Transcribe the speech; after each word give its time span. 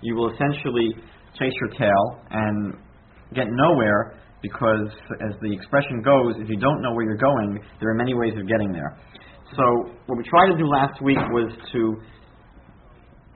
you 0.00 0.14
will 0.14 0.32
essentially 0.32 0.94
chase 1.38 1.52
your 1.60 1.70
tail 1.76 2.22
and 2.30 2.74
get 3.34 3.46
nowhere 3.50 4.14
because, 4.42 4.88
as 5.20 5.34
the 5.42 5.52
expression 5.52 6.00
goes, 6.02 6.34
if 6.38 6.48
you 6.48 6.56
don't 6.56 6.80
know 6.80 6.94
where 6.94 7.04
you're 7.04 7.20
going, 7.20 7.60
there 7.80 7.90
are 7.90 7.98
many 7.98 8.14
ways 8.14 8.32
of 8.38 8.48
getting 8.48 8.72
there. 8.72 8.96
So, 9.52 9.92
what 10.06 10.16
we 10.16 10.24
tried 10.24 10.48
to 10.52 10.56
do 10.56 10.64
last 10.64 11.02
week 11.02 11.18
was 11.18 11.52
to 11.72 11.96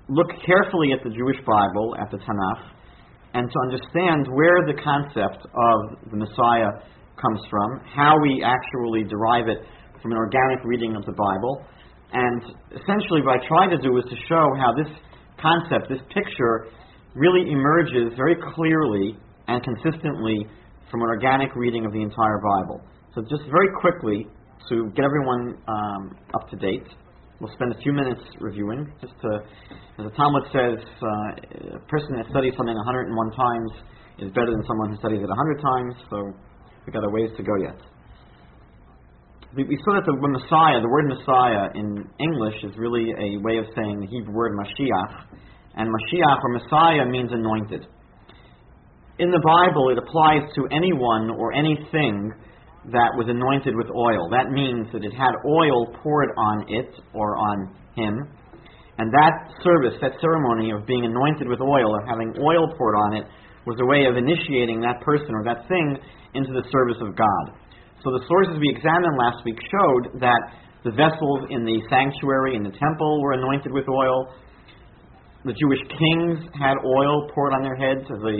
look 0.08 0.28
carefully 0.44 0.92
at 0.92 1.02
the 1.02 1.10
Jewish 1.10 1.40
Bible, 1.46 1.96
at 2.00 2.10
the 2.10 2.18
Tanakh, 2.18 2.62
and 3.34 3.50
to 3.50 3.58
understand 3.66 4.28
where 4.30 4.62
the 4.66 4.78
concept 4.78 5.42
of 5.42 5.76
the 6.10 6.16
Messiah 6.16 6.70
comes 7.18 7.40
from, 7.50 7.80
how 7.88 8.14
we 8.20 8.44
actually 8.44 9.04
derive 9.04 9.48
it 9.48 9.58
from 10.02 10.12
an 10.12 10.18
organic 10.18 10.64
reading 10.64 10.94
of 10.94 11.04
the 11.06 11.16
Bible. 11.16 11.64
And 12.12 12.42
essentially, 12.70 13.22
what 13.24 13.40
I 13.40 13.48
try 13.48 13.66
to 13.70 13.78
do 13.78 13.96
is 13.98 14.04
to 14.10 14.16
show 14.28 14.44
how 14.60 14.70
this 14.76 14.92
concept, 15.40 15.88
this 15.88 16.02
picture, 16.14 16.68
really 17.14 17.50
emerges 17.50 18.12
very 18.16 18.36
clearly 18.54 19.16
and 19.48 19.62
consistently 19.64 20.46
from 20.90 21.02
an 21.02 21.08
organic 21.08 21.56
reading 21.56 21.86
of 21.86 21.92
the 21.92 22.02
entire 22.02 22.38
Bible. 22.38 22.80
So, 23.14 23.22
just 23.22 23.42
very 23.50 23.70
quickly, 23.80 24.28
to 24.68 24.90
get 24.94 25.04
everyone 25.04 25.58
um, 25.66 26.16
up 26.34 26.48
to 26.50 26.56
date, 26.56 26.86
we'll 27.44 27.52
spend 27.52 27.76
a 27.76 27.80
few 27.84 27.92
minutes 27.92 28.24
reviewing, 28.40 28.88
just 29.04 29.12
to 29.20 29.28
as 30.00 30.08
the 30.08 30.14
Talmud 30.16 30.48
says, 30.48 30.80
uh, 30.80 31.76
a 31.76 31.82
person 31.92 32.16
that 32.16 32.24
studies 32.32 32.56
something 32.56 32.72
101 32.72 33.12
times 33.36 33.70
is 34.16 34.32
better 34.32 34.48
than 34.48 34.64
someone 34.64 34.88
who 34.88 34.96
studies 34.96 35.20
it 35.20 35.28
100 35.28 35.60
times, 35.60 35.92
so 36.08 36.32
we've 36.88 36.96
got 36.96 37.04
a 37.04 37.12
ways 37.12 37.28
to 37.36 37.44
go 37.44 37.52
yet. 37.60 37.76
We, 39.52 39.68
we 39.68 39.76
saw 39.84 40.00
that 40.00 40.08
the 40.08 40.16
Messiah, 40.16 40.80
the 40.80 40.88
word 40.88 41.04
Messiah 41.12 41.68
in 41.76 42.08
English 42.16 42.64
is 42.64 42.72
really 42.80 43.12
a 43.12 43.36
way 43.44 43.60
of 43.60 43.68
saying 43.76 44.00
the 44.00 44.08
Hebrew 44.08 44.32
word 44.32 44.56
Mashiach, 44.56 45.36
and 45.76 45.92
Mashiach 45.92 46.40
or 46.40 46.50
Messiah 46.56 47.04
means 47.04 47.28
anointed. 47.28 47.84
In 49.20 49.30
the 49.30 49.42
Bible, 49.44 49.92
it 49.92 49.98
applies 50.00 50.48
to 50.56 50.64
anyone 50.72 51.28
or 51.36 51.52
anything 51.52 52.32
that 52.92 53.16
was 53.16 53.26
anointed 53.28 53.74
with 53.76 53.88
oil. 53.88 54.28
That 54.30 54.50
means 54.50 54.88
that 54.92 55.04
it 55.04 55.12
had 55.12 55.32
oil 55.46 55.88
poured 56.02 56.30
on 56.36 56.66
it 56.68 56.92
or 57.14 57.36
on 57.36 57.74
him 57.96 58.28
and 58.98 59.10
that 59.10 59.50
service, 59.66 59.98
that 59.98 60.14
ceremony 60.22 60.70
of 60.70 60.86
being 60.86 61.04
anointed 61.04 61.48
with 61.50 61.58
oil, 61.58 61.98
of 61.98 62.06
having 62.06 62.30
oil 62.38 62.70
poured 62.78 62.94
on 62.94 63.18
it, 63.18 63.26
was 63.66 63.74
a 63.82 63.86
way 63.86 64.06
of 64.06 64.14
initiating 64.14 64.78
that 64.80 65.00
person 65.02 65.34
or 65.34 65.42
that 65.42 65.66
thing 65.66 65.98
into 66.34 66.52
the 66.52 66.62
service 66.70 67.00
of 67.02 67.16
God. 67.16 67.44
So 68.06 68.12
the 68.14 68.22
sources 68.28 68.54
we 68.60 68.70
examined 68.70 69.16
last 69.18 69.42
week 69.42 69.58
showed 69.58 70.20
that 70.20 70.42
the 70.84 70.92
vessels 70.92 71.48
in 71.50 71.64
the 71.64 71.80
sanctuary, 71.90 72.54
in 72.54 72.62
the 72.62 72.76
temple, 72.76 73.22
were 73.22 73.32
anointed 73.32 73.72
with 73.72 73.88
oil. 73.88 74.30
The 75.42 75.56
Jewish 75.56 75.80
kings 75.88 76.38
had 76.54 76.76
oil 76.84 77.26
poured 77.34 77.56
on 77.56 77.64
their 77.64 77.74
heads 77.74 78.04
as 78.06 78.20
a 78.20 78.36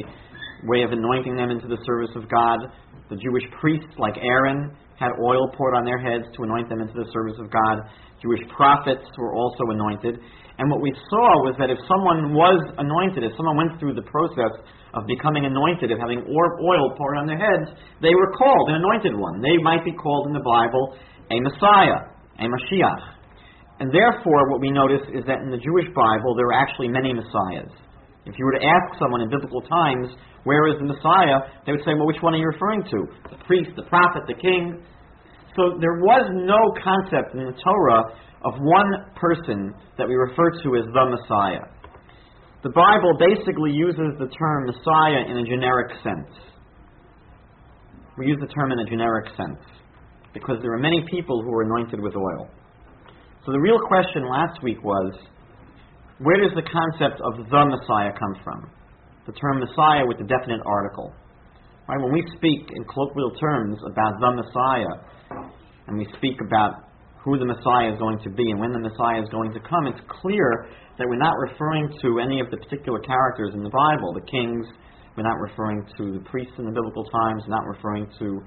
way 0.68 0.84
of 0.84 0.92
anointing 0.92 1.34
them 1.34 1.50
into 1.50 1.66
the 1.66 1.80
service 1.82 2.14
of 2.14 2.28
God. 2.28 2.70
The 3.10 3.16
Jewish 3.16 3.44
priests, 3.60 3.92
like 3.98 4.16
Aaron, 4.16 4.72
had 4.96 5.10
oil 5.20 5.50
poured 5.58 5.74
on 5.76 5.84
their 5.84 5.98
heads 5.98 6.24
to 6.36 6.42
anoint 6.42 6.68
them 6.68 6.80
into 6.80 6.94
the 6.94 7.10
service 7.12 7.36
of 7.38 7.50
God. 7.50 7.84
Jewish 8.22 8.40
prophets 8.56 9.04
were 9.18 9.34
also 9.34 9.68
anointed. 9.74 10.16
And 10.56 10.70
what 10.70 10.80
we 10.80 10.94
saw 11.10 11.28
was 11.42 11.58
that 11.58 11.68
if 11.68 11.76
someone 11.90 12.32
was 12.32 12.62
anointed, 12.78 13.26
if 13.26 13.34
someone 13.36 13.58
went 13.58 13.74
through 13.82 13.98
the 13.98 14.06
process 14.06 14.54
of 14.94 15.02
becoming 15.10 15.44
anointed, 15.44 15.90
of 15.90 15.98
having 15.98 16.22
oil 16.22 16.84
poured 16.94 17.18
on 17.18 17.26
their 17.26 17.36
heads, 17.36 17.74
they 17.98 18.14
were 18.14 18.30
called 18.38 18.70
an 18.70 18.78
anointed 18.78 19.18
one. 19.18 19.42
They 19.42 19.58
might 19.58 19.82
be 19.82 19.92
called 19.92 20.30
in 20.30 20.32
the 20.32 20.46
Bible 20.46 20.94
a 21.28 21.42
Messiah, 21.42 22.14
a 22.38 22.46
Mashiach. 22.46 23.02
And 23.82 23.90
therefore, 23.90 24.50
what 24.54 24.62
we 24.62 24.70
notice 24.70 25.02
is 25.10 25.26
that 25.26 25.42
in 25.42 25.50
the 25.50 25.58
Jewish 25.58 25.90
Bible, 25.90 26.38
there 26.38 26.54
are 26.54 26.60
actually 26.62 26.86
many 26.86 27.10
Messiahs. 27.10 27.74
If 28.26 28.38
you 28.38 28.44
were 28.44 28.56
to 28.56 28.64
ask 28.64 28.98
someone 28.98 29.20
in 29.20 29.28
biblical 29.28 29.60
times, 29.60 30.08
where 30.44 30.66
is 30.68 30.76
the 30.80 30.88
Messiah? 30.88 31.44
They 31.66 31.72
would 31.72 31.84
say, 31.84 31.92
well, 31.92 32.06
which 32.06 32.20
one 32.20 32.34
are 32.34 32.40
you 32.40 32.48
referring 32.48 32.84
to? 32.84 32.98
The 33.30 33.40
priest, 33.44 33.70
the 33.76 33.84
prophet, 33.84 34.24
the 34.26 34.34
king? 34.34 34.80
So 35.56 35.76
there 35.80 36.00
was 36.00 36.24
no 36.32 36.58
concept 36.82 37.34
in 37.36 37.44
the 37.44 37.56
Torah 37.62 38.02
of 38.44 38.54
one 38.60 38.90
person 39.14 39.74
that 39.96 40.08
we 40.08 40.14
refer 40.14 40.50
to 40.50 40.68
as 40.76 40.84
the 40.92 41.04
Messiah. 41.04 41.68
The 42.62 42.70
Bible 42.70 43.12
basically 43.20 43.72
uses 43.72 44.16
the 44.18 44.28
term 44.32 44.66
Messiah 44.66 45.28
in 45.28 45.36
a 45.38 45.44
generic 45.44 45.92
sense. 46.02 46.32
We 48.16 48.26
use 48.26 48.38
the 48.40 48.48
term 48.48 48.72
in 48.72 48.78
a 48.78 48.84
generic 48.84 49.28
sense 49.36 49.60
because 50.32 50.56
there 50.62 50.72
are 50.72 50.78
many 50.78 51.04
people 51.10 51.42
who 51.42 51.52
are 51.52 51.62
anointed 51.62 52.00
with 52.00 52.14
oil. 52.16 52.48
So 53.44 53.52
the 53.52 53.60
real 53.60 53.78
question 53.86 54.24
last 54.30 54.62
week 54.62 54.82
was 54.82 55.12
where 56.18 56.38
does 56.38 56.54
the 56.54 56.62
concept 56.62 57.20
of 57.20 57.42
the 57.42 57.64
Messiah 57.66 58.14
come 58.14 58.34
from? 58.44 58.70
The 59.26 59.32
term 59.32 59.58
Messiah 59.58 60.06
with 60.06 60.18
the 60.18 60.28
definite 60.28 60.60
article. 60.66 61.12
Right? 61.88 62.00
When 62.00 62.12
we 62.12 62.22
speak 62.36 62.70
in 62.70 62.84
colloquial 62.84 63.34
terms 63.34 63.78
about 63.82 64.20
the 64.20 64.30
Messiah, 64.30 64.94
and 65.88 65.98
we 65.98 66.06
speak 66.16 66.38
about 66.46 66.86
who 67.24 67.38
the 67.38 67.44
Messiah 67.44 67.92
is 67.92 67.98
going 67.98 68.20
to 68.20 68.30
be 68.30 68.50
and 68.50 68.60
when 68.60 68.72
the 68.72 68.78
Messiah 68.78 69.22
is 69.22 69.28
going 69.30 69.52
to 69.52 69.60
come, 69.60 69.88
it's 69.88 70.00
clear 70.20 70.68
that 70.98 71.08
we're 71.08 71.18
not 71.18 71.34
referring 71.40 71.88
to 72.02 72.20
any 72.20 72.38
of 72.38 72.50
the 72.50 72.58
particular 72.58 73.00
characters 73.00 73.50
in 73.54 73.62
the 73.64 73.72
Bible, 73.72 74.12
the 74.12 74.24
kings. 74.30 74.66
We're 75.16 75.24
not 75.24 75.40
referring 75.40 75.82
to 75.98 76.12
the 76.18 76.24
priests 76.30 76.54
in 76.58 76.66
the 76.66 76.72
biblical 76.72 77.04
times. 77.04 77.42
We're 77.48 77.56
not 77.56 77.66
referring 77.66 78.06
to 78.18 78.40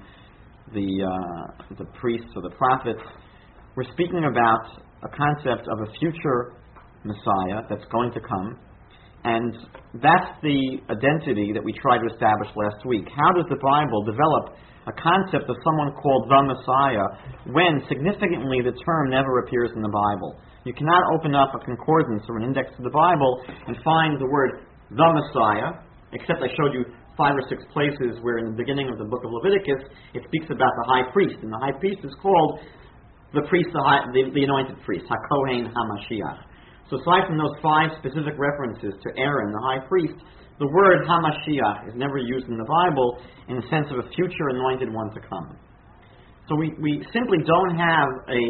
the 0.72 0.88
uh, 1.04 1.74
the 1.78 1.86
priests 1.98 2.28
or 2.36 2.42
the 2.42 2.54
prophets. 2.56 3.02
We're 3.74 3.90
speaking 3.92 4.24
about 4.24 4.82
a 5.02 5.08
concept 5.08 5.66
of 5.68 5.88
a 5.88 5.92
future 5.98 6.54
Messiah 7.04 7.62
that's 7.68 7.84
going 7.90 8.12
to 8.12 8.20
come, 8.20 8.58
and 9.24 9.54
that's 10.02 10.30
the 10.42 10.78
identity 10.90 11.52
that 11.52 11.62
we 11.62 11.72
tried 11.82 11.98
to 11.98 12.08
establish 12.14 12.48
last 12.54 12.86
week. 12.86 13.06
How 13.10 13.32
does 13.34 13.46
the 13.50 13.60
Bible 13.60 14.04
develop 14.04 14.58
a 14.88 14.94
concept 14.96 15.44
of 15.52 15.56
someone 15.60 15.92
called 16.00 16.32
the 16.32 16.40
Messiah 16.48 17.06
when 17.52 17.84
significantly 17.92 18.64
the 18.64 18.72
term 18.88 19.12
never 19.12 19.44
appears 19.44 19.68
in 19.76 19.84
the 19.84 19.92
Bible. 19.92 20.40
You 20.64 20.72
cannot 20.72 21.04
open 21.12 21.36
up 21.36 21.52
a 21.52 21.60
concordance 21.60 22.24
or 22.28 22.40
an 22.40 22.44
index 22.48 22.72
to 22.76 22.82
the 22.82 22.92
Bible 22.92 23.44
and 23.68 23.76
find 23.84 24.16
the 24.16 24.28
word 24.32 24.64
the 24.88 25.04
Messiah, 25.12 25.84
except 26.16 26.40
I 26.40 26.48
showed 26.56 26.72
you 26.72 26.88
five 27.20 27.36
or 27.36 27.44
six 27.52 27.60
places 27.72 28.16
where 28.24 28.38
in 28.40 28.48
the 28.48 28.56
beginning 28.56 28.88
of 28.88 28.96
the 28.96 29.04
book 29.04 29.20
of 29.24 29.30
Leviticus 29.30 29.92
it 30.16 30.24
speaks 30.24 30.48
about 30.48 30.72
the 30.80 30.86
high 30.88 31.04
priest, 31.12 31.36
and 31.44 31.52
the 31.52 31.60
high 31.60 31.76
priest 31.76 32.00
is 32.00 32.14
called 32.22 32.60
the 33.36 33.44
priest, 33.44 33.68
the, 33.76 33.84
high, 33.84 34.08
the, 34.16 34.32
the 34.32 34.44
anointed 34.48 34.80
priest, 34.88 35.04
HaKohen 35.04 35.68
HaMashiach. 35.68 36.47
So 36.88 36.96
aside 36.96 37.28
from 37.28 37.36
those 37.36 37.52
five 37.60 37.92
specific 38.00 38.34
references 38.40 38.96
to 38.96 39.08
Aaron, 39.20 39.52
the 39.52 39.60
high 39.60 39.84
priest, 39.84 40.16
the 40.58 40.66
word 40.66 41.06
Hamashiach 41.06 41.88
is 41.88 41.94
never 41.94 42.18
used 42.18 42.48
in 42.48 42.56
the 42.56 42.66
Bible 42.66 43.20
in 43.48 43.60
the 43.60 43.66
sense 43.70 43.86
of 43.92 44.00
a 44.02 44.08
future 44.16 44.48
anointed 44.50 44.90
one 44.92 45.12
to 45.14 45.20
come. 45.20 45.54
So 46.48 46.56
we, 46.56 46.72
we 46.80 47.04
simply 47.12 47.38
don't 47.44 47.76
have 47.76 48.08
a 48.32 48.42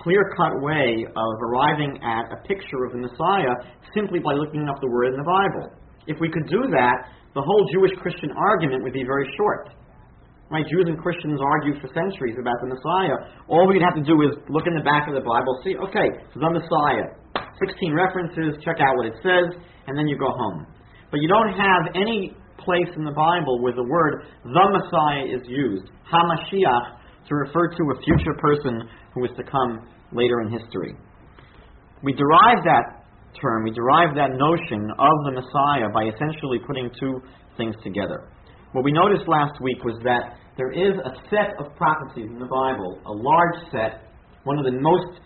clear 0.00 0.32
cut 0.34 0.64
way 0.64 1.06
of 1.06 1.32
arriving 1.44 2.00
at 2.02 2.32
a 2.32 2.40
picture 2.48 2.88
of 2.88 2.96
the 2.96 3.04
Messiah 3.04 3.54
simply 3.94 4.18
by 4.18 4.32
looking 4.32 4.66
up 4.66 4.80
the 4.80 4.90
word 4.90 5.12
in 5.12 5.20
the 5.20 5.28
Bible. 5.28 5.76
If 6.08 6.18
we 6.20 6.32
could 6.32 6.48
do 6.48 6.66
that, 6.72 7.12
the 7.36 7.42
whole 7.42 7.68
Jewish 7.70 7.92
Christian 8.00 8.32
argument 8.32 8.82
would 8.82 8.92
be 8.92 9.04
very 9.04 9.28
short. 9.36 9.70
Right? 10.50 10.64
Jews 10.66 10.86
and 10.88 10.98
Christians 10.98 11.40
argue 11.40 11.78
for 11.80 11.88
centuries 11.92 12.36
about 12.40 12.56
the 12.64 12.74
Messiah. 12.74 13.16
All 13.48 13.68
we'd 13.68 13.82
have 13.82 13.96
to 13.96 14.04
do 14.04 14.22
is 14.22 14.36
look 14.48 14.66
in 14.66 14.74
the 14.74 14.84
back 14.84 15.08
of 15.08 15.14
the 15.14 15.24
Bible, 15.24 15.60
see, 15.62 15.76
okay, 15.76 16.08
so 16.32 16.40
the 16.40 16.50
Messiah. 16.50 17.23
16 17.58 17.94
references, 17.94 18.58
check 18.64 18.76
out 18.80 18.96
what 18.96 19.06
it 19.06 19.16
says, 19.22 19.54
and 19.86 19.98
then 19.98 20.08
you 20.08 20.18
go 20.18 20.30
home. 20.30 20.66
But 21.10 21.20
you 21.20 21.28
don't 21.28 21.54
have 21.54 21.94
any 21.94 22.34
place 22.58 22.88
in 22.96 23.04
the 23.04 23.14
Bible 23.14 23.60
where 23.60 23.74
the 23.74 23.84
word 23.84 24.24
the 24.42 24.66
Messiah 24.72 25.24
is 25.28 25.46
used, 25.46 25.84
Hamashiach, 26.10 27.28
to 27.28 27.34
refer 27.34 27.68
to 27.68 27.82
a 27.94 28.02
future 28.02 28.34
person 28.40 28.88
who 29.14 29.24
is 29.24 29.30
to 29.36 29.44
come 29.44 29.86
later 30.12 30.40
in 30.40 30.50
history. 30.50 30.94
We 32.02 32.12
derive 32.12 32.64
that 32.64 33.04
term, 33.40 33.64
we 33.64 33.70
derive 33.70 34.14
that 34.16 34.36
notion 34.36 34.90
of 34.90 35.14
the 35.24 35.32
Messiah 35.32 35.88
by 35.92 36.04
essentially 36.04 36.58
putting 36.66 36.90
two 36.98 37.20
things 37.56 37.74
together. 37.82 38.28
What 38.72 38.84
we 38.84 38.92
noticed 38.92 39.28
last 39.28 39.60
week 39.62 39.82
was 39.84 39.94
that 40.04 40.36
there 40.56 40.70
is 40.70 40.94
a 40.98 41.12
set 41.30 41.54
of 41.58 41.74
prophecies 41.76 42.30
in 42.30 42.38
the 42.38 42.50
Bible, 42.50 42.98
a 43.06 43.12
large 43.12 43.58
set, 43.72 44.10
one 44.44 44.58
of 44.58 44.64
the 44.64 44.78
most 44.78 45.20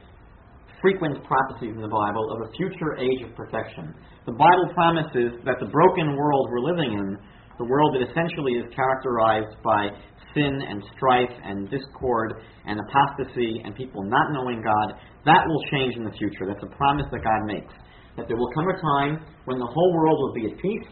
frequent 0.81 1.19
prophecies 1.25 1.75
in 1.75 1.83
the 1.83 1.91
Bible 1.91 2.31
of 2.31 2.49
a 2.49 2.53
future 2.55 2.97
age 2.99 3.23
of 3.27 3.35
perfection. 3.35 3.95
The 4.27 4.37
Bible 4.37 4.71
promises 4.75 5.39
that 5.45 5.59
the 5.61 5.67
broken 5.67 6.15
world 6.17 6.49
we're 6.51 6.65
living 6.65 6.93
in, 6.93 7.19
the 7.59 7.67
world 7.67 7.95
that 7.95 8.07
essentially 8.07 8.55
is 8.55 8.67
characterized 8.75 9.59
by 9.65 9.91
sin 10.35 10.63
and 10.63 10.83
strife 10.95 11.35
and 11.43 11.69
discord 11.71 12.39
and 12.67 12.79
apostasy 12.79 13.63
and 13.65 13.75
people 13.75 14.05
not 14.05 14.31
knowing 14.31 14.63
God, 14.63 14.95
that 15.27 15.43
will 15.47 15.63
change 15.71 15.97
in 15.97 16.05
the 16.05 16.15
future. 16.15 16.47
That's 16.47 16.63
a 16.63 16.77
promise 16.77 17.07
that 17.11 17.25
God 17.25 17.43
makes. 17.47 17.75
That 18.17 18.29
there 18.29 18.37
will 18.37 18.53
come 18.55 18.69
a 18.69 18.79
time 18.79 19.27
when 19.47 19.59
the 19.59 19.67
whole 19.67 19.93
world 19.95 20.19
will 20.19 20.35
be 20.35 20.47
at 20.53 20.59
peace. 20.63 20.87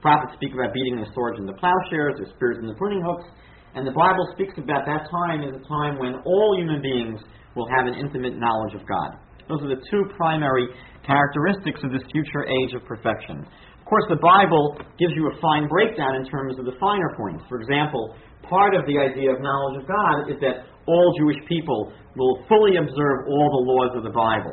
Prophets 0.00 0.34
speak 0.34 0.54
about 0.54 0.74
beating 0.74 0.98
the 0.98 1.06
swords 1.14 1.38
into 1.38 1.52
plowshares, 1.54 2.18
or 2.18 2.26
spears 2.34 2.58
into 2.62 2.74
pruning 2.74 3.02
hooks, 3.02 3.26
and 3.74 3.86
the 3.86 3.92
Bible 3.94 4.26
speaks 4.34 4.54
about 4.56 4.86
that 4.86 5.06
time 5.10 5.42
as 5.42 5.54
a 5.54 5.62
time 5.68 5.98
when 5.98 6.14
all 6.24 6.56
human 6.56 6.80
beings 6.80 7.20
will 7.54 7.68
have 7.76 7.86
an 7.86 7.94
intimate 7.94 8.38
knowledge 8.38 8.74
of 8.74 8.86
God. 8.86 9.18
Those 9.48 9.64
are 9.64 9.72
the 9.72 9.82
two 9.90 10.04
primary 10.16 10.68
characteristics 11.04 11.80
of 11.82 11.90
this 11.90 12.04
future 12.12 12.44
age 12.44 12.76
of 12.76 12.84
perfection. 12.84 13.40
Of 13.40 13.84
course, 13.88 14.04
the 14.12 14.20
Bible 14.20 14.76
gives 15.00 15.16
you 15.16 15.32
a 15.32 15.40
fine 15.40 15.66
breakdown 15.66 16.20
in 16.20 16.28
terms 16.28 16.60
of 16.60 16.68
the 16.68 16.76
finer 16.76 17.16
points. 17.16 17.42
For 17.48 17.56
example, 17.60 18.14
part 18.44 18.76
of 18.76 18.84
the 18.84 19.00
idea 19.00 19.32
of 19.32 19.40
knowledge 19.40 19.80
of 19.80 19.88
God 19.88 20.28
is 20.28 20.36
that 20.44 20.68
all 20.84 21.16
Jewish 21.16 21.40
people 21.48 21.92
will 22.16 22.44
fully 22.48 22.76
observe 22.76 23.24
all 23.28 23.48
the 23.48 23.64
laws 23.64 23.92
of 23.96 24.04
the 24.04 24.12
Bible. 24.12 24.52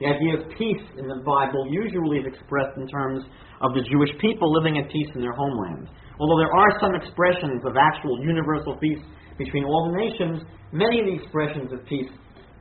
The 0.00 0.08
idea 0.08 0.40
of 0.40 0.48
peace 0.56 0.84
in 0.96 1.06
the 1.06 1.20
Bible 1.20 1.68
usually 1.68 2.24
is 2.24 2.26
expressed 2.26 2.74
in 2.80 2.88
terms 2.88 3.28
of 3.60 3.76
the 3.76 3.84
Jewish 3.84 4.10
people 4.18 4.48
living 4.50 4.80
at 4.80 4.88
peace 4.88 5.12
in 5.14 5.20
their 5.20 5.36
homeland. 5.36 5.88
Although 6.18 6.40
there 6.40 6.56
are 6.56 6.80
some 6.80 6.96
expressions 6.96 7.60
of 7.68 7.76
actual 7.76 8.18
universal 8.24 8.76
peace 8.80 9.04
between 9.36 9.64
all 9.64 9.92
the 9.92 10.00
nations, 10.00 10.42
many 10.72 11.00
of 11.00 11.06
the 11.06 11.16
expressions 11.20 11.72
of 11.72 11.84
peace 11.86 12.08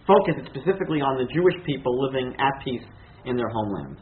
focus 0.07 0.35
specifically 0.49 1.01
on 1.01 1.17
the 1.17 1.27
Jewish 1.33 1.55
people 1.65 1.93
living 2.01 2.33
at 2.39 2.53
peace 2.63 2.85
in 3.25 3.37
their 3.37 3.49
homeland. 3.49 3.97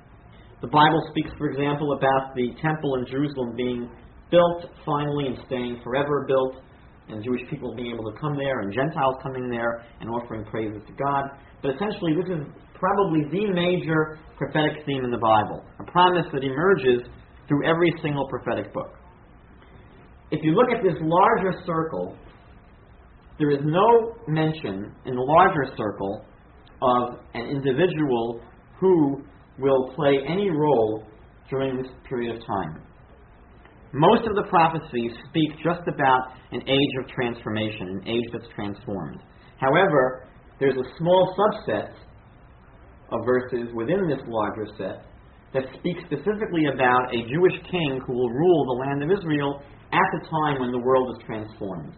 The 0.61 0.67
Bible 0.67 1.01
speaks, 1.11 1.31
for 1.37 1.49
example, 1.49 1.93
about 1.93 2.35
the 2.35 2.51
temple 2.61 2.95
in 2.95 3.05
Jerusalem 3.07 3.55
being 3.55 3.89
built 4.31 4.71
finally 4.85 5.27
and 5.27 5.37
staying 5.47 5.79
forever 5.83 6.25
built, 6.27 6.63
and 7.09 7.23
Jewish 7.23 7.41
people 7.49 7.73
being 7.75 7.91
able 7.91 8.11
to 8.11 8.19
come 8.19 8.37
there, 8.37 8.59
and 8.61 8.73
Gentiles 8.73 9.15
coming 9.23 9.49
there 9.49 9.83
and 9.99 10.09
offering 10.09 10.45
praises 10.45 10.81
to 10.85 10.93
God. 10.93 11.31
But 11.61 11.75
essentially, 11.75 12.13
this 12.13 12.29
is 12.29 12.45
probably 12.75 13.23
the 13.31 13.51
major 13.51 14.19
prophetic 14.37 14.85
theme 14.85 15.03
in 15.03 15.11
the 15.11 15.17
Bible, 15.17 15.63
a 15.79 15.91
promise 15.91 16.25
that 16.31 16.43
emerges 16.43 17.07
through 17.47 17.65
every 17.65 17.91
single 18.01 18.27
prophetic 18.29 18.73
book. 18.73 18.93
If 20.31 20.43
you 20.43 20.53
look 20.53 20.69
at 20.69 20.83
this 20.83 20.95
larger 21.01 21.57
circle, 21.65 22.15
there 23.39 23.51
is 23.51 23.59
no 23.63 24.15
mention 24.27 24.93
in 25.05 25.15
the 25.15 25.21
larger 25.21 25.73
circle 25.77 26.25
of 26.81 27.19
an 27.33 27.45
individual 27.45 28.41
who 28.79 29.23
will 29.57 29.93
play 29.95 30.19
any 30.27 30.49
role 30.49 31.03
during 31.49 31.77
this 31.77 31.91
period 32.07 32.35
of 32.35 32.41
time. 32.45 32.83
Most 33.93 34.27
of 34.27 34.35
the 34.35 34.43
prophecies 34.49 35.11
speak 35.29 35.49
just 35.63 35.87
about 35.87 36.21
an 36.51 36.61
age 36.67 36.93
of 37.01 37.09
transformation, 37.09 38.01
an 38.01 38.07
age 38.07 38.25
that's 38.31 38.47
transformed. 38.53 39.19
However, 39.57 40.27
there's 40.59 40.75
a 40.75 40.97
small 40.97 41.33
subset 41.35 41.93
of 43.11 43.25
verses 43.25 43.73
within 43.73 44.07
this 44.07 44.19
larger 44.27 44.67
set 44.77 45.05
that 45.53 45.63
speak 45.79 45.97
specifically 46.05 46.67
about 46.73 47.09
a 47.15 47.25
Jewish 47.33 47.57
king 47.71 47.99
who 48.05 48.13
will 48.13 48.29
rule 48.29 48.65
the 48.65 48.85
land 48.85 49.03
of 49.03 49.17
Israel 49.17 49.61
at 49.91 50.09
the 50.13 50.27
time 50.29 50.59
when 50.59 50.71
the 50.71 50.79
world 50.85 51.09
is 51.17 51.25
transformed. 51.25 51.93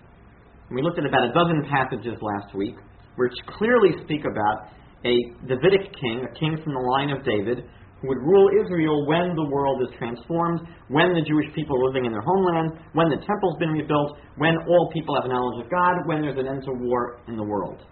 And 0.71 0.79
we 0.79 0.87
looked 0.87 0.95
at 0.95 1.05
about 1.05 1.27
a 1.27 1.35
dozen 1.35 1.67
passages 1.67 2.15
last 2.23 2.55
week 2.55 2.79
which 3.19 3.35
clearly 3.59 3.91
speak 4.07 4.23
about 4.23 4.71
a 5.03 5.19
Davidic 5.43 5.91
king, 5.99 6.23
a 6.23 6.31
king 6.39 6.55
from 6.63 6.71
the 6.71 6.85
line 6.95 7.11
of 7.11 7.27
David, 7.27 7.67
who 7.99 8.07
would 8.07 8.23
rule 8.23 8.47
Israel 8.55 9.03
when 9.03 9.35
the 9.35 9.51
world 9.51 9.83
is 9.83 9.91
transformed, 9.99 10.63
when 10.87 11.11
the 11.11 11.27
Jewish 11.27 11.51
people 11.51 11.75
are 11.75 11.91
living 11.91 12.07
in 12.07 12.15
their 12.15 12.23
homeland, 12.23 12.79
when 12.95 13.11
the 13.11 13.19
temple's 13.19 13.59
been 13.59 13.75
rebuilt, 13.75 14.15
when 14.39 14.55
all 14.63 14.89
people 14.95 15.11
have 15.19 15.27
knowledge 15.27 15.59
of 15.59 15.67
God, 15.67 16.07
when 16.07 16.23
there's 16.23 16.39
an 16.39 16.47
end 16.47 16.63
to 16.63 16.71
war 16.71 17.19
in 17.27 17.35
the 17.35 17.43
world. 17.43 17.83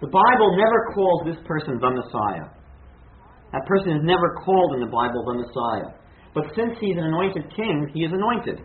The 0.00 0.08
Bible 0.08 0.56
never 0.56 0.96
calls 0.96 1.28
this 1.28 1.40
person 1.44 1.76
the 1.76 1.92
Messiah. 1.92 2.56
That 3.52 3.68
person 3.68 4.00
is 4.00 4.02
never 4.02 4.32
called 4.48 4.74
in 4.74 4.80
the 4.80 4.88
Bible 4.88 5.28
the 5.28 5.44
Messiah. 5.44 5.92
But 6.32 6.56
since 6.56 6.72
he's 6.80 6.96
an 6.96 7.12
anointed 7.12 7.52
king, 7.52 7.92
he 7.92 8.08
is 8.08 8.12
anointed. 8.16 8.64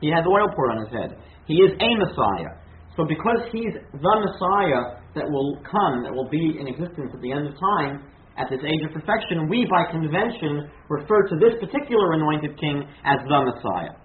He 0.00 0.12
has 0.12 0.28
oil 0.28 0.52
poured 0.52 0.76
on 0.76 0.84
his 0.84 0.92
head. 0.92 1.16
He 1.50 1.58
is 1.66 1.74
a 1.74 1.90
Messiah. 1.98 2.62
So 2.94 3.02
because 3.10 3.42
he's 3.50 3.74
the 3.74 4.14
Messiah 4.22 5.02
that 5.18 5.26
will 5.26 5.58
come, 5.66 6.06
that 6.06 6.14
will 6.14 6.30
be 6.30 6.54
in 6.62 6.70
existence 6.70 7.10
at 7.10 7.18
the 7.18 7.32
end 7.34 7.50
of 7.50 7.58
time, 7.58 8.06
at 8.38 8.46
this 8.46 8.62
age 8.62 8.86
of 8.86 8.94
perfection, 8.94 9.50
we 9.50 9.66
by 9.66 9.90
convention 9.90 10.70
refer 10.86 11.26
to 11.26 11.34
this 11.42 11.58
particular 11.58 12.14
anointed 12.14 12.54
king 12.54 12.86
as 13.02 13.18
the 13.26 13.40
Messiah. 13.50 13.98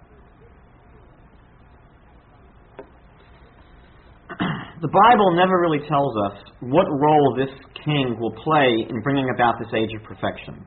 the 4.82 4.90
Bible 4.90 5.38
never 5.38 5.62
really 5.62 5.86
tells 5.86 6.18
us 6.26 6.50
what 6.66 6.90
role 6.90 7.38
this 7.38 7.54
king 7.86 8.18
will 8.18 8.34
play 8.42 8.90
in 8.90 9.00
bringing 9.06 9.30
about 9.30 9.54
this 9.62 9.70
age 9.70 9.94
of 9.94 10.02
perfection. 10.02 10.66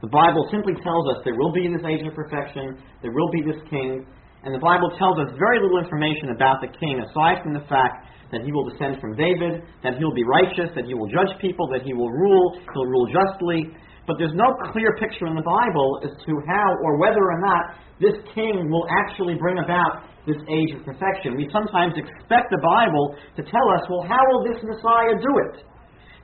The 0.00 0.08
Bible 0.08 0.48
simply 0.50 0.72
tells 0.80 1.04
us 1.12 1.20
there 1.24 1.36
will 1.36 1.52
be 1.52 1.68
this 1.68 1.84
age 1.84 2.00
of 2.08 2.14
perfection, 2.16 2.80
there 3.02 3.12
will 3.12 3.28
be 3.28 3.44
this 3.44 3.60
king, 3.68 4.06
and 4.44 4.52
the 4.52 4.60
Bible 4.60 4.92
tells 5.00 5.16
us 5.18 5.32
very 5.40 5.58
little 5.58 5.80
information 5.80 6.36
about 6.36 6.60
the 6.60 6.68
king, 6.76 7.00
aside 7.00 7.40
from 7.40 7.56
the 7.56 7.64
fact 7.64 8.04
that 8.28 8.44
he 8.44 8.52
will 8.52 8.68
descend 8.68 9.00
from 9.00 9.16
David, 9.16 9.64
that 9.80 9.96
he 9.96 10.04
will 10.04 10.16
be 10.16 10.24
righteous, 10.24 10.68
that 10.76 10.84
he 10.84 10.92
will 10.92 11.08
judge 11.08 11.32
people, 11.40 11.64
that 11.72 11.80
he 11.80 11.96
will 11.96 12.12
rule, 12.12 12.60
he'll 12.76 12.90
rule 12.90 13.08
justly. 13.08 13.72
But 14.04 14.20
there's 14.20 14.36
no 14.36 14.52
clear 14.68 14.92
picture 15.00 15.24
in 15.24 15.32
the 15.32 15.46
Bible 15.46 16.04
as 16.04 16.12
to 16.12 16.32
how 16.44 16.68
or 16.84 17.00
whether 17.00 17.24
or 17.24 17.40
not 17.40 17.80
this 18.00 18.20
king 18.36 18.68
will 18.68 18.84
actually 19.00 19.40
bring 19.40 19.56
about 19.64 20.04
this 20.28 20.36
age 20.48 20.76
of 20.76 20.84
perfection. 20.84 21.40
We 21.40 21.48
sometimes 21.48 21.96
expect 21.96 22.52
the 22.52 22.60
Bible 22.60 23.16
to 23.36 23.42
tell 23.48 23.66
us, 23.76 23.82
well, 23.88 24.04
how 24.04 24.20
will 24.28 24.44
this 24.44 24.60
Messiah 24.60 25.16
do 25.20 25.32
it? 25.48 25.64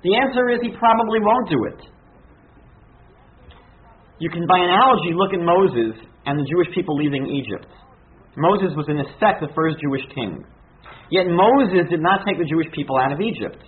The 0.04 0.16
answer 0.16 0.48
is 0.52 0.60
he 0.60 0.76
probably 0.76 1.20
won't 1.20 1.48
do 1.48 1.60
it. 1.72 1.80
You 4.20 4.28
can, 4.28 4.44
by 4.44 4.60
analogy, 4.60 5.16
look 5.16 5.32
at 5.32 5.40
Moses 5.40 5.96
and 6.26 6.36
the 6.36 6.44
Jewish 6.44 6.68
people 6.74 6.96
leaving 6.96 7.24
Egypt. 7.24 7.68
Moses 8.36 8.76
was, 8.76 8.86
in 8.88 9.00
effect, 9.00 9.40
the 9.40 9.52
first 9.54 9.76
Jewish 9.82 10.06
king. 10.14 10.44
Yet 11.10 11.26
Moses 11.26 11.90
did 11.90 12.00
not 12.00 12.22
take 12.26 12.38
the 12.38 12.46
Jewish 12.46 12.70
people 12.70 12.96
out 12.96 13.10
of 13.10 13.20
Egypt. 13.20 13.58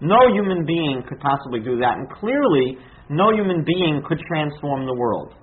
No 0.00 0.28
human 0.32 0.64
being 0.64 1.02
could 1.08 1.20
possibly 1.20 1.60
do 1.60 1.80
that, 1.80 1.96
and 1.96 2.08
clearly, 2.08 2.76
no 3.08 3.32
human 3.32 3.64
being 3.64 4.02
could 4.06 4.20
transform 4.28 4.86
the 4.86 4.94
world. 4.94 5.34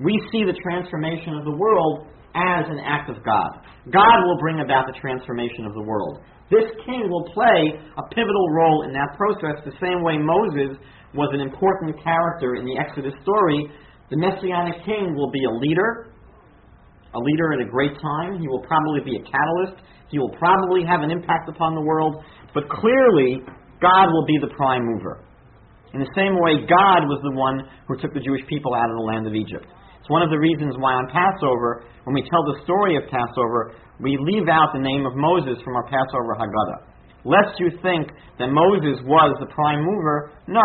We 0.00 0.14
see 0.30 0.44
the 0.44 0.56
transformation 0.62 1.34
of 1.34 1.44
the 1.44 1.56
world 1.56 2.06
as 2.36 2.64
an 2.68 2.80
act 2.84 3.10
of 3.10 3.24
God. 3.24 3.50
God 3.90 4.18
will 4.24 4.38
bring 4.38 4.60
about 4.60 4.86
the 4.86 4.96
transformation 5.00 5.64
of 5.64 5.74
the 5.74 5.82
world. 5.82 6.20
This 6.50 6.68
king 6.84 7.08
will 7.08 7.28
play 7.34 7.76
a 7.96 8.04
pivotal 8.14 8.48
role 8.52 8.84
in 8.84 8.92
that 8.92 9.16
process, 9.16 9.60
the 9.64 9.76
same 9.80 10.04
way 10.04 10.16
Moses 10.16 10.76
was 11.14 11.28
an 11.32 11.40
important 11.40 11.96
character 12.04 12.56
in 12.56 12.64
the 12.64 12.76
Exodus 12.76 13.12
story. 13.20 13.68
The 14.08 14.16
Messianic 14.16 14.84
king 14.84 15.16
will 15.16 15.30
be 15.30 15.44
a 15.44 15.50
leader, 15.50 16.07
a 17.14 17.20
leader 17.20 17.52
at 17.52 17.60
a 17.60 17.68
great 17.68 17.94
time. 18.00 18.40
He 18.40 18.48
will 18.48 18.64
probably 18.66 19.00
be 19.04 19.16
a 19.16 19.24
catalyst. 19.24 19.80
He 20.10 20.18
will 20.18 20.32
probably 20.36 20.84
have 20.84 21.00
an 21.00 21.10
impact 21.10 21.48
upon 21.48 21.74
the 21.74 21.80
world. 21.80 22.24
But 22.54 22.68
clearly, 22.68 23.44
God 23.80 24.06
will 24.12 24.26
be 24.26 24.38
the 24.40 24.52
prime 24.56 24.84
mover. 24.84 25.24
In 25.94 26.00
the 26.00 26.12
same 26.12 26.36
way, 26.36 26.68
God 26.68 27.08
was 27.08 27.20
the 27.24 27.32
one 27.32 27.64
who 27.88 27.96
took 27.96 28.12
the 28.12 28.20
Jewish 28.20 28.44
people 28.48 28.74
out 28.74 28.90
of 28.92 28.96
the 28.96 29.06
land 29.08 29.24
of 29.26 29.34
Egypt. 29.34 29.64
It's 30.00 30.10
one 30.12 30.20
of 30.20 30.28
the 30.28 30.38
reasons 30.38 30.76
why 30.76 30.92
on 30.96 31.08
Passover, 31.08 31.84
when 32.04 32.12
we 32.12 32.24
tell 32.28 32.44
the 32.44 32.60
story 32.64 32.96
of 32.96 33.08
Passover, 33.08 33.72
we 34.00 34.16
leave 34.20 34.48
out 34.48 34.72
the 34.72 34.84
name 34.84 35.04
of 35.08 35.16
Moses 35.16 35.56
from 35.64 35.76
our 35.76 35.88
Passover 35.88 36.36
Haggadah. 36.36 36.80
Lest 37.24 37.58
you 37.58 37.72
think 37.82 38.08
that 38.38 38.52
Moses 38.52 39.00
was 39.04 39.36
the 39.40 39.52
prime 39.52 39.84
mover, 39.84 40.32
no. 40.46 40.64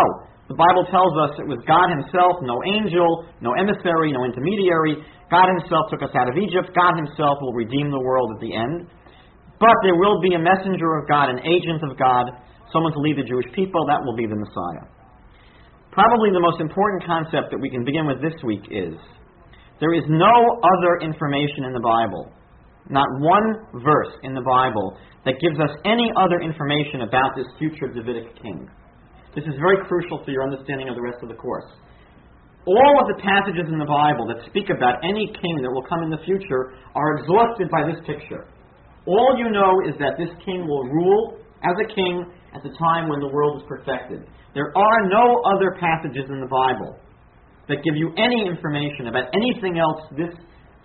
The 0.53 0.61
Bible 0.61 0.85
tells 0.93 1.17
us 1.17 1.33
it 1.41 1.49
was 1.49 1.57
God 1.65 1.89
Himself, 1.89 2.37
no 2.45 2.61
angel, 2.61 3.25
no 3.41 3.57
emissary, 3.57 4.13
no 4.13 4.21
intermediary. 4.21 5.01
God 5.33 5.49
Himself 5.49 5.89
took 5.89 6.05
us 6.05 6.13
out 6.13 6.29
of 6.29 6.37
Egypt. 6.37 6.77
God 6.77 6.93
Himself 6.93 7.41
will 7.41 7.57
redeem 7.57 7.89
the 7.89 7.97
world 7.97 8.29
at 8.37 8.37
the 8.37 8.53
end. 8.53 8.85
But 9.57 9.73
there 9.81 9.97
will 9.97 10.21
be 10.21 10.37
a 10.37 10.41
messenger 10.41 11.01
of 11.01 11.09
God, 11.09 11.33
an 11.33 11.41
agent 11.41 11.81
of 11.81 11.97
God, 11.97 12.37
someone 12.69 12.93
to 12.93 13.01
lead 13.01 13.17
the 13.17 13.25
Jewish 13.25 13.49
people. 13.57 13.81
That 13.89 14.05
will 14.05 14.13
be 14.13 14.29
the 14.29 14.37
Messiah. 14.37 14.85
Probably 15.89 16.29
the 16.29 16.43
most 16.45 16.61
important 16.61 17.01
concept 17.01 17.49
that 17.49 17.57
we 17.57 17.73
can 17.73 17.81
begin 17.81 18.05
with 18.05 18.21
this 18.21 18.37
week 18.45 18.69
is 18.69 18.93
there 19.81 19.97
is 19.97 20.05
no 20.05 20.37
other 20.61 21.01
information 21.01 21.65
in 21.65 21.73
the 21.73 21.81
Bible, 21.81 22.29
not 22.93 23.09
one 23.25 23.81
verse 23.81 24.13
in 24.21 24.37
the 24.37 24.45
Bible, 24.45 25.01
that 25.25 25.41
gives 25.41 25.57
us 25.57 25.73
any 25.81 26.13
other 26.13 26.45
information 26.45 27.09
about 27.09 27.33
this 27.33 27.49
future 27.57 27.89
Davidic 27.89 28.37
king. 28.37 28.69
This 29.35 29.45
is 29.49 29.57
very 29.57 29.81
crucial 29.89 30.21
for 30.23 30.29
your 30.29 30.45
understanding 30.45 30.89
of 30.89 30.95
the 30.95 31.01
rest 31.01 31.21
of 31.25 31.29
the 31.29 31.35
course. 31.35 31.65
All 32.65 32.93
of 33.01 33.09
the 33.09 33.19
passages 33.19 33.67
in 33.67 33.81
the 33.81 33.89
Bible 33.89 34.29
that 34.29 34.45
speak 34.47 34.69
about 34.69 35.03
any 35.03 35.27
king 35.27 35.55
that 35.61 35.73
will 35.73 35.83
come 35.83 36.05
in 36.05 36.09
the 36.09 36.21
future 36.23 36.77
are 36.95 37.17
exhausted 37.17 37.67
by 37.67 37.83
this 37.83 37.99
picture. 38.05 38.47
All 39.05 39.35
you 39.35 39.49
know 39.51 39.83
is 39.89 39.99
that 39.99 40.15
this 40.15 40.31
king 40.45 40.63
will 40.63 40.85
rule 40.87 41.37
as 41.65 41.75
a 41.75 41.87
king 41.91 42.23
at 42.55 42.63
the 42.63 42.71
time 42.79 43.09
when 43.09 43.19
the 43.19 43.27
world 43.27 43.59
is 43.59 43.67
perfected. 43.67 44.23
There 44.53 44.71
are 44.77 44.99
no 45.09 45.41
other 45.49 45.75
passages 45.81 46.29
in 46.29 46.39
the 46.39 46.47
Bible 46.47 46.95
that 47.67 47.83
give 47.83 47.95
you 47.95 48.13
any 48.15 48.47
information 48.47 49.07
about 49.07 49.33
anything 49.33 49.79
else 49.79 49.99
this 50.15 50.31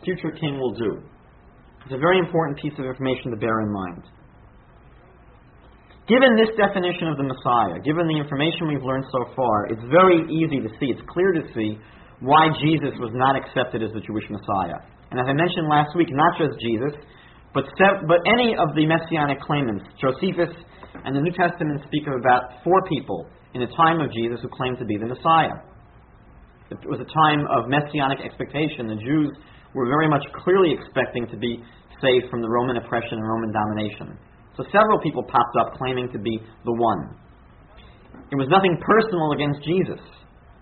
future 0.02 0.32
king 0.34 0.58
will 0.58 0.74
do. 0.74 1.02
It's 1.84 1.94
a 1.94 1.98
very 1.98 2.18
important 2.18 2.58
piece 2.58 2.74
of 2.78 2.86
information 2.86 3.30
to 3.30 3.36
bear 3.36 3.60
in 3.60 3.70
mind. 3.70 4.02
Given 6.08 6.40
this 6.40 6.48
definition 6.56 7.12
of 7.12 7.20
the 7.20 7.28
Messiah, 7.28 7.76
given 7.84 8.08
the 8.08 8.16
information 8.16 8.64
we've 8.64 8.82
learned 8.82 9.04
so 9.12 9.28
far, 9.36 9.68
it's 9.68 9.84
very 9.92 10.24
easy 10.32 10.56
to 10.64 10.70
see, 10.80 10.88
it's 10.88 11.04
clear 11.04 11.36
to 11.36 11.44
see 11.52 11.76
why 12.24 12.48
Jesus 12.64 12.96
was 12.96 13.12
not 13.12 13.36
accepted 13.36 13.84
as 13.84 13.92
the 13.92 14.00
Jewish 14.00 14.24
Messiah. 14.32 14.80
And 15.12 15.20
as 15.20 15.28
I 15.28 15.36
mentioned 15.36 15.68
last 15.68 15.92
week, 15.92 16.08
not 16.08 16.32
just 16.40 16.56
Jesus, 16.64 16.96
but, 17.52 17.68
but 18.08 18.24
any 18.24 18.56
of 18.56 18.72
the 18.72 18.88
messianic 18.88 19.44
claimants. 19.44 19.84
Josephus 20.00 20.56
and 21.04 21.12
the 21.12 21.20
New 21.20 21.32
Testament 21.36 21.84
speak 21.84 22.08
of 22.08 22.16
about 22.16 22.64
four 22.64 22.80
people 22.88 23.28
in 23.52 23.60
the 23.60 23.72
time 23.76 24.00
of 24.00 24.08
Jesus 24.08 24.40
who 24.40 24.48
claimed 24.48 24.80
to 24.80 24.88
be 24.88 24.96
the 24.96 25.12
Messiah. 25.12 25.60
It 26.72 26.88
was 26.88 27.04
a 27.04 27.08
time 27.12 27.44
of 27.52 27.68
messianic 27.68 28.24
expectation. 28.24 28.88
The 28.88 29.00
Jews 29.00 29.32
were 29.76 29.88
very 29.88 30.08
much 30.08 30.24
clearly 30.40 30.72
expecting 30.72 31.28
to 31.28 31.36
be 31.36 31.60
saved 32.00 32.32
from 32.32 32.40
the 32.40 32.48
Roman 32.48 32.76
oppression 32.80 33.20
and 33.20 33.28
Roman 33.28 33.52
domination. 33.52 34.16
So 34.58 34.66
several 34.74 34.98
people 34.98 35.22
popped 35.22 35.54
up 35.62 35.78
claiming 35.78 36.10
to 36.10 36.18
be 36.18 36.42
the 36.66 36.74
one. 36.74 37.14
It 38.34 38.36
was 38.36 38.50
nothing 38.50 38.74
personal 38.82 39.30
against 39.30 39.62
Jesus. 39.62 40.02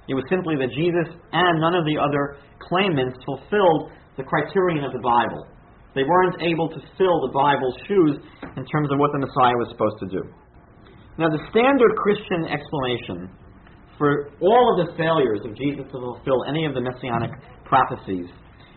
It 0.05 0.13
was 0.13 0.23
simply 0.29 0.55
that 0.61 0.69
Jesus 0.77 1.09
and 1.33 1.55
none 1.59 1.73
of 1.73 1.89
the 1.89 1.97
other 1.97 2.37
claimants 2.61 3.17
fulfilled 3.25 3.91
the 4.21 4.23
criterion 4.29 4.85
of 4.85 4.93
the 4.93 5.01
Bible. 5.01 5.49
They 5.97 6.05
weren't 6.05 6.45
able 6.45 6.69
to 6.69 6.81
fill 7.01 7.25
the 7.25 7.33
Bible's 7.33 7.75
shoes 7.89 8.21
in 8.45 8.69
terms 8.69 8.93
of 8.93 9.01
what 9.01 9.17
the 9.17 9.25
Messiah 9.25 9.57
was 9.57 9.73
supposed 9.73 9.97
to 10.05 10.09
do. 10.13 10.23
Now, 11.17 11.33
the 11.33 11.41
standard 11.49 11.97
Christian 11.97 12.53
explanation 12.53 13.33
for 13.97 14.29
all 14.45 14.65
of 14.77 14.85
the 14.85 14.93
failures 15.01 15.41
of 15.49 15.57
Jesus 15.57 15.89
to 15.89 15.97
fulfill 15.97 16.45
any 16.45 16.69
of 16.69 16.77
the 16.77 16.85
messianic 16.85 17.33
prophecies 17.65 18.29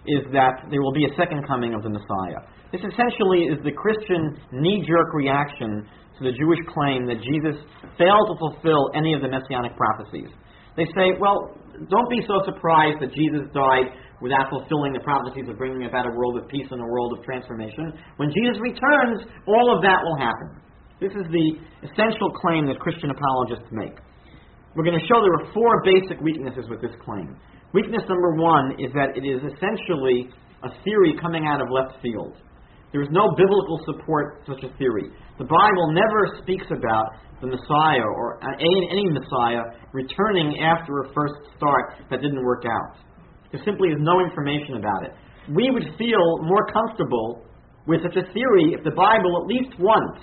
is 0.07 0.23
that 0.31 0.63
there 0.71 0.79
will 0.79 0.95
be 0.95 1.03
a 1.03 1.13
second 1.19 1.43
coming 1.43 1.75
of 1.75 1.83
the 1.83 1.91
Messiah. 1.91 2.39
This 2.71 2.81
essentially 2.85 3.49
is 3.49 3.57
the 3.65 3.73
Christian 3.73 4.37
knee 4.53 4.85
jerk 4.85 5.13
reaction 5.13 5.87
to 6.17 6.21
the 6.21 6.35
Jewish 6.37 6.61
claim 6.69 7.09
that 7.09 7.17
Jesus 7.23 7.57
failed 7.97 8.27
to 8.29 8.35
fulfill 8.37 8.93
any 8.93 9.13
of 9.17 9.21
the 9.21 9.29
messianic 9.31 9.73
prophecies. 9.73 10.29
They 10.77 10.85
say, 10.93 11.17
well, 11.17 11.55
don't 11.89 12.09
be 12.11 12.21
so 12.27 12.43
surprised 12.45 13.01
that 13.01 13.09
Jesus 13.15 13.49
died 13.55 13.89
without 14.21 14.51
fulfilling 14.51 14.93
the 14.93 15.01
prophecies 15.01 15.47
of 15.49 15.57
bringing 15.57 15.87
about 15.87 16.05
a 16.05 16.13
world 16.13 16.37
of 16.37 16.47
peace 16.47 16.67
and 16.69 16.79
a 16.79 16.85
world 16.85 17.17
of 17.17 17.23
transformation. 17.25 17.95
When 18.21 18.29
Jesus 18.29 18.59
returns, 18.61 19.25
all 19.47 19.73
of 19.73 19.81
that 19.81 20.03
will 20.03 20.19
happen. 20.19 20.61
This 20.99 21.15
is 21.15 21.25
the 21.31 21.47
essential 21.87 22.29
claim 22.37 22.67
that 22.67 22.77
Christian 22.83 23.09
apologists 23.09 23.71
make. 23.71 23.95
We're 24.75 24.83
going 24.83 24.99
to 24.99 25.07
show 25.07 25.23
there 25.23 25.39
are 25.41 25.53
four 25.55 25.81
basic 25.87 26.19
weaknesses 26.21 26.67
with 26.69 26.83
this 26.83 26.93
claim. 27.01 27.33
Weakness 27.73 28.03
number 28.05 28.35
one 28.35 28.75
is 28.77 28.91
that 28.93 29.15
it 29.15 29.23
is 29.25 29.39
essentially 29.41 30.29
a 30.61 30.69
theory 30.83 31.15
coming 31.21 31.47
out 31.47 31.61
of 31.61 31.71
left 31.71 31.97
field. 32.03 32.35
There 32.91 33.01
is 33.01 33.09
no 33.11 33.29
biblical 33.37 33.79
support 33.85 34.41
for 34.45 34.55
such 34.55 34.63
a 34.65 34.73
theory. 34.77 35.13
The 35.37 35.45
Bible 35.45 35.93
never 35.93 36.41
speaks 36.41 36.65
about 36.73 37.13
the 37.39 37.47
Messiah 37.47 38.03
or 38.03 38.41
any 38.41 39.05
Messiah 39.13 39.77
returning 39.93 40.59
after 40.59 41.05
a 41.05 41.13
first 41.13 41.37
start 41.55 42.01
that 42.09 42.21
didn't 42.21 42.43
work 42.43 42.65
out. 42.65 42.97
There 43.51 43.61
simply 43.63 43.89
is 43.89 43.97
no 44.01 44.19
information 44.25 44.77
about 44.77 45.05
it. 45.05 45.13
We 45.53 45.69
would 45.69 45.85
feel 45.97 46.41
more 46.41 46.65
comfortable 46.73 47.45
with 47.87 48.01
such 48.01 48.17
a 48.17 48.25
theory 48.33 48.73
if 48.73 48.83
the 48.83 48.93
Bible 48.93 49.41
at 49.41 49.45
least 49.47 49.77
once 49.79 50.21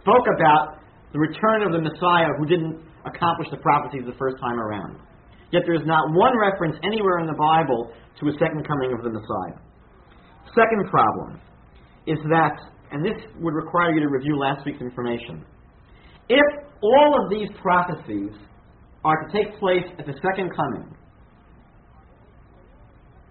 spoke 0.00 0.24
about 0.36 0.80
the 1.12 1.20
return 1.20 1.62
of 1.64 1.72
the 1.72 1.80
Messiah 1.80 2.32
who 2.36 2.44
didn't 2.44 2.80
accomplish 3.04 3.48
the 3.50 3.56
prophecies 3.60 4.04
the 4.04 4.16
first 4.18 4.36
time 4.40 4.58
around. 4.58 5.00
Yet 5.52 5.62
there 5.64 5.76
is 5.76 5.86
not 5.86 6.02
one 6.12 6.36
reference 6.36 6.76
anywhere 6.82 7.20
in 7.20 7.26
the 7.26 7.38
Bible 7.38 7.92
to 8.20 8.28
a 8.28 8.32
second 8.40 8.66
coming 8.66 8.92
of 8.92 9.04
the 9.04 9.12
Messiah. 9.12 9.60
Second 10.52 10.90
problem 10.90 11.40
is 12.06 12.18
that, 12.30 12.56
and 12.92 13.04
this 13.04 13.18
would 13.40 13.54
require 13.54 13.92
you 13.94 14.00
to 14.00 14.08
review 14.08 14.38
last 14.38 14.64
week's 14.64 14.80
information, 14.80 15.44
if 16.28 16.64
all 16.82 17.18
of 17.22 17.30
these 17.30 17.48
prophecies 17.60 18.30
are 19.04 19.26
to 19.26 19.32
take 19.32 19.58
place 19.58 19.84
at 19.98 20.06
the 20.06 20.14
second 20.22 20.50
coming, 20.54 20.94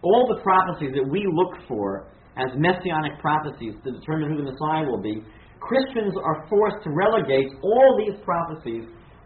all 0.01 0.27
the 0.35 0.41
prophecies 0.41 0.91
that 0.95 1.07
we 1.09 1.25
look 1.33 1.67
for 1.67 2.07
as 2.37 2.51
messianic 2.55 3.19
prophecies 3.19 3.73
to 3.83 3.91
determine 3.91 4.29
who 4.29 4.37
the 4.37 4.51
Messiah 4.51 4.85
will 4.85 5.01
be, 5.01 5.23
Christians 5.59 6.13
are 6.23 6.47
forced 6.47 6.83
to 6.83 6.91
relegate 6.91 7.47
all 7.63 7.97
these 7.97 8.19
prophecies 8.23 8.83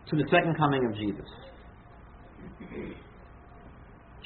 to 0.10 0.16
the 0.16 0.24
second 0.32 0.56
coming 0.58 0.86
of 0.90 0.96
Jesus. 0.96 1.28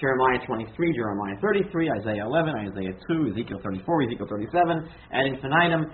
Jeremiah 0.04 0.44
23, 0.44 0.68
Jeremiah 1.00 1.40
33, 1.40 2.04
Isaiah 2.04 2.28
11, 2.28 2.76
Isaiah 2.76 2.92
2, 3.08 3.32
Ezekiel 3.32 3.64
34, 3.64 4.04
Ezekiel 4.04 4.28
37, 4.28 4.84
ad 5.16 5.26
infinitum. 5.32 5.88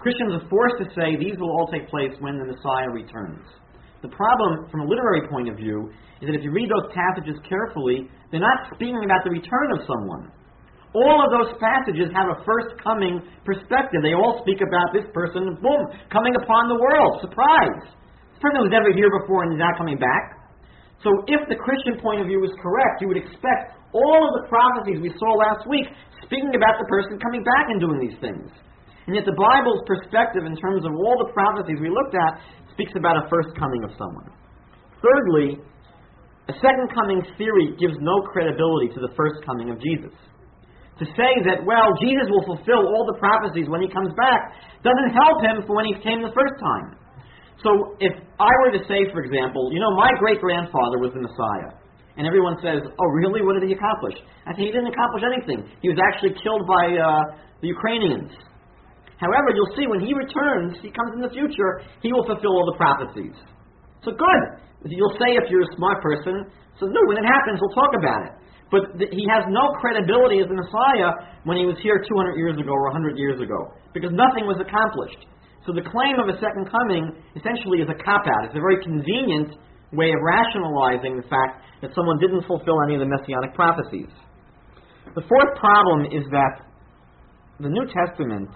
Christians 0.00 0.40
are 0.40 0.48
forced 0.48 0.80
to 0.80 0.88
say 0.96 1.20
these 1.20 1.36
will 1.36 1.52
all 1.52 1.68
take 1.68 1.84
place 1.92 2.16
when 2.24 2.40
the 2.40 2.48
Messiah 2.48 2.88
returns. 2.88 3.44
The 4.00 4.08
problem, 4.16 4.64
from 4.72 4.80
a 4.80 4.88
literary 4.88 5.28
point 5.28 5.52
of 5.52 5.60
view, 5.60 5.92
is 6.24 6.32
that 6.32 6.32
if 6.32 6.40
you 6.40 6.56
read 6.56 6.72
those 6.72 6.88
passages 6.96 7.36
carefully, 7.44 8.08
they're 8.32 8.40
not 8.40 8.72
speaking 8.72 9.04
about 9.04 9.28
the 9.28 9.36
return 9.36 9.68
of 9.76 9.84
someone. 9.84 10.32
All 10.96 11.20
of 11.20 11.28
those 11.28 11.60
passages 11.60 12.08
have 12.16 12.32
a 12.32 12.40
first 12.48 12.80
coming 12.80 13.20
perspective. 13.44 14.00
They 14.00 14.16
all 14.16 14.40
speak 14.40 14.64
about 14.64 14.96
this 14.96 15.04
person, 15.12 15.60
boom, 15.60 15.82
coming 16.08 16.32
upon 16.40 16.72
the 16.72 16.80
world. 16.80 17.20
Surprise! 17.20 17.92
This 18.32 18.40
person 18.40 18.64
was 18.64 18.72
never 18.72 18.88
here 18.96 19.12
before 19.20 19.44
and 19.44 19.52
is 19.52 19.60
not 19.60 19.76
coming 19.76 20.00
back. 20.00 20.33
So 21.04 21.12
if 21.28 21.44
the 21.52 21.60
Christian 21.60 22.00
point 22.00 22.24
of 22.24 22.26
view 22.26 22.40
is 22.48 22.52
correct, 22.64 23.04
you 23.04 23.08
would 23.12 23.20
expect 23.20 23.76
all 23.92 24.20
of 24.24 24.40
the 24.40 24.48
prophecies 24.48 25.04
we 25.04 25.12
saw 25.20 25.36
last 25.36 25.68
week 25.68 25.84
speaking 26.24 26.56
about 26.56 26.80
the 26.80 26.88
person 26.88 27.20
coming 27.20 27.44
back 27.44 27.68
and 27.68 27.78
doing 27.78 28.00
these 28.00 28.16
things. 28.24 28.48
And 29.04 29.12
yet 29.12 29.28
the 29.28 29.36
Bible's 29.36 29.84
perspective 29.84 30.48
in 30.48 30.56
terms 30.56 30.88
of 30.88 30.96
all 30.96 31.20
the 31.20 31.28
prophecies 31.36 31.76
we 31.76 31.92
looked 31.92 32.16
at 32.16 32.40
speaks 32.72 32.96
about 32.96 33.20
a 33.20 33.28
first 33.28 33.52
coming 33.60 33.84
of 33.84 33.92
someone. 34.00 34.32
Thirdly, 35.04 35.60
a 36.48 36.54
second 36.56 36.88
coming 36.96 37.20
theory 37.36 37.76
gives 37.76 38.00
no 38.00 38.24
credibility 38.32 38.88
to 38.96 39.00
the 39.04 39.12
first 39.12 39.44
coming 39.44 39.68
of 39.68 39.76
Jesus. 39.76 40.16
To 41.00 41.04
say 41.04 41.32
that, 41.44 41.60
well, 41.68 41.92
Jesus 42.00 42.32
will 42.32 42.48
fulfill 42.48 42.88
all 42.88 43.04
the 43.04 43.20
prophecies 43.20 43.68
when 43.68 43.84
he 43.84 43.92
comes 43.92 44.14
back 44.16 44.56
doesn't 44.80 45.12
help 45.12 45.44
him 45.44 45.68
for 45.68 45.76
when 45.76 45.84
he 45.84 46.00
came 46.00 46.24
the 46.24 46.32
first 46.32 46.56
time. 46.56 46.96
So 47.62 47.96
if 48.00 48.12
I 48.40 48.52
were 48.64 48.72
to 48.74 48.82
say, 48.90 49.06
for 49.14 49.22
example, 49.22 49.70
you 49.72 49.80
know, 49.80 49.94
my 49.94 50.10
great 50.18 50.40
grandfather 50.40 50.98
was 50.98 51.14
the 51.14 51.22
Messiah, 51.22 51.76
and 52.16 52.26
everyone 52.26 52.58
says, 52.62 52.82
oh, 52.86 53.08
really? 53.18 53.42
What 53.42 53.58
did 53.58 53.66
he 53.66 53.74
accomplish? 53.74 54.14
I 54.46 54.54
say, 54.54 54.70
he 54.70 54.72
didn't 54.74 54.90
accomplish 54.94 55.22
anything. 55.26 55.66
He 55.82 55.90
was 55.90 55.98
actually 55.98 56.38
killed 56.38 56.62
by 56.66 56.94
uh, 56.94 57.34
the 57.58 57.68
Ukrainians. 57.68 58.30
However, 59.18 59.50
you'll 59.54 59.74
see 59.74 59.86
when 59.86 60.02
he 60.02 60.14
returns, 60.14 60.78
he 60.82 60.90
comes 60.94 61.14
in 61.18 61.22
the 61.22 61.32
future, 61.34 61.82
he 62.02 62.12
will 62.14 62.26
fulfill 62.26 62.54
all 62.54 62.66
the 62.70 62.78
prophecies. 62.78 63.34
So 64.06 64.14
good. 64.14 64.42
You'll 64.86 65.16
say 65.18 65.34
if 65.38 65.48
you're 65.50 65.64
a 65.64 65.74
smart 65.74 66.02
person, 66.02 66.46
so 66.78 66.86
no, 66.86 67.00
when 67.08 67.16
it 67.16 67.26
happens, 67.26 67.58
we'll 67.62 67.74
talk 67.74 67.94
about 67.98 68.20
it. 68.30 68.32
But 68.70 68.82
th- 68.98 69.10
he 69.14 69.24
has 69.30 69.46
no 69.48 69.72
credibility 69.80 70.42
as 70.42 70.48
the 70.50 70.58
Messiah 70.58 71.14
when 71.48 71.56
he 71.56 71.64
was 71.64 71.78
here 71.80 72.02
200 72.02 72.36
years 72.36 72.58
ago 72.58 72.74
or 72.74 72.90
100 72.90 73.16
years 73.16 73.40
ago, 73.40 73.72
because 73.94 74.10
nothing 74.12 74.44
was 74.44 74.58
accomplished. 74.60 75.24
So 75.66 75.72
the 75.72 75.82
claim 75.82 76.20
of 76.20 76.28
a 76.28 76.36
second 76.40 76.68
coming 76.68 77.08
essentially 77.36 77.80
is 77.80 77.88
a 77.88 77.96
cop 78.04 78.24
out. 78.28 78.44
It's 78.44 78.56
a 78.56 78.60
very 78.60 78.84
convenient 78.84 79.56
way 79.92 80.12
of 80.12 80.20
rationalizing 80.20 81.16
the 81.16 81.26
fact 81.28 81.64
that 81.80 81.94
someone 81.94 82.18
didn't 82.20 82.44
fulfill 82.46 82.82
any 82.84 82.94
of 82.94 83.00
the 83.00 83.08
messianic 83.08 83.54
prophecies. 83.54 84.12
The 85.14 85.22
fourth 85.28 85.52
problem 85.56 86.04
is 86.12 86.24
that 86.30 86.68
the 87.60 87.68
New 87.68 87.86
Testament 87.86 88.50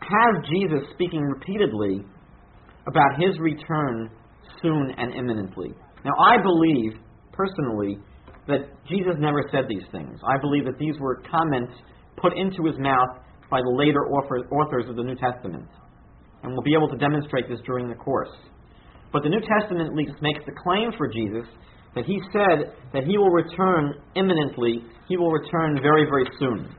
has 0.00 0.44
Jesus 0.50 0.88
speaking 0.94 1.22
repeatedly 1.22 2.04
about 2.86 3.20
his 3.20 3.38
return 3.38 4.10
soon 4.60 4.92
and 4.98 5.14
imminently. 5.14 5.72
Now, 6.04 6.12
I 6.18 6.42
believe, 6.42 6.98
personally, 7.32 7.98
that 8.48 8.68
Jesus 8.88 9.14
never 9.18 9.44
said 9.52 9.64
these 9.68 9.86
things. 9.92 10.18
I 10.26 10.36
believe 10.40 10.64
that 10.64 10.78
these 10.78 10.98
were 10.98 11.22
comments 11.30 11.72
put 12.16 12.36
into 12.36 12.64
his 12.66 12.76
mouth 12.78 13.21
by 13.52 13.60
the 13.60 13.68
later 13.68 14.08
authors 14.08 14.88
of 14.88 14.96
the 14.96 15.04
New 15.04 15.14
Testament. 15.20 15.68
And 16.42 16.56
we'll 16.56 16.64
be 16.64 16.72
able 16.72 16.88
to 16.88 16.96
demonstrate 16.96 17.52
this 17.52 17.60
during 17.68 17.86
the 17.86 17.94
course. 17.94 18.32
But 19.12 19.22
the 19.22 19.28
New 19.28 19.44
Testament 19.44 19.92
at 19.92 19.94
least 19.94 20.16
makes 20.24 20.40
the 20.48 20.56
claim 20.56 20.88
for 20.96 21.06
Jesus 21.06 21.44
that 21.94 22.08
he 22.08 22.16
said 22.32 22.72
that 22.96 23.04
he 23.04 23.20
will 23.20 23.28
return 23.28 24.00
imminently, 24.16 24.80
he 25.06 25.20
will 25.20 25.30
return 25.30 25.76
very, 25.84 26.08
very 26.08 26.24
soon. 26.40 26.72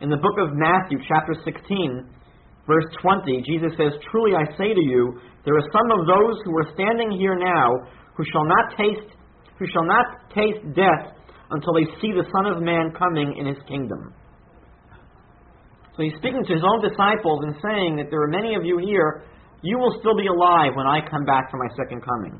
In 0.00 0.08
the 0.08 0.16
book 0.16 0.40
of 0.40 0.56
Matthew, 0.56 0.96
chapter 1.04 1.36
16, 1.44 2.08
verse 2.64 2.88
20, 3.04 3.44
Jesus 3.44 3.76
says, 3.76 3.92
Truly 4.10 4.32
I 4.32 4.48
say 4.56 4.72
to 4.72 4.80
you, 4.80 5.20
there 5.44 5.60
are 5.60 5.68
some 5.76 5.92
of 5.92 6.08
those 6.08 6.40
who 6.48 6.56
are 6.56 6.72
standing 6.72 7.12
here 7.20 7.36
now 7.36 7.68
who 8.16 8.24
shall 8.32 8.48
not 8.48 8.72
taste 8.80 9.12
who 9.58 9.66
shall 9.74 9.84
not 9.84 10.06
taste 10.32 10.62
death 10.72 11.12
until 11.50 11.74
they 11.74 11.84
see 12.00 12.14
the 12.14 12.24
Son 12.30 12.46
of 12.46 12.62
Man 12.62 12.94
coming 12.96 13.36
in 13.36 13.44
his 13.44 13.58
kingdom. 13.66 14.14
So 15.98 16.06
he's 16.06 16.14
speaking 16.22 16.46
to 16.46 16.54
his 16.54 16.62
own 16.62 16.78
disciples 16.78 17.42
and 17.42 17.58
saying 17.58 17.98
that 17.98 18.06
there 18.06 18.22
are 18.22 18.30
many 18.30 18.54
of 18.54 18.62
you 18.62 18.78
here, 18.78 19.26
you 19.66 19.82
will 19.82 19.98
still 19.98 20.14
be 20.14 20.30
alive 20.30 20.78
when 20.78 20.86
I 20.86 21.02
come 21.02 21.26
back 21.26 21.50
for 21.50 21.58
my 21.58 21.66
second 21.74 22.06
coming. 22.06 22.38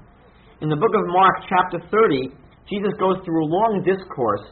In 0.62 0.70
the 0.70 0.78
book 0.78 0.94
of 0.94 1.02
Mark, 1.10 1.42
chapter 1.50 1.82
30, 1.90 2.30
Jesus 2.70 2.94
goes 3.02 3.18
through 3.26 3.42
a 3.42 3.50
long 3.50 3.82
discourse 3.82 4.46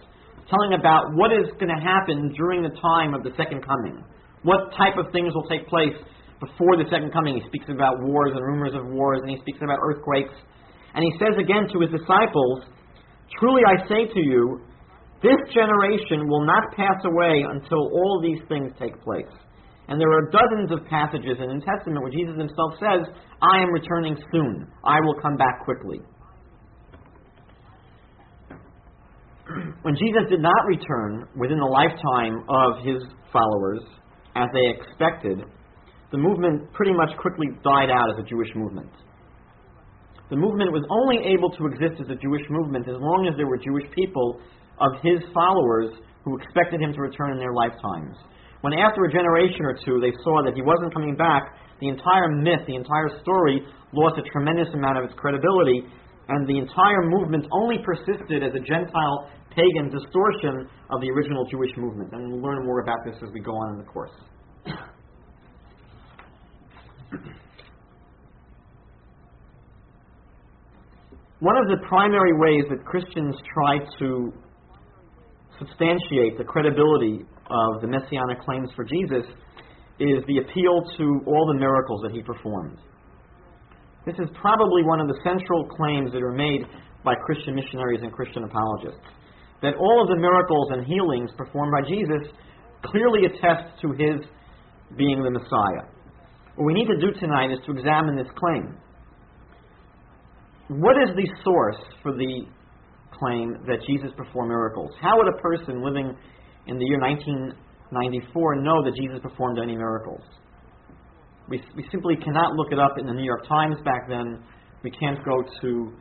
telling 0.50 0.75
about 0.75 1.14
what 1.14 1.30
is 1.30 1.46
going 1.62 1.70
to 1.70 1.78
happen 1.78 2.34
during 2.34 2.66
the 2.66 2.75
time 2.82 3.14
of 3.14 3.22
the 3.22 3.30
second 3.38 3.62
coming. 3.62 4.02
What 4.42 4.75
type 4.75 4.98
of 4.98 5.14
things 5.14 5.30
will 5.38 5.46
take 5.46 5.70
place 5.70 5.94
before 6.42 6.75
the 6.75 6.90
second 6.90 7.14
coming. 7.14 7.38
He 7.38 7.46
speaks 7.46 7.70
about 7.70 8.02
wars 8.02 8.34
and 8.34 8.42
rumors 8.42 8.75
of 8.75 8.90
wars, 8.90 9.22
and 9.22 9.30
he 9.30 9.38
speaks 9.38 9.62
about 9.62 9.78
earthquakes. 9.86 10.34
And 10.98 11.06
he 11.06 11.14
says 11.22 11.38
again 11.38 11.70
to 11.70 11.78
his 11.78 11.94
disciples, 11.94 12.66
Truly 13.38 13.62
I 13.62 13.86
say 13.86 14.10
to 14.10 14.22
you, 14.22 14.66
this 15.23 15.37
generation 15.52 16.28
will 16.28 16.44
not 16.44 16.64
pass 16.76 17.00
away 17.04 17.44
until 17.49 17.90
all 17.92 18.20
these 18.23 18.40
things 18.49 18.73
take 18.78 19.00
place. 19.02 19.32
And 19.88 20.00
there 20.00 20.11
are 20.11 20.30
dozens 20.30 20.73
of 20.73 20.85
passages 20.88 21.38
in 21.38 21.46
the 21.46 21.54
New 21.54 21.64
Testament 21.64 22.02
where 22.02 22.11
Jesus 22.11 22.37
himself 22.37 22.75
says, 22.80 23.06
I 23.40 23.62
am 23.62 23.70
returning 23.70 24.16
soon. 24.32 24.66
I 24.85 25.00
will 25.00 25.14
come 25.23 25.37
back 25.37 25.64
quickly. 25.64 26.00
when 29.82 29.94
Jesus 29.94 30.28
did 30.28 30.40
not 30.40 30.66
return 30.66 31.28
within 31.37 31.58
the 31.58 31.70
lifetime 31.70 32.44
of 32.49 32.85
his 32.85 33.02
followers, 33.32 33.80
as 34.35 34.49
they 34.52 34.66
expected, 34.75 35.38
the 36.11 36.18
movement 36.18 36.73
pretty 36.73 36.92
much 36.92 37.11
quickly 37.18 37.46
died 37.64 37.90
out 37.90 38.11
as 38.11 38.18
a 38.18 38.28
Jewish 38.28 38.50
movement. 38.54 38.90
The 40.28 40.37
movement 40.37 40.73
was 40.73 40.82
only 40.90 41.23
able 41.30 41.50
to 41.54 41.66
exist 41.70 42.02
as 42.02 42.11
a 42.11 42.18
Jewish 42.18 42.42
movement 42.50 42.88
as 42.88 42.99
long 42.99 43.28
as 43.30 43.37
there 43.37 43.46
were 43.46 43.58
Jewish 43.58 43.87
people 43.94 44.40
of 44.80 44.92
his 45.02 45.21
followers 45.33 45.95
who 46.25 46.37
expected 46.38 46.80
him 46.80 46.92
to 46.92 47.00
return 47.00 47.33
in 47.33 47.38
their 47.38 47.52
lifetimes. 47.52 48.16
When 48.61 48.73
after 48.73 49.04
a 49.04 49.12
generation 49.12 49.62
or 49.62 49.78
two 49.85 50.00
they 50.00 50.12
saw 50.25 50.42
that 50.45 50.54
he 50.54 50.62
wasn't 50.62 50.92
coming 50.92 51.14
back, 51.14 51.54
the 51.80 51.88
entire 51.88 52.28
myth, 52.28 52.66
the 52.66 52.75
entire 52.75 53.21
story 53.23 53.62
lost 53.92 54.18
a 54.18 54.25
tremendous 54.30 54.68
amount 54.75 54.99
of 54.99 55.04
its 55.04 55.14
credibility, 55.14 55.85
and 56.28 56.49
the 56.49 56.59
entire 56.59 57.06
movement 57.06 57.47
only 57.52 57.78
persisted 57.85 58.42
as 58.42 58.50
a 58.54 58.61
Gentile 58.66 59.30
pagan 59.54 59.90
distortion 59.90 60.68
of 60.90 61.00
the 61.00 61.11
original 61.11 61.47
Jewish 61.50 61.71
movement. 61.76 62.11
And 62.12 62.33
we'll 62.33 62.42
learn 62.42 62.66
more 62.66 62.80
about 62.80 62.99
this 63.04 63.14
as 63.23 63.30
we 63.33 63.40
go 63.40 63.52
on 63.52 63.75
in 63.75 63.78
the 63.78 63.85
course. 63.85 64.11
One 71.40 71.56
of 71.56 71.68
the 71.68 71.76
primary 71.87 72.33
ways 72.38 72.64
that 72.71 72.85
Christians 72.85 73.37
try 73.52 73.78
to 74.00 74.33
substantiate 75.58 76.38
the 76.38 76.44
credibility 76.44 77.25
of 77.50 77.80
the 77.80 77.86
messianic 77.86 78.40
claims 78.40 78.70
for 78.75 78.84
Jesus 78.84 79.25
is 79.98 80.20
the 80.26 80.38
appeal 80.38 80.82
to 80.98 81.20
all 81.26 81.50
the 81.52 81.58
miracles 81.58 82.02
that 82.02 82.12
he 82.12 82.22
performed. 82.22 82.78
This 84.04 84.16
is 84.18 84.28
probably 84.40 84.84
one 84.84 85.00
of 85.00 85.08
the 85.08 85.18
central 85.25 85.66
claims 85.66 86.12
that 86.12 86.22
are 86.22 86.32
made 86.32 86.62
by 87.04 87.14
Christian 87.25 87.54
missionaries 87.54 88.00
and 88.02 88.12
Christian 88.12 88.44
apologists. 88.44 89.02
That 89.62 89.75
all 89.80 90.02
of 90.02 90.08
the 90.08 90.20
miracles 90.20 90.68
and 90.72 90.86
healings 90.86 91.30
performed 91.36 91.72
by 91.72 91.88
Jesus 91.88 92.28
clearly 92.84 93.26
attest 93.26 93.80
to 93.82 93.88
his 93.92 94.20
being 94.96 95.22
the 95.22 95.30
Messiah. 95.30 95.90
What 96.56 96.66
we 96.66 96.75
need 96.75 96.86
to 96.86 97.00
do 97.00 97.18
tonight 97.18 97.50
is 97.50 97.58
to 97.66 97.72
examine 97.72 98.16
this 98.16 98.30
claim. 98.36 98.76
What 100.68 100.96
is 101.02 101.14
the 101.16 101.28
source 101.42 101.82
for 102.02 102.12
the 102.12 102.46
claim 103.18 103.56
that 103.66 103.78
Jesus 103.87 104.11
performed 104.16 104.49
miracles. 104.49 104.92
How 105.00 105.16
would 105.16 105.28
a 105.28 105.38
person 105.40 105.85
living 105.85 106.14
in 106.66 106.78
the 106.78 106.85
year 106.85 107.00
1994 107.00 108.62
know 108.62 108.84
that 108.84 108.95
Jesus 108.97 109.19
performed 109.23 109.58
any 109.58 109.76
miracles? 109.76 110.23
We, 111.49 111.62
we 111.76 111.84
simply 111.91 112.17
cannot 112.17 112.54
look 112.54 112.73
it 112.73 112.78
up 112.78 112.99
in 112.99 113.06
the 113.06 113.12
New 113.12 113.25
York 113.25 113.47
Times 113.47 113.76
back 113.84 114.08
then. 114.08 114.43
We 114.82 114.91
can't 114.91 115.25
go 115.25 115.43
to 115.62 115.93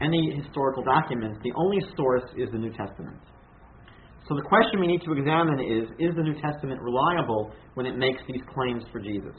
any 0.00 0.40
historical 0.42 0.82
documents. 0.82 1.38
The 1.42 1.52
only 1.56 1.78
source 1.96 2.24
is 2.36 2.48
the 2.50 2.58
New 2.58 2.72
Testament. 2.72 3.18
So 4.28 4.34
the 4.34 4.42
question 4.42 4.80
we 4.80 4.86
need 4.86 5.02
to 5.04 5.12
examine 5.12 5.60
is 5.60 5.88
Is 5.98 6.16
the 6.16 6.22
New 6.22 6.34
Testament 6.40 6.80
reliable 6.80 7.52
when 7.74 7.84
it 7.84 7.96
makes 7.96 8.22
these 8.26 8.40
claims 8.54 8.82
for 8.90 8.98
Jesus? 8.98 9.36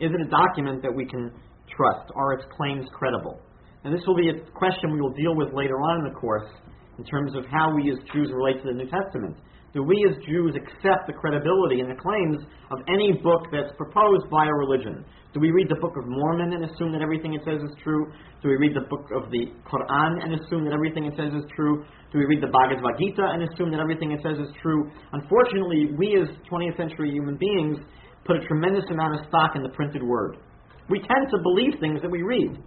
Is 0.00 0.10
it 0.12 0.20
a 0.20 0.28
document 0.28 0.82
that 0.82 0.92
we 0.94 1.06
can 1.06 1.30
trust? 1.70 2.10
Are 2.14 2.32
its 2.32 2.44
claims 2.56 2.86
credible? 2.92 3.40
And 3.86 3.94
this 3.94 4.02
will 4.02 4.18
be 4.18 4.34
a 4.34 4.42
question 4.50 4.90
we 4.90 4.98
will 4.98 5.14
deal 5.14 5.38
with 5.38 5.54
later 5.54 5.78
on 5.78 6.02
in 6.02 6.10
the 6.10 6.18
course 6.18 6.50
in 6.98 7.06
terms 7.06 7.38
of 7.38 7.46
how 7.46 7.70
we 7.70 7.86
as 7.94 8.02
Jews 8.10 8.34
relate 8.34 8.58
to 8.58 8.66
the 8.66 8.74
New 8.74 8.90
Testament. 8.90 9.38
Do 9.70 9.86
we 9.86 9.94
as 10.10 10.18
Jews 10.26 10.58
accept 10.58 11.06
the 11.06 11.14
credibility 11.14 11.78
and 11.78 11.86
the 11.86 11.94
claims 11.94 12.42
of 12.74 12.82
any 12.90 13.14
book 13.22 13.46
that's 13.54 13.70
proposed 13.78 14.26
by 14.26 14.50
a 14.50 14.58
religion? 14.58 15.06
Do 15.30 15.38
we 15.38 15.54
read 15.54 15.70
the 15.70 15.78
Book 15.78 15.94
of 15.94 16.02
Mormon 16.02 16.58
and 16.58 16.66
assume 16.66 16.90
that 16.98 17.02
everything 17.04 17.38
it 17.38 17.46
says 17.46 17.62
is 17.62 17.70
true? 17.78 18.10
Do 18.42 18.50
we 18.50 18.58
read 18.58 18.74
the 18.74 18.90
book 18.90 19.06
of 19.14 19.30
the 19.30 19.54
Quran 19.62 20.18
and 20.18 20.34
assume 20.34 20.66
that 20.66 20.74
everything 20.74 21.06
it 21.06 21.14
says 21.14 21.30
is 21.30 21.46
true? 21.54 21.86
Do 22.10 22.18
we 22.18 22.26
read 22.26 22.42
the 22.42 22.50
Bhagavad 22.50 22.98
Gita 22.98 23.22
and 23.22 23.46
assume 23.46 23.70
that 23.70 23.78
everything 23.78 24.10
it 24.10 24.18
says 24.26 24.34
is 24.42 24.50
true? 24.58 24.90
Unfortunately, 25.14 25.94
we 25.94 26.18
as 26.18 26.26
20th 26.50 26.74
century 26.74 27.14
human 27.14 27.38
beings 27.38 27.78
put 28.26 28.34
a 28.34 28.42
tremendous 28.50 28.90
amount 28.90 29.14
of 29.14 29.30
stock 29.30 29.54
in 29.54 29.62
the 29.62 29.70
printed 29.70 30.02
word. 30.02 30.42
We 30.90 30.98
tend 30.98 31.30
to 31.30 31.38
believe 31.38 31.78
things 31.78 32.02
that 32.02 32.10
we 32.10 32.26
read. 32.26 32.58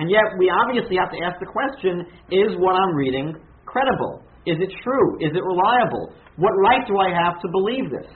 And 0.00 0.08
yet, 0.08 0.24
we 0.40 0.48
obviously 0.48 0.96
have 0.96 1.12
to 1.12 1.20
ask 1.20 1.36
the 1.44 1.52
question 1.52 2.08
is 2.32 2.56
what 2.56 2.72
I'm 2.72 2.96
reading 2.96 3.36
credible? 3.68 4.24
Is 4.48 4.56
it 4.56 4.72
true? 4.80 5.20
Is 5.20 5.36
it 5.36 5.44
reliable? 5.44 6.16
What 6.40 6.56
right 6.56 6.80
do 6.88 6.96
I 6.96 7.12
have 7.12 7.36
to 7.44 7.48
believe 7.52 7.92
this? 7.92 8.08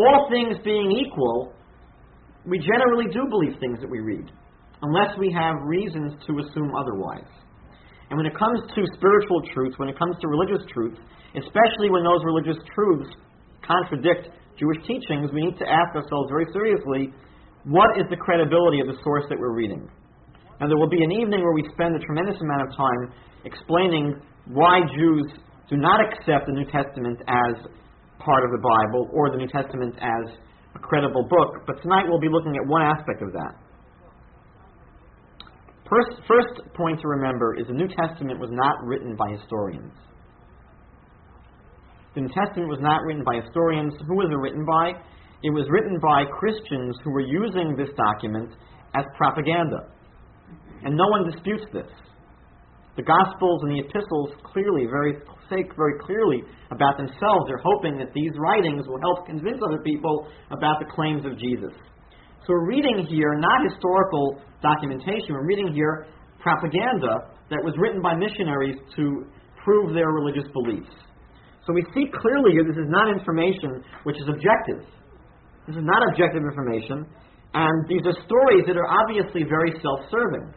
All 0.00 0.32
things 0.32 0.56
being 0.64 0.88
equal, 0.88 1.52
we 2.48 2.56
generally 2.58 3.12
do 3.12 3.28
believe 3.28 3.60
things 3.60 3.76
that 3.84 3.90
we 3.90 4.00
read, 4.00 4.32
unless 4.80 5.12
we 5.20 5.28
have 5.36 5.60
reasons 5.68 6.16
to 6.26 6.40
assume 6.40 6.72
otherwise. 6.72 7.28
And 8.08 8.16
when 8.16 8.24
it 8.24 8.32
comes 8.32 8.64
to 8.74 8.80
spiritual 8.96 9.44
truth, 9.52 9.74
when 9.76 9.92
it 9.92 9.98
comes 9.98 10.16
to 10.16 10.28
religious 10.32 10.64
truth, 10.72 10.96
especially 11.36 11.92
when 11.92 12.02
those 12.02 12.24
religious 12.24 12.56
truths 12.74 13.12
contradict 13.60 14.32
Jewish 14.56 14.80
teachings, 14.88 15.28
we 15.36 15.44
need 15.44 15.58
to 15.60 15.68
ask 15.68 15.92
ourselves 15.92 16.32
very 16.32 16.48
seriously 16.56 17.12
what 17.68 18.00
is 18.00 18.08
the 18.08 18.16
credibility 18.16 18.80
of 18.80 18.88
the 18.88 18.96
source 19.04 19.28
that 19.28 19.38
we're 19.38 19.52
reading? 19.52 19.84
And 20.60 20.70
there 20.70 20.76
will 20.76 20.88
be 20.88 21.02
an 21.02 21.10
evening 21.10 21.40
where 21.40 21.56
we 21.56 21.64
spend 21.72 21.96
a 21.96 21.98
tremendous 22.04 22.36
amount 22.40 22.68
of 22.68 22.76
time 22.76 23.16
explaining 23.44 24.20
why 24.46 24.80
Jews 24.94 25.26
do 25.68 25.76
not 25.76 26.00
accept 26.04 26.46
the 26.46 26.52
New 26.52 26.68
Testament 26.68 27.18
as 27.26 27.64
part 28.20 28.44
of 28.44 28.50
the 28.52 28.60
Bible 28.60 29.08
or 29.12 29.30
the 29.30 29.38
New 29.38 29.48
Testament 29.48 29.94
as 29.96 30.36
a 30.76 30.78
credible 30.78 31.26
book. 31.28 31.64
But 31.66 31.80
tonight 31.82 32.04
we'll 32.06 32.20
be 32.20 32.28
looking 32.28 32.56
at 32.56 32.66
one 32.68 32.82
aspect 32.82 33.22
of 33.22 33.32
that. 33.32 33.56
First, 35.88 36.22
first 36.28 36.74
point 36.76 37.00
to 37.00 37.08
remember 37.08 37.56
is 37.58 37.66
the 37.66 37.74
New 37.74 37.88
Testament 37.88 38.38
was 38.38 38.50
not 38.52 38.76
written 38.84 39.16
by 39.16 39.30
historians. 39.32 39.92
The 42.14 42.20
New 42.20 42.28
Testament 42.34 42.68
was 42.68 42.78
not 42.80 43.02
written 43.02 43.24
by 43.24 43.40
historians. 43.40 43.94
Who 44.06 44.14
was 44.14 44.28
it 44.30 44.36
written 44.36 44.64
by? 44.66 44.92
It 45.42 45.50
was 45.50 45.66
written 45.70 45.98
by 46.02 46.24
Christians 46.38 46.96
who 47.02 47.10
were 47.10 47.24
using 47.24 47.74
this 47.76 47.88
document 47.96 48.50
as 48.94 49.04
propaganda. 49.16 49.88
And 50.84 50.96
no 50.96 51.06
one 51.08 51.30
disputes 51.30 51.64
this. 51.72 51.90
The 52.96 53.02
Gospels 53.02 53.62
and 53.62 53.72
the 53.72 53.80
epistles 53.80 54.34
clearly, 54.44 54.84
very 54.84 55.14
say 55.50 55.66
very 55.76 55.98
clearly 56.00 56.42
about 56.70 56.96
themselves. 56.96 57.50
They're 57.50 57.62
hoping 57.62 57.98
that 57.98 58.14
these 58.14 58.30
writings 58.38 58.86
will 58.86 59.00
help 59.02 59.26
convince 59.26 59.58
other 59.66 59.82
people 59.82 60.28
about 60.50 60.78
the 60.78 60.86
claims 60.94 61.26
of 61.26 61.38
Jesus. 61.38 61.74
So 62.46 62.54
we're 62.54 62.70
reading 62.70 63.06
here 63.08 63.34
not 63.36 63.60
historical 63.68 64.40
documentation, 64.62 65.34
we're 65.34 65.46
reading 65.46 65.74
here 65.74 66.06
propaganda 66.40 67.36
that 67.50 67.60
was 67.62 67.74
written 67.76 68.00
by 68.00 68.14
missionaries 68.14 68.76
to 68.96 69.26
prove 69.62 69.92
their 69.92 70.08
religious 70.08 70.48
beliefs. 70.54 70.94
So 71.66 71.74
we 71.74 71.84
see 71.92 72.08
clearly 72.08 72.52
here 72.56 72.64
this 72.64 72.80
is 72.80 72.88
not 72.88 73.12
information 73.12 73.84
which 74.04 74.16
is 74.16 74.26
objective. 74.26 74.88
This 75.68 75.76
is 75.76 75.84
not 75.84 76.00
objective 76.08 76.42
information, 76.42 77.04
and 77.52 77.76
these 77.86 78.02
are 78.08 78.16
stories 78.24 78.64
that 78.66 78.78
are 78.80 78.88
obviously 78.88 79.44
very 79.44 79.70
self 79.82 80.00
serving. 80.10 80.54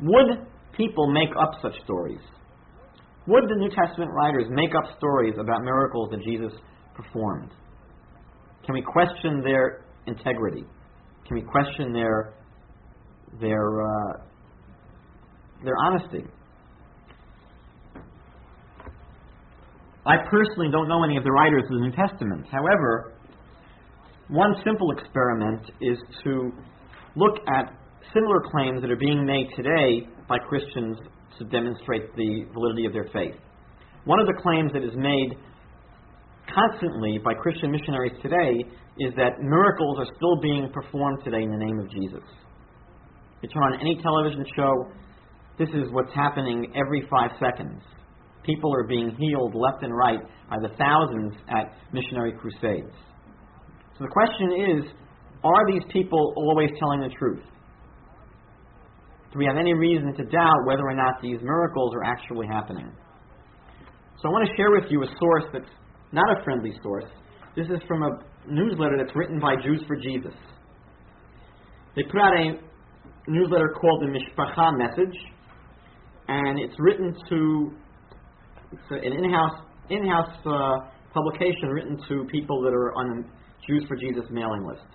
Would 0.00 0.46
people 0.76 1.12
make 1.12 1.30
up 1.40 1.52
such 1.62 1.74
stories? 1.84 2.20
Would 3.26 3.44
the 3.48 3.56
New 3.56 3.70
Testament 3.70 4.10
writers 4.12 4.44
make 4.50 4.70
up 4.74 4.96
stories 4.98 5.34
about 5.38 5.62
miracles 5.62 6.10
that 6.10 6.20
Jesus 6.22 6.52
performed? 6.94 7.50
Can 8.66 8.74
we 8.74 8.82
question 8.82 9.42
their 9.42 9.84
integrity? 10.06 10.64
Can 11.26 11.36
we 11.36 11.42
question 11.42 11.92
their 11.92 12.34
their 13.40 13.82
uh, 13.82 14.12
their 15.64 15.74
honesty? 15.84 16.24
I 20.06 20.16
personally 20.30 20.68
don't 20.70 20.86
know 20.88 21.02
any 21.02 21.16
of 21.16 21.24
the 21.24 21.30
writers 21.30 21.62
of 21.64 21.70
the 21.70 21.80
New 21.80 21.92
Testament. 21.92 22.46
However, 22.50 23.14
One 24.28 24.54
simple 24.64 24.90
experiment 24.92 25.70
is 25.82 25.98
to 26.24 26.50
look 27.14 27.36
at 27.46 27.74
similar 28.12 28.40
claims 28.50 28.82
that 28.82 28.90
are 28.90 28.96
being 28.96 29.24
made 29.24 29.48
today 29.56 30.06
by 30.28 30.38
Christians 30.38 30.98
to 31.38 31.44
demonstrate 31.46 32.14
the 32.16 32.44
validity 32.52 32.86
of 32.86 32.92
their 32.92 33.08
faith. 33.12 33.34
One 34.04 34.20
of 34.20 34.26
the 34.26 34.34
claims 34.42 34.72
that 34.72 34.84
is 34.84 34.94
made 34.96 35.36
constantly 36.52 37.18
by 37.24 37.34
Christian 37.34 37.70
missionaries 37.70 38.12
today 38.22 38.68
is 38.98 39.14
that 39.16 39.40
miracles 39.40 39.98
are 39.98 40.06
still 40.16 40.40
being 40.40 40.70
performed 40.72 41.18
today 41.24 41.42
in 41.42 41.50
the 41.50 41.58
name 41.58 41.78
of 41.78 41.90
Jesus. 41.90 42.22
You 43.42 43.48
turn 43.48 43.62
on 43.64 43.80
any 43.80 44.00
television 44.02 44.44
show, 44.54 44.72
this 45.58 45.68
is 45.70 45.90
what's 45.90 46.12
happening 46.14 46.72
every 46.74 47.06
five 47.10 47.30
seconds. 47.40 47.80
People 48.44 48.74
are 48.74 48.84
being 48.86 49.16
healed 49.18 49.54
left 49.54 49.82
and 49.82 49.94
right 49.94 50.20
by 50.50 50.56
the 50.60 50.74
thousands 50.76 51.34
at 51.48 51.72
missionary 51.92 52.32
crusades. 52.32 52.92
So 53.98 54.04
the 54.04 54.12
question 54.12 54.78
is 54.78 54.92
are 55.44 55.70
these 55.70 55.82
people 55.92 56.34
always 56.36 56.70
telling 56.78 57.00
the 57.00 57.14
truth? 57.18 57.42
Do 59.34 59.40
we 59.40 59.46
have 59.46 59.56
any 59.58 59.74
reason 59.74 60.14
to 60.14 60.24
doubt 60.30 60.64
whether 60.64 60.86
or 60.86 60.94
not 60.94 61.20
these 61.20 61.38
miracles 61.42 61.92
are 61.92 62.04
actually 62.04 62.46
happening? 62.46 62.86
So 64.22 64.28
I 64.28 64.30
want 64.30 64.48
to 64.48 64.54
share 64.56 64.70
with 64.70 64.84
you 64.90 65.02
a 65.02 65.06
source 65.18 65.42
that's 65.52 65.74
not 66.12 66.38
a 66.38 66.44
friendly 66.44 66.70
source. 66.84 67.10
This 67.56 67.66
is 67.66 67.82
from 67.88 68.04
a 68.04 68.10
newsletter 68.46 68.96
that's 68.96 69.14
written 69.16 69.40
by 69.40 69.56
Jews 69.56 69.82
for 69.88 69.96
Jesus. 69.96 70.34
They 71.96 72.04
put 72.04 72.20
out 72.20 72.32
a 72.32 72.60
newsletter 73.26 73.74
called 73.80 74.02
the 74.02 74.06
Mishpacha 74.06 74.78
Message, 74.78 75.18
and 76.28 76.60
it's 76.60 76.74
written 76.78 77.12
to 77.28 77.72
it's 78.70 78.90
an 78.90 79.12
in-house 79.12 79.66
in-house 79.90 80.36
uh, 80.46 80.90
publication 81.12 81.70
written 81.70 81.98
to 82.08 82.24
people 82.30 82.62
that 82.62 82.72
are 82.72 82.94
on 82.94 83.08
the 83.10 83.24
Jews 83.66 83.84
for 83.88 83.96
Jesus 83.96 84.24
mailing 84.30 84.64
list. 84.64 84.86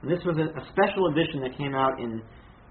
And 0.00 0.10
this 0.10 0.24
was 0.24 0.38
a, 0.38 0.48
a 0.58 0.64
special 0.72 1.08
edition 1.12 1.42
that 1.42 1.56
came 1.58 1.74
out 1.74 2.00
in 2.00 2.22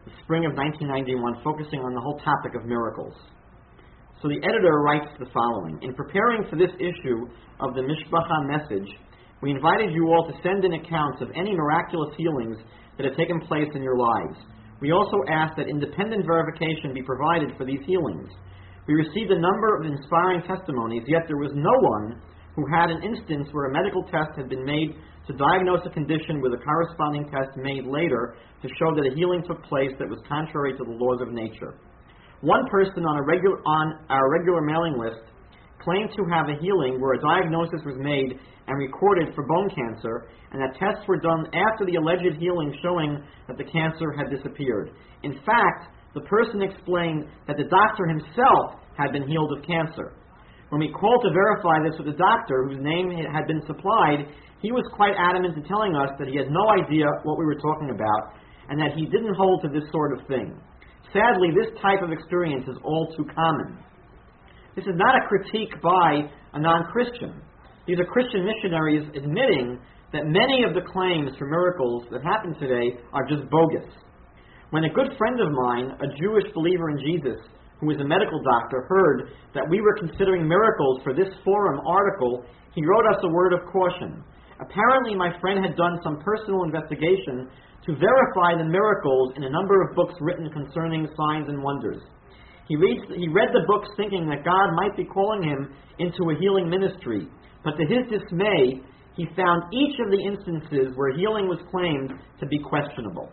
the 0.05 0.13
spring 0.21 0.45
of 0.45 0.53
1991, 0.53 1.41
focusing 1.41 1.81
on 1.81 1.97
the 1.97 2.01
whole 2.01 2.21
topic 2.21 2.53
of 2.53 2.69
miracles. 2.69 3.13
So 4.21 4.29
the 4.29 4.41
editor 4.45 4.85
writes 4.85 5.09
the 5.17 5.29
following 5.33 5.81
In 5.81 5.93
preparing 5.97 6.45
for 6.49 6.55
this 6.55 6.73
issue 6.77 7.25
of 7.59 7.73
the 7.73 7.81
Mishpacha 7.81 8.45
message, 8.45 8.89
we 9.41 9.51
invited 9.51 9.93
you 9.93 10.13
all 10.13 10.29
to 10.29 10.37
send 10.41 10.63
in 10.63 10.73
accounts 10.77 11.21
of 11.21 11.33
any 11.35 11.53
miraculous 11.53 12.13
healings 12.17 12.57
that 12.97 13.05
have 13.05 13.17
taken 13.17 13.41
place 13.49 13.69
in 13.73 13.81
your 13.81 13.97
lives. 13.97 14.37
We 14.79 14.91
also 14.93 15.17
asked 15.29 15.57
that 15.57 15.69
independent 15.69 16.25
verification 16.25 16.93
be 16.93 17.03
provided 17.03 17.57
for 17.57 17.65
these 17.65 17.81
healings. 17.85 18.29
We 18.87 18.93
received 18.93 19.31
a 19.33 19.41
number 19.41 19.77
of 19.77 19.89
inspiring 19.89 20.45
testimonies, 20.45 21.03
yet 21.07 21.25
there 21.27 21.41
was 21.41 21.51
no 21.53 21.73
one 21.73 22.21
who 22.55 22.63
had 22.69 22.89
an 22.89 23.01
instance 23.03 23.49
where 23.51 23.67
a 23.69 23.73
medical 23.73 24.03
test 24.03 24.37
had 24.37 24.49
been 24.49 24.63
made 24.63 24.95
to 25.27 25.33
diagnose 25.33 25.81
a 25.85 25.89
condition 25.89 26.41
with 26.41 26.53
a 26.53 26.61
corresponding 26.63 27.25
test 27.29 27.57
made 27.57 27.85
later 27.85 28.35
to 28.61 28.67
show 28.77 28.93
that 28.95 29.09
a 29.09 29.15
healing 29.15 29.43
took 29.47 29.63
place 29.65 29.91
that 29.99 30.09
was 30.09 30.19
contrary 30.27 30.73
to 30.77 30.83
the 30.83 30.91
laws 30.91 31.21
of 31.21 31.33
nature. 31.33 31.75
One 32.41 32.67
person 32.69 33.05
on, 33.05 33.17
a 33.17 33.23
regular, 33.23 33.57
on 33.65 34.05
our 34.09 34.29
regular 34.31 34.61
mailing 34.61 34.97
list 34.99 35.25
claimed 35.81 36.09
to 36.15 36.25
have 36.29 36.49
a 36.49 36.61
healing 36.61 37.01
where 37.01 37.13
a 37.13 37.21
diagnosis 37.21 37.81
was 37.85 37.95
made 37.97 38.37
and 38.67 38.77
recorded 38.77 39.33
for 39.33 39.45
bone 39.45 39.69
cancer, 39.69 40.27
and 40.51 40.61
that 40.61 40.77
tests 40.77 41.07
were 41.07 41.19
done 41.19 41.45
after 41.53 41.85
the 41.85 41.95
alleged 41.95 42.37
healing 42.39 42.73
showing 42.81 43.21
that 43.47 43.57
the 43.57 43.63
cancer 43.63 44.13
had 44.17 44.29
disappeared. 44.29 44.91
In 45.23 45.33
fact, 45.45 45.93
the 46.13 46.21
person 46.21 46.61
explained 46.61 47.25
that 47.47 47.57
the 47.57 47.69
doctor 47.69 48.07
himself 48.07 48.81
had 48.97 49.11
been 49.11 49.27
healed 49.27 49.57
of 49.57 49.63
cancer. 49.65 50.13
When 50.69 50.81
we 50.81 50.89
called 50.91 51.21
to 51.23 51.31
verify 51.31 51.83
this 51.85 51.97
with 51.97 52.07
the 52.09 52.17
doctor, 52.17 52.65
whose 52.65 52.81
name 52.81 53.11
had 53.11 53.45
been 53.45 53.61
supplied, 53.67 54.25
he 54.61 54.71
was 54.71 54.83
quite 54.95 55.13
adamant 55.13 55.55
in 55.57 55.63
telling 55.63 55.93
us 55.93 56.09
that 56.17 56.27
he 56.27 56.37
had 56.37 56.49
no 56.49 56.65
idea 56.73 57.05
what 57.23 57.37
we 57.37 57.45
were 57.45 57.59
talking 57.61 57.93
about 57.93 58.33
and 58.69 58.81
that 58.81 58.97
he 58.97 59.05
didn't 59.05 59.35
hold 59.37 59.61
to 59.61 59.69
this 59.69 59.85
sort 59.91 60.17
of 60.17 60.25
thing. 60.27 60.57
Sadly, 61.13 61.53
this 61.53 61.69
type 61.81 62.01
of 62.01 62.11
experience 62.11 62.65
is 62.67 62.77
all 62.83 63.13
too 63.15 63.25
common. 63.29 63.77
This 64.75 64.85
is 64.85 64.97
not 64.97 65.15
a 65.15 65.27
critique 65.29 65.71
by 65.81 66.27
a 66.53 66.59
non 66.59 66.89
Christian. 66.91 67.41
These 67.87 67.99
are 67.99 68.05
Christian 68.05 68.43
missionaries 68.43 69.05
admitting 69.15 69.79
that 70.11 70.25
many 70.25 70.65
of 70.65 70.73
the 70.73 70.81
claims 70.81 71.31
for 71.37 71.45
miracles 71.45 72.03
that 72.11 72.23
happen 72.23 72.55
today 72.59 72.97
are 73.13 73.27
just 73.29 73.49
bogus. 73.49 73.85
When 74.71 74.83
a 74.83 74.93
good 74.93 75.13
friend 75.17 75.39
of 75.39 75.53
mine, 75.53 75.91
a 76.01 76.09
Jewish 76.19 76.51
believer 76.53 76.89
in 76.89 76.99
Jesus, 76.99 77.39
who 77.85 77.93
is 77.93 78.01
a 78.01 78.07
medical 78.07 78.41
doctor, 78.41 78.89
heard 78.89 79.29
that 79.53 79.69
we 79.69 79.79
were 79.79 79.93
considering 80.01 80.47
miracles 80.47 81.01
for 81.03 81.13
this 81.13 81.29
forum 81.45 81.79
article, 81.85 82.43
he 82.73 82.83
wrote 82.83 83.05
us 83.13 83.21
a 83.21 83.29
word 83.29 83.53
of 83.53 83.61
caution. 83.71 84.23
Apparently, 84.59 85.13
my 85.13 85.29
friend 85.39 85.63
had 85.63 85.77
done 85.77 85.99
some 86.03 86.17
personal 86.25 86.63
investigation 86.63 87.47
to 87.85 87.93
verify 87.93 88.57
the 88.57 88.65
miracles 88.65 89.33
in 89.37 89.43
a 89.43 89.49
number 89.49 89.85
of 89.85 89.95
books 89.95 90.15
written 90.19 90.49
concerning 90.49 91.07
signs 91.15 91.47
and 91.47 91.61
wonders. 91.61 92.01
He, 92.67 92.75
he 92.75 93.27
read 93.29 93.53
the 93.53 93.67
books 93.67 93.89
thinking 93.95 94.27
that 94.29 94.43
God 94.43 94.73
might 94.73 94.97
be 94.97 95.05
calling 95.05 95.43
him 95.43 95.69
into 95.99 96.31
a 96.31 96.39
healing 96.39 96.67
ministry, 96.67 97.27
but 97.63 97.77
to 97.77 97.85
his 97.85 98.09
dismay, 98.09 98.81
he 99.15 99.27
found 99.37 99.71
each 99.71 99.95
of 99.99 100.09
the 100.09 100.23
instances 100.25 100.95
where 100.95 101.15
healing 101.15 101.47
was 101.47 101.59
claimed 101.69 102.11
to 102.39 102.45
be 102.47 102.57
questionable. 102.59 103.29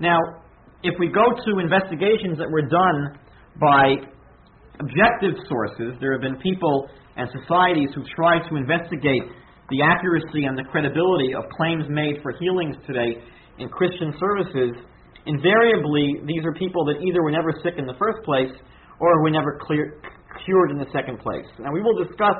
Now, 0.00 0.18
if 0.84 0.94
we 1.00 1.08
go 1.08 1.24
to 1.24 1.58
investigations 1.58 2.36
that 2.36 2.48
were 2.52 2.68
done 2.68 3.16
by 3.56 3.96
objective 4.78 5.32
sources, 5.48 5.96
there 5.98 6.12
have 6.12 6.20
been 6.20 6.36
people 6.44 6.88
and 7.16 7.28
societies 7.40 7.88
who 7.96 8.04
tried 8.14 8.44
to 8.50 8.56
investigate 8.56 9.24
the 9.70 9.80
accuracy 9.80 10.44
and 10.44 10.58
the 10.58 10.64
credibility 10.68 11.32
of 11.32 11.48
claims 11.56 11.84
made 11.88 12.20
for 12.20 12.36
healings 12.36 12.76
today 12.86 13.16
in 13.58 13.68
Christian 13.68 14.12
services, 14.20 14.76
invariably 15.24 16.20
these 16.26 16.44
are 16.44 16.52
people 16.52 16.84
that 16.84 17.00
either 17.00 17.22
were 17.22 17.30
never 17.30 17.54
sick 17.62 17.74
in 17.78 17.86
the 17.86 17.96
first 17.98 18.20
place 18.24 18.52
or 19.00 19.22
were 19.22 19.30
never 19.30 19.58
clear, 19.64 19.96
cured 20.44 20.70
in 20.70 20.76
the 20.76 20.90
second 20.92 21.18
place. 21.18 21.46
Now, 21.58 21.72
we 21.72 21.80
will 21.80 21.96
discuss 22.04 22.36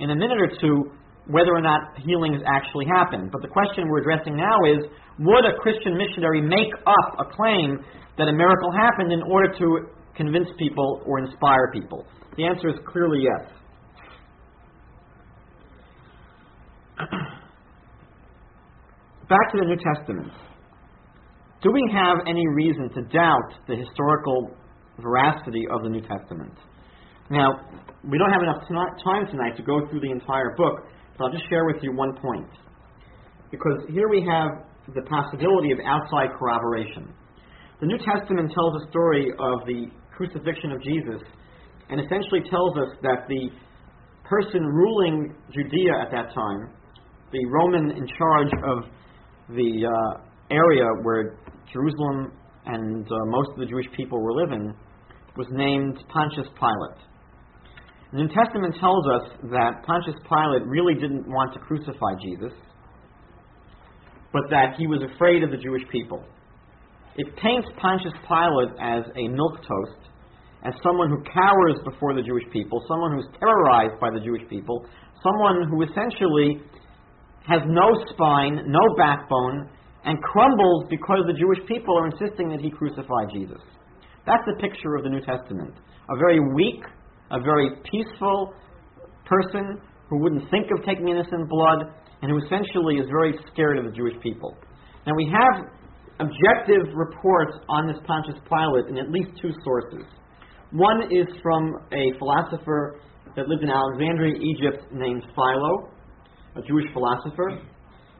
in 0.00 0.10
a 0.10 0.16
minute 0.16 0.38
or 0.40 0.48
two 0.60 0.96
whether 1.26 1.54
or 1.54 1.60
not 1.60 1.98
healings 2.04 2.42
actually 2.46 2.86
happen. 2.86 3.28
But 3.30 3.42
the 3.42 3.48
question 3.48 3.88
we're 3.88 4.00
addressing 4.00 4.36
now 4.36 4.56
is 4.66 4.84
would 5.18 5.44
a 5.44 5.54
Christian 5.60 5.96
missionary 5.96 6.40
make 6.40 6.72
up 6.86 7.18
a 7.20 7.24
claim 7.36 7.78
that 8.18 8.28
a 8.28 8.32
miracle 8.32 8.72
happened 8.72 9.12
in 9.12 9.22
order 9.22 9.52
to 9.58 9.86
convince 10.16 10.48
people 10.58 11.02
or 11.06 11.18
inspire 11.20 11.70
people? 11.72 12.04
The 12.36 12.44
answer 12.44 12.68
is 12.68 12.76
clearly 12.86 13.20
yes. 13.22 13.46
Back 19.28 19.52
to 19.52 19.58
the 19.58 19.66
New 19.66 19.76
Testament. 19.76 20.32
Do 21.62 21.70
we 21.70 21.88
have 21.94 22.18
any 22.26 22.46
reason 22.48 22.90
to 22.94 23.02
doubt 23.02 23.54
the 23.68 23.76
historical 23.76 24.50
veracity 24.98 25.64
of 25.70 25.82
the 25.84 25.88
New 25.88 26.00
Testament? 26.00 26.52
Now, 27.30 27.48
we 28.02 28.18
don't 28.18 28.32
have 28.32 28.42
enough 28.42 28.66
time 29.04 29.26
tonight 29.30 29.56
to 29.56 29.62
go 29.62 29.86
through 29.88 30.00
the 30.00 30.10
entire 30.10 30.54
book, 30.56 30.80
but 31.16 31.24
I'll 31.24 31.32
just 31.32 31.48
share 31.48 31.64
with 31.66 31.82
you 31.82 31.92
one 31.92 32.14
point. 32.16 32.48
Because 33.50 33.84
here 33.90 34.08
we 34.08 34.24
have 34.28 34.64
the 34.94 35.02
possibility 35.02 35.72
of 35.72 35.78
outside 35.84 36.30
corroboration. 36.38 37.12
The 37.80 37.86
New 37.86 37.98
Testament 37.98 38.50
tells 38.54 38.82
a 38.82 38.90
story 38.90 39.30
of 39.38 39.66
the 39.66 39.86
crucifixion 40.16 40.72
of 40.72 40.82
Jesus 40.82 41.20
and 41.90 42.00
essentially 42.00 42.40
tells 42.48 42.76
us 42.78 42.96
that 43.02 43.26
the 43.28 43.50
person 44.24 44.64
ruling 44.64 45.34
Judea 45.52 45.92
at 46.00 46.10
that 46.10 46.32
time 46.34 46.72
the 47.32 47.44
Roman 47.46 47.90
in 47.90 48.06
charge 48.18 48.52
of 48.62 48.84
the 49.48 49.86
uh, 49.88 50.20
area 50.50 50.84
where 51.02 51.38
Jerusalem 51.72 52.32
and 52.66 53.06
uh, 53.06 53.14
most 53.26 53.50
of 53.52 53.58
the 53.58 53.66
Jewish 53.66 53.86
people 53.96 54.22
were 54.22 54.34
living 54.34 54.74
was 55.36 55.46
named 55.50 55.98
Pontius 56.08 56.46
Pilate. 56.58 57.00
The 58.12 58.18
New 58.18 58.28
Testament 58.28 58.76
tells 58.78 59.06
us 59.08 59.24
that 59.56 59.84
Pontius 59.86 60.20
Pilate 60.28 60.68
really 60.68 60.94
didn't 60.94 61.26
want 61.26 61.54
to 61.54 61.60
crucify 61.60 62.12
Jesus, 62.20 62.52
but 64.32 64.42
that 64.50 64.76
he 64.76 64.86
was 64.86 65.00
afraid 65.14 65.42
of 65.42 65.50
the 65.50 65.56
Jewish 65.56 65.82
people. 65.90 66.22
It 67.16 67.26
paints 67.36 67.68
Pontius 67.80 68.12
Pilate 68.28 68.76
as 68.80 69.04
a 69.16 69.32
milquetoast, 69.32 70.12
as 70.64 70.74
someone 70.84 71.08
who 71.08 71.24
cowers 71.24 71.80
before 71.88 72.14
the 72.14 72.22
Jewish 72.22 72.44
people, 72.52 72.84
someone 72.86 73.16
who's 73.16 73.28
terrorized 73.40 73.98
by 73.98 74.10
the 74.12 74.20
Jewish 74.20 74.44
people, 74.48 74.84
someone 75.24 75.68
who 75.68 75.80
essentially 75.82 76.60
has 77.48 77.62
no 77.66 77.96
spine, 78.12 78.60
no 78.68 78.80
backbone, 78.96 79.68
and 80.04 80.20
crumbles 80.22 80.84
because 80.90 81.24
the 81.26 81.38
Jewish 81.38 81.58
people 81.66 81.96
are 81.96 82.06
insisting 82.06 82.50
that 82.50 82.60
he 82.60 82.70
crucify 82.70 83.24
Jesus. 83.32 83.60
That's 84.26 84.44
the 84.46 84.60
picture 84.60 84.96
of 84.96 85.02
the 85.02 85.10
New 85.10 85.20
Testament. 85.20 85.74
A 86.10 86.16
very 86.16 86.38
weak, 86.54 86.84
a 87.32 87.40
very 87.40 87.70
peaceful 87.90 88.54
person 89.24 89.80
who 90.08 90.22
wouldn't 90.22 90.48
think 90.50 90.66
of 90.76 90.84
taking 90.84 91.08
innocent 91.08 91.48
blood, 91.48 91.88
and 92.20 92.30
who 92.30 92.38
essentially 92.44 92.96
is 92.96 93.06
very 93.08 93.34
scared 93.52 93.78
of 93.78 93.84
the 93.84 93.90
Jewish 93.90 94.14
people. 94.22 94.56
Now, 95.06 95.14
we 95.16 95.26
have 95.26 95.66
objective 96.20 96.94
reports 96.94 97.56
on 97.68 97.88
this 97.88 97.96
Pontius 98.06 98.38
Pilate 98.46 98.86
in 98.88 98.98
at 98.98 99.10
least 99.10 99.30
two 99.40 99.50
sources. 99.64 100.06
One 100.70 101.02
is 101.10 101.26
from 101.42 101.74
a 101.92 102.16
philosopher 102.18 103.00
that 103.34 103.48
lived 103.48 103.62
in 103.62 103.70
Alexandria, 103.70 104.34
Egypt, 104.36 104.84
named 104.92 105.22
Philo, 105.34 105.90
a 106.56 106.62
Jewish 106.68 106.86
philosopher. 106.92 107.58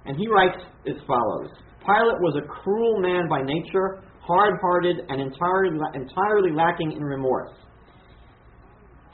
And 0.07 0.17
he 0.17 0.27
writes 0.27 0.59
as 0.89 0.97
follows 1.07 1.51
Pilate 1.85 2.19
was 2.21 2.41
a 2.43 2.47
cruel 2.47 3.01
man 3.01 3.29
by 3.29 3.43
nature, 3.43 4.03
hard 4.21 4.55
hearted, 4.61 4.97
and 5.09 5.21
entirely, 5.21 5.79
entirely 5.95 6.53
lacking 6.53 6.93
in 6.93 7.03
remorse. 7.05 7.53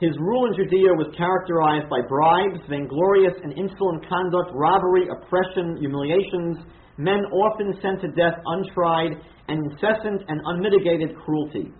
His 0.00 0.14
rule 0.22 0.46
in 0.46 0.54
Judea 0.54 0.94
was 0.94 1.10
characterized 1.18 1.90
by 1.90 2.06
bribes, 2.06 2.62
vainglorious 2.70 3.34
and 3.42 3.50
insolent 3.58 4.06
conduct, 4.06 4.54
robbery, 4.54 5.10
oppression, 5.10 5.74
humiliations, 5.82 6.62
men 6.98 7.18
often 7.34 7.74
sent 7.82 8.00
to 8.02 8.08
death 8.14 8.38
untried, 8.46 9.18
and 9.48 9.58
incessant 9.58 10.22
and 10.28 10.38
unmitigated 10.46 11.18
cruelty. 11.18 11.74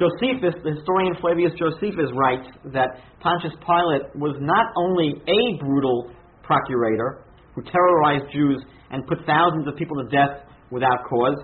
Josephus, 0.00 0.56
the 0.64 0.72
historian 0.72 1.12
Flavius 1.20 1.52
Josephus, 1.60 2.08
writes 2.16 2.48
that 2.72 3.04
Pontius 3.20 3.52
Pilate 3.60 4.08
was 4.16 4.40
not 4.40 4.72
only 4.80 5.20
a 5.28 5.40
brutal 5.60 6.08
procurator 6.42 7.28
who 7.52 7.60
terrorized 7.68 8.32
Jews 8.32 8.64
and 8.90 9.06
put 9.06 9.26
thousands 9.26 9.68
of 9.68 9.76
people 9.76 10.00
to 10.00 10.08
death 10.08 10.48
without 10.70 11.04
cause. 11.04 11.36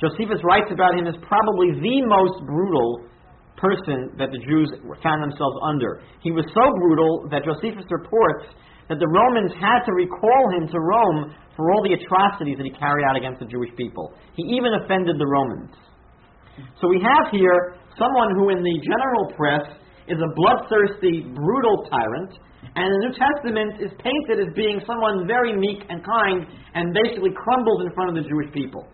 Josephus 0.00 0.42
writes 0.42 0.70
about 0.74 0.98
him 0.98 1.06
as 1.06 1.14
probably 1.22 1.78
the 1.78 2.02
most 2.10 2.42
brutal 2.42 3.06
person 3.58 4.14
that 4.18 4.30
the 4.30 4.40
Jews 4.42 4.70
found 5.02 5.22
themselves 5.22 5.56
under. 5.66 6.02
He 6.22 6.30
was 6.30 6.46
so 6.54 6.64
brutal 6.80 7.28
that 7.30 7.44
Josephus 7.44 7.86
reports 7.90 8.46
that 8.88 8.98
the 8.98 9.10
Romans 9.10 9.52
had 9.60 9.84
to 9.84 9.92
recall 9.92 10.42
him 10.56 10.64
to 10.72 10.78
Rome 10.80 11.34
for 11.54 11.70
all 11.74 11.82
the 11.84 11.92
atrocities 11.92 12.56
that 12.56 12.64
he 12.64 12.72
carried 12.72 13.04
out 13.04 13.18
against 13.18 13.42
the 13.42 13.50
Jewish 13.50 13.70
people. 13.76 14.14
He 14.34 14.46
even 14.56 14.72
offended 14.80 15.18
the 15.18 15.28
Romans. 15.28 15.74
So 16.80 16.88
we 16.88 17.02
have 17.02 17.30
here 17.30 17.76
someone 17.98 18.34
who, 18.34 18.50
in 18.50 18.62
the 18.62 18.76
general 18.82 19.24
press, 19.36 19.66
is 20.08 20.18
a 20.18 20.30
bloodthirsty, 20.34 21.28
brutal 21.34 21.84
tyrant, 21.90 22.32
and 22.74 22.86
the 22.88 23.00
New 23.06 23.14
Testament 23.14 23.82
is 23.82 23.92
painted 24.00 24.42
as 24.42 24.54
being 24.54 24.80
someone 24.86 25.26
very 25.26 25.54
meek 25.54 25.84
and 25.88 26.02
kind 26.02 26.46
and 26.74 26.94
basically 26.94 27.30
crumbles 27.36 27.84
in 27.84 27.92
front 27.92 28.16
of 28.16 28.22
the 28.22 28.28
Jewish 28.28 28.50
people. 28.52 28.88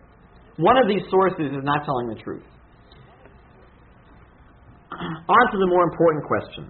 One 0.57 0.77
of 0.77 0.89
these 0.89 1.03
sources 1.11 1.53
is 1.53 1.65
not 1.65 1.85
telling 1.85 2.09
the 2.09 2.21
truth. 2.21 2.45
On 5.01 5.45
to 5.53 5.59
the 5.59 5.67
more 5.67 5.85
important 5.85 6.25
question, 6.25 6.69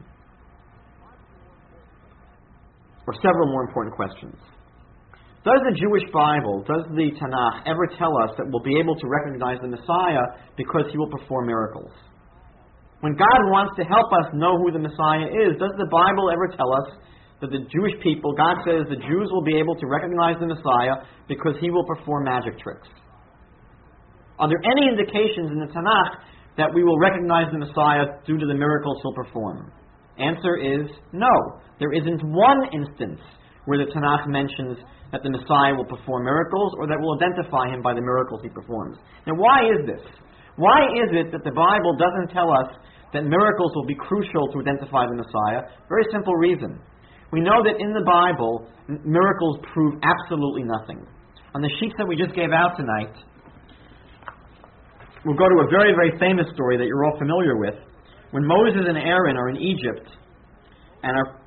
or 3.06 3.14
several 3.20 3.48
more 3.52 3.64
important 3.64 3.94
questions. 3.96 4.37
Does 5.44 5.60
the 5.68 5.76
Jewish 5.76 6.08
Bible, 6.08 6.64
does 6.64 6.88
the 6.96 7.12
Tanakh 7.20 7.68
ever 7.68 7.84
tell 8.00 8.16
us 8.24 8.32
that 8.40 8.48
we'll 8.48 8.64
be 8.64 8.80
able 8.80 8.96
to 8.96 9.06
recognize 9.06 9.60
the 9.60 9.68
Messiah 9.68 10.40
because 10.56 10.88
he 10.88 10.96
will 10.96 11.12
perform 11.12 11.46
miracles? 11.46 11.92
When 13.04 13.12
God 13.12 13.52
wants 13.52 13.76
to 13.76 13.84
help 13.84 14.08
us 14.24 14.32
know 14.32 14.56
who 14.56 14.72
the 14.72 14.80
Messiah 14.80 15.28
is, 15.28 15.60
does 15.60 15.76
the 15.76 15.84
Bible 15.92 16.32
ever 16.32 16.48
tell 16.56 16.72
us 16.72 16.96
that 17.44 17.52
the 17.52 17.60
Jewish 17.68 17.92
people, 18.00 18.32
God 18.32 18.64
says 18.64 18.88
the 18.88 18.96
Jews 18.96 19.28
will 19.28 19.44
be 19.44 19.60
able 19.60 19.76
to 19.76 19.84
recognize 19.84 20.40
the 20.40 20.48
Messiah 20.48 21.04
because 21.28 21.60
he 21.60 21.68
will 21.68 21.84
perform 21.84 22.24
magic 22.24 22.56
tricks? 22.56 22.88
Are 24.40 24.48
there 24.48 24.64
any 24.64 24.88
indications 24.88 25.52
in 25.52 25.60
the 25.60 25.68
Tanakh 25.68 26.24
that 26.57 26.73
we 26.73 26.85
will 26.85 26.99
recognize 26.99 27.51
the 27.51 27.59
Messiah 27.59 28.21
due 28.27 28.38
to 28.38 28.47
the 28.47 28.55
miracles 28.55 28.99
he'll 29.03 29.14
perform? 29.14 29.73
Answer 30.19 30.57
is 30.57 30.87
no. 31.12 31.33
There 31.79 31.93
isn't 31.93 32.23
one 32.23 32.61
instance 32.73 33.21
where 33.67 33.79
the 33.79 33.90
Tanakh 33.90 34.29
mentions 34.29 34.79
that 35.11 35.23
the 35.23 35.31
Messiah 35.31 35.75
will 35.75 35.87
perform 35.87 36.25
miracles 36.25 36.73
or 36.79 36.87
that 36.87 36.99
will 37.01 37.19
identify 37.19 37.71
him 37.71 37.83
by 37.83 37.95
the 37.95 38.03
miracles 38.03 38.40
he 38.43 38.51
performs. 38.51 38.99
Now, 39.27 39.35
why 39.35 39.67
is 39.67 39.87
this? 39.87 40.03
Why 40.57 40.87
is 41.03 41.11
it 41.11 41.33
that 41.33 41.43
the 41.43 41.55
Bible 41.55 41.99
doesn't 41.99 42.31
tell 42.31 42.51
us 42.51 42.71
that 43.12 43.27
miracles 43.27 43.73
will 43.75 43.87
be 43.87 43.99
crucial 43.99 44.47
to 44.55 44.61
identify 44.62 45.07
the 45.07 45.19
Messiah? 45.19 45.67
Very 45.88 46.07
simple 46.12 46.35
reason. 46.35 46.79
We 47.33 47.40
know 47.43 47.62
that 47.67 47.83
in 47.83 47.90
the 47.90 48.07
Bible, 48.07 48.71
miracles 49.03 49.59
prove 49.75 49.99
absolutely 50.03 50.62
nothing. 50.62 51.03
On 51.55 51.62
the 51.62 51.71
sheets 51.81 51.95
that 51.99 52.07
we 52.07 52.14
just 52.14 52.35
gave 52.35 52.51
out 52.51 52.79
tonight, 52.79 53.14
we'll 55.24 55.37
go 55.37 55.48
to 55.48 55.58
a 55.64 55.68
very, 55.70 55.92
very 55.92 56.12
famous 56.18 56.46
story 56.54 56.76
that 56.76 56.84
you're 56.84 57.04
all 57.04 57.18
familiar 57.18 57.56
with. 57.56 57.74
When 58.30 58.44
Moses 58.44 58.82
and 58.87 58.98
Aaron 58.98 59.37
are 59.37 59.48
in 59.48 59.56
Egypt 59.56 60.10
and 61.02 61.16
are 61.16 61.40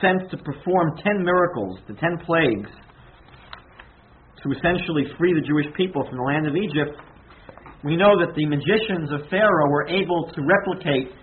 sent 0.00 0.30
to 0.30 0.36
perform 0.38 0.96
ten 1.04 1.22
miracles, 1.22 1.78
the 1.86 1.94
ten 1.94 2.18
plagues, 2.26 2.70
to 4.42 4.50
essentially 4.50 5.06
free 5.18 5.32
the 5.34 5.46
Jewish 5.46 5.66
people 5.76 6.02
from 6.08 6.18
the 6.18 6.24
land 6.24 6.48
of 6.48 6.56
Egypt, 6.56 6.98
we 7.84 7.96
know 7.96 8.18
that 8.18 8.34
the 8.34 8.46
magicians 8.46 9.10
of 9.12 9.28
Pharaoh 9.30 9.70
were 9.70 9.86
able 9.88 10.30
to 10.34 10.40
replicate 10.42 11.14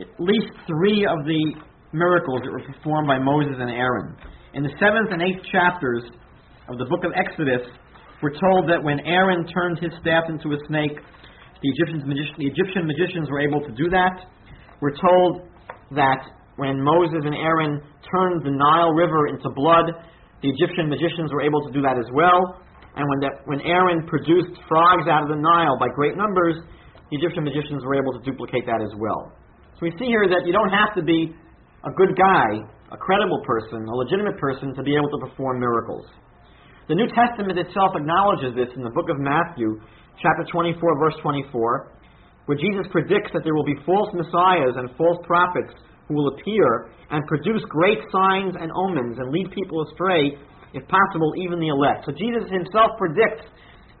at 0.00 0.06
least 0.18 0.50
three 0.66 1.06
of 1.06 1.26
the 1.26 1.54
miracles 1.92 2.42
that 2.44 2.52
were 2.52 2.62
performed 2.62 3.08
by 3.08 3.18
Moses 3.18 3.54
and 3.58 3.70
Aaron. 3.70 4.14
In 4.54 4.62
the 4.62 4.70
seventh 4.78 5.10
and 5.10 5.22
eighth 5.22 5.42
chapters 5.50 6.04
of 6.68 6.78
the 6.78 6.84
book 6.84 7.02
of 7.02 7.12
Exodus, 7.16 7.66
we're 8.22 8.34
told 8.34 8.66
that 8.66 8.82
when 8.82 8.98
Aaron 9.06 9.46
turned 9.46 9.78
his 9.78 9.92
staff 10.00 10.26
into 10.28 10.50
a 10.50 10.58
snake, 10.66 10.98
the 11.62 11.68
Egyptian, 11.74 12.02
the 12.06 12.46
Egyptian 12.46 12.86
magicians 12.86 13.30
were 13.30 13.40
able 13.40 13.62
to 13.62 13.72
do 13.74 13.90
that. 13.90 14.26
We're 14.80 14.98
told 14.98 15.46
that 15.94 16.22
when 16.58 16.82
Moses 16.82 17.22
and 17.22 17.34
Aaron 17.34 17.78
turned 18.10 18.42
the 18.42 18.50
Nile 18.50 18.90
River 18.94 19.30
into 19.30 19.50
blood, 19.54 19.90
the 20.42 20.50
Egyptian 20.50 20.90
magicians 20.90 21.30
were 21.30 21.42
able 21.42 21.62
to 21.66 21.70
do 21.70 21.82
that 21.82 21.98
as 21.98 22.06
well. 22.10 22.62
And 22.98 23.06
when, 23.06 23.18
when 23.46 23.60
Aaron 23.62 24.06
produced 24.06 24.58
frogs 24.66 25.06
out 25.06 25.22
of 25.22 25.30
the 25.30 25.38
Nile 25.38 25.78
by 25.78 25.86
great 25.94 26.18
numbers, 26.18 26.58
the 27.10 27.16
Egyptian 27.22 27.46
magicians 27.46 27.86
were 27.86 27.94
able 27.94 28.10
to 28.18 28.22
duplicate 28.26 28.66
that 28.66 28.82
as 28.82 28.90
well. 28.98 29.30
So 29.78 29.86
we 29.86 29.94
see 29.98 30.10
here 30.10 30.26
that 30.26 30.42
you 30.46 30.52
don't 30.52 30.74
have 30.74 30.94
to 30.98 31.02
be 31.02 31.30
a 31.86 31.92
good 31.94 32.18
guy, 32.18 32.66
a 32.90 32.98
credible 32.98 33.42
person, 33.46 33.86
a 33.86 33.94
legitimate 33.94 34.38
person 34.38 34.74
to 34.74 34.82
be 34.82 34.98
able 34.98 35.10
to 35.14 35.30
perform 35.30 35.62
miracles. 35.62 36.06
The 36.88 36.96
New 36.96 37.04
Testament 37.12 37.60
itself 37.60 37.92
acknowledges 37.92 38.56
this 38.56 38.72
in 38.72 38.80
the 38.80 38.88
book 38.96 39.12
of 39.12 39.20
Matthew, 39.20 39.76
chapter 40.24 40.40
24, 40.48 40.72
verse 40.96 41.20
24, 41.20 41.92
where 42.48 42.56
Jesus 42.56 42.88
predicts 42.88 43.28
that 43.36 43.44
there 43.44 43.52
will 43.52 43.68
be 43.68 43.76
false 43.84 44.08
messiahs 44.16 44.72
and 44.72 44.88
false 44.96 45.20
prophets 45.28 45.76
who 46.08 46.16
will 46.16 46.32
appear 46.32 46.88
and 47.12 47.20
produce 47.28 47.60
great 47.68 48.00
signs 48.08 48.56
and 48.56 48.72
omens 48.72 49.20
and 49.20 49.28
lead 49.28 49.52
people 49.52 49.84
astray, 49.84 50.32
if 50.72 50.80
possible, 50.88 51.36
even 51.36 51.60
the 51.60 51.68
elect. 51.68 52.08
So 52.08 52.16
Jesus 52.16 52.48
himself 52.48 52.96
predicts 52.96 53.44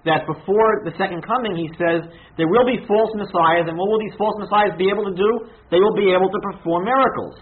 that 0.08 0.24
before 0.24 0.80
the 0.88 0.96
second 0.96 1.20
coming, 1.28 1.60
he 1.60 1.68
says, 1.76 2.08
there 2.40 2.48
will 2.48 2.64
be 2.64 2.80
false 2.88 3.12
messiahs, 3.12 3.68
and 3.68 3.76
what 3.76 3.92
will 3.92 4.00
these 4.00 4.16
false 4.16 4.40
messiahs 4.40 4.72
be 4.80 4.88
able 4.88 5.04
to 5.04 5.12
do? 5.12 5.44
They 5.68 5.76
will 5.76 5.92
be 5.92 6.08
able 6.08 6.32
to 6.32 6.40
perform 6.40 6.88
miracles. 6.88 7.36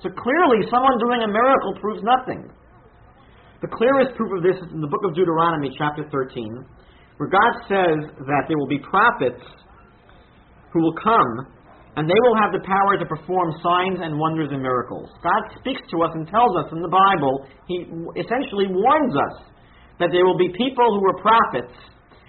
So 0.00 0.08
clearly, 0.08 0.64
someone 0.72 0.96
doing 0.96 1.20
a 1.20 1.28
miracle 1.28 1.76
proves 1.84 2.00
nothing. 2.00 2.48
The 3.62 3.70
clearest 3.70 4.18
proof 4.18 4.34
of 4.34 4.42
this 4.42 4.58
is 4.58 4.74
in 4.74 4.82
the 4.82 4.90
book 4.90 5.06
of 5.06 5.14
Deuteronomy, 5.14 5.70
chapter 5.78 6.02
13, 6.10 6.66
where 7.22 7.30
God 7.30 7.52
says 7.70 8.10
that 8.26 8.50
there 8.50 8.58
will 8.58 8.66
be 8.66 8.82
prophets 8.82 9.38
who 10.74 10.82
will 10.82 10.98
come 10.98 11.46
and 11.94 12.10
they 12.10 12.20
will 12.26 12.34
have 12.42 12.50
the 12.50 12.64
power 12.66 12.98
to 12.98 13.06
perform 13.06 13.54
signs 13.62 14.02
and 14.02 14.18
wonders 14.18 14.50
and 14.50 14.58
miracles. 14.58 15.14
God 15.22 15.46
speaks 15.62 15.78
to 15.94 16.02
us 16.02 16.10
and 16.18 16.26
tells 16.26 16.50
us 16.58 16.74
in 16.74 16.82
the 16.82 16.90
Bible, 16.90 17.46
He 17.70 17.86
essentially 18.18 18.66
warns 18.66 19.14
us 19.14 19.46
that 20.02 20.10
there 20.10 20.26
will 20.26 20.40
be 20.40 20.50
people 20.58 20.98
who 20.98 21.04
are 21.14 21.22
prophets, 21.22 21.76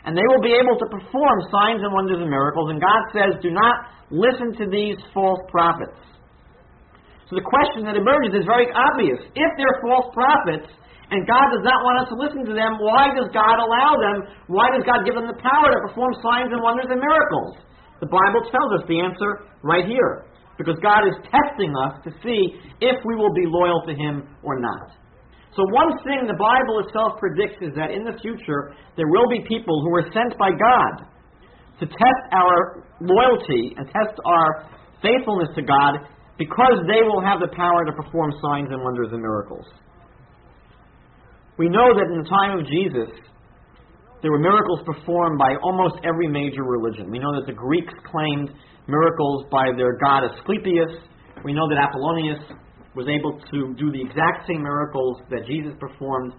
and 0.05 0.13
they 0.13 0.27
will 0.29 0.43
be 0.45 0.53
able 0.53 0.77
to 0.77 0.85
perform 0.85 1.37
signs 1.49 1.81
and 1.81 1.89
wonders 1.89 2.21
and 2.21 2.29
miracles, 2.29 2.69
and 2.69 2.77
God 2.77 3.01
says, 3.09 3.41
do 3.41 3.49
not 3.49 3.89
listen 4.13 4.53
to 4.61 4.69
these 4.69 5.01
false 5.17 5.41
prophets. 5.49 5.97
So 7.25 7.41
the 7.41 7.47
question 7.47 7.89
that 7.89 7.97
emerges 7.97 8.37
is 8.37 8.45
very 8.45 8.69
obvious. 8.69 9.17
If 9.33 9.49
they're 9.57 9.81
false 9.81 10.13
prophets, 10.13 10.69
and 11.13 11.29
God 11.29 11.45
does 11.53 11.61
not 11.61 11.85
want 11.85 12.01
us 12.01 12.07
to 12.09 12.17
listen 12.17 12.41
to 12.49 12.57
them, 12.57 12.81
why 12.81 13.13
does 13.13 13.29
God 13.29 13.61
allow 13.61 14.01
them? 14.01 14.25
Why 14.49 14.73
does 14.73 14.81
God 14.81 15.05
give 15.05 15.13
them 15.13 15.29
the 15.29 15.37
power 15.37 15.69
to 15.69 15.79
perform 15.85 16.17
signs 16.25 16.49
and 16.49 16.57
wonders 16.57 16.89
and 16.89 16.97
miracles? 16.97 17.61
The 18.01 18.09
Bible 18.09 18.41
tells 18.49 18.81
us 18.81 18.83
the 18.89 18.97
answer 18.97 19.45
right 19.61 19.85
here. 19.85 20.25
Because 20.57 20.77
God 20.81 21.05
is 21.05 21.13
testing 21.29 21.69
us 21.85 22.01
to 22.05 22.09
see 22.25 22.57
if 22.81 22.97
we 23.05 23.13
will 23.13 23.33
be 23.33 23.45
loyal 23.45 23.85
to 23.85 23.93
Him 23.93 24.25
or 24.41 24.57
not. 24.57 24.97
So, 25.53 25.61
one 25.69 25.93
thing 26.01 26.25
the 26.25 26.37
Bible 26.37 26.81
itself 26.81 27.21
predicts 27.21 27.61
is 27.61 27.73
that 27.77 27.93
in 27.93 28.05
the 28.05 28.17
future, 28.17 28.73
there 28.97 29.09
will 29.09 29.29
be 29.29 29.45
people 29.45 29.85
who 29.85 29.93
are 29.93 30.09
sent 30.13 30.33
by 30.37 30.49
God 30.49 31.05
to 31.77 31.85
test 31.85 32.23
our 32.33 32.85
loyalty 33.01 33.77
and 33.77 33.85
test 33.85 34.17
our 34.25 34.65
faithfulness 35.01 35.49
to 35.53 35.61
God 35.61 36.05
because 36.37 36.81
they 36.89 37.05
will 37.05 37.21
have 37.21 37.37
the 37.37 37.53
power 37.53 37.85
to 37.85 37.93
perform 37.93 38.33
signs 38.41 38.69
and 38.73 38.81
wonders 38.81 39.09
and 39.13 39.21
miracles. 39.21 39.65
We 41.57 41.69
know 41.69 41.93
that 41.93 42.09
in 42.09 42.17
the 42.17 42.29
time 42.29 42.57
of 42.57 42.65
Jesus, 42.65 43.13
there 44.25 44.31
were 44.31 44.41
miracles 44.41 44.81
performed 44.89 45.37
by 45.37 45.53
almost 45.61 46.01
every 46.01 46.25
major 46.27 46.63
religion. 46.65 47.11
We 47.11 47.19
know 47.19 47.29
that 47.37 47.45
the 47.45 47.53
Greeks 47.53 47.93
claimed 48.09 48.49
miracles 48.87 49.45
by 49.51 49.69
their 49.77 49.93
god 50.01 50.25
Asclepius. 50.25 50.97
We 51.45 51.53
know 51.53 51.69
that 51.69 51.77
Apollonius 51.77 52.41
was 52.95 53.05
able 53.05 53.37
to 53.37 53.75
do 53.77 53.91
the 53.93 54.01
exact 54.01 54.49
same 54.49 54.63
miracles 54.63 55.21
that 55.29 55.45
Jesus 55.45 55.77
performed. 55.77 56.33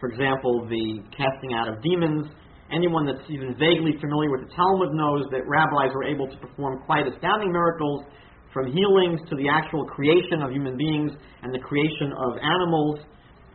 For 0.00 0.08
example, 0.08 0.64
the 0.68 1.04
casting 1.12 1.52
out 1.52 1.68
of 1.68 1.82
demons. 1.82 2.32
Anyone 2.72 3.04
that's 3.04 3.28
even 3.28 3.54
vaguely 3.60 3.94
familiar 4.00 4.32
with 4.32 4.48
the 4.48 4.52
Talmud 4.56 4.96
knows 4.96 5.28
that 5.36 5.44
rabbis 5.44 5.92
were 5.92 6.08
able 6.08 6.32
to 6.32 6.36
perform 6.40 6.80
quite 6.88 7.06
astounding 7.06 7.52
miracles, 7.52 8.08
from 8.56 8.72
healings 8.72 9.20
to 9.28 9.36
the 9.36 9.52
actual 9.52 9.84
creation 9.84 10.40
of 10.40 10.50
human 10.50 10.76
beings 10.80 11.12
and 11.42 11.52
the 11.52 11.60
creation 11.60 12.08
of 12.16 12.40
animals. 12.40 13.04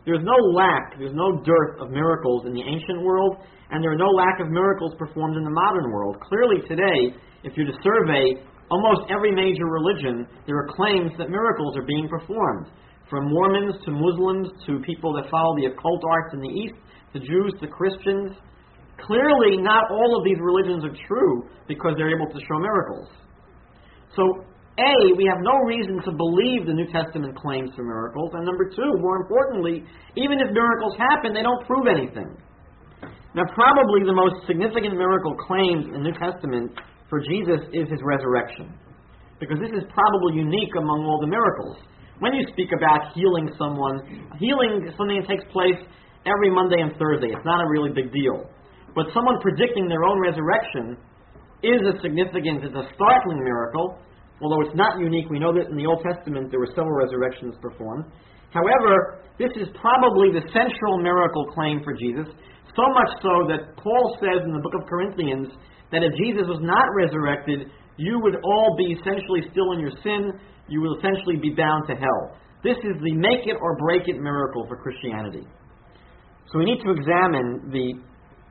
There's 0.06 0.24
no 0.24 0.38
lack, 0.58 0.98
there's 0.98 1.14
no 1.14 1.42
dearth 1.46 1.78
of 1.80 1.92
miracles 1.92 2.46
in 2.46 2.54
the 2.54 2.62
ancient 2.62 3.02
world, 3.06 3.38
and 3.70 3.84
there 3.84 3.92
are 3.94 4.02
no 4.02 4.10
lack 4.10 4.40
of 4.40 4.50
miracles 4.50 4.94
performed 4.98 5.38
in 5.38 5.44
the 5.44 5.54
modern 5.54 5.92
world. 5.92 6.18
Clearly, 6.22 6.62
today, 6.68 7.16
if 7.44 7.54
you're 7.56 7.70
to 7.70 7.78
survey 7.84 8.42
almost 8.70 9.12
every 9.12 9.32
major 9.32 9.66
religion, 9.66 10.26
there 10.48 10.58
are 10.58 10.68
claims 10.74 11.12
that 11.18 11.30
miracles 11.30 11.78
are 11.78 11.86
being 11.86 12.10
performed. 12.10 12.68
From 13.10 13.30
Mormons 13.30 13.76
to 13.86 13.92
Muslims 13.92 14.48
to 14.66 14.80
people 14.80 15.14
that 15.14 15.30
follow 15.30 15.56
the 15.58 15.68
occult 15.68 16.02
arts 16.10 16.34
in 16.34 16.40
the 16.40 16.48
East, 16.48 16.76
to 17.14 17.20
Jews 17.20 17.54
to 17.62 17.68
Christians. 17.68 18.32
Clearly, 19.06 19.58
not 19.58 19.92
all 19.92 20.18
of 20.18 20.24
these 20.24 20.38
religions 20.40 20.86
are 20.86 20.96
true 21.08 21.50
because 21.68 21.94
they're 21.98 22.16
able 22.16 22.32
to 22.32 22.40
show 22.40 22.58
miracles. 22.58 23.10
So, 24.16 24.46
A, 24.82 24.94
we 25.14 25.30
have 25.30 25.38
no 25.46 25.62
reason 25.70 26.02
to 26.02 26.12
believe 26.12 26.66
the 26.66 26.74
New 26.74 26.90
Testament 26.90 27.38
claims 27.38 27.70
for 27.78 27.86
miracles. 27.86 28.34
And 28.34 28.42
number 28.42 28.66
two, 28.66 28.98
more 28.98 29.22
importantly, 29.22 29.86
even 30.18 30.42
if 30.42 30.50
miracles 30.50 30.98
happen, 30.98 31.38
they 31.38 31.46
don't 31.46 31.62
prove 31.70 31.86
anything. 31.86 32.34
Now, 33.38 33.46
probably 33.54 34.04
the 34.04 34.18
most 34.18 34.44
significant 34.50 34.98
miracle 34.98 35.38
claimed 35.38 35.94
in 35.94 36.02
the 36.02 36.12
New 36.12 36.18
Testament 36.18 36.74
for 37.08 37.22
Jesus 37.22 37.62
is 37.72 37.88
his 37.88 38.02
resurrection. 38.04 38.74
Because 39.40 39.62
this 39.62 39.72
is 39.72 39.86
probably 39.94 40.42
unique 40.42 40.74
among 40.76 41.06
all 41.06 41.22
the 41.22 41.32
miracles. 41.32 41.78
When 42.20 42.34
you 42.34 42.46
speak 42.54 42.70
about 42.76 43.14
healing 43.14 43.50
someone, 43.58 44.02
healing 44.38 44.86
is 44.86 44.94
something 44.98 45.18
that 45.18 45.30
takes 45.30 45.46
place 45.54 45.80
every 46.26 46.52
Monday 46.54 46.82
and 46.82 46.94
Thursday. 46.98 47.34
It's 47.34 47.46
not 47.46 47.62
a 47.64 47.68
really 47.70 47.90
big 47.90 48.14
deal. 48.14 48.46
But 48.94 49.10
someone 49.14 49.40
predicting 49.42 49.88
their 49.88 50.04
own 50.04 50.20
resurrection 50.20 50.98
is 51.64 51.82
a 51.88 51.98
significant, 52.02 52.66
is 52.66 52.76
a 52.76 52.86
startling 52.94 53.40
miracle, 53.42 53.98
although 54.42 54.62
it's 54.62 54.76
not 54.76 55.00
unique. 55.00 55.30
We 55.30 55.40
know 55.40 55.54
that 55.54 55.70
in 55.70 55.78
the 55.78 55.86
Old 55.86 56.04
Testament 56.04 56.52
there 56.52 56.60
were 56.60 56.74
several 56.76 56.98
resurrections 56.98 57.56
performed. 57.62 58.06
However, 58.52 59.24
this 59.40 59.52
is 59.56 59.70
probably 59.80 60.34
the 60.36 60.44
central 60.52 61.00
miracle 61.00 61.46
claim 61.56 61.82
for 61.84 61.94
Jesus, 61.94 62.28
so 62.76 62.86
much 62.94 63.12
so 63.22 63.34
that 63.48 63.78
Paul 63.78 64.18
says 64.20 64.44
in 64.44 64.52
the 64.52 64.60
book 64.60 64.76
of 64.76 64.88
Corinthians 64.88 65.48
that 65.92 66.04
if 66.04 66.12
Jesus 66.20 66.48
was 66.48 66.60
not 66.64 66.88
resurrected, 66.96 67.68
you 67.98 68.20
would 68.20 68.36
all 68.44 68.76
be 68.78 68.96
essentially 68.96 69.44
still 69.52 69.72
in 69.74 69.80
your 69.80 69.96
sin, 70.04 70.36
you 70.68 70.82
will 70.82 70.98
essentially 71.00 71.36
be 71.36 71.52
bound 71.52 71.88
to 71.88 71.96
hell. 71.96 72.36
This 72.64 72.78
is 72.84 72.96
the 73.04 73.14
make 73.16 73.48
it 73.48 73.58
or 73.60 73.76
break 73.78 74.08
it 74.08 74.20
miracle 74.20 74.66
for 74.68 74.78
Christianity. 74.78 75.44
So 76.52 76.60
we 76.60 76.66
need 76.66 76.82
to 76.84 76.92
examine 76.92 77.72
the 77.72 78.00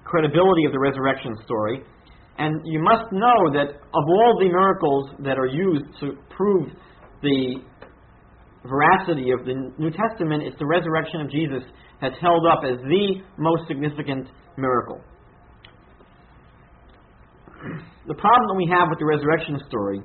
credibility 0.04 0.64
of 0.64 0.72
the 0.72 0.80
resurrection 0.80 1.36
story 1.44 1.84
and 2.40 2.62
you 2.64 2.80
must 2.80 3.12
know 3.12 3.52
that 3.52 3.68
of 3.68 4.04
all 4.08 4.38
the 4.40 4.48
miracles 4.48 5.10
that 5.20 5.36
are 5.36 5.46
used 5.46 5.84
to 6.00 6.16
prove 6.34 6.72
the 7.20 7.60
veracity 8.64 9.30
of 9.30 9.44
the 9.44 9.72
New 9.76 9.90
Testament, 9.92 10.42
it's 10.42 10.58
the 10.58 10.64
resurrection 10.64 11.20
of 11.20 11.30
Jesus 11.30 11.62
that's 12.00 12.16
held 12.20 12.46
up 12.46 12.64
as 12.64 12.80
the 12.88 13.20
most 13.36 13.68
significant 13.68 14.28
miracle. 14.56 15.00
The 18.08 18.16
problem 18.16 18.46
that 18.48 18.56
we 18.56 18.72
have 18.72 18.88
with 18.88 18.98
the 18.98 19.04
resurrection 19.04 19.60
story, 19.68 20.00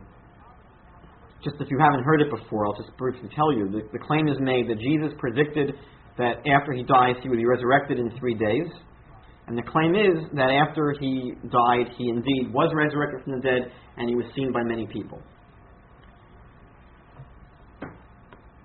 just 1.41 1.55
if 1.61 1.71
you 1.71 1.79
haven't 1.79 2.03
heard 2.03 2.19
it 2.19 2.27
before, 2.29 2.67
I'll 2.67 2.75
just 2.75 2.95
briefly 2.97 3.29
tell 3.33 3.53
you. 3.53 3.71
The, 3.71 3.87
the 3.95 4.03
claim 4.03 4.27
is 4.27 4.35
made 4.41 4.67
that 4.67 4.79
Jesus 4.83 5.15
predicted 5.17 5.71
that 6.17 6.43
after 6.43 6.73
he 6.75 6.83
dies, 6.83 7.15
he 7.23 7.29
would 7.29 7.39
be 7.39 7.45
resurrected 7.45 7.97
in 7.97 8.11
three 8.19 8.35
days. 8.35 8.67
And 9.47 9.57
the 9.57 9.63
claim 9.63 9.93
is 9.93 10.25
that 10.33 10.49
after 10.49 10.95
he 10.99 11.33
died, 11.51 11.93
he 11.97 12.09
indeed 12.09 12.51
was 12.51 12.73
resurrected 12.73 13.23
from 13.23 13.33
the 13.33 13.41
dead 13.41 13.71
and 13.97 14.09
he 14.09 14.15
was 14.15 14.25
seen 14.35 14.51
by 14.51 14.63
many 14.63 14.87
people. 14.87 15.21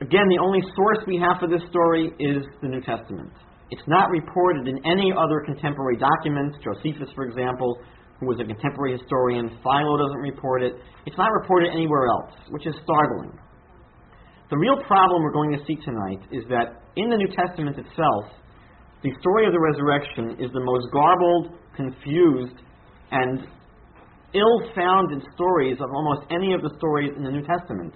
Again, 0.01 0.25
the 0.33 0.41
only 0.41 0.65
source 0.75 1.05
we 1.07 1.21
have 1.21 1.37
for 1.39 1.47
this 1.47 1.61
story 1.69 2.09
is 2.19 2.41
the 2.63 2.69
New 2.69 2.81
Testament. 2.81 3.31
It's 3.71 3.85
not 3.87 4.09
reported 4.09 4.67
in 4.67 4.81
any 4.89 5.13
other 5.13 5.45
contemporary 5.45 6.01
documents. 6.01 6.57
Josephus, 6.65 7.13
for 7.15 7.29
example, 7.29 7.79
who 8.19 8.27
was 8.27 8.41
a 8.41 8.45
contemporary 8.45 8.97
historian, 8.97 9.49
Philo 9.63 9.97
doesn't 10.01 10.25
report 10.25 10.63
it. 10.63 10.73
It's 11.05 11.17
not 11.17 11.29
reported 11.33 11.71
anywhere 11.73 12.09
else, 12.09 12.33
which 12.49 12.67
is 12.67 12.75
startling. 12.83 13.37
The 14.49 14.57
real 14.57 14.81
problem 14.89 15.23
we're 15.23 15.37
going 15.37 15.53
to 15.53 15.65
see 15.65 15.77
tonight 15.85 16.25
is 16.33 16.45
that 16.49 16.83
in 16.97 17.09
the 17.09 17.17
New 17.17 17.29
Testament 17.37 17.79
itself, 17.79 18.25
the 19.03 19.13
story 19.21 19.47
of 19.47 19.53
the 19.53 19.61
resurrection 19.61 20.37
is 20.37 20.53
the 20.53 20.61
most 20.61 20.93
garbled, 20.93 21.57
confused, 21.75 22.61
and 23.11 23.49
ill 24.35 24.57
founded 24.77 25.25
stories 25.35 25.81
of 25.81 25.89
almost 25.89 26.29
any 26.31 26.53
of 26.53 26.61
the 26.61 26.71
stories 26.77 27.11
in 27.17 27.25
the 27.25 27.31
New 27.33 27.43
Testament. 27.43 27.95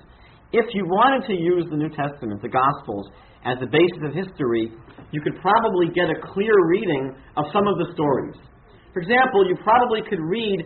If 0.52 0.64
you 0.72 0.86
wanted 0.86 1.26
to 1.28 1.34
use 1.36 1.66
the 1.68 1.76
New 1.76 1.90
Testament, 1.92 2.40
the 2.40 2.48
Gospels, 2.48 3.06
as 3.44 3.60
the 3.60 3.68
basis 3.68 4.00
of 4.00 4.16
history, 4.16 4.72
you 5.12 5.20
could 5.20 5.36
probably 5.44 5.92
get 5.92 6.08
a 6.08 6.16
clear 6.32 6.56
reading 6.72 7.12
of 7.36 7.44
some 7.52 7.68
of 7.68 7.76
the 7.76 7.92
stories. 7.92 8.40
For 8.96 9.04
example, 9.04 9.44
you 9.44 9.60
probably 9.60 10.00
could 10.08 10.22
read 10.24 10.64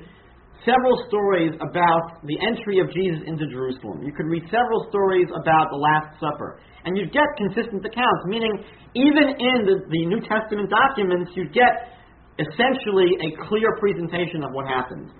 several 0.66 0.96
stories 1.06 1.54
about 1.62 2.22
the 2.26 2.38
entry 2.42 2.82
of 2.82 2.90
Jesus 2.90 3.22
into 3.26 3.46
Jerusalem. 3.46 4.02
You 4.02 4.10
could 4.10 4.26
read 4.26 4.42
several 4.50 4.86
stories 4.90 5.28
about 5.30 5.70
the 5.70 5.78
Last 5.78 6.18
Supper. 6.18 6.58
And 6.84 6.96
you'd 6.96 7.12
get 7.12 7.26
consistent 7.36 7.84
accounts, 7.84 8.22
meaning 8.26 8.50
even 8.94 9.26
in 9.38 9.56
the, 9.66 9.76
the 9.86 10.02
New 10.06 10.22
Testament 10.24 10.70
documents, 10.70 11.30
you'd 11.34 11.52
get 11.52 11.94
essentially 12.38 13.18
a 13.22 13.30
clear 13.46 13.70
presentation 13.78 14.42
of 14.42 14.50
what 14.54 14.66
happened. 14.66 15.10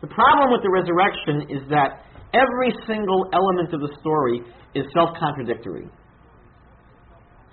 The 0.00 0.08
problem 0.08 0.52
with 0.52 0.60
the 0.64 0.72
resurrection 0.72 1.48
is 1.48 1.62
that 1.70 2.04
every 2.32 2.72
single 2.86 3.28
element 3.32 3.72
of 3.72 3.80
the 3.80 3.92
story 4.00 4.42
is 4.74 4.84
self 4.92 5.16
contradictory. 5.20 5.88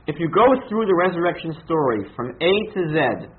If 0.08 0.17
you 0.20 0.28
go 0.34 0.48
through 0.67 0.88
the 0.88 0.96
resurrection 0.96 1.56
story 1.63 2.04
from 2.15 2.34
A 2.41 2.54
to 2.74 2.82
Z, 2.91 3.32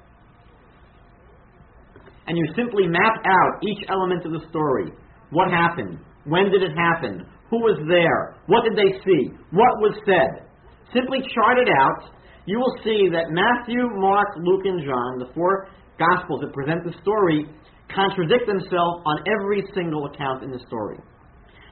and 2.32 2.40
you 2.40 2.48
simply 2.56 2.88
map 2.88 3.20
out 3.28 3.60
each 3.60 3.84
element 3.92 4.24
of 4.24 4.32
the 4.32 4.40
story. 4.48 4.88
What 5.36 5.52
happened, 5.52 6.00
when 6.24 6.48
did 6.48 6.64
it 6.64 6.72
happen, 6.72 7.28
who 7.52 7.60
was 7.60 7.76
there, 7.84 8.40
what 8.48 8.64
did 8.64 8.72
they 8.72 8.96
see, 9.04 9.36
what 9.52 9.84
was 9.84 9.92
said? 10.08 10.48
Simply 10.96 11.20
chart 11.36 11.60
it 11.60 11.68
out, 11.68 12.08
you 12.48 12.56
will 12.56 12.72
see 12.80 13.12
that 13.12 13.28
Matthew, 13.36 13.84
Mark, 14.00 14.32
Luke, 14.40 14.64
and 14.64 14.80
John, 14.80 15.20
the 15.20 15.28
four 15.36 15.68
Gospels 16.00 16.40
that 16.40 16.56
present 16.56 16.80
the 16.88 16.96
story, 17.04 17.44
contradict 17.92 18.48
themselves 18.48 19.04
on 19.04 19.20
every 19.28 19.60
single 19.76 20.08
account 20.08 20.40
in 20.40 20.48
the 20.48 20.64
story. 20.64 20.96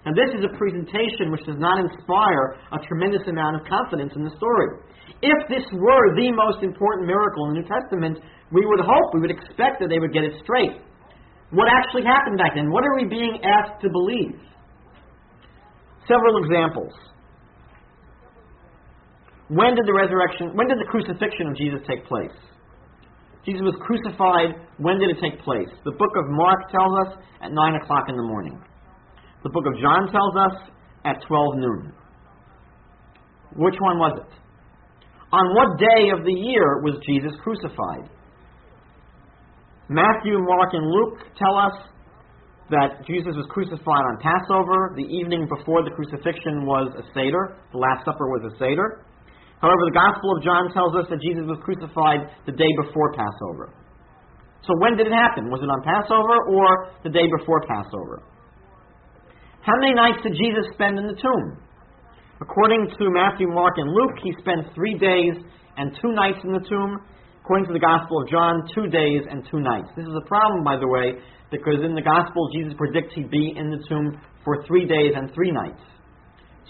And 0.05 0.13
this 0.13 0.29
is 0.37 0.45
a 0.45 0.53
presentation 0.61 1.33
which 1.33 1.45
does 1.49 1.57
not 1.57 1.81
inspire 1.81 2.61
a 2.77 2.85
tremendous 2.85 3.25
amount 3.33 3.57
of 3.57 3.65
confidence 3.65 4.13
in 4.13 4.29
the 4.29 4.37
story. 4.37 4.77
If 5.25 5.41
this 5.49 5.65
were 5.73 6.07
the 6.21 6.33
most 6.37 6.61
important 6.61 7.09
miracle 7.09 7.49
in 7.49 7.57
the 7.57 7.61
New 7.65 7.69
Testament, 7.69 8.21
we 8.53 8.67
would 8.67 8.81
hope, 8.81 9.15
we 9.15 9.21
would 9.21 9.31
expect 9.31 9.79
that 9.81 9.89
they 9.89 9.99
would 9.99 10.13
get 10.13 10.25
it 10.25 10.35
straight. 10.43 10.83
What 11.51 11.69
actually 11.71 12.03
happened 12.07 12.39
back 12.39 12.55
then? 12.55 12.71
What 12.71 12.85
are 12.85 12.95
we 12.97 13.07
being 13.07 13.39
asked 13.43 13.83
to 13.83 13.89
believe? 13.91 14.39
Several 16.07 16.43
examples. 16.43 16.93
When 19.49 19.75
did 19.75 19.87
the 19.87 19.95
resurrection, 19.95 20.55
when 20.55 20.69
did 20.69 20.79
the 20.79 20.87
crucifixion 20.91 21.51
of 21.51 21.57
Jesus 21.57 21.81
take 21.87 22.07
place? 22.07 22.35
Jesus 23.45 23.63
was 23.63 23.75
crucified. 23.83 24.55
When 24.79 24.99
did 24.99 25.11
it 25.11 25.19
take 25.23 25.43
place? 25.43 25.71
The 25.85 25.93
book 25.93 26.13
of 26.17 26.25
Mark 26.29 26.71
tells 26.71 26.95
us 27.07 27.11
at 27.43 27.51
9 27.51 27.75
o'clock 27.83 28.05
in 28.09 28.17
the 28.17 28.23
morning. 28.23 28.61
The 29.43 29.51
book 29.51 29.65
of 29.67 29.75
John 29.81 30.13
tells 30.13 30.35
us 30.37 30.71
at 31.05 31.23
12 31.27 31.57
noon. 31.57 31.93
Which 33.57 33.75
one 33.81 33.99
was 33.99 34.21
it? 34.21 34.33
On 35.33 35.55
what 35.55 35.79
day 35.79 36.11
of 36.11 36.25
the 36.25 36.33
year 36.33 36.83
was 36.83 37.01
Jesus 37.07 37.33
crucified? 37.43 38.11
Matthew, 39.91 40.39
Mark, 40.39 40.71
and 40.71 40.87
Luke 40.87 41.19
tell 41.35 41.59
us 41.59 41.75
that 42.71 43.03
Jesus 43.11 43.35
was 43.35 43.43
crucified 43.51 44.05
on 44.07 44.23
Passover. 44.23 44.95
The 44.95 45.03
evening 45.03 45.51
before 45.51 45.83
the 45.83 45.91
crucifixion 45.91 46.63
was 46.63 46.95
a 46.95 47.03
Seder. 47.11 47.59
The 47.75 47.83
Last 47.83 48.07
Supper 48.07 48.31
was 48.31 48.47
a 48.47 48.55
Seder. 48.55 49.03
However, 49.59 49.83
the 49.91 49.99
Gospel 49.99 50.39
of 50.39 50.47
John 50.47 50.71
tells 50.71 50.95
us 50.95 51.11
that 51.11 51.19
Jesus 51.19 51.43
was 51.43 51.59
crucified 51.67 52.31
the 52.47 52.55
day 52.55 52.71
before 52.79 53.19
Passover. 53.19 53.75
So 54.63 54.79
when 54.79 54.95
did 54.95 55.11
it 55.11 55.13
happen? 55.13 55.51
Was 55.51 55.59
it 55.59 55.67
on 55.67 55.83
Passover 55.83 56.39
or 56.55 56.95
the 57.03 57.11
day 57.11 57.27
before 57.27 57.67
Passover? 57.67 58.23
How 59.67 59.75
many 59.83 59.99
nights 59.99 60.23
did 60.23 60.39
Jesus 60.39 60.71
spend 60.73 61.03
in 61.03 61.11
the 61.11 61.19
tomb? 61.19 61.59
According 62.39 62.95
to 62.95 63.11
Matthew, 63.11 63.51
Mark, 63.51 63.75
and 63.77 63.91
Luke, 63.91 64.17
he 64.23 64.33
spent 64.39 64.71
three 64.73 64.95
days 64.95 65.35
and 65.77 65.93
two 65.99 66.15
nights 66.15 66.39
in 66.47 66.55
the 66.55 66.63
tomb. 66.63 67.03
According 67.51 67.67
to 67.67 67.75
the 67.75 67.83
Gospel 67.83 68.23
of 68.23 68.31
John, 68.31 68.63
two 68.71 68.87
days 68.87 69.27
and 69.27 69.43
two 69.51 69.59
nights. 69.59 69.91
This 69.99 70.07
is 70.07 70.15
a 70.15 70.23
problem, 70.31 70.63
by 70.63 70.79
the 70.79 70.87
way, 70.87 71.19
because 71.51 71.83
in 71.83 71.99
the 71.99 72.07
Gospel, 72.07 72.47
Jesus 72.55 72.79
predicts 72.79 73.11
he'd 73.19 73.27
be 73.27 73.59
in 73.59 73.75
the 73.75 73.83
tomb 73.91 74.23
for 74.47 74.63
three 74.71 74.87
days 74.87 75.19
and 75.19 75.35
three 75.35 75.51
nights. 75.51 75.83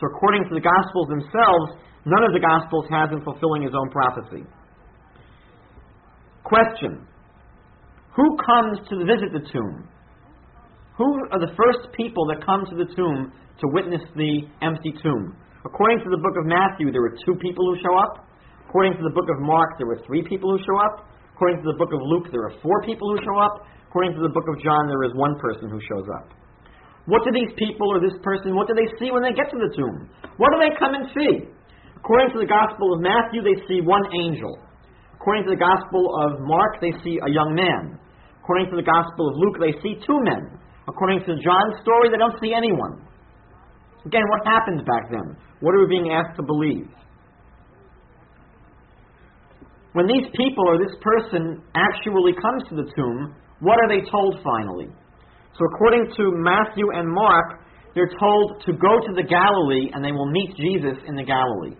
So, 0.00 0.08
according 0.08 0.48
to 0.48 0.56
the 0.56 0.64
Gospels 0.64 1.12
themselves, 1.12 1.84
none 2.08 2.24
of 2.24 2.32
the 2.32 2.40
Gospels 2.40 2.88
has 2.88 3.12
him 3.12 3.20
fulfilling 3.20 3.60
his 3.60 3.76
own 3.76 3.92
prophecy. 3.92 4.48
Question 6.48 7.04
Who 8.16 8.40
comes 8.40 8.80
to 8.88 9.04
visit 9.04 9.36
the 9.36 9.44
tomb? 9.52 9.84
Who 10.96 11.28
are 11.28 11.44
the 11.44 11.52
first 11.60 11.92
people 11.92 12.24
that 12.32 12.40
come 12.40 12.64
to 12.64 12.76
the 12.80 12.88
tomb 12.96 13.36
to 13.36 13.64
witness 13.76 14.00
the 14.16 14.48
empty 14.64 14.96
tomb? 14.96 15.36
According 15.60 16.00
to 16.00 16.08
the 16.08 16.16
book 16.24 16.40
of 16.40 16.48
Matthew, 16.48 16.88
there 16.88 17.04
were 17.04 17.20
two 17.20 17.36
people 17.36 17.68
who 17.68 17.76
show 17.84 17.92
up. 18.00 18.29
According 18.70 19.02
to 19.02 19.02
the 19.02 19.10
book 19.10 19.26
of 19.26 19.42
Mark, 19.42 19.82
there 19.82 19.90
were 19.90 19.98
three 20.06 20.22
people 20.22 20.54
who 20.54 20.62
show 20.62 20.78
up. 20.78 21.10
According 21.34 21.58
to 21.58 21.74
the 21.74 21.74
book 21.74 21.90
of 21.90 21.98
Luke, 22.06 22.30
there 22.30 22.46
are 22.46 22.54
four 22.62 22.78
people 22.86 23.10
who 23.10 23.18
show 23.26 23.34
up. 23.34 23.66
According 23.90 24.14
to 24.14 24.22
the 24.22 24.30
book 24.30 24.46
of 24.46 24.62
John, 24.62 24.86
there 24.86 25.02
is 25.02 25.12
one 25.18 25.34
person 25.42 25.66
who 25.66 25.82
shows 25.90 26.06
up. 26.22 26.30
What 27.10 27.26
do 27.26 27.34
these 27.34 27.50
people 27.58 27.90
or 27.90 27.98
this 27.98 28.14
person, 28.22 28.54
what 28.54 28.70
do 28.70 28.78
they 28.78 28.86
see 29.02 29.10
when 29.10 29.26
they 29.26 29.34
get 29.34 29.50
to 29.50 29.58
the 29.58 29.74
tomb? 29.74 30.06
What 30.38 30.54
do 30.54 30.62
they 30.62 30.70
come 30.78 30.94
and 30.94 31.10
see? 31.10 31.50
According 31.98 32.30
to 32.30 32.38
the 32.38 32.46
Gospel 32.46 32.94
of 32.94 33.02
Matthew, 33.02 33.42
they 33.42 33.58
see 33.66 33.82
one 33.82 34.06
angel. 34.22 34.54
According 35.18 35.50
to 35.50 35.58
the 35.58 35.58
Gospel 35.58 36.06
of 36.22 36.38
Mark, 36.46 36.78
they 36.78 36.94
see 37.02 37.18
a 37.18 37.26
young 37.26 37.50
man. 37.58 37.98
According 38.38 38.70
to 38.70 38.78
the 38.78 38.86
Gospel 38.86 39.34
of 39.34 39.34
Luke, 39.34 39.58
they 39.58 39.74
see 39.82 39.98
two 40.06 40.18
men. 40.30 40.62
According 40.86 41.26
to 41.26 41.34
John's 41.42 41.74
story, 41.82 42.14
they 42.14 42.22
don't 42.22 42.38
see 42.38 42.54
anyone. 42.54 43.02
Again, 44.06 44.30
what 44.30 44.46
happened 44.46 44.86
back 44.86 45.10
then? 45.10 45.34
What 45.58 45.74
are 45.74 45.82
we 45.82 45.90
being 45.90 46.14
asked 46.14 46.38
to 46.38 46.46
believe? 46.46 46.86
When 49.92 50.06
these 50.06 50.30
people 50.36 50.64
or 50.68 50.78
this 50.78 50.94
person 51.02 51.62
actually 51.74 52.32
comes 52.38 52.62
to 52.70 52.76
the 52.76 52.88
tomb, 52.94 53.34
what 53.58 53.78
are 53.82 53.88
they 53.90 54.06
told 54.08 54.38
finally? 54.42 54.86
So, 55.58 55.66
according 55.74 56.14
to 56.16 56.30
Matthew 56.38 56.86
and 56.94 57.10
Mark, 57.10 57.60
they're 57.94 58.12
told 58.18 58.62
to 58.66 58.72
go 58.72 59.02
to 59.02 59.12
the 59.18 59.26
Galilee 59.26 59.90
and 59.92 60.04
they 60.04 60.12
will 60.12 60.30
meet 60.30 60.54
Jesus 60.56 60.96
in 61.06 61.16
the 61.16 61.26
Galilee. 61.26 61.74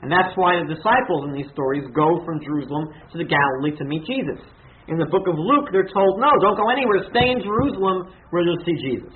And 0.00 0.10
that's 0.10 0.34
why 0.34 0.58
the 0.58 0.74
disciples 0.74 1.28
in 1.28 1.32
these 1.32 1.46
stories 1.52 1.84
go 1.94 2.24
from 2.24 2.42
Jerusalem 2.42 2.88
to 3.12 3.18
the 3.18 3.28
Galilee 3.28 3.76
to 3.78 3.84
meet 3.84 4.02
Jesus. 4.08 4.42
In 4.88 4.98
the 4.98 5.06
book 5.06 5.28
of 5.28 5.38
Luke, 5.38 5.70
they're 5.70 5.86
told, 5.92 6.18
no, 6.18 6.26
don't 6.40 6.56
go 6.56 6.68
anywhere, 6.72 7.06
stay 7.14 7.30
in 7.30 7.38
Jerusalem 7.38 8.10
where 8.30 8.42
you'll 8.42 8.64
see 8.66 8.74
Jesus. 8.82 9.14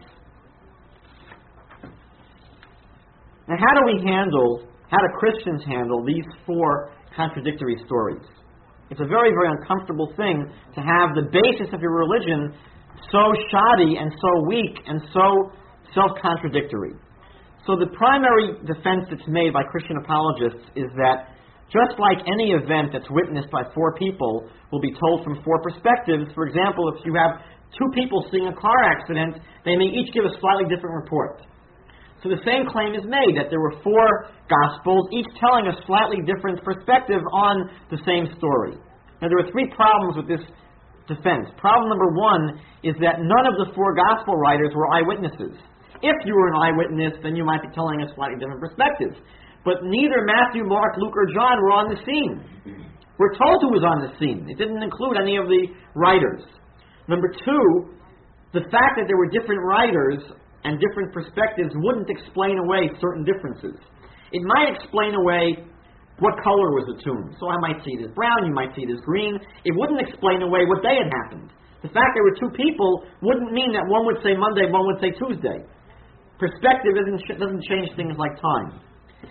Now, 3.49 3.57
how 3.59 3.72
do 3.80 3.82
we 3.91 4.07
handle, 4.07 4.62
how 4.91 4.99
do 4.99 5.09
Christians 5.18 5.62
handle 5.66 6.05
these 6.05 6.24
four 6.47 6.93
contradictory 7.17 7.81
stories? 7.87 8.23
It's 8.91 9.01
a 9.01 9.09
very, 9.09 9.35
very 9.35 9.51
uncomfortable 9.51 10.12
thing 10.17 10.47
to 10.77 10.81
have 10.81 11.17
the 11.19 11.27
basis 11.33 11.73
of 11.75 11.81
your 11.81 11.97
religion 11.97 12.55
so 13.11 13.35
shoddy 13.51 13.97
and 13.99 14.12
so 14.21 14.31
weak 14.47 14.77
and 14.87 15.01
so 15.12 15.51
self 15.95 16.12
contradictory. 16.23 16.95
So 17.67 17.75
the 17.75 17.91
primary 17.99 18.55
defense 18.62 19.11
that's 19.11 19.27
made 19.27 19.53
by 19.53 19.64
Christian 19.67 19.99
apologists 19.99 20.71
is 20.77 20.87
that 21.03 21.35
just 21.67 21.99
like 21.99 22.23
any 22.31 22.55
event 22.55 22.95
that's 22.95 23.11
witnessed 23.11 23.51
by 23.51 23.67
four 23.75 23.99
people 23.99 24.47
will 24.71 24.81
be 24.81 24.95
told 24.95 25.25
from 25.25 25.43
four 25.43 25.59
perspectives, 25.67 26.31
for 26.35 26.47
example, 26.47 26.87
if 26.95 27.03
you 27.03 27.11
have 27.19 27.43
two 27.75 27.91
people 27.91 28.23
seeing 28.31 28.47
a 28.47 28.55
car 28.55 28.81
accident, 28.87 29.43
they 29.64 29.75
may 29.75 29.91
each 29.91 30.14
give 30.14 30.23
a 30.25 30.31
slightly 30.39 30.71
different 30.71 30.95
report. 30.95 31.43
So 32.27 32.35
the 32.35 32.43
same 32.43 32.66
claim 32.66 32.99
is 32.99 33.07
made 33.07 33.39
that 33.39 33.55
there 33.55 33.62
were 33.62 33.79
four 33.87 34.35
gospels, 34.51 35.07
each 35.14 35.31
telling 35.39 35.70
a 35.70 35.79
slightly 35.87 36.27
different 36.27 36.59
perspective 36.66 37.22
on 37.31 37.70
the 37.87 38.03
same 38.03 38.27
story. 38.35 38.74
Now 39.22 39.31
there 39.31 39.39
are 39.39 39.51
three 39.55 39.70
problems 39.70 40.18
with 40.18 40.27
this 40.27 40.43
defense. 41.07 41.47
Problem 41.55 41.87
number 41.87 42.11
one 42.18 42.59
is 42.83 42.99
that 42.99 43.22
none 43.22 43.47
of 43.47 43.55
the 43.62 43.70
four 43.79 43.95
gospel 43.95 44.35
writers 44.43 44.74
were 44.74 44.91
eyewitnesses. 44.91 45.55
If 46.03 46.18
you 46.27 46.35
were 46.35 46.51
an 46.51 46.59
eyewitness, 46.66 47.14
then 47.22 47.39
you 47.39 47.47
might 47.47 47.62
be 47.62 47.70
telling 47.79 48.03
a 48.03 48.11
slightly 48.18 48.43
different 48.43 48.59
perspective. 48.59 49.14
But 49.62 49.87
neither 49.87 50.27
Matthew, 50.27 50.66
Mark, 50.66 50.99
Luke, 50.99 51.14
or 51.14 51.31
John 51.31 51.62
were 51.62 51.79
on 51.79 51.95
the 51.95 51.99
scene. 52.03 52.43
We're 53.22 53.39
told 53.39 53.62
who 53.62 53.70
was 53.70 53.87
on 53.87 54.03
the 54.03 54.11
scene. 54.18 54.51
It 54.51 54.59
didn't 54.59 54.83
include 54.83 55.14
any 55.14 55.39
of 55.39 55.47
the 55.47 55.70
writers. 55.95 56.43
Number 57.07 57.31
two, 57.31 57.95
the 58.51 58.66
fact 58.66 58.99
that 58.99 59.07
there 59.07 59.16
were 59.16 59.31
different 59.31 59.62
writers 59.62 60.27
and 60.67 60.83
different 60.83 61.14
perspectives 61.14 61.71
wouldn't 61.79 62.11
explain 62.11 62.59
away 62.59 62.91
certain 62.99 63.23
differences. 63.23 63.79
It 64.35 64.43
might 64.43 64.75
explain 64.75 65.14
away 65.14 65.62
what 66.19 66.35
color 66.43 66.75
was 66.75 66.91
the 66.91 66.99
tomb. 67.07 67.31
So 67.39 67.47
I 67.47 67.57
might 67.62 67.79
see 67.87 67.95
it 67.95 68.03
as 68.03 68.11
brown, 68.19 68.43
you 68.43 68.51
might 68.51 68.75
see 68.75 68.83
it 68.83 68.91
as 68.91 68.99
green. 69.07 69.39
It 69.62 69.73
wouldn't 69.79 70.03
explain 70.03 70.43
away 70.43 70.67
what 70.67 70.83
day 70.83 70.99
had 70.99 71.07
happened. 71.23 71.55
The 71.87 71.93
fact 71.95 72.19
there 72.19 72.27
were 72.27 72.35
two 72.35 72.51
people 72.59 73.07
wouldn't 73.23 73.55
mean 73.55 73.71
that 73.79 73.87
one 73.87 74.11
would 74.11 74.19
say 74.27 74.35
Monday, 74.35 74.67
one 74.67 74.91
would 74.91 74.99
say 74.99 75.14
Tuesday. 75.14 75.62
Perspective 76.43 76.99
doesn't 76.99 77.62
change 77.71 77.95
things 77.95 78.19
like 78.19 78.35
time. 78.43 78.83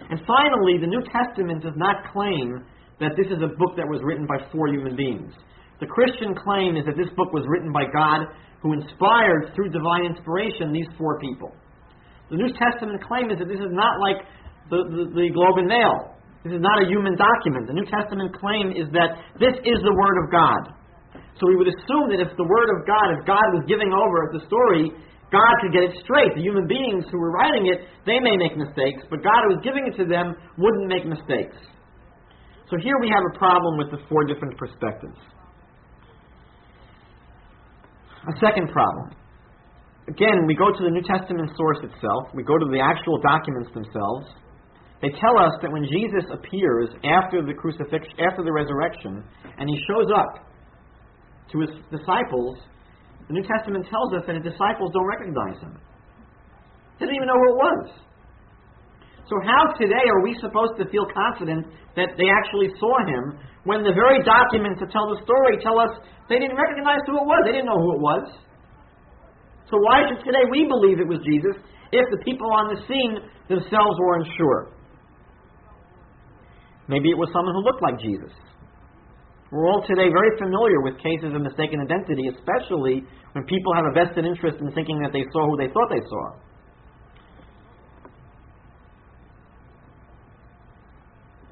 And 0.07 0.23
finally, 0.23 0.79
the 0.79 0.87
New 0.87 1.03
Testament 1.11 1.67
does 1.67 1.75
not 1.75 2.15
claim 2.15 2.63
that 3.03 3.19
this 3.19 3.27
is 3.27 3.43
a 3.43 3.51
book 3.59 3.75
that 3.75 3.85
was 3.85 3.99
written 4.07 4.23
by 4.23 4.39
four 4.55 4.71
human 4.71 4.95
beings. 4.95 5.35
The 5.83 5.91
Christian 5.91 6.31
claim 6.31 6.79
is 6.79 6.87
that 6.87 6.95
this 6.95 7.11
book 7.19 7.35
was 7.35 7.43
written 7.51 7.75
by 7.75 7.83
God 7.91 8.31
who 8.65 8.73
inspired 8.73 9.53
through 9.53 9.69
divine 9.69 10.09
inspiration 10.09 10.73
these 10.73 10.89
four 10.97 11.21
people. 11.21 11.53
The 12.33 12.41
New 12.41 12.49
Testament 12.57 12.97
claim 13.05 13.29
is 13.29 13.37
that 13.37 13.45
this 13.45 13.61
is 13.61 13.69
not 13.69 14.01
like 14.01 14.25
the, 14.73 14.81
the, 14.89 15.03
the 15.13 15.29
Globe 15.29 15.61
and 15.61 15.69
Mail. 15.69 16.17
This 16.41 16.57
is 16.57 16.63
not 16.65 16.81
a 16.81 16.89
human 16.89 17.13
document. 17.13 17.69
The 17.69 17.77
New 17.77 17.85
Testament 17.85 18.33
claim 18.41 18.73
is 18.73 18.89
that 18.97 19.21
this 19.37 19.53
is 19.61 19.77
the 19.85 19.93
Word 19.93 20.17
of 20.25 20.33
God. 20.33 20.61
So 21.37 21.45
we 21.45 21.61
would 21.61 21.69
assume 21.69 22.09
that 22.09 22.25
if 22.25 22.33
the 22.33 22.49
Word 22.49 22.69
of 22.73 22.89
God, 22.89 23.13
if 23.13 23.21
God 23.29 23.45
was 23.53 23.69
giving 23.69 23.93
over 23.93 24.33
the 24.33 24.41
story, 24.49 24.89
God 25.29 25.53
could 25.61 25.69
get 25.69 25.85
it 25.85 25.93
straight. 26.01 26.33
The 26.33 26.41
human 26.41 26.65
beings 26.65 27.05
who 27.13 27.21
were 27.21 27.37
writing 27.37 27.69
it, 27.69 27.85
they 28.09 28.17
may 28.17 28.33
make 28.33 28.57
mistakes, 28.57 29.05
but 29.13 29.21
God 29.21 29.45
who 29.45 29.57
was 29.57 29.61
giving 29.61 29.85
it 29.85 29.93
to 30.01 30.09
them 30.09 30.33
wouldn't 30.57 30.89
make 30.89 31.05
mistakes. 31.05 31.61
So 32.65 32.81
here 32.81 32.97
we 32.97 33.13
have 33.13 33.21
a 33.29 33.37
problem 33.37 33.77
with 33.77 33.93
the 33.93 34.01
four 34.09 34.25
different 34.25 34.57
perspectives. 34.57 35.21
A 38.25 38.33
second 38.41 38.69
problem. 38.71 39.13
Again, 40.07 40.45
we 40.45 40.55
go 40.55 40.69
to 40.69 40.83
the 40.83 40.89
New 40.89 41.01
Testament 41.01 41.49
source 41.57 41.77
itself, 41.81 42.29
we 42.33 42.43
go 42.43 42.57
to 42.57 42.65
the 42.69 42.79
actual 42.79 43.17
documents 43.21 43.69
themselves. 43.73 44.25
They 45.01 45.09
tell 45.21 45.37
us 45.37 45.53
that 45.61 45.71
when 45.71 45.83
Jesus 45.83 46.25
appears 46.31 46.89
after 47.03 47.45
the 47.45 47.53
crucifixion, 47.53 48.13
after 48.21 48.43
the 48.43 48.51
resurrection, 48.51 49.23
and 49.57 49.69
he 49.69 49.77
shows 49.85 50.09
up 50.15 50.45
to 51.51 51.59
his 51.61 51.69
disciples, 51.91 52.57
the 53.27 53.33
New 53.33 53.43
Testament 53.43 53.85
tells 53.89 54.13
us 54.13 54.23
that 54.25 54.35
his 54.35 54.45
disciples 54.45 54.89
don't 54.93 55.05
recognize 55.05 55.61
him. 55.61 55.77
They 56.97 57.05
didn't 57.05 57.17
even 57.17 57.27
know 57.27 57.37
who 57.37 57.49
it 57.49 57.57
was. 57.57 57.83
So, 59.25 59.41
how 59.41 59.73
today 59.81 60.05
are 60.05 60.21
we 60.21 60.37
supposed 60.37 60.77
to 60.77 60.85
feel 60.93 61.09
confident 61.09 61.65
that 61.97 62.13
they 62.13 62.29
actually 62.29 62.69
saw 62.77 62.93
him 63.09 63.41
when 63.65 63.81
the 63.81 63.89
very 63.89 64.21
documents 64.21 64.77
that 64.77 64.93
tell 64.93 65.09
the 65.09 65.17
story 65.25 65.57
tell 65.65 65.81
us 65.81 65.97
they 66.29 66.37
didn't 66.37 66.53
recognize 66.53 67.01
who 67.09 67.17
it 67.17 67.25
was? 67.25 67.41
They 67.41 67.57
didn't 67.57 67.65
know 67.65 67.81
who 67.81 67.97
it 67.97 68.01
was. 68.05 68.25
So, 69.73 69.81
why 69.81 70.05
should 70.05 70.21
today 70.21 70.45
we 70.45 70.69
believe 70.69 71.01
it 71.01 71.09
was 71.09 71.25
Jesus 71.25 71.57
if 71.89 72.05
the 72.13 72.21
people 72.21 72.45
on 72.53 72.69
the 72.69 72.85
scene 72.85 73.17
themselves 73.49 73.97
were 73.97 74.21
unsure? 74.21 74.77
Maybe 76.85 77.09
it 77.09 77.17
was 77.17 77.33
someone 77.33 77.57
who 77.57 77.65
looked 77.65 77.81
like 77.81 77.97
Jesus. 77.97 78.29
We're 79.49 79.65
all 79.65 79.81
today 79.89 80.13
very 80.13 80.37
familiar 80.37 80.85
with 80.85 81.01
cases 81.01 81.33
of 81.33 81.41
mistaken 81.41 81.81
identity, 81.81 82.29
especially 82.29 83.01
when 83.33 83.41
people 83.49 83.73
have 83.73 83.89
a 83.89 83.93
vested 83.97 84.21
interest 84.21 84.61
in 84.61 84.69
thinking 84.77 85.01
that 85.01 85.09
they 85.09 85.25
saw 85.33 85.49
who 85.49 85.57
they 85.57 85.73
thought 85.73 85.89
they 85.89 86.05
saw. 86.05 86.44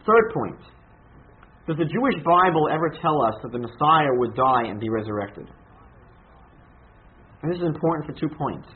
Third 0.05 0.33
point 0.33 0.59
Does 1.67 1.77
the 1.77 1.85
Jewish 1.85 2.23
Bible 2.23 2.67
ever 2.71 2.89
tell 3.01 3.21
us 3.23 3.35
that 3.43 3.51
the 3.51 3.59
Messiah 3.59 4.11
would 4.19 4.35
die 4.35 4.67
and 4.67 4.79
be 4.79 4.89
resurrected? 4.89 5.47
And 7.41 7.51
this 7.51 7.59
is 7.59 7.67
important 7.67 8.07
for 8.07 8.13
two 8.19 8.33
points. 8.35 8.67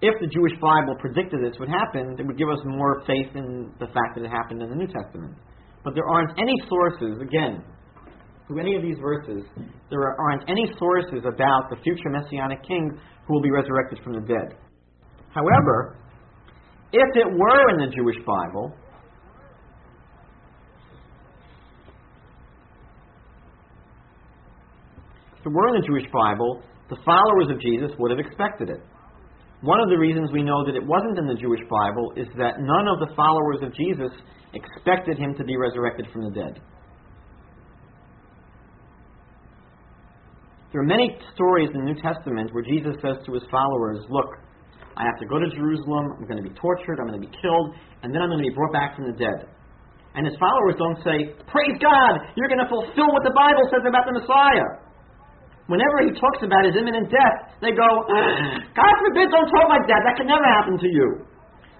If 0.00 0.14
the 0.20 0.28
Jewish 0.28 0.52
Bible 0.60 0.94
predicted 1.00 1.40
this 1.42 1.58
would 1.58 1.68
happen, 1.68 2.14
it 2.18 2.26
would 2.26 2.38
give 2.38 2.48
us 2.48 2.60
more 2.64 3.02
faith 3.06 3.34
in 3.34 3.72
the 3.80 3.86
fact 3.86 4.14
that 4.14 4.24
it 4.24 4.30
happened 4.30 4.62
in 4.62 4.70
the 4.70 4.76
New 4.76 4.86
Testament. 4.86 5.34
But 5.82 5.94
there 5.94 6.06
aren't 6.06 6.38
any 6.38 6.54
sources, 6.68 7.20
again, 7.20 7.64
through 8.46 8.60
any 8.60 8.76
of 8.76 8.82
these 8.82 8.96
verses, 9.00 9.44
there 9.90 10.00
aren't 10.00 10.48
any 10.48 10.72
sources 10.78 11.20
about 11.26 11.68
the 11.68 11.76
future 11.82 12.08
messianic 12.10 12.62
king 12.62 12.98
who 13.26 13.34
will 13.34 13.42
be 13.42 13.50
resurrected 13.50 13.98
from 14.04 14.14
the 14.14 14.20
dead. 14.20 14.56
However, 15.34 15.98
if 16.92 17.08
it 17.16 17.26
were 17.26 17.70
in 17.74 17.88
the 17.88 17.94
Jewish 17.94 18.16
Bible, 18.24 18.72
if 25.40 25.46
it 25.46 25.52
were 25.52 25.68
in 25.74 25.80
the 25.80 25.86
Jewish 25.86 26.06
Bible, 26.12 26.62
the 26.90 26.98
followers 27.04 27.50
of 27.50 27.60
Jesus 27.60 27.90
would 27.98 28.10
have 28.10 28.18
expected 28.18 28.70
it. 28.70 28.80
One 29.60 29.80
of 29.80 29.88
the 29.88 29.98
reasons 29.98 30.30
we 30.32 30.42
know 30.42 30.64
that 30.64 30.76
it 30.76 30.84
wasn't 30.84 31.18
in 31.18 31.26
the 31.26 31.34
Jewish 31.34 31.62
Bible 31.68 32.12
is 32.16 32.28
that 32.38 32.62
none 32.62 32.86
of 32.86 33.02
the 33.02 33.14
followers 33.14 33.58
of 33.62 33.74
Jesus 33.74 34.14
expected 34.54 35.18
him 35.18 35.34
to 35.34 35.44
be 35.44 35.56
resurrected 35.56 36.06
from 36.12 36.24
the 36.24 36.30
dead. 36.30 36.62
There 40.70 40.80
are 40.82 40.86
many 40.86 41.16
stories 41.34 41.70
in 41.72 41.80
the 41.80 41.88
New 41.90 42.00
Testament 42.00 42.52
where 42.52 42.62
Jesus 42.62 42.94
says 43.02 43.18
to 43.26 43.32
his 43.32 43.42
followers, 43.50 44.04
Look, 44.10 44.30
I 44.96 45.02
have 45.06 45.18
to 45.18 45.26
go 45.26 45.38
to 45.38 45.48
Jerusalem, 45.50 46.14
I'm 46.18 46.26
going 46.28 46.42
to 46.42 46.46
be 46.46 46.54
tortured, 46.54 47.00
I'm 47.00 47.08
going 47.08 47.18
to 47.20 47.26
be 47.26 47.34
killed, 47.40 47.74
and 48.02 48.14
then 48.14 48.22
I'm 48.22 48.28
going 48.28 48.42
to 48.42 48.48
be 48.48 48.54
brought 48.54 48.72
back 48.72 48.94
from 48.94 49.10
the 49.10 49.16
dead. 49.16 49.48
And 50.14 50.26
his 50.26 50.36
followers 50.38 50.76
don't 50.78 50.98
say, 51.02 51.34
Praise 51.50 51.76
God, 51.82 52.30
you're 52.36 52.50
going 52.50 52.62
to 52.62 52.70
fulfill 52.70 53.10
what 53.10 53.24
the 53.24 53.34
Bible 53.34 53.64
says 53.74 53.82
about 53.86 54.06
the 54.06 54.22
Messiah. 54.22 54.87
Whenever 55.68 56.08
he 56.08 56.16
talks 56.16 56.40
about 56.40 56.64
his 56.64 56.72
imminent 56.80 57.12
death, 57.12 57.52
they 57.60 57.76
go, 57.76 57.84
God 58.80 58.92
forbid, 59.04 59.28
don't 59.28 59.52
talk 59.52 59.68
like 59.68 59.84
that. 59.84 60.00
That 60.08 60.16
can 60.16 60.24
never 60.24 60.44
happen 60.44 60.80
to 60.80 60.88
you. 60.88 61.28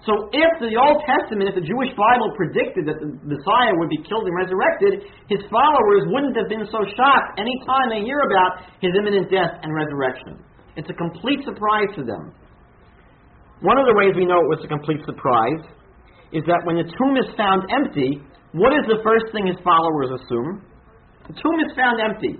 So 0.07 0.31
if 0.31 0.51
the 0.63 0.77
Old 0.79 1.03
Testament, 1.03 1.51
if 1.51 1.59
the 1.59 1.65
Jewish 1.65 1.91
Bible 1.97 2.31
predicted 2.37 2.87
that 2.87 3.01
the 3.03 3.09
Messiah 3.19 3.73
would 3.75 3.91
be 3.91 3.99
killed 4.07 4.29
and 4.29 4.35
resurrected, 4.37 5.09
his 5.27 5.43
followers 5.51 6.07
wouldn't 6.07 6.37
have 6.39 6.47
been 6.47 6.63
so 6.71 6.79
shocked 6.95 7.35
any 7.35 7.51
time 7.67 7.91
they 7.91 8.05
hear 8.05 8.21
about 8.23 8.63
his 8.79 8.95
imminent 8.95 9.27
death 9.27 9.59
and 9.59 9.75
resurrection. 9.75 10.39
It's 10.79 10.87
a 10.87 10.95
complete 10.95 11.43
surprise 11.43 11.91
to 11.99 12.07
them. 12.07 12.31
One 13.59 13.75
of 13.75 13.91
the 13.91 13.97
ways 13.97 14.15
we 14.15 14.23
know 14.23 14.39
it 14.39 14.47
was 14.47 14.63
a 14.63 14.71
complete 14.71 15.03
surprise 15.03 15.67
is 16.31 16.47
that 16.47 16.63
when 16.63 16.79
the 16.79 16.87
tomb 16.87 17.19
is 17.19 17.27
found 17.35 17.67
empty, 17.67 18.23
what 18.55 18.71
is 18.71 18.87
the 18.87 19.03
first 19.03 19.27
thing 19.35 19.51
his 19.51 19.59
followers 19.67 20.15
assume? 20.15 20.63
The 21.27 21.35
tomb 21.35 21.59
is 21.59 21.75
found 21.75 21.99
empty. 21.99 22.39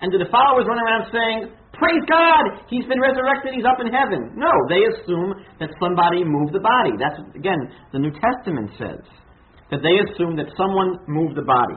And 0.00 0.12
do 0.12 0.18
the 0.20 0.28
followers 0.28 0.68
run 0.68 0.76
around 0.76 1.08
saying, 1.08 1.38
Praise 1.76 2.04
God! 2.08 2.64
He's 2.72 2.88
been 2.88 3.00
resurrected, 3.00 3.52
he's 3.52 3.68
up 3.68 3.80
in 3.84 3.92
heaven. 3.92 4.32
No, 4.32 4.48
they 4.72 4.80
assume 4.96 5.36
that 5.60 5.68
somebody 5.76 6.24
moved 6.24 6.56
the 6.56 6.64
body. 6.64 6.96
That's, 6.96 7.20
again, 7.36 7.60
the 7.92 8.00
New 8.00 8.12
Testament 8.16 8.72
says. 8.80 9.04
That 9.68 9.84
they 9.84 10.00
assume 10.08 10.40
that 10.40 10.48
someone 10.56 10.96
moved 11.04 11.36
the 11.36 11.44
body. 11.44 11.76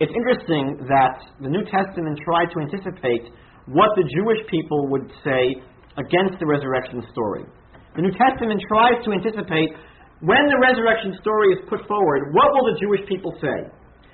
It's 0.00 0.12
interesting 0.12 0.84
that 0.84 1.16
the 1.40 1.48
New 1.48 1.64
Testament 1.64 2.20
tried 2.22 2.52
to 2.52 2.58
anticipate 2.60 3.32
what 3.72 3.88
the 3.96 4.04
Jewish 4.04 4.44
people 4.52 4.88
would 4.92 5.08
say 5.24 5.58
against 5.96 6.36
the 6.38 6.46
resurrection 6.46 7.02
story. 7.10 7.48
The 7.96 8.04
New 8.04 8.14
Testament 8.14 8.60
tries 8.68 9.00
to 9.04 9.10
anticipate 9.16 9.74
when 10.20 10.44
the 10.50 10.58
resurrection 10.58 11.18
story 11.22 11.54
is 11.54 11.60
put 11.70 11.82
forward, 11.86 12.34
what 12.34 12.52
will 12.52 12.74
the 12.74 12.78
Jewish 12.78 13.06
people 13.08 13.32
say? 13.40 13.70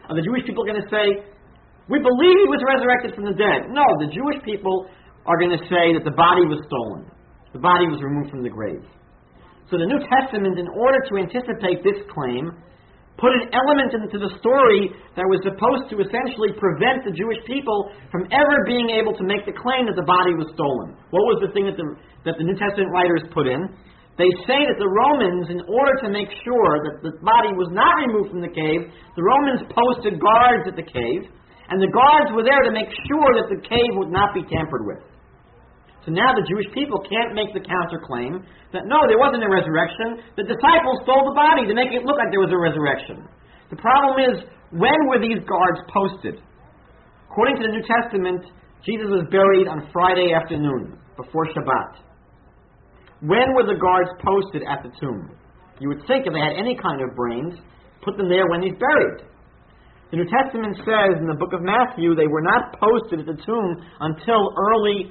Are 0.08 0.16
the 0.16 0.24
Jewish 0.24 0.44
people 0.44 0.64
going 0.64 0.80
to 0.80 0.88
say, 0.92 1.24
we 1.89 2.01
believe 2.01 2.37
he 2.41 2.49
was 2.49 2.62
resurrected 2.64 3.12
from 3.12 3.28
the 3.28 3.37
dead. 3.37 3.68
No, 3.68 3.85
the 4.01 4.09
Jewish 4.09 4.41
people 4.41 4.89
are 5.28 5.37
going 5.37 5.53
to 5.53 5.62
say 5.68 5.93
that 5.97 6.05
the 6.05 6.16
body 6.16 6.45
was 6.49 6.61
stolen. 6.68 7.09
The 7.53 7.61
body 7.61 7.87
was 7.89 8.01
removed 8.01 8.32
from 8.32 8.43
the 8.43 8.53
grave. 8.53 8.82
So 9.68 9.80
the 9.80 9.89
New 9.89 10.01
Testament, 10.05 10.61
in 10.61 10.68
order 10.68 11.01
to 11.09 11.12
anticipate 11.20 11.80
this 11.80 12.01
claim, 12.12 12.53
put 13.16 13.32
an 13.32 13.49
element 13.55 13.95
into 13.95 14.18
the 14.20 14.32
story 14.41 14.93
that 15.16 15.24
was 15.24 15.41
supposed 15.47 15.89
to 15.93 16.03
essentially 16.03 16.53
prevent 16.59 17.07
the 17.07 17.14
Jewish 17.14 17.41
people 17.47 17.93
from 18.11 18.28
ever 18.32 18.57
being 18.66 18.93
able 18.93 19.14
to 19.16 19.24
make 19.24 19.47
the 19.49 19.57
claim 19.57 19.87
that 19.89 19.97
the 19.97 20.09
body 20.09 20.35
was 20.37 20.51
stolen. 20.53 20.99
What 21.14 21.24
was 21.32 21.39
the 21.47 21.53
thing 21.55 21.68
that 21.70 21.78
the, 21.78 21.87
that 22.28 22.37
the 22.37 22.45
New 22.45 22.59
Testament 22.59 22.91
writers 22.93 23.24
put 23.32 23.47
in? 23.47 23.61
They 24.14 24.30
say 24.47 24.62
that 24.62 24.78
the 24.78 24.87
Romans, 24.87 25.51
in 25.51 25.59
order 25.66 25.95
to 26.07 26.09
make 26.11 26.30
sure 26.47 26.72
that 26.87 27.03
the 27.03 27.18
body 27.24 27.51
was 27.59 27.66
not 27.74 27.99
removed 27.99 28.30
from 28.30 28.43
the 28.43 28.53
cave, 28.53 28.87
the 29.18 29.26
Romans 29.26 29.66
posted 29.74 30.22
guards 30.22 30.70
at 30.70 30.78
the 30.78 30.87
cave 30.87 31.30
and 31.74 31.82
the 31.82 31.90
guards 31.90 32.30
were 32.30 32.46
there 32.46 32.62
to 32.62 32.70
make 32.70 32.86
sure 33.10 33.30
that 33.34 33.50
the 33.50 33.58
cave 33.66 33.92
would 33.98 34.14
not 34.14 34.30
be 34.30 34.46
tampered 34.46 34.86
with. 34.86 35.02
So 36.06 36.14
now 36.14 36.30
the 36.30 36.46
Jewish 36.46 36.70
people 36.70 37.02
can't 37.02 37.34
make 37.34 37.50
the 37.50 37.66
counterclaim 37.66 38.46
that 38.70 38.86
no, 38.86 39.02
there 39.10 39.18
wasn't 39.18 39.42
a 39.42 39.50
resurrection. 39.50 40.22
The 40.38 40.46
disciples 40.46 41.02
stole 41.02 41.26
the 41.26 41.34
body 41.34 41.66
to 41.66 41.74
make 41.74 41.90
it 41.90 42.06
look 42.06 42.14
like 42.14 42.30
there 42.30 42.46
was 42.46 42.54
a 42.54 42.62
resurrection. 42.62 43.26
The 43.74 43.80
problem 43.82 44.22
is, 44.22 44.46
when 44.70 44.94
were 45.10 45.18
these 45.18 45.42
guards 45.50 45.82
posted? 45.90 46.38
According 47.26 47.58
to 47.58 47.66
the 47.66 47.74
New 47.74 47.82
Testament, 47.82 48.46
Jesus 48.86 49.10
was 49.10 49.26
buried 49.34 49.66
on 49.66 49.90
Friday 49.90 50.30
afternoon, 50.30 50.94
before 51.18 51.50
Shabbat. 51.50 52.06
When 53.18 53.50
were 53.58 53.66
the 53.66 53.82
guards 53.82 54.14
posted 54.22 54.62
at 54.62 54.86
the 54.86 54.94
tomb? 55.02 55.34
You 55.82 55.90
would 55.90 56.06
think 56.06 56.30
if 56.30 56.30
they 56.30 56.38
had 56.38 56.54
any 56.54 56.78
kind 56.78 57.02
of 57.02 57.18
brains, 57.18 57.58
put 58.06 58.14
them 58.14 58.30
there 58.30 58.46
when 58.46 58.62
he's 58.62 58.78
buried. 58.78 59.26
The 60.14 60.22
New 60.22 60.30
Testament 60.30 60.78
says 60.86 61.18
in 61.18 61.26
the 61.26 61.34
book 61.34 61.50
of 61.50 61.58
Matthew 61.66 62.14
they 62.14 62.30
were 62.30 62.46
not 62.46 62.78
posted 62.78 63.18
at 63.18 63.26
the 63.26 63.34
tomb 63.34 63.70
until 63.98 64.46
early, 64.70 65.10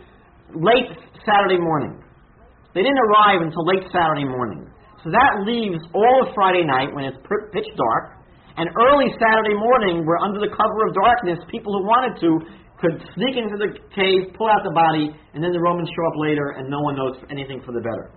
late 0.56 0.95
Saturday 1.28 1.60
morning. 1.60 1.99
They 2.72 2.88
didn't 2.88 3.04
arrive 3.12 3.43
until 3.43 3.68
late 3.68 3.84
Saturday 3.91 4.24
morning. 4.24 4.64
So 5.04 5.12
that 5.12 5.43
leaves 5.43 5.84
all 5.91 6.24
of 6.24 6.32
Friday 6.32 6.64
night 6.64 6.95
when 6.95 7.04
it's 7.04 7.20
pitch 7.51 7.68
dark, 7.76 8.24
and 8.56 8.72
early 8.80 9.12
Saturday 9.20 9.60
morning, 9.60 10.08
where 10.08 10.24
under 10.24 10.39
the 10.39 10.56
cover 10.56 10.80
of 10.88 10.95
darkness, 10.95 11.36
people 11.51 11.76
who 11.76 11.84
wanted 11.84 12.16
to 12.24 12.39
could 12.80 12.95
sneak 13.20 13.36
into 13.36 13.60
the 13.60 13.76
cave, 13.91 14.32
pull 14.39 14.47
out 14.47 14.64
the 14.64 14.72
body, 14.72 15.12
and 15.36 15.43
then 15.43 15.51
the 15.51 15.60
Romans 15.60 15.91
show 15.91 16.06
up 16.08 16.16
later, 16.16 16.56
and 16.56 16.72
no 16.72 16.80
one 16.80 16.95
knows 16.95 17.20
anything 17.28 17.60
for 17.68 17.76
the 17.76 17.84
better. 17.84 18.08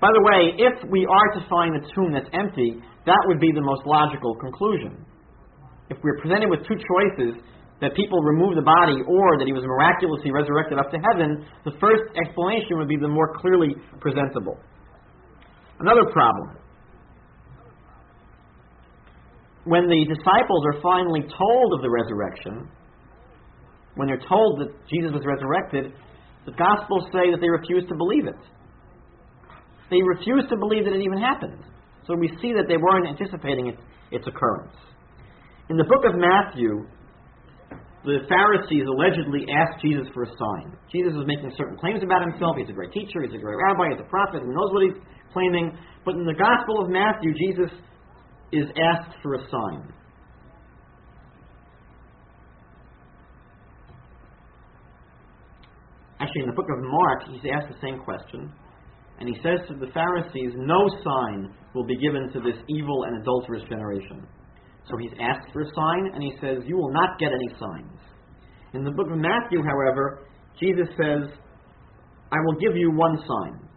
By 0.00 0.08
the 0.08 0.24
way, 0.24 0.56
if 0.56 0.88
we 0.88 1.04
are 1.04 1.28
to 1.36 1.44
find 1.52 1.76
a 1.76 1.84
tomb 1.92 2.16
that's 2.16 2.32
empty, 2.32 2.80
that 3.04 3.20
would 3.28 3.44
be 3.44 3.52
the 3.52 3.60
most 3.60 3.84
logical 3.84 4.32
conclusion 4.40 5.04
if 5.90 5.96
we're 6.02 6.20
presented 6.20 6.48
with 6.50 6.60
two 6.68 6.76
choices, 6.76 7.40
that 7.80 7.94
people 7.94 8.18
remove 8.22 8.56
the 8.56 8.66
body 8.66 8.98
or 9.06 9.38
that 9.38 9.46
he 9.46 9.54
was 9.54 9.62
miraculously 9.62 10.34
resurrected 10.34 10.78
up 10.78 10.90
to 10.90 10.98
heaven, 10.98 11.46
the 11.64 11.70
first 11.78 12.10
explanation 12.18 12.76
would 12.76 12.88
be 12.88 12.98
the 12.98 13.06
more 13.06 13.38
clearly 13.38 13.74
presentable. 14.00 14.58
Another 15.78 16.10
problem. 16.10 16.58
When 19.64 19.86
the 19.86 20.02
disciples 20.10 20.62
are 20.74 20.80
finally 20.82 21.22
told 21.22 21.68
of 21.74 21.82
the 21.82 21.90
resurrection, 21.90 22.68
when 23.94 24.08
they're 24.08 24.26
told 24.28 24.60
that 24.60 24.74
Jesus 24.90 25.12
was 25.12 25.22
resurrected, 25.22 25.92
the 26.46 26.52
Gospels 26.52 27.04
say 27.12 27.30
that 27.30 27.38
they 27.40 27.50
refuse 27.50 27.84
to 27.88 27.94
believe 27.94 28.26
it. 28.26 28.40
They 29.90 30.02
refuse 30.02 30.44
to 30.50 30.56
believe 30.56 30.84
that 30.84 30.94
it 30.94 31.02
even 31.02 31.18
happened. 31.18 31.62
So 32.06 32.14
we 32.16 32.28
see 32.40 32.52
that 32.54 32.66
they 32.66 32.76
weren't 32.76 33.06
anticipating 33.06 33.68
it, 33.68 33.78
its 34.10 34.26
occurrence. 34.26 34.74
In 35.68 35.76
the 35.76 35.84
book 35.84 36.00
of 36.08 36.16
Matthew, 36.16 36.88
the 38.04 38.24
Pharisees 38.24 38.88
allegedly 38.88 39.44
asked 39.52 39.84
Jesus 39.84 40.08
for 40.14 40.22
a 40.24 40.32
sign. 40.32 40.72
Jesus 40.88 41.12
was 41.12 41.26
making 41.28 41.52
certain 41.58 41.76
claims 41.76 42.00
about 42.02 42.24
himself. 42.24 42.56
He's 42.56 42.70
a 42.70 42.72
great 42.72 42.92
teacher, 42.92 43.20
he's 43.20 43.34
a 43.34 43.42
great 43.42 43.58
rabbi, 43.68 43.92
he's 43.92 44.00
a 44.00 44.08
prophet, 44.08 44.40
he 44.40 44.48
knows 44.48 44.72
what 44.72 44.82
he's 44.88 45.00
claiming. 45.32 45.76
But 46.06 46.14
in 46.16 46.24
the 46.24 46.32
Gospel 46.32 46.80
of 46.80 46.88
Matthew, 46.88 47.36
Jesus 47.36 47.68
is 48.52 48.64
asked 48.80 49.12
for 49.22 49.34
a 49.34 49.44
sign. 49.52 49.92
Actually, 56.20 56.42
in 56.42 56.48
the 56.48 56.56
book 56.56 56.66
of 56.72 56.80
Mark, 56.80 57.28
he's 57.28 57.44
asked 57.52 57.68
the 57.68 57.80
same 57.84 58.00
question. 58.00 58.50
And 59.20 59.28
he 59.28 59.36
says 59.42 59.68
to 59.68 59.74
the 59.74 59.92
Pharisees, 59.92 60.52
No 60.56 60.88
sign 61.04 61.52
will 61.74 61.84
be 61.84 61.98
given 61.98 62.32
to 62.32 62.40
this 62.40 62.56
evil 62.68 63.04
and 63.04 63.20
adulterous 63.20 63.62
generation. 63.68 64.26
So 64.90 64.96
he's 64.96 65.12
asked 65.20 65.52
for 65.52 65.62
a 65.62 65.70
sign, 65.74 66.10
and 66.14 66.22
he 66.22 66.32
says, 66.40 66.64
You 66.66 66.76
will 66.76 66.92
not 66.92 67.18
get 67.18 67.30
any 67.32 67.48
signs. 67.58 68.00
In 68.74 68.84
the 68.84 68.90
book 68.90 69.08
of 69.10 69.18
Matthew, 69.18 69.62
however, 69.62 70.26
Jesus 70.60 70.88
says, 70.96 71.28
I 72.32 72.36
will 72.44 72.58
give 72.60 72.76
you 72.76 72.90
one 72.90 73.18
sign. 73.26 73.68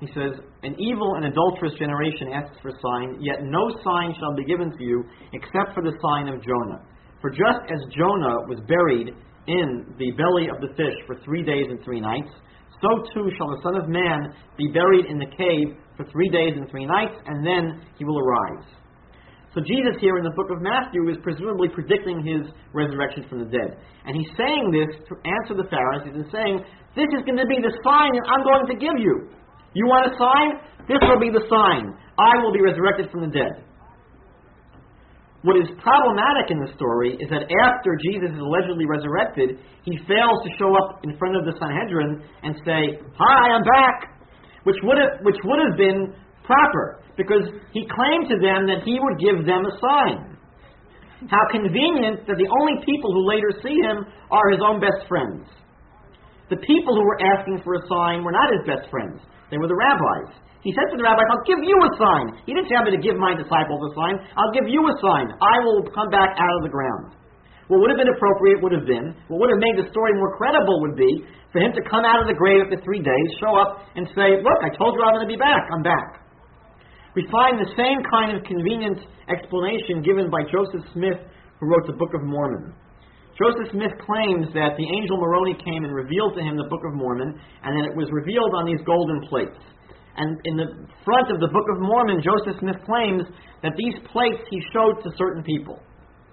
He 0.00 0.06
says, 0.14 0.38
An 0.62 0.74
evil 0.78 1.14
and 1.14 1.26
adulterous 1.26 1.74
generation 1.78 2.32
asks 2.32 2.56
for 2.62 2.68
a 2.68 2.78
sign, 2.82 3.18
yet 3.20 3.42
no 3.42 3.70
sign 3.84 4.14
shall 4.18 4.34
be 4.34 4.44
given 4.44 4.70
to 4.76 4.82
you 4.82 5.04
except 5.32 5.74
for 5.74 5.82
the 5.82 5.94
sign 6.02 6.28
of 6.28 6.42
Jonah. 6.42 6.82
For 7.20 7.30
just 7.30 7.62
as 7.70 7.78
Jonah 7.94 8.46
was 8.50 8.58
buried 8.66 9.14
in 9.46 9.94
the 9.98 10.10
belly 10.18 10.50
of 10.50 10.60
the 10.60 10.74
fish 10.74 10.98
for 11.06 11.16
three 11.24 11.42
days 11.42 11.66
and 11.68 11.82
three 11.84 12.00
nights, 12.00 12.30
so 12.82 12.88
too 13.14 13.30
shall 13.38 13.50
the 13.54 13.62
Son 13.62 13.76
of 13.76 13.88
Man 13.88 14.34
be 14.58 14.66
buried 14.74 15.06
in 15.06 15.18
the 15.18 15.30
cave 15.38 15.78
for 15.96 16.04
three 16.10 16.28
days 16.30 16.54
and 16.56 16.68
three 16.68 16.86
nights, 16.86 17.14
and 17.26 17.46
then 17.46 17.82
he 17.96 18.04
will 18.04 18.18
arise. 18.18 18.66
So 19.52 19.60
Jesus 19.60 20.00
here 20.00 20.16
in 20.16 20.24
the 20.24 20.32
book 20.32 20.48
of 20.48 20.64
Matthew 20.64 21.12
is 21.12 21.20
presumably 21.20 21.68
predicting 21.68 22.24
his 22.24 22.48
resurrection 22.72 23.28
from 23.28 23.44
the 23.44 23.50
dead. 23.52 23.76
And 24.08 24.16
he's 24.16 24.32
saying 24.32 24.72
this 24.72 24.88
to 25.12 25.14
answer 25.28 25.52
the 25.52 25.68
Pharisees 25.68 26.16
and 26.16 26.24
saying, 26.32 26.64
This 26.96 27.08
is 27.12 27.20
going 27.28 27.36
to 27.36 27.44
be 27.44 27.60
the 27.60 27.72
sign 27.84 28.16
that 28.16 28.26
I'm 28.32 28.44
going 28.48 28.64
to 28.72 28.76
give 28.80 28.96
you. 28.96 29.28
You 29.76 29.84
want 29.84 30.08
a 30.08 30.12
sign? 30.16 30.48
This 30.88 31.00
will 31.04 31.20
be 31.20 31.28
the 31.28 31.44
sign. 31.52 31.92
I 32.16 32.40
will 32.40 32.52
be 32.52 32.64
resurrected 32.64 33.12
from 33.12 33.28
the 33.28 33.32
dead. 33.32 33.60
What 35.44 35.60
is 35.60 35.68
problematic 35.84 36.54
in 36.54 36.62
the 36.62 36.72
story 36.72 37.18
is 37.18 37.28
that 37.28 37.44
after 37.44 37.98
Jesus 37.98 38.32
is 38.32 38.40
allegedly 38.40 38.86
resurrected, 38.88 39.58
he 39.84 40.00
fails 40.08 40.38
to 40.46 40.50
show 40.56 40.72
up 40.80 41.04
in 41.04 41.18
front 41.18 41.36
of 41.36 41.44
the 41.44 41.52
Sanhedrin 41.60 42.24
and 42.40 42.56
say, 42.64 42.96
Hi, 43.20 43.52
I'm 43.52 43.66
back, 43.68 44.16
which 44.64 44.80
would 44.80 44.96
have, 44.96 45.20
which 45.26 45.36
would 45.44 45.60
have 45.60 45.76
been 45.76 46.14
proper 46.46 47.01
because 47.16 47.44
he 47.72 47.84
claimed 47.88 48.28
to 48.32 48.38
them 48.40 48.64
that 48.68 48.84
he 48.84 48.96
would 48.96 49.18
give 49.20 49.44
them 49.44 49.62
a 49.64 49.74
sign. 49.78 50.32
How 51.30 51.44
convenient 51.54 52.26
that 52.26 52.34
the 52.34 52.50
only 52.50 52.82
people 52.82 53.14
who 53.14 53.30
later 53.30 53.54
see 53.62 53.76
him 53.86 54.02
are 54.32 54.50
his 54.50 54.58
own 54.58 54.82
best 54.82 55.06
friends. 55.06 55.46
The 56.50 56.58
people 56.58 56.98
who 56.98 57.04
were 57.06 57.20
asking 57.38 57.62
for 57.62 57.78
a 57.78 57.86
sign 57.86 58.26
were 58.26 58.34
not 58.34 58.50
his 58.50 58.66
best 58.66 58.90
friends, 58.90 59.22
they 59.50 59.58
were 59.60 59.70
the 59.70 59.78
rabbis. 59.78 60.34
He 60.62 60.70
said 60.78 60.86
to 60.94 60.96
the 60.96 61.02
rabbis, 61.02 61.26
I'll 61.26 61.48
give 61.48 61.58
you 61.58 61.74
a 61.74 61.90
sign. 61.98 62.38
He 62.46 62.54
didn't 62.54 62.70
tell 62.70 62.86
me 62.86 62.94
to 62.94 63.02
give 63.02 63.18
my 63.18 63.34
disciples 63.34 63.82
a 63.82 63.90
sign. 63.98 64.14
I'll 64.38 64.54
give 64.54 64.70
you 64.70 64.78
a 64.78 64.94
sign. 65.02 65.26
I 65.42 65.58
will 65.66 65.82
come 65.90 66.06
back 66.06 66.38
out 66.38 66.54
of 66.54 66.62
the 66.62 66.70
ground. 66.70 67.18
What 67.66 67.82
would 67.82 67.90
have 67.90 67.98
been 67.98 68.14
appropriate 68.14 68.62
would 68.62 68.70
have 68.70 68.86
been, 68.86 69.10
what 69.26 69.42
would 69.42 69.50
have 69.50 69.58
made 69.58 69.74
the 69.74 69.90
story 69.90 70.14
more 70.14 70.38
credible 70.38 70.78
would 70.86 70.94
be 70.94 71.26
for 71.50 71.58
him 71.58 71.74
to 71.74 71.82
come 71.82 72.06
out 72.06 72.22
of 72.22 72.30
the 72.30 72.38
grave 72.38 72.62
after 72.62 72.78
three 72.78 73.02
days, 73.02 73.28
show 73.42 73.58
up, 73.58 73.82
and 73.98 74.06
say, 74.14 74.38
Look, 74.38 74.60
I 74.62 74.70
told 74.78 74.94
you 74.94 75.02
I'm 75.02 75.18
going 75.18 75.26
to 75.26 75.34
be 75.34 75.40
back. 75.40 75.66
I'm 75.74 75.82
back 75.82 76.21
we 77.14 77.28
find 77.28 77.60
the 77.60 77.68
same 77.76 78.00
kind 78.08 78.32
of 78.32 78.40
convenient 78.44 79.04
explanation 79.28 80.00
given 80.00 80.32
by 80.32 80.48
Joseph 80.48 80.84
Smith, 80.96 81.20
who 81.60 81.64
wrote 81.68 81.84
the 81.86 81.96
Book 81.96 82.16
of 82.16 82.24
Mormon. 82.24 82.72
Joseph 83.36 83.72
Smith 83.72 83.92
claims 84.04 84.48
that 84.52 84.76
the 84.76 84.88
angel 85.00 85.16
Moroni 85.16 85.56
came 85.60 85.84
and 85.84 85.92
revealed 85.92 86.36
to 86.36 86.42
him 86.44 86.56
the 86.56 86.68
Book 86.68 86.84
of 86.84 86.92
Mormon, 86.96 87.36
and 87.36 87.70
that 87.76 87.84
it 87.88 87.96
was 87.96 88.08
revealed 88.12 88.52
on 88.56 88.64
these 88.64 88.80
golden 88.84 89.20
plates. 89.28 89.56
And 90.16 90.36
in 90.44 90.56
the 90.56 90.68
front 91.04 91.32
of 91.32 91.40
the 91.40 91.48
Book 91.48 91.68
of 91.72 91.80
Mormon, 91.80 92.20
Joseph 92.20 92.60
Smith 92.60 92.76
claims 92.84 93.24
that 93.64 93.72
these 93.76 93.96
plates 94.12 94.44
he 94.52 94.60
showed 94.72 95.00
to 95.04 95.08
certain 95.16 95.40
people, 95.44 95.80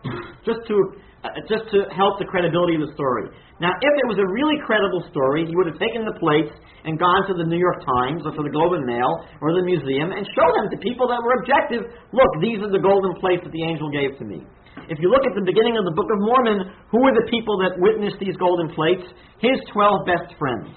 just 0.48 0.60
to 0.68 0.76
uh, 1.20 1.36
just 1.52 1.68
to 1.68 1.84
help 1.92 2.16
the 2.16 2.24
credibility 2.24 2.80
of 2.80 2.88
the 2.88 2.94
story. 2.96 3.28
Now, 3.60 3.76
if 3.76 3.94
it 4.00 4.08
was 4.08 4.16
a 4.24 4.28
really 4.32 4.56
credible 4.64 5.04
story, 5.12 5.44
he 5.44 5.52
would 5.52 5.68
have 5.68 5.76
taken 5.76 6.08
the 6.08 6.16
plates 6.16 6.56
and 6.86 7.00
gone 7.00 7.28
to 7.28 7.34
the 7.36 7.48
New 7.48 7.60
York 7.60 7.82
Times 7.84 8.24
or 8.24 8.32
to 8.32 8.42
the 8.44 8.54
Globe 8.54 8.78
and 8.78 8.86
Mail 8.86 9.26
or 9.42 9.56
the 9.56 9.66
museum 9.66 10.12
and 10.12 10.24
show 10.36 10.48
them 10.60 10.72
to 10.72 10.78
people 10.80 11.08
that 11.12 11.20
were 11.20 11.40
objective. 11.42 11.88
Look, 12.12 12.32
these 12.40 12.60
are 12.64 12.72
the 12.72 12.82
golden 12.82 13.16
plates 13.20 13.44
that 13.44 13.52
the 13.52 13.64
angel 13.66 13.92
gave 13.92 14.16
to 14.20 14.26
me. 14.26 14.44
If 14.88 14.98
you 15.04 15.12
look 15.12 15.26
at 15.28 15.36
the 15.36 15.44
beginning 15.44 15.76
of 15.76 15.84
the 15.84 15.94
Book 15.94 16.08
of 16.08 16.20
Mormon, 16.24 16.60
who 16.90 17.00
were 17.04 17.14
the 17.14 17.28
people 17.28 17.60
that 17.62 17.78
witnessed 17.78 18.18
these 18.18 18.38
golden 18.40 18.72
plates? 18.72 19.04
His 19.44 19.60
12 19.76 20.08
best 20.08 20.34
friends. 20.40 20.72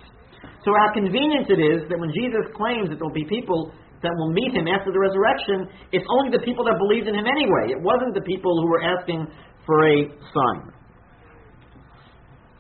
So 0.67 0.75
how 0.75 0.91
convenient 0.95 1.51
it 1.51 1.61
is 1.63 1.87
that 1.91 1.99
when 1.99 2.11
Jesus 2.11 2.51
claims 2.55 2.91
that 2.91 2.99
there'll 2.99 3.15
be 3.15 3.27
people 3.27 3.71
that 4.03 4.13
will 4.19 4.35
meet 4.35 4.51
him 4.51 4.67
after 4.67 4.91
the 4.91 4.99
resurrection, 4.99 5.71
it's 5.95 6.07
only 6.11 6.35
the 6.35 6.43
people 6.43 6.67
that 6.67 6.79
believed 6.79 7.07
in 7.07 7.15
him 7.15 7.27
anyway. 7.27 7.71
It 7.71 7.81
wasn't 7.81 8.15
the 8.15 8.27
people 8.27 8.51
who 8.63 8.69
were 8.71 8.83
asking 8.83 9.27
for 9.67 9.79
a 9.87 10.11
sign. 10.11 10.61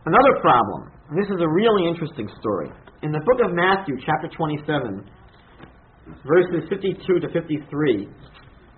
Another 0.06 0.34
problem, 0.40 0.90
and 1.10 1.18
this 1.18 1.30
is 1.30 1.38
a 1.38 1.50
really 1.50 1.86
interesting 1.86 2.26
story. 2.38 2.70
In 3.02 3.10
the 3.10 3.18
book 3.18 3.42
of 3.44 3.50
Matthew, 3.52 3.96
chapter 4.06 4.28
27, 4.28 5.04
verses 6.24 6.68
52 6.70 7.18
to 7.18 7.28
53, 7.32 8.08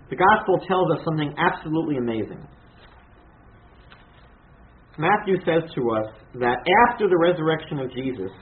the 0.09 0.17
gospel 0.17 0.59
tells 0.67 0.97
us 0.97 1.05
something 1.05 1.35
absolutely 1.37 1.99
amazing. 1.99 2.41
Matthew 4.97 5.37
says 5.45 5.69
to 5.75 5.91
us 5.91 6.09
that 6.41 6.57
after 6.89 7.07
the 7.07 7.19
resurrection 7.19 7.81
of 7.81 7.93
Jesus, 7.93 8.33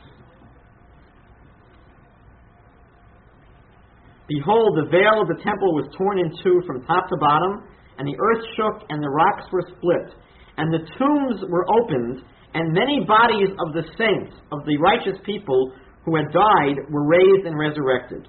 behold, 4.29 4.79
the 4.79 4.89
veil 4.89 5.23
of 5.23 5.27
the 5.27 5.43
temple 5.43 5.75
was 5.75 5.91
torn 5.99 6.21
in 6.21 6.31
two 6.45 6.63
from 6.65 6.85
top 6.87 7.09
to 7.09 7.17
bottom, 7.19 7.67
and 7.99 8.07
the 8.07 8.15
earth 8.15 8.45
shook, 8.55 8.87
and 8.89 9.03
the 9.03 9.11
rocks 9.11 9.51
were 9.51 9.67
split, 9.67 10.15
and 10.59 10.73
the 10.73 10.87
tombs 10.97 11.43
were 11.49 11.67
opened, 11.83 12.23
and 12.55 12.73
many 12.73 13.05
bodies 13.09 13.49
of 13.65 13.73
the 13.73 13.85
saints, 13.97 14.37
of 14.53 14.65
the 14.65 14.77
righteous 14.79 15.19
people 15.25 15.73
who 16.05 16.17
had 16.17 16.33
died, 16.33 16.77
were 16.91 17.07
raised 17.07 17.47
and 17.47 17.57
resurrected. 17.59 18.29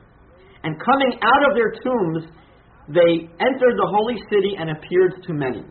And 0.64 0.80
coming 0.80 1.20
out 1.20 1.44
of 1.50 1.56
their 1.58 1.76
tombs, 1.84 2.32
they 2.88 3.28
entered 3.40 3.76
the 3.76 3.90
holy 3.92 4.16
city 4.32 4.56
and 4.60 4.72
appeared 4.72 5.24
to 5.28 5.34
many. 5.34 5.64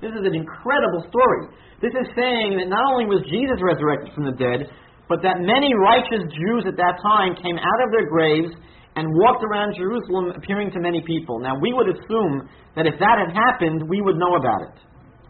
This 0.00 0.16
is 0.16 0.24
an 0.24 0.34
incredible 0.34 1.04
story. 1.06 1.54
This 1.82 1.92
is 1.92 2.08
saying 2.16 2.56
that 2.56 2.68
not 2.68 2.82
only 2.92 3.06
was 3.06 3.22
Jesus 3.28 3.60
resurrected 3.60 4.14
from 4.14 4.24
the 4.24 4.36
dead, 4.36 4.66
but 5.08 5.20
that 5.22 5.42
many 5.42 5.74
righteous 5.74 6.24
Jews 6.30 6.64
at 6.66 6.78
that 6.78 6.96
time 7.02 7.36
came 7.36 7.58
out 7.58 7.80
of 7.84 7.90
their 7.92 8.08
graves 8.08 8.52
and 8.96 9.06
walked 9.10 9.44
around 9.44 9.76
Jerusalem 9.76 10.32
appearing 10.34 10.70
to 10.72 10.80
many 10.80 11.02
people. 11.06 11.38
Now, 11.38 11.58
we 11.58 11.72
would 11.72 11.88
assume 11.90 12.48
that 12.74 12.86
if 12.86 12.98
that 12.98 13.16
had 13.18 13.30
happened, 13.34 13.86
we 13.88 14.00
would 14.00 14.16
know 14.16 14.34
about 14.34 14.62
it. 14.70 14.76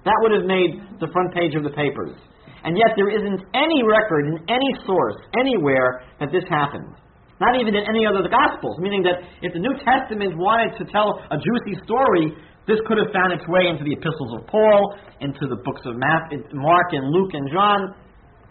That 0.05 0.17
would 0.25 0.33
have 0.33 0.49
made 0.49 1.01
the 1.01 1.09
front 1.13 1.35
page 1.35 1.55
of 1.55 1.65
the 1.65 1.75
papers. 1.77 2.17
And 2.65 2.77
yet, 2.77 2.93
there 2.97 3.09
isn't 3.09 3.41
any 3.57 3.81
record 3.85 4.29
in 4.29 4.37
any 4.49 4.71
source, 4.85 5.17
anywhere, 5.41 6.05
that 6.21 6.29
this 6.33 6.45
happened. 6.49 6.93
Not 7.41 7.57
even 7.57 7.73
in 7.73 7.89
any 7.89 8.05
other 8.05 8.21
of 8.21 8.29
the 8.29 8.33
Gospels, 8.33 8.77
meaning 8.85 9.01
that 9.09 9.25
if 9.41 9.57
the 9.57 9.65
New 9.65 9.73
Testament 9.81 10.37
wanted 10.37 10.77
to 10.77 10.85
tell 10.93 11.25
a 11.33 11.41
juicy 11.41 11.81
story, 11.89 12.37
this 12.69 12.77
could 12.85 13.01
have 13.01 13.09
found 13.17 13.33
its 13.33 13.49
way 13.49 13.65
into 13.65 13.81
the 13.81 13.97
epistles 13.97 14.37
of 14.37 14.45
Paul, 14.45 14.93
into 15.25 15.49
the 15.49 15.57
books 15.65 15.81
of 15.89 15.97
Mark 15.97 16.89
and 16.93 17.05
Luke 17.09 17.33
and 17.33 17.49
John. 17.49 17.97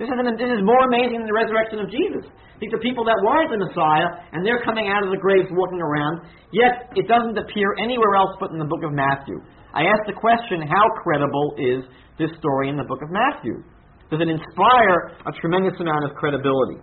This 0.01 0.09
is, 0.09 0.17
an, 0.17 0.25
this 0.41 0.49
is 0.49 0.65
more 0.65 0.81
amazing 0.89 1.21
than 1.21 1.29
the 1.29 1.37
resurrection 1.37 1.77
of 1.85 1.93
Jesus. 1.93 2.25
These 2.57 2.73
are 2.73 2.81
people 2.81 3.05
that 3.05 3.15
weren't 3.21 3.53
the 3.53 3.61
Messiah, 3.61 4.25
and 4.33 4.41
they're 4.41 4.63
coming 4.65 4.89
out 4.89 5.05
of 5.05 5.13
the 5.13 5.21
graves 5.21 5.47
walking 5.53 5.79
around, 5.79 6.25
yet 6.49 6.89
it 6.97 7.05
doesn't 7.05 7.37
appear 7.37 7.77
anywhere 7.77 8.17
else 8.17 8.33
but 8.41 8.49
in 8.51 8.57
the 8.57 8.67
book 8.67 8.81
of 8.81 8.91
Matthew. 8.91 9.37
I 9.73 9.85
ask 9.85 10.01
the 10.07 10.17
question 10.17 10.65
how 10.65 10.85
credible 11.03 11.53
is 11.57 11.85
this 12.17 12.29
story 12.39 12.69
in 12.69 12.77
the 12.77 12.83
book 12.83 12.99
of 13.01 13.09
Matthew? 13.11 13.61
Does 14.09 14.19
it 14.21 14.29
inspire 14.29 15.13
a 15.25 15.31
tremendous 15.39 15.77
amount 15.79 16.09
of 16.09 16.17
credibility? 16.17 16.81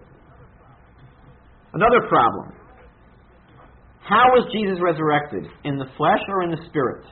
Another 1.75 2.07
problem. 2.09 2.55
How 4.07 4.31
was 4.39 4.47
Jesus 4.55 4.79
resurrected? 4.79 5.51
In 5.67 5.77
the 5.83 5.91
flesh 5.99 6.23
or 6.31 6.47
in 6.47 6.55
the 6.55 6.63
spirit? 6.71 7.03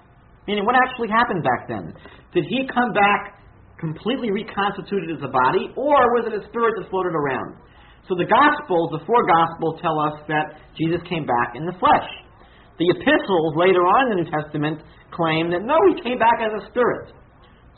Meaning, 0.46 0.62
what 0.62 0.78
actually 0.78 1.10
happened 1.10 1.42
back 1.42 1.66
then? 1.66 1.90
Did 2.30 2.46
he 2.46 2.70
come 2.70 2.94
back 2.94 3.42
completely 3.82 4.30
reconstituted 4.30 5.10
as 5.10 5.22
a 5.26 5.32
body, 5.32 5.74
or 5.74 5.98
was 6.14 6.30
it 6.30 6.38
a 6.38 6.46
spirit 6.46 6.78
that 6.78 6.86
floated 6.88 7.18
around? 7.18 7.58
So 8.06 8.14
the 8.14 8.28
Gospels, 8.28 8.94
the 8.94 9.02
four 9.08 9.26
Gospels, 9.26 9.80
tell 9.82 9.98
us 9.98 10.22
that 10.30 10.60
Jesus 10.78 11.02
came 11.08 11.26
back 11.26 11.56
in 11.58 11.66
the 11.66 11.74
flesh. 11.82 12.08
The 12.78 12.92
epistles 12.94 13.52
later 13.56 13.82
on 13.82 14.00
in 14.06 14.08
the 14.14 14.18
New 14.22 14.30
Testament 14.30 14.78
claim 15.14 15.50
that 15.50 15.62
no, 15.62 15.78
he 15.88 16.02
came 16.02 16.18
back 16.18 16.42
as 16.42 16.52
a 16.58 16.66
spirit. 16.70 17.14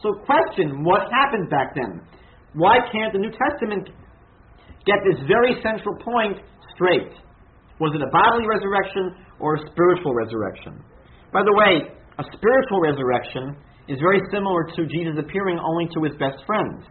So, 0.02 0.12
question 0.24 0.84
what 0.84 1.08
happened 1.12 1.48
back 1.48 1.76
then? 1.76 2.00
Why 2.54 2.80
can't 2.92 3.12
the 3.12 3.20
New 3.20 3.32
Testament 3.32 3.88
get 4.84 4.98
this 5.04 5.20
very 5.28 5.60
central 5.62 5.96
point 6.00 6.40
straight? 6.74 7.12
Was 7.80 7.92
it 7.92 8.00
a 8.00 8.08
bodily 8.08 8.48
resurrection 8.48 9.12
or 9.40 9.56
a 9.56 9.60
spiritual 9.68 10.14
resurrection? 10.16 10.80
By 11.32 11.44
the 11.44 11.52
way, 11.52 11.92
a 12.16 12.24
spiritual 12.32 12.80
resurrection 12.80 13.56
is 13.88 14.00
very 14.00 14.20
similar 14.32 14.64
to 14.76 14.88
Jesus 14.88 15.20
appearing 15.20 15.60
only 15.60 15.86
to 15.92 16.08
his 16.08 16.16
best 16.16 16.40
friends. 16.48 16.84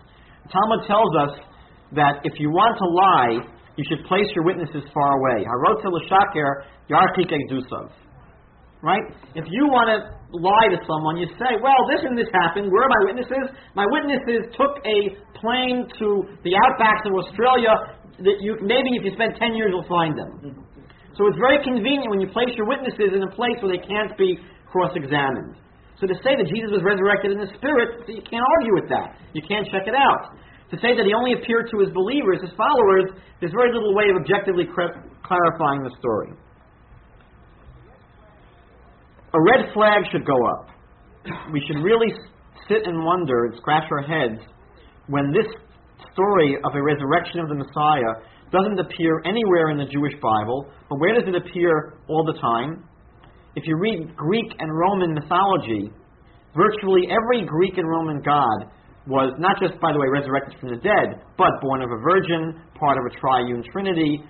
Talmud 0.54 0.86
tells 0.86 1.12
us 1.18 1.34
that 1.98 2.22
if 2.24 2.40
you 2.40 2.50
want 2.50 2.78
to 2.78 2.86
lie, 2.86 3.50
you 3.76 3.84
should 3.90 4.06
place 4.06 4.30
your 4.36 4.46
witnesses 4.46 4.84
far 4.94 5.12
away. 5.18 5.44
Harotel 5.44 5.92
l'shaker 5.92 6.64
yarchik 6.90 7.34
dusav. 7.50 7.90
Right? 8.86 9.02
If 9.34 9.50
you 9.50 9.66
want 9.66 9.90
to 9.90 9.98
lie 10.30 10.70
to 10.70 10.78
someone, 10.86 11.18
you 11.18 11.26
say, 11.42 11.58
well, 11.58 11.82
this 11.90 12.06
and 12.06 12.14
this 12.14 12.30
happened. 12.46 12.70
Where 12.70 12.86
are 12.86 12.94
my 13.02 13.04
witnesses? 13.10 13.50
My 13.74 13.90
witnesses 13.90 14.46
took 14.54 14.78
a 14.86 14.98
plane 15.42 15.90
to 15.98 16.08
the 16.46 16.54
outbacks 16.54 17.02
of 17.10 17.18
Australia. 17.18 17.74
That 18.22 18.38
you 18.46 18.62
maybe 18.62 18.94
if 18.94 19.10
you 19.10 19.12
spend 19.18 19.42
ten 19.42 19.58
years, 19.58 19.74
you'll 19.74 19.90
find 19.90 20.14
them. 20.14 20.62
So 21.18 21.26
it's 21.26 21.42
very 21.42 21.66
convenient 21.66 22.14
when 22.14 22.22
you 22.22 22.30
place 22.30 22.54
your 22.54 22.70
witnesses 22.70 23.10
in 23.10 23.26
a 23.26 23.32
place 23.34 23.58
where 23.66 23.74
they 23.74 23.82
can't 23.82 24.14
be 24.22 24.38
cross-examined. 24.70 25.58
So 25.98 26.06
to 26.06 26.16
say 26.22 26.38
that 26.38 26.46
Jesus 26.46 26.70
was 26.70 26.86
resurrected 26.86 27.34
in 27.34 27.42
the 27.42 27.50
Spirit, 27.58 28.06
you 28.06 28.22
can't 28.22 28.46
argue 28.60 28.76
with 28.78 28.88
that. 28.94 29.18
You 29.34 29.42
can't 29.50 29.66
check 29.74 29.90
it 29.90 29.98
out. 29.98 30.38
To 30.70 30.78
say 30.78 30.94
that 30.94 31.08
he 31.08 31.14
only 31.16 31.34
appeared 31.34 31.74
to 31.74 31.78
his 31.82 31.90
believers, 31.90 32.44
his 32.44 32.54
followers, 32.54 33.18
there's 33.42 33.56
very 33.56 33.74
little 33.74 33.96
way 33.98 34.14
of 34.14 34.22
objectively 34.22 34.70
clarifying 34.70 35.82
the 35.82 35.94
story. 35.98 36.38
A 39.36 39.42
red 39.52 39.74
flag 39.76 40.08
should 40.12 40.26
go 40.26 40.40
up. 40.56 40.72
We 41.52 41.60
should 41.68 41.84
really 41.84 42.08
sit 42.72 42.88
and 42.88 43.04
wonder 43.04 43.46
and 43.46 43.58
scratch 43.58 43.84
our 43.92 44.02
heads 44.08 44.40
when 45.08 45.32
this 45.36 45.52
story 46.14 46.56
of 46.64 46.72
a 46.74 46.82
resurrection 46.82 47.44
of 47.44 47.50
the 47.50 47.56
Messiah 47.56 48.24
doesn't 48.52 48.80
appear 48.80 49.22
anywhere 49.26 49.70
in 49.72 49.78
the 49.78 49.92
Jewish 49.92 50.14
Bible, 50.22 50.72
but 50.90 51.00
where 51.00 51.14
does 51.14 51.28
it 51.28 51.36
appear 51.36 52.00
all 52.08 52.24
the 52.24 52.40
time? 52.40 52.88
if 53.56 53.64
you 53.66 53.78
read 53.78 54.16
Greek 54.16 54.52
and 54.60 54.70
Roman 54.78 55.14
mythology, 55.14 55.90
virtually 56.56 57.08
every 57.08 57.46
Greek 57.46 57.78
and 57.78 57.88
Roman 57.88 58.22
god 58.22 58.72
was 59.08 59.34
not 59.40 59.56
just, 59.62 59.80
by 59.80 59.94
the 59.94 60.00
way, 60.00 60.08
resurrected 60.12 60.60
from 60.60 60.70
the 60.70 60.82
dead, 60.82 61.24
but 61.38 61.52
born 61.62 61.82
of 61.82 61.90
a 61.90 62.00
virgin, 62.04 62.60
part 62.78 62.98
of 62.98 63.04
a 63.08 63.20
triune 63.20 63.64
trinity, 63.72 64.24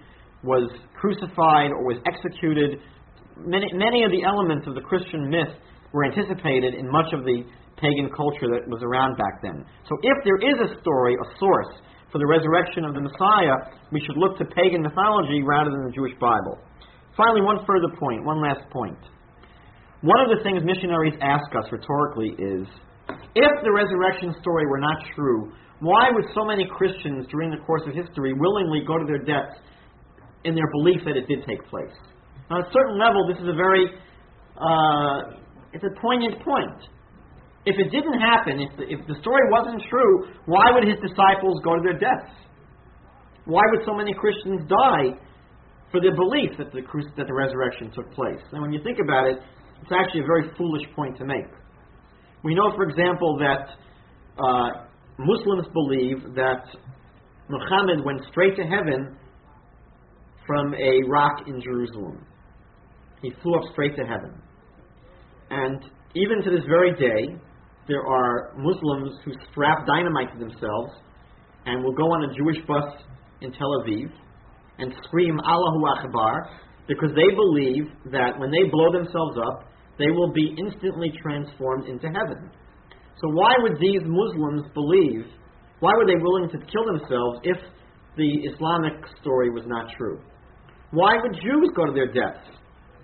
was 0.43 0.69
crucified 0.99 1.71
or 1.71 1.83
was 1.85 1.97
executed. 2.05 2.79
Many, 3.37 3.67
many 3.73 4.03
of 4.03 4.11
the 4.11 4.23
elements 4.23 4.67
of 4.67 4.75
the 4.75 4.81
Christian 4.81 5.29
myth 5.29 5.51
were 5.91 6.05
anticipated 6.05 6.75
in 6.75 6.91
much 6.91 7.11
of 7.11 7.23
the 7.23 7.43
pagan 7.75 8.07
culture 8.15 8.47
that 8.47 8.63
was 8.71 8.79
around 8.83 9.19
back 9.19 9.43
then. 9.43 9.63
So 9.87 9.95
if 10.03 10.17
there 10.23 10.39
is 10.39 10.57
a 10.59 10.79
story, 10.79 11.15
a 11.19 11.27
source 11.39 11.75
for 12.11 12.19
the 12.19 12.27
resurrection 12.27 12.87
of 12.87 12.95
the 12.95 13.03
Messiah, 13.03 13.75
we 13.91 13.99
should 13.99 14.15
look 14.15 14.39
to 14.39 14.45
pagan 14.55 14.81
mythology 14.81 15.43
rather 15.43 15.71
than 15.71 15.83
the 15.83 15.91
Jewish 15.91 16.15
Bible. 16.19 16.59
Finally, 17.17 17.43
one 17.43 17.59
further 17.67 17.91
point, 17.99 18.23
one 18.23 18.39
last 18.39 18.63
point. 18.71 18.99
One 19.99 20.19
of 20.23 20.31
the 20.31 20.43
things 20.43 20.63
missionaries 20.63 21.15
ask 21.19 21.47
us 21.55 21.67
rhetorically 21.71 22.35
is 22.39 22.67
if 23.35 23.53
the 23.63 23.71
resurrection 23.71 24.31
story 24.39 24.63
were 24.67 24.79
not 24.79 25.03
true, 25.15 25.51
why 25.79 26.07
would 26.11 26.25
so 26.33 26.45
many 26.45 26.67
Christians 26.71 27.27
during 27.27 27.51
the 27.51 27.59
course 27.67 27.83
of 27.87 27.93
history 27.93 28.31
willingly 28.31 28.83
go 28.87 28.97
to 28.97 29.05
their 29.05 29.19
deaths 29.19 29.59
in 30.43 30.55
their 30.55 30.71
belief 30.71 31.03
that 31.03 31.17
it 31.17 31.27
did 31.27 31.43
take 31.47 31.63
place? 31.67 31.95
On 32.49 32.61
a 32.61 32.67
certain 32.71 32.99
level, 32.99 33.27
this 33.27 33.37
is 33.41 33.49
a 33.49 33.57
very 33.57 33.89
uh, 34.55 35.41
it's 35.73 35.83
a 35.83 36.01
poignant 36.01 36.39
point. 36.39 36.79
If 37.65 37.75
it 37.75 37.89
didn't 37.91 38.21
happen, 38.21 38.61
if 38.61 38.71
the, 38.77 38.83
if 38.87 39.01
the 39.07 39.15
story 39.19 39.41
wasn't 39.51 39.81
true, 39.89 40.31
why 40.45 40.71
would 40.71 40.87
his 40.87 40.95
disciples 41.01 41.59
go 41.63 41.75
to 41.75 41.81
their 41.83 41.99
deaths? 41.99 42.31
Why 43.45 43.61
would 43.73 43.85
so 43.85 43.93
many 43.93 44.13
Christians 44.13 44.61
die 44.69 45.17
for 45.91 45.99
their 45.99 46.15
belief 46.15 46.51
that 46.57 46.71
the, 46.71 46.81
that 47.17 47.27
the 47.27 47.33
resurrection 47.33 47.91
took 47.91 48.13
place? 48.13 48.41
And 48.53 48.61
when 48.61 48.71
you 48.71 48.81
think 48.83 48.99
about 49.03 49.27
it, 49.27 49.39
it's 49.81 49.91
actually 49.91 50.21
a 50.21 50.29
very 50.29 50.49
foolish 50.57 50.87
point 50.95 51.17
to 51.17 51.25
make. 51.25 51.49
We 52.43 52.55
know, 52.55 52.71
for 52.75 52.87
example, 52.87 53.37
that 53.39 53.75
uh, 54.37 54.85
Muslims 55.19 55.67
believe 55.73 56.35
that 56.35 56.63
Muhammad 57.49 58.05
went 58.05 58.21
straight 58.31 58.55
to 58.55 58.63
heaven 58.63 59.17
from 60.47 60.73
a 60.75 61.01
rock 61.09 61.47
in 61.47 61.59
Jerusalem. 61.61 62.25
He 63.25 63.33
flew 63.41 63.55
up 63.55 63.63
straight 63.71 63.95
to 63.97 64.05
heaven. 64.05 64.37
And 65.49 65.81
even 66.13 66.43
to 66.43 66.51
this 66.51 66.63
very 66.69 66.93
day, 66.93 67.33
there 67.87 68.05
are 68.05 68.53
Muslims 68.55 69.17
who 69.25 69.33
strap 69.49 69.87
dynamite 69.87 70.31
to 70.33 70.37
themselves 70.37 70.93
and 71.65 71.83
will 71.83 71.93
go 71.93 72.05
on 72.05 72.29
a 72.29 72.33
Jewish 72.37 72.61
bus 72.67 72.85
in 73.41 73.51
Tel 73.51 73.81
Aviv 73.81 74.13
and 74.77 74.93
scream 75.05 75.39
Allahu 75.39 75.81
Akbar 75.97 76.51
because 76.87 77.09
they 77.15 77.33
believe 77.33 77.89
that 78.11 78.37
when 78.37 78.51
they 78.51 78.69
blow 78.69 78.93
themselves 78.93 79.37
up, 79.41 79.73
they 79.97 80.11
will 80.11 80.31
be 80.31 80.53
instantly 80.61 81.11
transformed 81.23 81.89
into 81.89 82.05
heaven. 82.05 82.51
So 83.17 83.29
why 83.33 83.55
would 83.57 83.79
these 83.81 84.05
Muslims 84.05 84.69
believe, 84.75 85.25
why 85.79 85.89
were 85.97 86.05
they 86.05 86.21
willing 86.21 86.49
to 86.49 86.59
kill 86.69 86.85
themselves 86.85 87.39
if 87.41 87.57
the 88.17 88.29
Islamic 88.53 88.93
story 89.19 89.49
was 89.49 89.63
not 89.65 89.89
true? 89.97 90.21
Why 90.91 91.17
would 91.17 91.33
Jews 91.41 91.73
go 91.75 91.85
to 91.87 91.91
their 91.91 92.13
deaths 92.13 92.45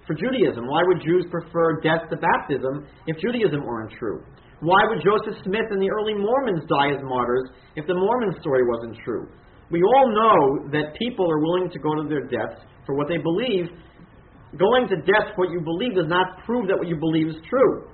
for 0.07 0.13
Judaism? 0.15 0.67
Why 0.67 0.81
would 0.85 1.01
Jews 1.01 1.25
prefer 1.29 1.79
death 1.81 2.09
to 2.09 2.17
baptism 2.17 2.87
if 3.07 3.17
Judaism 3.17 3.65
weren't 3.65 3.93
true? 3.97 4.23
Why 4.61 4.85
would 4.89 5.01
Joseph 5.01 5.41
Smith 5.43 5.65
and 5.71 5.81
the 5.81 5.89
early 5.89 6.13
Mormons 6.13 6.63
die 6.69 6.93
as 6.93 7.01
martyrs 7.01 7.49
if 7.75 7.87
the 7.87 7.95
Mormon 7.95 8.35
story 8.39 8.61
wasn't 8.67 8.97
true? 9.03 9.27
We 9.71 9.81
all 9.81 10.11
know 10.13 10.69
that 10.71 10.93
people 10.99 11.25
are 11.31 11.39
willing 11.39 11.69
to 11.71 11.79
go 11.79 11.95
to 11.95 12.07
their 12.07 12.27
deaths 12.27 12.61
for 12.85 12.95
what 12.95 13.07
they 13.07 13.17
believe. 13.17 13.71
Going 14.59 14.87
to 14.89 14.97
death 14.97 15.33
for 15.33 15.47
what 15.47 15.51
you 15.51 15.61
believe 15.61 15.95
does 15.95 16.09
not 16.09 16.43
prove 16.45 16.67
that 16.67 16.77
what 16.77 16.87
you 16.87 16.97
believe 16.97 17.27
is 17.27 17.39
true. 17.49 17.87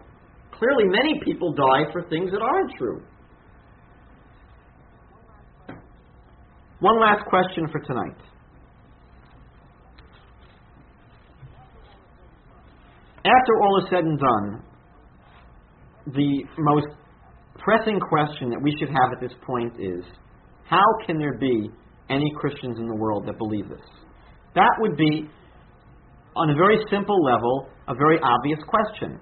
Clearly, 0.58 0.86
many 0.86 1.22
people 1.24 1.54
die 1.54 1.86
for 1.94 2.02
things 2.10 2.32
that 2.32 2.42
aren't 2.42 2.72
true. 2.78 3.02
One 6.80 7.00
last 7.00 7.26
question 7.30 7.68
for 7.72 7.80
tonight. 7.80 8.18
After 13.28 13.62
all 13.62 13.84
is 13.84 13.90
said 13.90 14.06
and 14.06 14.20
done, 14.20 14.64
the 16.16 16.44
most 16.60 16.88
pressing 17.60 18.00
question 18.00 18.50
that 18.50 18.62
we 18.62 18.74
should 18.80 18.88
have 18.88 19.12
at 19.12 19.20
this 19.20 19.36
point 19.46 19.74
is 19.80 20.06
how 20.64 20.86
can 21.06 21.20
there 21.20 21.38
be 21.38 21.70
any 22.10 22.32
Christians 22.40 22.78
in 22.80 22.88
the 22.88 22.96
world 22.96 23.26
that 23.28 23.38
believe 23.38 23.68
this? 23.68 23.84
That 24.56 24.72
would 24.80 24.96
be, 24.96 25.28
on 26.36 26.50
a 26.50 26.56
very 26.56 26.78
simple 26.90 27.22
level, 27.22 27.68
a 27.90 27.96
very 27.96 28.18
obvious 28.24 28.60
question. 28.68 29.20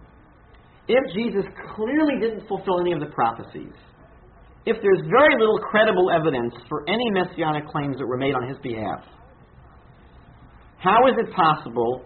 If 0.88 1.02
Jesus 1.16 1.46
clearly 1.76 2.20
didn't 2.22 2.48
fulfill 2.48 2.80
any 2.82 2.94
of 2.94 3.00
the 3.00 3.08
prophecies, 3.08 3.74
if 4.68 4.78
there's 4.82 5.02
very 5.10 5.34
little 5.40 5.58
credible 5.72 6.12
evidence 6.12 6.54
for 6.70 6.88
any 6.88 7.10
messianic 7.12 7.68
claims 7.68 7.98
that 7.98 8.06
were 8.06 8.18
made 8.18 8.36
on 8.36 8.48
his 8.48 8.58
behalf, 8.62 9.02
how 10.78 11.08
is 11.08 11.14
it 11.18 11.34
possible? 11.34 12.04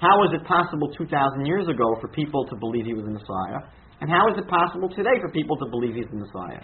How 0.00 0.18
was 0.18 0.34
it 0.34 0.46
possible 0.46 0.90
2,000 0.98 1.46
years 1.46 1.68
ago 1.68 1.96
for 2.00 2.08
people 2.08 2.46
to 2.46 2.56
believe 2.56 2.84
he 2.84 2.94
was 2.94 3.04
the 3.04 3.14
Messiah? 3.14 3.62
And 4.00 4.10
how 4.10 4.26
is 4.28 4.38
it 4.38 4.48
possible 4.48 4.88
today 4.88 5.16
for 5.20 5.30
people 5.30 5.56
to 5.56 5.66
believe 5.70 5.94
he's 5.94 6.10
the 6.10 6.18
Messiah? 6.18 6.62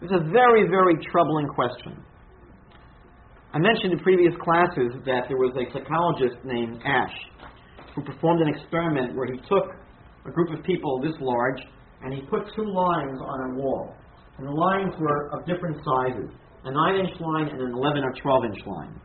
It's 0.00 0.14
a 0.14 0.24
very, 0.30 0.70
very 0.70 0.94
troubling 1.10 1.48
question. 1.48 1.98
I 3.52 3.58
mentioned 3.58 3.92
in 3.92 3.98
previous 3.98 4.34
classes 4.40 4.94
that 5.04 5.26
there 5.26 5.36
was 5.36 5.50
a 5.58 5.66
psychologist 5.72 6.38
named 6.44 6.80
Asch 6.84 7.16
who 7.96 8.02
performed 8.02 8.42
an 8.42 8.54
experiment 8.54 9.16
where 9.16 9.26
he 9.26 9.38
took 9.48 9.74
a 10.26 10.30
group 10.30 10.56
of 10.56 10.64
people 10.64 11.00
this 11.02 11.16
large 11.20 11.60
and 12.02 12.14
he 12.14 12.20
put 12.30 12.46
two 12.54 12.64
lines 12.64 13.18
on 13.18 13.50
a 13.50 13.54
wall. 13.58 13.94
And 14.38 14.46
the 14.46 14.52
lines 14.52 14.94
were 15.00 15.30
of 15.34 15.46
different 15.46 15.76
sizes 15.82 16.30
a 16.64 16.70
9 16.70 17.06
inch 17.06 17.20
line 17.20 17.48
and 17.48 17.60
an 17.60 17.72
11 17.72 18.04
or 18.04 18.12
12 18.20 18.44
inch 18.44 18.66
line. 18.66 19.00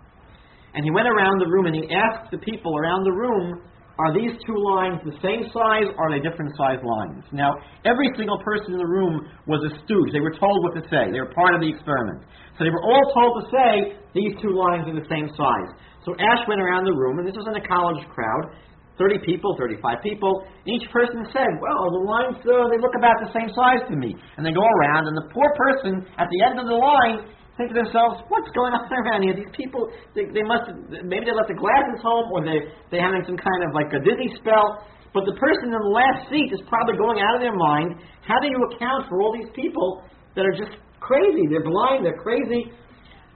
And 0.74 0.84
he 0.84 0.92
went 0.92 1.08
around 1.08 1.40
the 1.40 1.50
room 1.50 1.66
and 1.66 1.76
he 1.76 1.86
asked 1.94 2.32
the 2.32 2.42
people 2.42 2.74
around 2.78 3.04
the 3.06 3.14
room 3.14 3.62
are 4.02 4.10
these 4.10 4.34
two 4.42 4.58
lines 4.58 4.98
the 5.06 5.14
same 5.22 5.46
size 5.54 5.86
or 6.02 6.10
are 6.10 6.12
they 6.12 6.18
different 6.18 6.50
size 6.58 6.82
lines? 6.82 7.22
Now, 7.30 7.54
every 7.86 8.10
single 8.18 8.42
person 8.42 8.74
in 8.74 8.82
the 8.82 8.90
room 8.90 9.30
was 9.46 9.62
astute. 9.70 10.10
They 10.10 10.20
were 10.20 10.34
told 10.34 10.66
what 10.66 10.74
to 10.74 10.84
say. 10.90 11.14
They 11.14 11.22
were 11.22 11.30
part 11.30 11.54
of 11.54 11.62
the 11.62 11.70
experiment. 11.70 12.26
So 12.58 12.66
they 12.66 12.74
were 12.74 12.82
all 12.82 13.06
told 13.14 13.32
to 13.38 13.44
say 13.54 13.72
these 14.18 14.34
two 14.42 14.58
lines 14.58 14.90
are 14.90 14.98
the 14.98 15.06
same 15.06 15.30
size. 15.38 15.70
So 16.10 16.18
Asch 16.18 16.42
went 16.50 16.58
around 16.58 16.90
the 16.90 16.98
room, 16.98 17.22
and 17.22 17.26
this 17.30 17.38
was 17.38 17.46
in 17.46 17.54
a 17.54 17.66
college 17.70 18.02
crowd, 18.10 18.58
30 18.98 19.22
people, 19.22 19.54
35 19.62 20.02
people. 20.02 20.42
Each 20.66 20.90
person 20.90 21.22
said, 21.30 21.50
well, 21.62 21.86
the 21.94 22.02
lines, 22.02 22.38
uh, 22.42 22.66
they 22.74 22.82
look 22.82 22.98
about 22.98 23.22
the 23.22 23.30
same 23.30 23.54
size 23.54 23.86
to 23.94 23.96
me. 23.96 24.18
And 24.38 24.46
they 24.46 24.58
go 24.58 24.66
around, 24.66 25.06
and 25.06 25.14
the 25.14 25.30
poor 25.30 25.50
person 25.54 26.02
at 26.18 26.34
the 26.34 26.40
end 26.42 26.58
of 26.58 26.66
the 26.66 26.78
line 26.78 27.30
think 27.58 27.70
to 27.70 27.78
themselves, 27.78 28.26
what's 28.34 28.50
going 28.58 28.74
on 28.74 28.90
around 28.90 29.22
here? 29.24 29.38
These 29.38 29.54
people, 29.54 29.90
they, 30.18 30.26
they 30.34 30.42
must, 30.42 30.74
maybe 31.06 31.30
they 31.30 31.36
left 31.36 31.54
the 31.54 31.60
glasses 31.60 32.02
home 32.02 32.34
or 32.34 32.42
they, 32.42 32.66
they're 32.90 33.06
having 33.06 33.22
some 33.30 33.38
kind 33.38 33.62
of 33.70 33.78
like 33.78 33.94
a 33.94 34.02
dizzy 34.02 34.34
spell. 34.42 34.86
But 35.14 35.30
the 35.30 35.38
person 35.38 35.70
in 35.70 35.78
the 35.78 35.94
last 35.94 36.34
seat 36.34 36.50
is 36.50 36.62
probably 36.66 36.98
going 36.98 37.22
out 37.22 37.38
of 37.38 37.42
their 37.46 37.54
mind. 37.54 38.02
How 38.26 38.42
do 38.42 38.50
you 38.50 38.58
account 38.74 39.06
for 39.06 39.22
all 39.22 39.30
these 39.30 39.54
people 39.54 40.02
that 40.34 40.42
are 40.42 40.58
just 40.58 40.74
crazy? 40.98 41.46
They're 41.54 41.66
blind, 41.66 42.02
they're 42.02 42.18
crazy. 42.18 42.74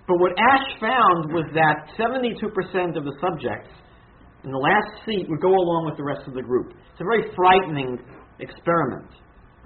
But 0.10 0.18
what 0.18 0.34
Asch 0.34 0.68
found 0.82 1.30
was 1.36 1.46
that 1.54 1.94
72% 1.94 2.42
of 2.98 3.06
the 3.06 3.14
subjects 3.22 3.70
in 4.42 4.50
the 4.50 4.58
last 4.58 5.06
seat 5.06 5.30
would 5.30 5.42
go 5.42 5.54
along 5.54 5.86
with 5.86 5.98
the 5.98 6.04
rest 6.08 6.26
of 6.26 6.34
the 6.34 6.42
group. 6.42 6.74
It's 6.74 7.02
a 7.02 7.06
very 7.06 7.30
frightening 7.36 8.00
experiment. 8.40 9.12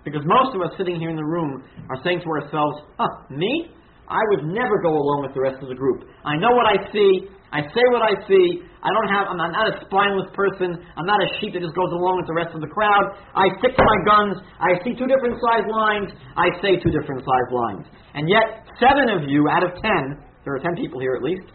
Because 0.04 0.26
most 0.26 0.56
of 0.56 0.62
us 0.62 0.74
sitting 0.78 1.00
here 1.00 1.10
in 1.10 1.16
the 1.16 1.24
room 1.24 1.64
are 1.90 2.02
saying 2.04 2.22
to 2.26 2.30
ourselves, 2.42 2.82
huh, 2.98 3.08
me? 3.30 3.72
I 4.12 4.20
would 4.36 4.52
never 4.52 4.84
go 4.84 4.92
along 4.92 5.24
with 5.24 5.32
the 5.32 5.40
rest 5.40 5.64
of 5.64 5.72
the 5.72 5.80
group. 5.80 6.04
I 6.28 6.36
know 6.36 6.52
what 6.52 6.68
I 6.68 6.84
see. 6.92 7.32
I 7.56 7.64
say 7.64 7.86
what 7.96 8.04
I 8.04 8.12
see. 8.28 8.60
I 8.84 8.92
don't 8.92 9.08
have. 9.08 9.32
I'm 9.32 9.40
not, 9.40 9.56
not 9.56 9.72
a 9.72 9.80
spineless 9.88 10.28
person. 10.36 10.76
I'm 11.00 11.08
not 11.08 11.24
a 11.24 11.32
sheep 11.40 11.56
that 11.56 11.64
just 11.64 11.76
goes 11.76 11.92
along 11.96 12.20
with 12.20 12.28
the 12.28 12.36
rest 12.36 12.52
of 12.52 12.60
the 12.60 12.68
crowd. 12.68 13.16
I 13.32 13.48
stick 13.64 13.72
to 13.80 13.84
my 13.84 14.00
guns. 14.04 14.36
I 14.60 14.76
see 14.84 15.00
two 15.00 15.08
different 15.08 15.40
size 15.40 15.68
lines. 15.72 16.12
I 16.36 16.52
say 16.60 16.76
two 16.84 16.92
different 16.92 17.24
size 17.24 17.50
lines. 17.56 17.86
And 18.16 18.28
yet, 18.28 18.68
seven 18.84 19.08
of 19.08 19.32
you 19.32 19.48
out 19.48 19.64
of 19.64 19.80
ten, 19.80 20.20
there 20.44 20.60
are 20.60 20.64
ten 20.64 20.76
people 20.76 21.00
here 21.00 21.16
at 21.16 21.24
least, 21.24 21.48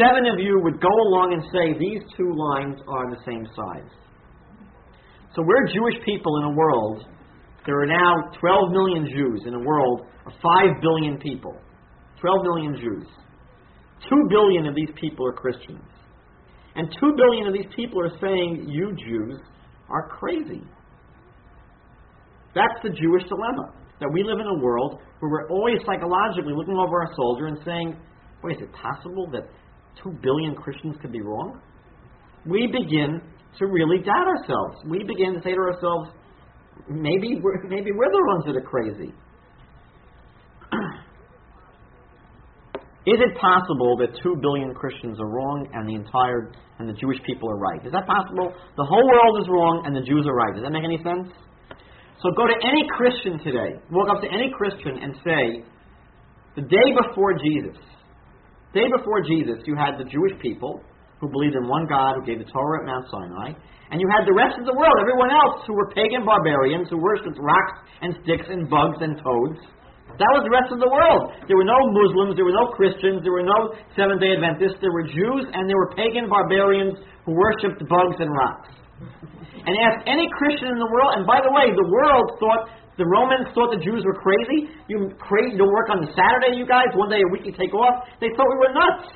seven 0.00 0.24
of 0.32 0.40
you 0.40 0.60
would 0.64 0.80
go 0.80 0.92
along 1.12 1.36
and 1.36 1.44
say 1.52 1.76
these 1.76 2.00
two 2.16 2.32
lines 2.32 2.80
are 2.88 3.12
the 3.12 3.20
same 3.28 3.44
size. 3.52 3.92
So 5.36 5.44
we're 5.44 5.68
Jewish 5.68 6.00
people 6.08 6.40
in 6.40 6.44
a 6.52 6.54
world. 6.56 7.04
There 7.66 7.76
are 7.84 7.90
now 7.90 8.32
12 8.40 8.72
million 8.72 9.04
Jews 9.12 9.44
in 9.44 9.52
a 9.52 9.60
world 9.60 10.08
of 10.24 10.32
5 10.40 10.80
billion 10.80 11.18
people. 11.18 11.52
12 12.20 12.42
million 12.42 12.74
Jews. 12.76 13.06
2 14.08 14.16
billion 14.30 14.66
of 14.66 14.74
these 14.74 14.90
people 15.00 15.26
are 15.26 15.32
Christians. 15.32 15.82
And 16.74 16.88
2 17.00 17.12
billion 17.16 17.46
of 17.46 17.54
these 17.54 17.70
people 17.74 18.00
are 18.00 18.12
saying, 18.20 18.66
You 18.68 18.94
Jews 18.94 19.40
are 19.90 20.08
crazy. 20.08 20.62
That's 22.54 22.78
the 22.82 22.90
Jewish 22.90 23.24
dilemma. 23.28 23.74
That 24.00 24.10
we 24.12 24.22
live 24.22 24.38
in 24.38 24.46
a 24.46 24.62
world 24.62 25.00
where 25.18 25.30
we're 25.30 25.50
always 25.50 25.78
psychologically 25.84 26.54
looking 26.54 26.76
over 26.76 27.02
our 27.02 27.10
shoulder 27.16 27.46
and 27.46 27.58
saying, 27.64 27.96
Wait, 28.44 28.56
is 28.56 28.62
it 28.62 28.72
possible 28.72 29.28
that 29.32 29.50
2 30.04 30.10
billion 30.22 30.54
Christians 30.54 30.94
could 31.02 31.10
be 31.10 31.20
wrong? 31.20 31.60
We 32.46 32.68
begin 32.68 33.20
to 33.58 33.66
really 33.66 33.98
doubt 33.98 34.28
ourselves. 34.28 34.78
We 34.86 35.02
begin 35.02 35.34
to 35.34 35.40
say 35.42 35.50
to 35.50 35.58
ourselves, 35.58 36.10
maybe 36.88 37.40
we're, 37.42 37.60
maybe 37.66 37.90
we're 37.90 38.12
the 38.12 38.24
ones 38.28 38.44
that 38.46 38.56
are 38.56 38.62
crazy. 38.62 39.12
Is 43.08 43.16
it 43.24 43.32
possible 43.40 43.96
that 44.04 44.12
two 44.20 44.36
billion 44.44 44.76
Christians 44.76 45.16
are 45.16 45.32
wrong 45.32 45.64
and 45.72 45.88
the 45.88 45.96
entire 45.96 46.52
and 46.76 46.84
the 46.84 46.92
Jewish 46.92 47.16
people 47.24 47.48
are 47.48 47.56
right? 47.56 47.80
Is 47.80 47.92
that 47.96 48.04
possible? 48.04 48.52
The 48.76 48.84
whole 48.84 49.06
world 49.08 49.40
is 49.40 49.48
wrong 49.48 49.88
and 49.88 49.96
the 49.96 50.04
Jews 50.04 50.28
are 50.28 50.36
right. 50.36 50.52
Does 50.52 50.60
that 50.60 50.74
make 50.76 50.84
any 50.84 51.00
sense? 51.00 51.32
So 52.20 52.28
go 52.36 52.44
to 52.44 52.58
any 52.60 52.84
Christian 52.92 53.40
today, 53.40 53.80
walk 53.88 54.12
up 54.12 54.20
to 54.20 54.28
any 54.28 54.52
Christian 54.52 55.00
and 55.00 55.16
say, 55.24 55.64
the 56.60 56.68
day 56.68 56.88
before 57.00 57.32
Jesus, 57.38 57.80
day 58.76 58.90
before 58.92 59.24
Jesus, 59.24 59.64
you 59.64 59.72
had 59.72 59.96
the 59.96 60.04
Jewish 60.04 60.36
people 60.44 60.84
who 61.22 61.32
believed 61.32 61.56
in 61.56 61.64
one 61.64 61.88
God 61.88 62.20
who 62.20 62.26
gave 62.28 62.44
the 62.44 62.50
Torah 62.50 62.82
at 62.82 62.86
Mount 62.90 63.06
Sinai, 63.08 63.56
and 63.88 63.96
you 64.02 64.08
had 64.12 64.28
the 64.28 64.36
rest 64.36 64.58
of 64.60 64.66
the 64.66 64.76
world, 64.76 64.96
everyone 65.00 65.32
else 65.32 65.64
who 65.64 65.72
were 65.72 65.88
pagan 65.96 66.26
barbarians 66.28 66.90
who 66.90 66.98
worshipped 67.00 67.38
rocks 67.40 67.78
and 68.02 68.18
sticks 68.26 68.50
and 68.50 68.68
bugs 68.68 68.98
and 69.00 69.16
toads 69.22 69.64
that 70.18 70.30
was 70.34 70.42
the 70.42 70.50
rest 70.50 70.74
of 70.74 70.82
the 70.82 70.90
world. 70.90 71.30
There 71.46 71.54
were 71.54 71.66
no 71.66 71.78
Muslims, 71.94 72.34
there 72.34 72.42
were 72.42 72.54
no 72.54 72.74
Christians, 72.74 73.22
there 73.22 73.30
were 73.30 73.46
no 73.46 73.70
Seventh 73.94 74.18
day 74.18 74.34
Adventists, 74.34 74.82
there 74.82 74.90
were 74.90 75.06
Jews, 75.06 75.46
and 75.54 75.70
there 75.70 75.78
were 75.78 75.94
pagan 75.94 76.26
barbarians 76.26 76.98
who 77.22 77.38
worshipped 77.38 77.78
bugs 77.86 78.18
and 78.18 78.30
rocks. 78.34 78.74
And 79.62 79.72
ask 79.78 80.02
any 80.10 80.26
Christian 80.34 80.74
in 80.74 80.78
the 80.82 80.90
world, 80.90 81.22
and 81.22 81.24
by 81.26 81.38
the 81.38 81.52
way, 81.54 81.70
the 81.70 81.86
world 81.86 82.26
thought, 82.42 82.74
the 82.98 83.06
Romans 83.06 83.46
thought 83.54 83.70
the 83.70 83.78
Jews 83.78 84.02
were 84.02 84.18
crazy. 84.18 84.74
You 84.90 85.14
crazy 85.22 85.54
to 85.54 85.68
work 85.70 85.86
on 85.86 86.02
the 86.02 86.10
Saturday, 86.10 86.58
you 86.58 86.66
guys? 86.66 86.90
One 86.98 87.14
day 87.14 87.22
a 87.22 87.30
week 87.30 87.46
you 87.46 87.54
take 87.54 87.70
off? 87.70 88.10
They 88.18 88.34
thought 88.34 88.50
we 88.50 88.58
were 88.58 88.74
nuts. 88.74 89.14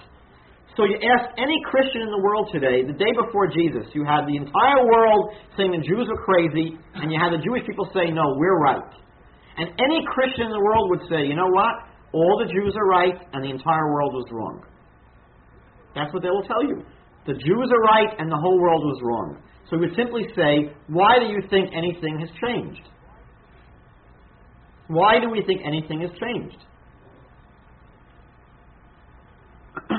So 0.79 0.87
you 0.87 0.97
ask 1.03 1.35
any 1.37 1.59
Christian 1.67 2.07
in 2.07 2.11
the 2.15 2.23
world 2.23 2.49
today, 2.55 2.87
the 2.87 2.97
day 2.97 3.11
before 3.13 3.51
Jesus, 3.51 3.91
you 3.93 4.07
had 4.07 4.25
the 4.25 4.39
entire 4.39 4.87
world 4.87 5.35
saying 5.59 5.75
the 5.75 5.83
Jews 5.85 6.07
were 6.07 6.23
crazy, 6.23 6.79
and 6.95 7.11
you 7.11 7.19
had 7.19 7.35
the 7.35 7.43
Jewish 7.43 7.67
people 7.67 7.91
say, 7.93 8.09
no, 8.15 8.23
we're 8.39 8.57
right. 8.63 9.02
And 9.57 9.69
any 9.79 10.05
Christian 10.07 10.47
in 10.47 10.53
the 10.53 10.61
world 10.61 10.91
would 10.91 11.03
say, 11.09 11.27
you 11.27 11.35
know 11.37 11.51
what? 11.51 11.75
All 12.13 12.39
the 12.45 12.53
Jews 12.53 12.75
are 12.77 12.87
right 12.89 13.15
and 13.33 13.45
the 13.45 13.51
entire 13.51 13.93
world 13.93 14.13
was 14.15 14.27
wrong. 14.31 14.63
That's 15.95 16.13
what 16.13 16.23
they 16.23 16.31
will 16.31 16.45
tell 16.45 16.63
you. 16.63 16.85
The 17.27 17.35
Jews 17.35 17.71
are 17.71 17.83
right 17.83 18.19
and 18.19 18.31
the 18.31 18.37
whole 18.37 18.61
world 18.61 18.83
was 18.83 19.01
wrong. 19.03 19.43
So 19.71 19.77
we 19.77 19.87
would 19.87 19.97
simply 19.97 20.27
say, 20.35 20.75
why 20.89 21.19
do 21.19 21.27
you 21.27 21.41
think 21.49 21.71
anything 21.75 22.19
has 22.21 22.29
changed? 22.45 22.89
Why 24.89 25.21
do 25.21 25.31
we 25.31 25.43
think 25.47 25.63
anything 25.65 26.01
has 26.01 26.11
changed? 26.21 26.59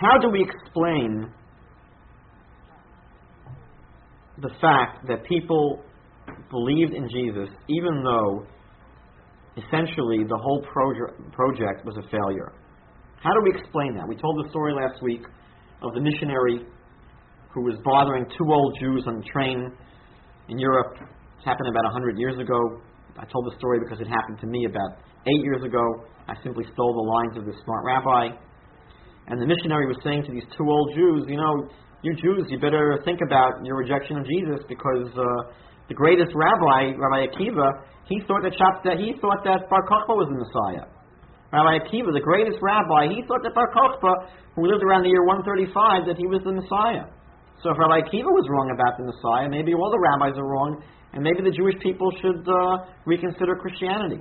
How 0.00 0.18
do 0.18 0.28
we 0.30 0.44
explain 0.44 1.32
the 4.40 4.50
fact 4.60 5.08
that 5.08 5.24
people 5.24 5.82
believed 6.50 6.94
in 6.94 7.08
Jesus 7.08 7.48
even 7.68 8.02
though 8.04 8.46
essentially 9.56 10.22
the 10.22 10.38
whole 10.38 10.62
proje- 10.62 11.32
project 11.32 11.84
was 11.84 11.96
a 11.96 12.06
failure? 12.10 12.52
How 13.22 13.34
do 13.34 13.40
we 13.42 13.58
explain 13.58 13.94
that? 13.96 14.06
We 14.06 14.14
told 14.14 14.38
the 14.44 14.48
story 14.50 14.74
last 14.74 15.02
week 15.02 15.22
of 15.82 15.94
the 15.94 16.00
missionary 16.00 16.62
who 17.52 17.62
was 17.64 17.74
bothering 17.82 18.26
two 18.38 18.46
old 18.46 18.76
Jews 18.78 19.04
on 19.06 19.18
the 19.18 19.26
train 19.26 19.72
in 20.48 20.58
Europe. 20.58 20.94
It 21.02 21.44
happened 21.44 21.68
about 21.68 21.84
100 21.84 22.18
years 22.18 22.38
ago. 22.38 22.58
I 23.18 23.26
told 23.26 23.50
the 23.50 23.56
story 23.58 23.80
because 23.80 23.98
it 24.00 24.06
happened 24.06 24.38
to 24.40 24.46
me 24.46 24.66
about 24.66 25.02
eight 25.26 25.42
years 25.42 25.64
ago. 25.64 25.82
I 26.28 26.34
simply 26.42 26.64
stole 26.72 26.94
the 26.94 27.08
lines 27.10 27.34
of 27.38 27.44
this 27.46 27.58
smart 27.64 27.84
rabbi. 27.84 28.36
And 29.26 29.42
the 29.42 29.46
missionary 29.46 29.86
was 29.86 29.96
saying 30.04 30.24
to 30.24 30.32
these 30.32 30.46
two 30.56 30.64
old 30.70 30.94
Jews, 30.94 31.24
you 31.26 31.36
know, 31.36 31.68
you 32.02 32.14
Jews, 32.14 32.46
you 32.48 32.58
better 32.58 33.00
think 33.04 33.18
about 33.26 33.64
your 33.64 33.76
rejection 33.76 34.18
of 34.18 34.24
Jesus 34.24 34.62
because 34.68 35.10
uh, 35.18 35.52
the 35.88 35.96
greatest 35.96 36.36
rabbi, 36.36 36.92
Rabbi 36.92 37.32
Akiva, 37.32 37.80
he 38.04 38.20
thought 38.28 38.44
that, 38.44 38.52
that 38.84 39.00
he 39.00 39.16
thought 39.20 39.40
that 39.44 39.68
Bar 39.72 39.84
Kokhba 39.88 40.12
was 40.12 40.28
the 40.28 40.40
Messiah. 40.40 40.84
Rabbi 41.48 41.80
Akiva, 41.80 42.12
the 42.12 42.24
greatest 42.24 42.60
rabbi, 42.60 43.08
he 43.08 43.24
thought 43.24 43.40
that 43.40 43.56
Bar 43.56 43.72
Kokhba, 43.72 44.28
who 44.52 44.68
lived 44.68 44.84
around 44.84 45.08
the 45.08 45.12
year 45.12 45.24
135, 45.24 46.04
that 46.04 46.20
he 46.20 46.28
was 46.28 46.44
the 46.44 46.52
Messiah. 46.52 47.08
So 47.64 47.72
if 47.72 47.80
Rabbi 47.80 48.04
Akiva 48.04 48.28
was 48.28 48.44
wrong 48.52 48.68
about 48.68 49.00
the 49.00 49.08
Messiah, 49.08 49.48
maybe 49.48 49.72
all 49.72 49.88
the 49.88 49.98
rabbis 49.98 50.36
are 50.36 50.44
wrong, 50.44 50.76
and 51.16 51.24
maybe 51.24 51.40
the 51.40 51.56
Jewish 51.56 51.74
people 51.80 52.12
should 52.20 52.44
uh, 52.44 52.84
reconsider 53.08 53.56
Christianity. 53.56 54.20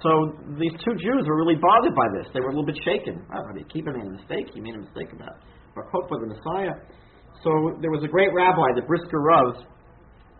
So 0.00 0.32
these 0.56 0.72
two 0.80 0.96
Jews 0.96 1.28
were 1.28 1.36
really 1.36 1.60
bothered 1.60 1.92
by 1.92 2.08
this. 2.16 2.30
They 2.32 2.40
were 2.40 2.50
a 2.50 2.56
little 2.56 2.66
bit 2.66 2.80
shaken. 2.88 3.20
Rabbi 3.28 3.68
Akiva 3.68 3.92
made 3.92 4.08
a 4.08 4.16
mistake. 4.16 4.48
He 4.56 4.64
made 4.64 4.80
a 4.80 4.82
mistake 4.82 5.12
about 5.12 5.44
Bar 5.76 5.84
Kokhba, 5.92 6.24
the 6.24 6.32
Messiah. 6.32 6.74
So 7.44 7.76
there 7.84 7.92
was 7.92 8.00
a 8.02 8.10
great 8.10 8.32
rabbi, 8.32 8.74
the 8.74 8.86
Brisker 8.88 9.20
Rav, 9.20 9.62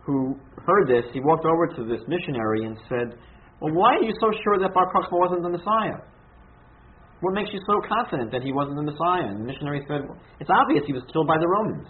who 0.05 0.35
heard 0.65 0.87
this. 0.87 1.05
He 1.13 1.19
walked 1.19 1.45
over 1.45 1.67
to 1.77 1.81
this 1.85 2.01
missionary 2.07 2.65
and 2.65 2.77
said, 2.89 3.19
well, 3.61 3.73
why 3.73 3.95
are 3.99 4.03
you 4.03 4.13
so 4.19 4.31
sure 4.43 4.59
that 4.59 4.73
Bar 4.73 4.87
Kokhba 4.95 5.11
wasn't 5.11 5.43
the 5.43 5.49
Messiah? 5.49 5.99
What 7.19 7.33
makes 7.35 7.51
you 7.51 7.59
so 7.67 7.75
confident 7.83 8.31
that 8.31 8.43
he 8.43 8.53
wasn't 8.53 8.77
the 8.77 8.87
Messiah? 8.87 9.27
And 9.27 9.43
the 9.43 9.47
missionary 9.51 9.83
said, 9.87 10.07
well, 10.07 10.17
It's 10.39 10.49
obvious 10.49 10.83
he 10.87 10.93
was 10.93 11.03
killed 11.11 11.27
by 11.27 11.37
the 11.37 11.47
Romans. 11.47 11.87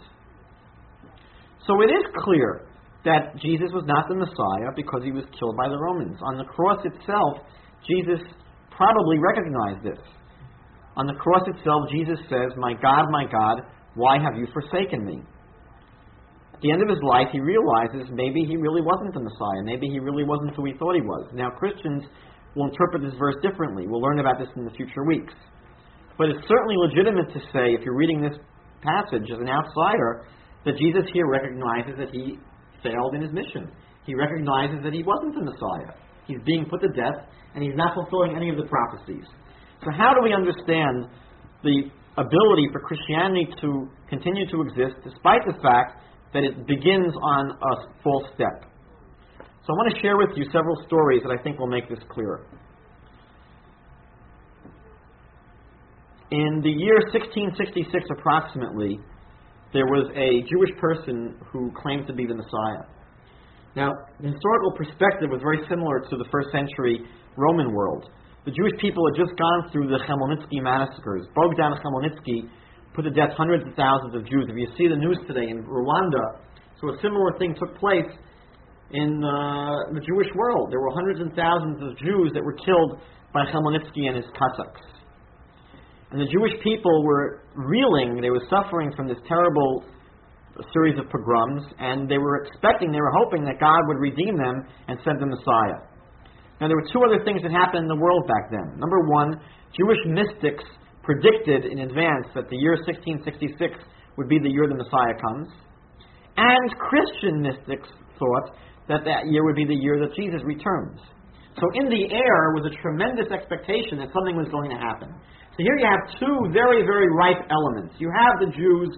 So 1.67 1.77
it 1.85 1.93
is 1.93 2.05
clear 2.25 2.65
that 3.05 3.37
Jesus 3.37 3.69
was 3.69 3.85
not 3.85 4.09
the 4.09 4.17
Messiah 4.17 4.73
because 4.75 5.05
he 5.05 5.13
was 5.13 5.23
killed 5.37 5.55
by 5.55 5.69
the 5.69 5.77
Romans. 5.77 6.17
On 6.25 6.37
the 6.37 6.49
cross 6.49 6.81
itself, 6.81 7.45
Jesus 7.85 8.19
probably 8.73 9.21
recognized 9.21 9.85
this. 9.85 10.01
On 10.97 11.05
the 11.05 11.13
cross 11.13 11.45
itself, 11.45 11.85
Jesus 11.93 12.17
says, 12.27 12.49
My 12.57 12.73
God, 12.73 13.05
my 13.11 13.29
God, 13.29 13.61
why 13.93 14.17
have 14.17 14.35
you 14.35 14.47
forsaken 14.51 15.05
me? 15.05 15.21
The 16.61 16.71
end 16.71 16.83
of 16.83 16.89
his 16.89 16.99
life, 17.03 17.31
he 17.31 17.39
realizes 17.39 18.11
maybe 18.11 18.43
he 18.43 18.57
really 18.57 18.81
wasn't 18.81 19.13
the 19.13 19.23
Messiah. 19.23 19.63
Maybe 19.63 19.87
he 19.87 19.99
really 19.99 20.27
wasn't 20.27 20.55
who 20.55 20.65
he 20.65 20.75
thought 20.75 20.95
he 20.95 21.01
was. 21.01 21.31
Now, 21.31 21.49
Christians 21.55 22.03
will 22.55 22.67
interpret 22.67 23.03
this 23.03 23.15
verse 23.15 23.35
differently. 23.41 23.87
We'll 23.87 24.01
learn 24.01 24.19
about 24.19 24.39
this 24.39 24.49
in 24.55 24.65
the 24.65 24.75
future 24.75 25.05
weeks. 25.07 25.33
But 26.17 26.35
it's 26.35 26.43
certainly 26.51 26.75
legitimate 26.75 27.31
to 27.31 27.39
say, 27.55 27.71
if 27.71 27.81
you're 27.87 27.95
reading 27.95 28.19
this 28.19 28.35
passage 28.83 29.23
as 29.31 29.39
an 29.39 29.47
outsider, 29.47 30.27
that 30.65 30.75
Jesus 30.75 31.07
here 31.13 31.27
recognizes 31.31 31.95
that 31.95 32.11
he 32.11 32.35
failed 32.83 33.15
in 33.15 33.21
his 33.23 33.31
mission. 33.31 33.71
He 34.03 34.15
recognizes 34.15 34.83
that 34.83 34.91
he 34.91 35.03
wasn't 35.03 35.35
the 35.39 35.47
Messiah. 35.47 35.95
He's 36.27 36.43
being 36.43 36.67
put 36.67 36.81
to 36.81 36.91
death, 36.91 37.23
and 37.55 37.63
he's 37.63 37.75
not 37.75 37.95
fulfilling 37.95 38.35
any 38.35 38.49
of 38.49 38.57
the 38.57 38.67
prophecies. 38.67 39.23
So, 39.79 39.95
how 39.95 40.11
do 40.11 40.19
we 40.19 40.35
understand 40.35 41.07
the 41.63 41.87
ability 42.19 42.67
for 42.71 42.83
Christianity 42.83 43.47
to 43.61 43.87
continue 44.09 44.43
to 44.51 44.61
exist 44.67 44.99
despite 45.07 45.47
the 45.47 45.55
fact 45.63 46.03
that 46.33 46.43
it 46.43 46.67
begins 46.67 47.13
on 47.21 47.51
a 47.51 47.73
false 48.03 48.25
step. 48.35 48.69
So 49.65 49.73
I 49.73 49.75
want 49.75 49.95
to 49.95 50.01
share 50.01 50.17
with 50.17 50.29
you 50.35 50.45
several 50.51 50.75
stories 50.85 51.21
that 51.23 51.31
I 51.31 51.41
think 51.43 51.59
will 51.59 51.67
make 51.67 51.89
this 51.89 51.99
clearer. 52.09 52.45
In 56.31 56.61
the 56.61 56.69
year 56.69 57.01
1666, 57.09 57.89
approximately, 58.17 58.99
there 59.73 59.85
was 59.85 60.09
a 60.13 60.45
Jewish 60.49 60.73
person 60.77 61.37
who 61.51 61.71
claimed 61.73 62.05
to 62.07 62.13
be 62.13 62.25
the 62.25 62.35
Messiah. 62.35 62.85
Now, 63.75 63.93
the 64.21 64.29
historical 64.33 64.73
perspective 64.77 65.29
was 65.29 65.41
very 65.41 65.61
similar 65.69 66.01
to 66.01 66.15
the 66.17 66.25
first 66.31 66.49
century 66.51 67.01
Roman 67.37 67.73
world. 67.73 68.09
The 68.45 68.51
Jewish 68.51 68.73
people 68.81 69.05
had 69.09 69.17
just 69.21 69.37
gone 69.37 69.69
through 69.71 69.89
the 69.89 70.01
Chmielnicki 70.05 70.61
massacres. 70.61 71.27
Bogdan 71.33 71.77
Chmielnicki 71.77 72.49
put 72.93 73.03
to 73.03 73.11
death 73.11 73.31
hundreds 73.37 73.67
of 73.67 73.73
thousands 73.75 74.15
of 74.15 74.25
Jews. 74.25 74.45
If 74.49 74.57
you 74.57 74.67
see 74.77 74.87
the 74.87 74.97
news 74.97 75.17
today 75.27 75.49
in 75.49 75.63
Rwanda, 75.63 76.41
so 76.81 76.89
a 76.89 76.97
similar 77.01 77.37
thing 77.37 77.55
took 77.59 77.77
place 77.77 78.09
in 78.91 79.23
uh, 79.23 79.93
the 79.93 80.01
Jewish 80.01 80.27
world. 80.35 80.71
There 80.71 80.79
were 80.79 80.91
hundreds 80.93 81.19
and 81.19 81.33
thousands 81.35 81.77
of 81.83 81.97
Jews 81.99 82.31
that 82.33 82.43
were 82.43 82.57
killed 82.65 82.99
by 83.33 83.45
Chmielnicki 83.45 84.07
and 84.07 84.15
his 84.15 84.25
Cossacks. 84.33 84.81
And 86.11 86.19
the 86.19 86.25
Jewish 86.25 86.53
people 86.63 87.05
were 87.05 87.45
reeling, 87.53 88.19
they 88.21 88.31
were 88.31 88.41
suffering 88.49 88.91
from 88.95 89.07
this 89.07 89.17
terrible 89.27 89.85
series 90.73 90.97
of 90.97 91.05
pogroms, 91.09 91.63
and 91.79 92.09
they 92.09 92.17
were 92.17 92.43
expecting, 92.43 92.91
they 92.91 92.99
were 92.99 93.13
hoping 93.13 93.45
that 93.45 93.59
God 93.59 93.79
would 93.87 93.99
redeem 94.01 94.35
them 94.35 94.65
and 94.87 94.97
send 95.05 95.21
the 95.21 95.27
Messiah. 95.27 95.85
Now, 96.59 96.67
there 96.67 96.75
were 96.75 96.89
two 96.91 96.99
other 97.05 97.23
things 97.23 97.41
that 97.43 97.51
happened 97.51 97.87
in 97.87 97.87
the 97.87 98.01
world 98.01 98.27
back 98.27 98.51
then. 98.51 98.75
Number 98.79 98.99
one, 99.07 99.39
Jewish 99.77 100.01
mystics 100.07 100.65
predicted 101.03 101.65
in 101.65 101.79
advance 101.79 102.27
that 102.35 102.49
the 102.49 102.57
year 102.57 102.75
1666 102.85 103.77
would 104.17 104.27
be 104.27 104.39
the 104.39 104.49
year 104.49 104.67
the 104.67 104.75
Messiah 104.75 105.15
comes. 105.19 105.47
And 106.37 106.67
Christian 106.77 107.41
mystics 107.41 107.89
thought 108.19 108.55
that 108.87 109.05
that 109.05 109.27
year 109.27 109.43
would 109.43 109.55
be 109.55 109.65
the 109.65 109.75
year 109.75 109.99
that 109.99 110.15
Jesus 110.15 110.41
returns. 110.43 110.99
So 111.59 111.65
in 111.75 111.89
the 111.89 112.03
air 112.13 112.55
was 112.55 112.71
a 112.71 112.73
tremendous 112.81 113.27
expectation 113.31 113.99
that 113.99 114.09
something 114.15 114.37
was 114.39 114.47
going 114.51 114.71
to 114.71 114.79
happen. 114.79 115.11
So 115.55 115.59
here 115.59 115.75
you 115.75 115.87
have 115.87 116.03
two 116.19 116.35
very, 116.55 116.87
very 116.87 117.09
ripe 117.11 117.43
elements. 117.51 117.95
You 117.99 118.07
have 118.15 118.39
the 118.39 118.51
Jews 118.55 118.95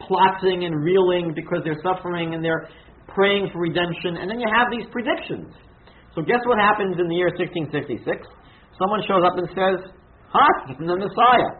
plotting 0.00 0.64
and 0.64 0.80
reeling 0.80 1.34
because 1.34 1.60
they're 1.64 1.80
suffering 1.84 2.34
and 2.34 2.40
they're 2.44 2.68
praying 3.08 3.50
for 3.52 3.60
redemption, 3.60 4.16
and 4.16 4.30
then 4.30 4.38
you 4.38 4.46
have 4.46 4.68
these 4.70 4.86
predictions. 4.92 5.52
So 6.14 6.22
guess 6.22 6.40
what 6.46 6.58
happens 6.58 6.96
in 7.00 7.08
the 7.08 7.16
year 7.16 7.32
1666? 7.34 8.04
Someone 8.78 9.02
shows 9.04 9.24
up 9.24 9.34
and 9.36 9.48
says, 9.52 9.78
Huh? 10.30 10.74
The 10.78 10.96
Messiah. 10.96 11.50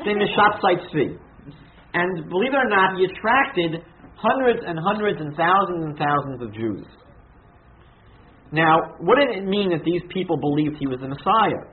Shabtai 0.00 0.88
Tzvi. 0.88 1.18
And 1.94 2.28
believe 2.28 2.52
it 2.52 2.56
or 2.56 2.68
not, 2.68 2.98
he 2.98 3.04
attracted 3.04 3.82
hundreds 4.16 4.60
and 4.66 4.78
hundreds 4.78 5.20
and 5.20 5.34
thousands 5.36 5.84
and 5.84 5.98
thousands 5.98 6.42
of 6.42 6.52
Jews. 6.54 6.86
Now, 8.52 8.96
what 9.00 9.18
did 9.18 9.36
it 9.36 9.44
mean 9.44 9.70
that 9.70 9.84
these 9.84 10.02
people 10.12 10.36
believed 10.36 10.76
he 10.78 10.86
was 10.86 11.00
the 11.00 11.08
Messiah? 11.08 11.68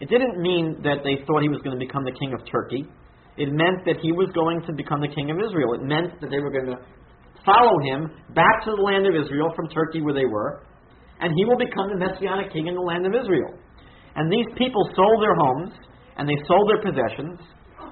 It 0.00 0.08
didn't 0.08 0.40
mean 0.42 0.82
that 0.82 1.00
they 1.04 1.24
thought 1.24 1.42
he 1.42 1.48
was 1.48 1.60
going 1.62 1.78
to 1.78 1.82
become 1.84 2.04
the 2.04 2.12
king 2.12 2.34
of 2.34 2.40
Turkey. 2.50 2.84
It 3.36 3.48
meant 3.48 3.86
that 3.86 3.96
he 4.02 4.12
was 4.12 4.28
going 4.34 4.60
to 4.66 4.72
become 4.72 5.00
the 5.00 5.08
king 5.08 5.30
of 5.30 5.38
Israel. 5.40 5.72
It 5.72 5.82
meant 5.82 6.20
that 6.20 6.28
they 6.28 6.40
were 6.40 6.50
going 6.50 6.68
to 6.74 6.78
follow 7.46 7.78
him 7.86 8.10
back 8.34 8.64
to 8.64 8.70
the 8.76 8.82
land 8.82 9.06
of 9.06 9.14
Israel 9.16 9.50
from 9.56 9.68
Turkey 9.68 10.02
where 10.02 10.12
they 10.12 10.26
were, 10.26 10.66
and 11.20 11.32
he 11.34 11.44
will 11.44 11.56
become 11.56 11.88
the 11.88 11.98
messianic 11.98 12.52
king 12.52 12.66
in 12.66 12.74
the 12.74 12.82
land 12.82 13.06
of 13.06 13.14
Israel. 13.14 13.56
And 14.16 14.30
these 14.30 14.48
people 14.56 14.82
sold 14.92 15.18
their 15.22 15.36
homes 15.36 15.72
and 16.16 16.28
they 16.28 16.36
sold 16.44 16.68
their 16.68 16.82
possessions 16.84 17.40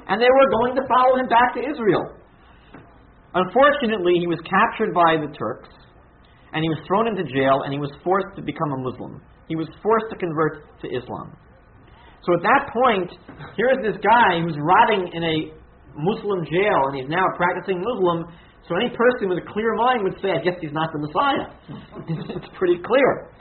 and 0.09 0.21
they 0.21 0.29
were 0.29 0.49
going 0.61 0.75
to 0.77 0.85
follow 0.91 1.17
him 1.17 1.29
back 1.29 1.55
to 1.57 1.63
Israel. 1.65 2.05
Unfortunately, 3.33 4.19
he 4.19 4.27
was 4.27 4.43
captured 4.45 4.93
by 4.93 5.17
the 5.17 5.31
Turks 5.33 5.71
and 6.53 6.61
he 6.67 6.69
was 6.69 6.83
thrown 6.85 7.07
into 7.07 7.25
jail 7.25 7.63
and 7.65 7.73
he 7.73 7.79
was 7.79 7.91
forced 8.03 8.35
to 8.37 8.43
become 8.43 8.75
a 8.75 8.81
Muslim. 8.83 9.23
He 9.49 9.57
was 9.57 9.71
forced 9.83 10.11
to 10.11 10.17
convert 10.19 10.67
to 10.83 10.87
Islam. 10.91 11.33
So 12.27 12.37
at 12.37 12.43
that 12.45 12.63
point, 12.75 13.09
here's 13.57 13.81
this 13.81 13.97
guy 14.05 14.45
who's 14.45 14.59
rotting 14.61 15.09
in 15.15 15.23
a 15.25 15.37
Muslim 15.97 16.45
jail 16.45 16.93
and 16.93 17.01
he's 17.01 17.09
now 17.09 17.25
a 17.25 17.35
practicing 17.39 17.81
Muslim. 17.81 18.29
So 18.69 18.77
any 18.77 18.93
person 18.93 19.33
with 19.33 19.41
a 19.41 19.47
clear 19.49 19.73
mind 19.75 20.05
would 20.05 20.21
say, 20.21 20.37
I 20.37 20.43
guess 20.45 20.59
he's 20.61 20.75
not 20.75 20.93
the 20.93 21.01
Messiah. 21.01 21.47
it's 22.37 22.51
pretty 22.59 22.79
clear 22.83 23.33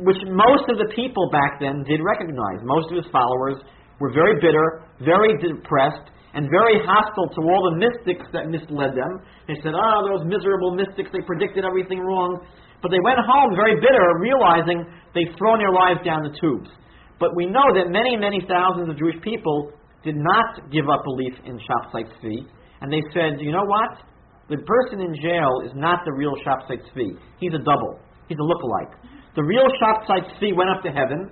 which 0.00 0.20
most 0.28 0.64
of 0.72 0.80
the 0.80 0.88
people 0.96 1.28
back 1.28 1.60
then 1.60 1.84
did 1.84 2.00
recognize. 2.00 2.64
Most 2.64 2.88
of 2.88 2.96
his 2.96 3.08
followers 3.12 3.60
were 4.00 4.12
very 4.12 4.40
bitter, 4.40 4.86
very 5.04 5.36
depressed, 5.38 6.08
and 6.34 6.48
very 6.48 6.80
hostile 6.88 7.28
to 7.28 7.40
all 7.44 7.68
the 7.68 7.76
mystics 7.76 8.24
that 8.32 8.48
misled 8.48 8.96
them. 8.96 9.12
They 9.46 9.60
said, 9.60 9.76
oh, 9.76 10.08
those 10.08 10.24
miserable 10.24 10.72
mystics, 10.72 11.12
they 11.12 11.20
predicted 11.28 11.64
everything 11.64 12.00
wrong. 12.00 12.40
But 12.80 12.90
they 12.90 13.02
went 13.04 13.20
home 13.20 13.52
very 13.54 13.76
bitter, 13.76 14.06
realizing 14.18 14.82
they'd 15.14 15.36
thrown 15.36 15.60
their 15.60 15.70
lives 15.70 16.00
down 16.02 16.24
the 16.24 16.34
tubes. 16.40 16.72
But 17.20 17.36
we 17.36 17.46
know 17.46 17.68
that 17.76 17.92
many, 17.92 18.16
many 18.16 18.42
thousands 18.48 18.88
of 18.88 18.98
Jewish 18.98 19.20
people 19.22 19.70
did 20.02 20.16
not 20.16 20.72
give 20.72 20.88
up 20.88 21.04
belief 21.04 21.38
in 21.44 21.60
Shabtai 21.62 22.10
Tzvi, 22.10 22.48
and 22.80 22.90
they 22.90 23.04
said, 23.14 23.38
you 23.38 23.52
know 23.52 23.62
what? 23.62 24.02
The 24.50 24.58
person 24.66 24.98
in 25.00 25.14
jail 25.22 25.62
is 25.64 25.70
not 25.76 26.00
the 26.04 26.12
real 26.12 26.34
Shabtai 26.42 26.82
Tzvi. 26.82 27.14
He's 27.38 27.54
a 27.54 27.62
double. 27.62 28.00
He's 28.26 28.38
a 28.40 28.42
look-alike. 28.42 28.98
The 29.34 29.42
real 29.42 29.64
Shabtai 29.80 30.28
Tzvi 30.28 30.54
went 30.54 30.68
up 30.68 30.82
to 30.84 30.90
heaven, 30.90 31.30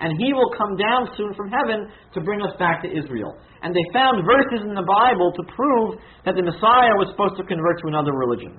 and 0.00 0.18
he 0.18 0.32
will 0.32 0.50
come 0.58 0.76
down 0.76 1.10
soon 1.16 1.34
from 1.34 1.50
heaven 1.50 1.90
to 2.14 2.20
bring 2.20 2.42
us 2.42 2.54
back 2.58 2.82
to 2.82 2.88
Israel. 2.90 3.38
And 3.62 3.74
they 3.74 3.86
found 3.92 4.22
verses 4.26 4.66
in 4.66 4.74
the 4.74 4.86
Bible 4.86 5.32
to 5.34 5.42
prove 5.54 5.98
that 6.24 6.34
the 6.34 6.42
Messiah 6.42 6.94
was 6.98 7.10
supposed 7.10 7.36
to 7.38 7.44
convert 7.46 7.78
to 7.82 7.88
another 7.88 8.12
religion. 8.12 8.58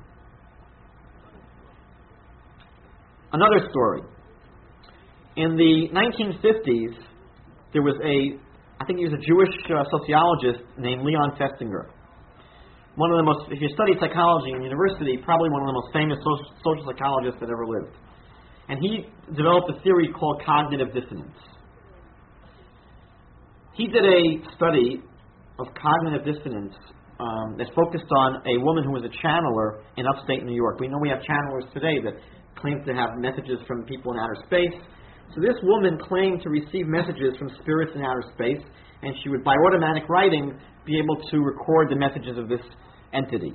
Another 3.32 3.68
story. 3.70 4.02
In 5.36 5.56
the 5.56 5.88
1950s, 5.96 6.96
there 7.72 7.84
was 7.84 7.96
a, 8.04 8.36
I 8.82 8.86
think 8.86 9.00
he 9.00 9.06
was 9.06 9.14
a 9.14 9.24
Jewish 9.24 9.54
uh, 9.72 9.84
sociologist 9.92 10.66
named 10.80 11.04
Leon 11.04 11.38
Festinger. 11.40 11.92
One 12.96 13.12
of 13.12 13.18
the 13.22 13.28
most, 13.28 13.48
if 13.52 13.62
you 13.62 13.70
study 13.72 13.96
psychology 14.00 14.52
in 14.52 14.64
university, 14.64 15.16
probably 15.24 15.48
one 15.52 15.62
of 15.64 15.68
the 15.72 15.78
most 15.78 15.90
famous 15.94 16.20
social, 16.20 16.48
social 16.60 16.84
psychologists 16.92 17.40
that 17.40 17.48
ever 17.48 17.64
lived 17.64 17.96
and 18.70 18.80
he 18.80 19.06
developed 19.36 19.70
a 19.70 19.82
theory 19.82 20.10
called 20.14 20.42
cognitive 20.46 20.94
dissonance. 20.94 21.36
He 23.74 23.88
did 23.88 24.06
a 24.06 24.56
study 24.56 25.02
of 25.58 25.68
cognitive 25.74 26.26
dissonance 26.26 26.76
um, 27.20 27.58
that 27.58 27.68
focused 27.76 28.08
on 28.16 28.40
a 28.48 28.62
woman 28.64 28.84
who 28.84 28.92
was 28.92 29.04
a 29.04 29.12
channeler 29.26 29.84
in 29.98 30.06
upstate 30.08 30.46
New 30.46 30.56
York. 30.56 30.80
We 30.80 30.88
know 30.88 31.00
we 31.02 31.10
have 31.10 31.20
channelers 31.20 31.68
today 31.74 32.00
that 32.06 32.14
claim 32.56 32.84
to 32.86 32.94
have 32.94 33.18
messages 33.18 33.60
from 33.68 33.84
people 33.84 34.14
in 34.14 34.20
outer 34.20 34.38
space. 34.46 34.76
So 35.36 35.42
this 35.42 35.58
woman 35.64 35.98
claimed 36.08 36.42
to 36.44 36.50
receive 36.50 36.88
messages 36.88 37.36
from 37.38 37.50
spirits 37.62 37.92
in 37.96 38.02
outer 38.04 38.24
space, 38.34 38.62
and 39.02 39.16
she 39.24 39.30
would, 39.30 39.44
by 39.44 39.54
automatic 39.68 40.08
writing, 40.10 40.58
be 40.86 40.98
able 40.98 41.18
to 41.32 41.38
record 41.40 41.90
the 41.90 41.96
messages 41.96 42.38
of 42.38 42.50
this 42.50 42.62
entity. 43.14 43.54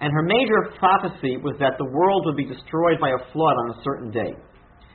And 0.00 0.08
her 0.12 0.24
major 0.24 0.72
prophecy 0.80 1.36
was 1.36 1.56
that 1.60 1.76
the 1.76 1.88
world 1.92 2.24
would 2.24 2.36
be 2.36 2.48
destroyed 2.48 2.96
by 3.00 3.12
a 3.12 3.20
flood 3.32 3.56
on 3.68 3.76
a 3.76 3.78
certain 3.84 4.10
day. 4.10 4.32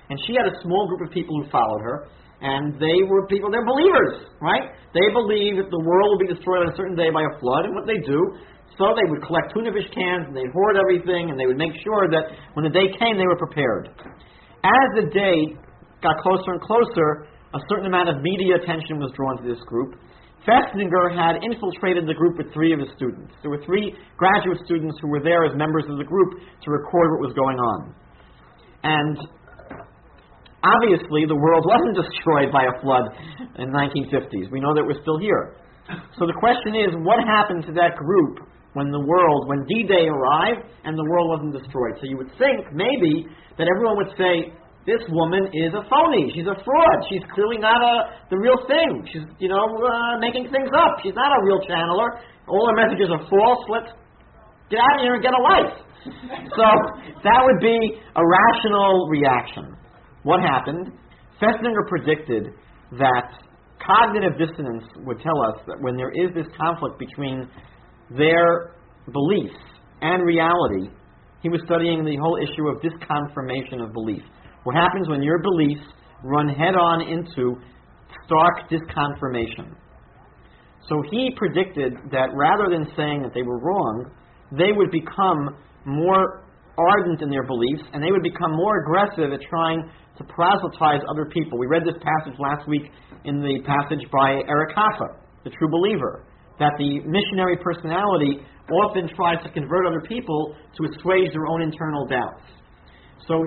And 0.09 0.17
she 0.25 0.33
had 0.33 0.49
a 0.49 0.55
small 0.61 0.89
group 0.89 1.05
of 1.05 1.13
people 1.13 1.33
who 1.37 1.49
followed 1.49 1.81
her, 1.81 2.09
and 2.41 2.77
they 2.81 3.05
were 3.05 3.25
people, 3.25 3.49
they're 3.49 3.65
believers, 3.65 4.29
right? 4.41 4.73
They 4.93 5.07
believe 5.13 5.61
that 5.61 5.69
the 5.69 5.81
world 5.81 6.13
will 6.13 6.23
be 6.25 6.29
destroyed 6.29 6.65
on 6.65 6.73
a 6.73 6.77
certain 6.77 6.97
day 6.97 7.09
by 7.13 7.21
a 7.21 7.33
flood, 7.37 7.69
and 7.69 7.73
what 7.73 7.85
they 7.85 8.01
do, 8.05 8.17
so 8.77 8.93
they 8.97 9.07
would 9.09 9.23
collect 9.23 9.53
tuna 9.53 9.71
fish 9.71 9.87
cans, 9.93 10.29
and 10.29 10.35
they'd 10.35 10.51
hoard 10.51 10.77
everything, 10.77 11.29
and 11.29 11.39
they 11.39 11.45
would 11.45 11.57
make 11.57 11.73
sure 11.85 12.09
that 12.09 12.33
when 12.53 12.65
the 12.65 12.73
day 12.73 12.89
came, 12.99 13.17
they 13.17 13.29
were 13.29 13.39
prepared. 13.39 13.89
As 14.65 14.87
the 14.97 15.07
day 15.09 15.57
got 16.01 16.17
closer 16.21 16.53
and 16.53 16.61
closer, 16.61 17.29
a 17.53 17.61
certain 17.69 17.87
amount 17.87 18.09
of 18.09 18.19
media 18.21 18.59
attention 18.61 18.99
was 18.99 19.13
drawn 19.15 19.37
to 19.39 19.45
this 19.47 19.61
group, 19.69 19.95
Festinger 20.45 21.09
had 21.09 21.41
infiltrated 21.41 22.05
the 22.05 22.13
group 22.13 22.37
with 22.37 22.53
three 22.53 22.71
of 22.71 22.79
his 22.79 22.89
students. 22.95 23.33
There 23.41 23.49
were 23.49 23.65
three 23.65 23.97
graduate 24.15 24.61
students 24.63 24.95
who 25.01 25.09
were 25.09 25.21
there 25.21 25.43
as 25.45 25.57
members 25.57 25.85
of 25.89 25.97
the 25.97 26.05
group 26.05 26.37
to 26.37 26.67
record 26.69 27.17
what 27.17 27.21
was 27.25 27.33
going 27.33 27.57
on. 27.57 27.79
And 28.85 29.17
obviously, 30.61 31.25
the 31.25 31.35
world 31.35 31.65
wasn't 31.73 31.97
destroyed 31.97 32.53
by 32.53 32.69
a 32.69 32.75
flood 32.85 33.09
in 33.57 33.73
the 33.73 33.77
1950s. 33.77 34.53
We 34.53 34.61
know 34.61 34.77
that 34.77 34.85
we're 34.85 35.01
still 35.01 35.17
here. 35.17 35.57
So 36.17 36.29
the 36.29 36.37
question 36.37 36.77
is, 36.77 36.93
what 37.01 37.21
happened 37.25 37.65
to 37.65 37.73
that 37.81 37.97
group 37.97 38.45
when 38.73 38.91
the 38.91 39.01
world, 39.01 39.47
when 39.49 39.65
D-Day 39.65 40.09
arrived 40.09 40.65
and 40.85 40.97
the 40.97 41.07
world 41.09 41.29
wasn't 41.29 41.53
destroyed? 41.57 41.97
So 41.97 42.05
you 42.05 42.17
would 42.17 42.33
think 42.37 42.69
maybe 42.73 43.25
that 43.57 43.65
everyone 43.65 43.97
would 43.97 44.13
say, 44.17 44.53
this 44.85 45.01
woman 45.09 45.49
is 45.49 45.73
a 45.73 45.81
phony. 45.89 46.29
She's 46.33 46.45
a 46.45 46.57
fraud. 46.61 46.97
She's 47.09 47.25
clearly 47.33 47.57
not 47.57 47.81
a 47.81 48.21
the 48.29 48.37
real 48.37 48.57
thing. 48.69 49.01
She's 49.09 49.25
you 49.41 49.49
know 49.49 49.65
uh, 49.65 50.21
making 50.21 50.49
things 50.53 50.69
up. 50.73 51.01
She's 51.01 51.17
not 51.17 51.33
a 51.33 51.39
real 51.45 51.59
channeler. 51.65 52.21
All 52.47 52.69
her 52.69 52.77
messages 52.77 53.09
are 53.09 53.25
false. 53.25 53.61
Let's 53.69 53.91
get 54.69 54.79
out 54.79 54.95
of 54.97 55.01
here 55.01 55.13
and 55.17 55.23
get 55.25 55.33
a 55.33 55.41
life. 55.41 55.73
so 56.53 56.65
that 57.25 57.39
would 57.41 57.61
be 57.61 57.77
a 57.97 58.23
rational 58.23 59.09
reaction. 59.09 59.73
What 60.21 60.41
happened? 60.41 60.93
Festinger 61.41 61.81
predicted 61.89 62.53
that 62.97 63.33
cognitive 63.81 64.37
dissonance 64.37 64.83
would 65.05 65.19
tell 65.19 65.41
us 65.49 65.61
that 65.67 65.81
when 65.81 65.95
there 65.97 66.11
is 66.11 66.33
this 66.33 66.45
conflict 66.57 66.97
between 66.99 67.49
their 68.09 68.75
beliefs 69.11 69.57
and 70.01 70.23
reality, 70.23 70.89
he 71.41 71.49
was 71.49 71.61
studying 71.65 72.05
the 72.05 72.15
whole 72.17 72.37
issue 72.37 72.67
of 72.69 72.81
disconfirmation 72.81 73.83
of 73.83 73.93
belief. 73.93 74.21
What 74.65 74.73
happens 74.73 75.07
when 75.07 75.21
your 75.21 75.37
beliefs 75.37 75.85
run 76.23 76.49
head 76.49 76.73
on 76.73 77.05
into 77.05 77.53
stark 78.25 78.65
disconfirmation? 78.65 79.77
So 80.89 81.03
he 81.11 81.29
predicted 81.37 81.93
that 82.09 82.33
rather 82.33 82.73
than 82.73 82.89
saying 82.97 83.21
that 83.21 83.31
they 83.33 83.43
were 83.43 83.61
wrong, 83.61 84.09
they 84.57 84.73
would 84.73 84.89
become 84.89 85.53
more 85.85 86.49
ardent 86.77 87.21
in 87.21 87.29
their 87.29 87.45
beliefs 87.45 87.83
and 87.93 88.01
they 88.01 88.09
would 88.09 88.23
become 88.23 88.57
more 88.57 88.81
aggressive 88.81 89.33
at 89.33 89.39
trying 89.47 89.85
to 90.17 90.23
proselytize 90.33 91.05
other 91.13 91.29
people. 91.29 91.59
We 91.59 91.67
read 91.67 91.83
this 91.85 92.01
passage 92.01 92.33
last 92.39 92.67
week 92.67 92.89
in 93.23 93.41
the 93.41 93.61
passage 93.69 94.01
by 94.09 94.41
Eric 94.49 94.73
Hoffer, 94.73 95.21
the 95.43 95.51
true 95.51 95.69
believer, 95.69 96.25
that 96.57 96.73
the 96.79 97.05
missionary 97.05 97.57
personality 97.61 98.41
often 98.73 99.13
tries 99.13 99.37
to 99.45 99.49
convert 99.53 99.85
other 99.85 100.01
people 100.01 100.55
to 100.73 100.89
assuage 100.89 101.29
their 101.33 101.45
own 101.45 101.61
internal 101.61 102.07
doubts. 102.07 102.41
So 103.27 103.45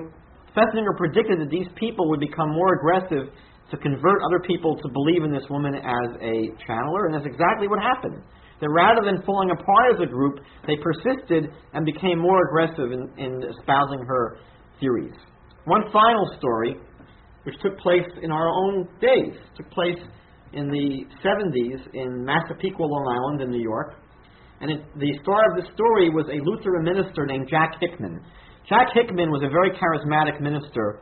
Festinger 0.55 0.97
predicted 0.97 1.39
that 1.39 1.49
these 1.49 1.67
people 1.75 2.09
would 2.09 2.19
become 2.19 2.49
more 2.49 2.73
aggressive 2.73 3.33
to 3.71 3.77
convert 3.77 4.21
other 4.25 4.39
people 4.45 4.75
to 4.75 4.89
believe 4.89 5.23
in 5.23 5.31
this 5.31 5.45
woman 5.49 5.75
as 5.75 6.09
a 6.21 6.49
channeler, 6.65 7.05
and 7.05 7.13
that's 7.13 7.25
exactly 7.25 7.67
what 7.67 7.79
happened. 7.79 8.21
That 8.61 8.69
rather 8.69 9.05
than 9.05 9.23
falling 9.23 9.51
apart 9.51 9.95
as 9.95 10.01
a 10.01 10.09
group, 10.09 10.39
they 10.67 10.75
persisted 10.81 11.53
and 11.73 11.85
became 11.85 12.19
more 12.19 12.41
aggressive 12.49 12.91
in, 12.91 13.07
in 13.17 13.43
espousing 13.57 14.03
her 14.05 14.37
theories. 14.79 15.15
One 15.65 15.83
final 15.93 16.25
story, 16.37 16.75
which 17.43 17.55
took 17.61 17.77
place 17.79 18.07
in 18.21 18.31
our 18.31 18.49
own 18.49 18.87
days, 18.99 19.37
took 19.55 19.69
place 19.71 19.99
in 20.53 20.67
the 20.69 21.05
70s 21.23 21.93
in 21.93 22.25
Massapequa, 22.25 22.83
Long 22.83 23.05
Island, 23.07 23.41
in 23.43 23.51
New 23.51 23.63
York. 23.63 23.95
And 24.61 24.71
it, 24.71 24.81
the 24.97 25.13
star 25.21 25.39
of 25.51 25.63
the 25.63 25.71
story 25.73 26.09
was 26.09 26.25
a 26.27 26.43
Lutheran 26.43 26.83
minister 26.83 27.25
named 27.25 27.47
Jack 27.49 27.75
Hickman. 27.79 28.19
Jack 28.69 28.93
Hickman 28.93 29.33
was 29.33 29.41
a 29.41 29.49
very 29.49 29.73
charismatic 29.73 30.37
minister 30.39 31.01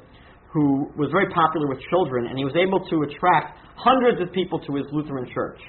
who 0.55 0.87
was 0.95 1.11
very 1.11 1.27
popular 1.35 1.67
with 1.67 1.83
children, 1.91 2.31
and 2.31 2.39
he 2.39 2.47
was 2.47 2.55
able 2.55 2.79
to 2.79 2.95
attract 3.03 3.59
hundreds 3.75 4.23
of 4.23 4.31
people 4.31 4.55
to 4.63 4.79
his 4.79 4.87
Lutheran 4.95 5.27
church. 5.35 5.59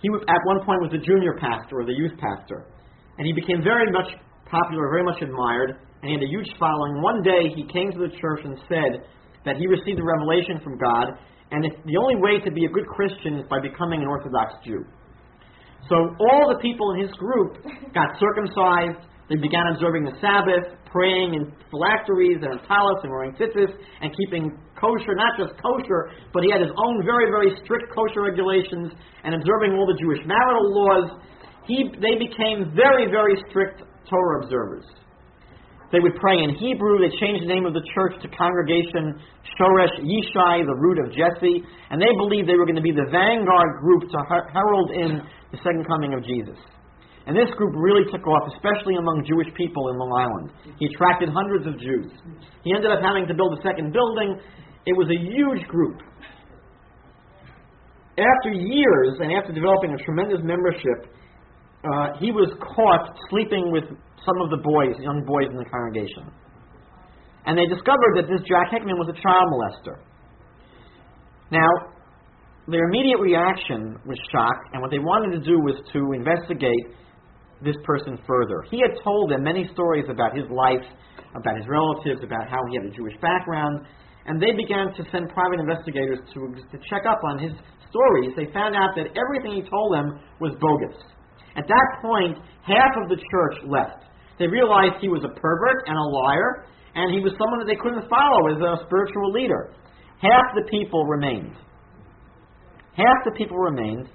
He 0.00 0.08
was, 0.08 0.22
at 0.30 0.38
one 0.46 0.62
point 0.62 0.86
was 0.86 0.94
the 0.94 1.02
junior 1.02 1.34
pastor 1.42 1.82
or 1.82 1.84
the 1.84 1.98
youth 1.98 2.14
pastor, 2.22 2.70
and 3.18 3.26
he 3.26 3.34
became 3.34 3.58
very 3.66 3.90
much 3.90 4.06
popular, 4.46 4.86
very 4.86 5.02
much 5.02 5.18
admired, 5.18 5.82
and 6.00 6.06
he 6.06 6.14
had 6.14 6.22
a 6.22 6.30
huge 6.30 6.46
following. 6.62 7.02
One 7.02 7.26
day 7.26 7.50
he 7.50 7.66
came 7.66 7.90
to 7.90 7.98
the 7.98 8.14
church 8.14 8.46
and 8.46 8.54
said 8.70 9.02
that 9.42 9.58
he 9.58 9.66
received 9.66 9.98
a 9.98 10.06
revelation 10.06 10.62
from 10.62 10.78
God, 10.78 11.18
and 11.50 11.66
if, 11.66 11.74
the 11.90 11.98
only 11.98 12.22
way 12.22 12.38
to 12.38 12.50
be 12.54 12.70
a 12.70 12.70
good 12.70 12.86
Christian 12.86 13.42
is 13.42 13.44
by 13.50 13.58
becoming 13.58 14.06
an 14.06 14.06
Orthodox 14.06 14.62
Jew. 14.62 14.86
So 15.90 15.96
all 15.98 16.54
the 16.54 16.62
people 16.62 16.94
in 16.94 17.02
his 17.02 17.12
group 17.18 17.58
got 17.90 18.14
circumcised, 18.22 19.10
they 19.26 19.36
began 19.40 19.66
observing 19.74 20.04
the 20.04 20.14
Sabbath, 20.20 20.76
praying 20.94 21.34
in 21.34 21.50
phylacteries 21.74 22.38
and 22.38 22.62
talis 22.70 23.02
and 23.02 23.10
wearing 23.10 23.34
tzitzis 23.34 23.74
and 23.98 24.14
keeping 24.14 24.54
kosher, 24.78 25.18
not 25.18 25.34
just 25.34 25.58
kosher, 25.58 26.14
but 26.30 26.46
he 26.46 26.54
had 26.54 26.62
his 26.62 26.70
own 26.78 27.02
very, 27.02 27.26
very 27.34 27.50
strict 27.66 27.90
kosher 27.90 28.22
regulations 28.22 28.94
and 29.26 29.34
observing 29.34 29.74
all 29.74 29.90
the 29.90 29.98
Jewish 29.98 30.22
marital 30.22 30.70
laws. 30.70 31.18
He, 31.66 31.90
they 31.98 32.14
became 32.14 32.70
very, 32.78 33.10
very 33.10 33.34
strict 33.50 33.82
Torah 34.06 34.46
observers. 34.46 34.86
They 35.90 35.98
would 35.98 36.14
pray 36.22 36.38
in 36.38 36.54
Hebrew. 36.54 37.02
They 37.02 37.10
changed 37.18 37.42
the 37.42 37.50
name 37.50 37.66
of 37.66 37.74
the 37.74 37.82
church 37.94 38.14
to 38.22 38.28
Congregation 38.30 39.18
Shoresh 39.58 39.98
Yishai, 39.98 40.62
the 40.66 40.78
root 40.78 40.98
of 41.02 41.10
Jesse, 41.10 41.62
and 41.90 42.02
they 42.02 42.10
believed 42.18 42.48
they 42.48 42.58
were 42.58 42.66
going 42.66 42.78
to 42.78 42.82
be 42.82 42.94
the 42.94 43.10
vanguard 43.10 43.82
group 43.82 44.02
to 44.10 44.18
herald 44.30 44.90
in 44.90 45.22
the 45.50 45.58
second 45.58 45.86
coming 45.86 46.14
of 46.14 46.22
Jesus. 46.22 46.58
And 47.26 47.32
this 47.32 47.48
group 47.56 47.72
really 47.72 48.04
took 48.12 48.26
off, 48.28 48.52
especially 48.52 49.00
among 49.00 49.24
Jewish 49.24 49.48
people 49.56 49.88
in 49.88 49.96
Long 49.96 50.12
Island. 50.12 50.76
He 50.76 50.86
attracted 50.92 51.32
hundreds 51.32 51.64
of 51.66 51.80
Jews. 51.80 52.12
He 52.64 52.72
ended 52.76 52.92
up 52.92 53.00
having 53.00 53.24
to 53.28 53.34
build 53.34 53.56
a 53.56 53.62
second 53.64 53.96
building. 53.96 54.36
It 54.84 54.92
was 54.92 55.08
a 55.08 55.16
huge 55.16 55.64
group. 55.68 56.04
After 58.20 58.52
years 58.52 59.16
and 59.24 59.32
after 59.32 59.56
developing 59.56 59.96
a 59.96 60.00
tremendous 60.04 60.44
membership, 60.44 61.08
uh, 61.82 62.20
he 62.20 62.30
was 62.30 62.52
caught 62.60 63.16
sleeping 63.32 63.72
with 63.72 63.84
some 63.88 64.38
of 64.44 64.52
the 64.52 64.60
boys, 64.60 64.96
young 65.00 65.24
boys 65.24 65.48
in 65.48 65.56
the 65.56 65.68
congregation. 65.68 66.28
And 67.48 67.56
they 67.56 67.66
discovered 67.66 68.20
that 68.20 68.28
this 68.28 68.40
Jack 68.48 68.68
Hickman 68.72 68.96
was 68.96 69.08
a 69.08 69.18
child 69.20 69.48
molester. 69.48 70.00
Now, 71.50 71.68
their 72.68 72.88
immediate 72.88 73.20
reaction 73.20 73.96
was 74.06 74.16
shock, 74.32 74.56
and 74.72 74.80
what 74.80 74.90
they 74.90 75.00
wanted 75.00 75.36
to 75.36 75.42
do 75.44 75.60
was 75.60 75.76
to 75.92 76.12
investigate 76.12 76.96
this 77.62 77.76
person 77.84 78.18
further. 78.26 78.64
He 78.70 78.80
had 78.80 78.96
told 79.02 79.30
them 79.30 79.42
many 79.42 79.68
stories 79.72 80.04
about 80.08 80.36
his 80.36 80.48
life, 80.50 80.84
about 81.34 81.56
his 81.56 81.66
relatives, 81.68 82.22
about 82.22 82.48
how 82.48 82.60
he 82.70 82.76
had 82.76 82.86
a 82.86 82.94
Jewish 82.94 83.14
background, 83.20 83.86
and 84.26 84.40
they 84.40 84.52
began 84.56 84.88
to 84.96 85.02
send 85.12 85.28
private 85.30 85.60
investigators 85.60 86.18
to, 86.32 86.40
to 86.56 86.76
check 86.88 87.04
up 87.04 87.20
on 87.28 87.38
his 87.38 87.52
stories. 87.90 88.32
They 88.36 88.48
found 88.52 88.74
out 88.74 88.96
that 88.96 89.12
everything 89.14 89.60
he 89.60 89.64
told 89.68 89.94
them 89.94 90.18
was 90.40 90.56
bogus. 90.58 90.96
At 91.56 91.68
that 91.68 91.88
point, 92.02 92.38
half 92.66 92.92
of 93.02 93.08
the 93.08 93.20
church 93.20 93.56
left. 93.68 94.08
They 94.38 94.48
realized 94.48 94.98
he 95.00 95.08
was 95.08 95.22
a 95.22 95.30
pervert 95.38 95.86
and 95.86 95.94
a 95.94 96.08
liar, 96.10 96.66
and 96.94 97.14
he 97.14 97.20
was 97.20 97.32
someone 97.38 97.62
that 97.62 97.70
they 97.70 97.78
couldn't 97.78 98.08
follow 98.10 98.50
as 98.50 98.58
a 98.58 98.82
spiritual 98.86 99.30
leader. 99.30 99.70
Half 100.18 100.56
the 100.56 100.66
people 100.70 101.06
remained. 101.06 101.54
Half 102.96 103.18
the 103.24 103.34
people 103.36 103.58
remained, 103.58 104.08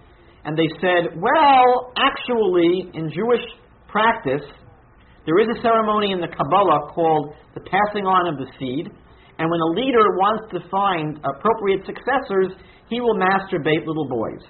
and 0.50 0.58
they 0.58 0.66
said, 0.82 1.14
well, 1.22 1.94
actually, 1.94 2.90
in 2.98 3.14
Jewish 3.14 3.46
practice, 3.86 4.42
there 5.30 5.38
is 5.38 5.46
a 5.46 5.62
ceremony 5.62 6.10
in 6.10 6.26
the 6.26 6.32
Kabbalah 6.34 6.90
called 6.90 7.38
the 7.54 7.62
passing 7.70 8.10
on 8.10 8.34
of 8.34 8.42
the 8.42 8.50
seed, 8.58 8.90
and 8.90 9.46
when 9.46 9.62
a 9.62 9.72
leader 9.78 10.02
wants 10.18 10.50
to 10.58 10.66
find 10.74 11.22
appropriate 11.22 11.86
successors, 11.86 12.58
he 12.90 12.98
will 12.98 13.14
masturbate 13.14 13.86
little 13.86 14.10
boys. 14.10 14.42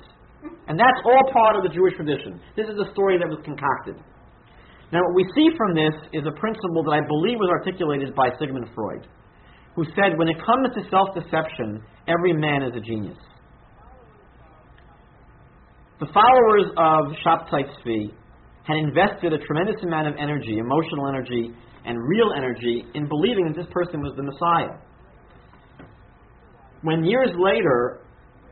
And 0.72 0.80
that's 0.80 1.04
all 1.04 1.36
part 1.36 1.60
of 1.60 1.68
the 1.68 1.72
Jewish 1.76 2.00
tradition. 2.00 2.40
This 2.56 2.72
is 2.72 2.80
a 2.80 2.88
story 2.96 3.20
that 3.20 3.28
was 3.28 3.44
concocted. 3.44 4.00
Now, 4.96 5.04
what 5.04 5.20
we 5.20 5.28
see 5.36 5.52
from 5.60 5.76
this 5.76 6.00
is 6.16 6.24
a 6.24 6.32
principle 6.40 6.80
that 6.88 6.96
I 6.96 7.04
believe 7.04 7.44
was 7.44 7.52
articulated 7.60 8.16
by 8.16 8.32
Sigmund 8.40 8.72
Freud, 8.72 9.04
who 9.76 9.84
said 10.00 10.16
when 10.16 10.32
it 10.32 10.40
comes 10.48 10.72
to 10.80 10.82
self 10.88 11.12
deception, 11.12 11.84
every 12.08 12.32
man 12.32 12.64
is 12.64 12.72
a 12.72 12.80
genius. 12.80 13.20
The 16.00 16.08
followers 16.16 16.72
of 16.80 17.12
Shabtai 17.28 17.68
Tzvi 17.76 18.16
had 18.64 18.78
invested 18.78 19.34
a 19.34 19.38
tremendous 19.44 19.76
amount 19.84 20.08
of 20.08 20.16
energy, 20.16 20.56
emotional 20.56 21.10
energy, 21.10 21.52
and 21.84 22.00
real 22.00 22.32
energy 22.38 22.86
in 22.96 23.06
believing 23.10 23.52
that 23.52 23.60
this 23.60 23.68
person 23.74 24.00
was 24.00 24.16
the 24.16 24.24
Messiah. 24.24 24.80
When 26.84 27.04
years 27.04 27.36
later 27.36 28.00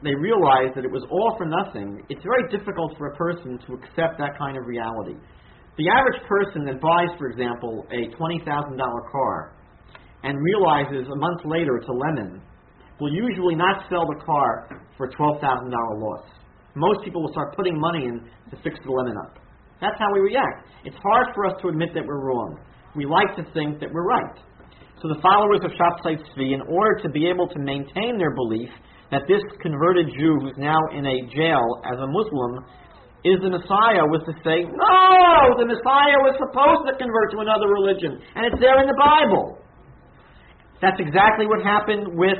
they 0.03 0.13
realized 0.13 0.75
that 0.75 0.83
it 0.83 0.91
was 0.91 1.07
all 1.09 1.35
for 1.37 1.47
nothing, 1.47 2.03
it's 2.09 2.19
very 2.19 2.51
difficult 2.51 2.91
for 2.97 3.07
a 3.07 3.15
person 3.15 3.57
to 3.63 3.79
accept 3.79 4.19
that 4.19 4.37
kind 4.37 4.57
of 4.57 4.67
reality. 4.67 5.15
The 5.77 5.87
average 5.87 6.19
person 6.27 6.65
that 6.65 6.81
buys, 6.81 7.15
for 7.17 7.31
example, 7.31 7.87
a 7.95 8.11
$20,000 8.19 8.43
car 8.43 9.55
and 10.23 10.35
realizes 10.35 11.07
a 11.07 11.15
month 11.15 11.39
later 11.45 11.77
it's 11.77 11.87
a 11.87 11.95
lemon 11.95 12.41
will 12.99 13.13
usually 13.13 13.55
not 13.55 13.87
sell 13.87 14.03
the 14.03 14.19
car 14.25 14.67
for 14.97 15.07
a 15.07 15.11
$12,000 15.15 15.39
loss. 16.03 16.27
Most 16.77 17.01
people 17.03 17.25
will 17.25 17.33
start 17.33 17.57
putting 17.57 17.73
money 17.73 18.05
in 18.05 18.21
to 18.53 18.55
fix 18.61 18.77
the 18.85 18.91
lemon 18.91 19.17
up. 19.25 19.41
That's 19.81 19.97
how 19.97 20.13
we 20.13 20.21
react. 20.21 20.69
It's 20.85 20.97
hard 21.01 21.33
for 21.33 21.45
us 21.49 21.53
to 21.61 21.69
admit 21.69 21.89
that 21.97 22.05
we're 22.05 22.21
wrong. 22.21 22.61
We 22.95 23.05
like 23.05 23.33
to 23.37 23.43
think 23.53 23.81
that 23.81 23.89
we're 23.89 24.05
right. 24.05 24.37
So 25.01 25.09
the 25.09 25.21
followers 25.21 25.61
of 25.65 25.73
Shabtai 25.73 26.21
Tzvi, 26.21 26.53
in 26.53 26.61
order 26.69 27.01
to 27.01 27.09
be 27.09 27.29
able 27.29 27.47
to 27.49 27.59
maintain 27.59 28.17
their 28.17 28.33
belief 28.33 28.69
that 29.09 29.25
this 29.29 29.41
converted 29.61 30.09
Jew 30.17 30.37
who's 30.41 30.57
now 30.57 30.77
in 30.93 31.05
a 31.05 31.17
jail 31.33 31.81
as 31.85 31.97
a 31.97 32.09
Muslim 32.09 32.65
is 33.25 33.37
the 33.41 33.49
Messiah 33.49 34.05
was 34.05 34.21
to 34.25 34.33
say, 34.41 34.65
no, 34.65 35.57
the 35.57 35.65
Messiah 35.65 36.19
was 36.25 36.37
supposed 36.37 36.89
to 36.89 36.93
convert 36.97 37.33
to 37.33 37.41
another 37.41 37.69
religion, 37.69 38.21
and 38.37 38.45
it's 38.45 38.59
there 38.61 38.77
in 38.81 38.87
the 38.89 38.97
Bible. 38.97 39.57
That's 40.81 40.97
exactly 41.01 41.45
what 41.49 41.65
happened 41.65 42.13
with 42.13 42.37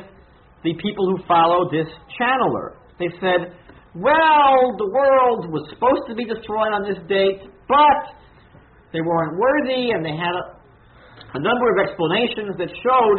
the 0.63 0.73
people 0.77 1.09
who 1.09 1.17
followed 1.25 1.73
this 1.73 1.89
channeler. 2.17 2.77
They 2.97 3.09
said, 3.21 3.53
well, 4.02 4.78
the 4.78 4.89
world 4.89 5.50
was 5.50 5.66
supposed 5.70 6.06
to 6.10 6.16
be 6.16 6.26
destroyed 6.26 6.74
on 6.74 6.86
this 6.86 7.00
date, 7.10 7.50
but 7.68 8.00
they 8.93 9.02
weren't 9.02 9.38
worthy, 9.38 9.91
and 9.91 10.06
they 10.06 10.16
had 10.16 10.34
a, 10.34 10.45
a 11.38 11.41
number 11.41 11.68
of 11.74 11.78
explanations 11.84 12.56
that 12.58 12.70
showed 12.82 13.18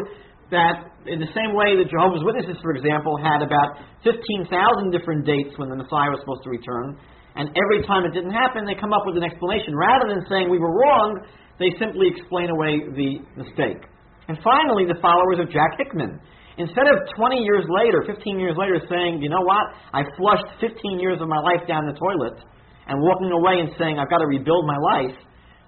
that 0.50 0.96
in 1.04 1.20
the 1.20 1.28
same 1.36 1.52
way 1.52 1.76
that 1.76 1.92
Jehovah's 1.92 2.24
Witnesses, 2.24 2.56
for 2.64 2.72
example, 2.72 3.20
had 3.20 3.44
about 3.44 3.84
15,000 4.04 4.48
different 4.90 5.28
dates 5.28 5.52
when 5.60 5.68
the 5.68 5.76
Messiah 5.76 6.08
was 6.12 6.20
supposed 6.24 6.44
to 6.44 6.50
return, 6.50 6.96
and 7.36 7.52
every 7.54 7.86
time 7.86 8.08
it 8.08 8.16
didn't 8.16 8.34
happen, 8.34 8.64
they 8.64 8.74
come 8.74 8.92
up 8.92 9.04
with 9.04 9.16
an 9.20 9.22
explanation. 9.22 9.76
Rather 9.76 10.08
than 10.10 10.24
saying 10.26 10.50
we 10.50 10.58
were 10.58 10.74
wrong, 10.74 11.22
they 11.60 11.70
simply 11.78 12.10
explain 12.10 12.50
away 12.50 12.82
the 12.96 13.22
mistake. 13.38 13.82
And 14.26 14.36
finally, 14.42 14.84
the 14.84 14.98
followers 15.00 15.38
of 15.38 15.48
Jack 15.50 15.78
Hickman. 15.78 16.20
Instead 16.58 16.90
of 16.90 17.06
20 17.14 17.36
years 17.38 17.64
later, 17.70 18.02
15 18.04 18.40
years 18.40 18.56
later, 18.58 18.82
saying, 18.90 19.22
you 19.22 19.30
know 19.30 19.42
what, 19.42 19.62
I 19.94 20.02
flushed 20.18 20.46
15 20.60 20.98
years 20.98 21.18
of 21.20 21.28
my 21.28 21.38
life 21.38 21.66
down 21.68 21.86
the 21.86 21.94
toilet, 21.94 22.42
and 22.88 23.00
walking 23.00 23.30
away 23.30 23.60
and 23.60 23.70
saying, 23.78 23.98
I've 23.98 24.10
got 24.10 24.18
to 24.18 24.26
rebuild 24.26 24.66
my 24.66 24.76
life, 24.76 25.14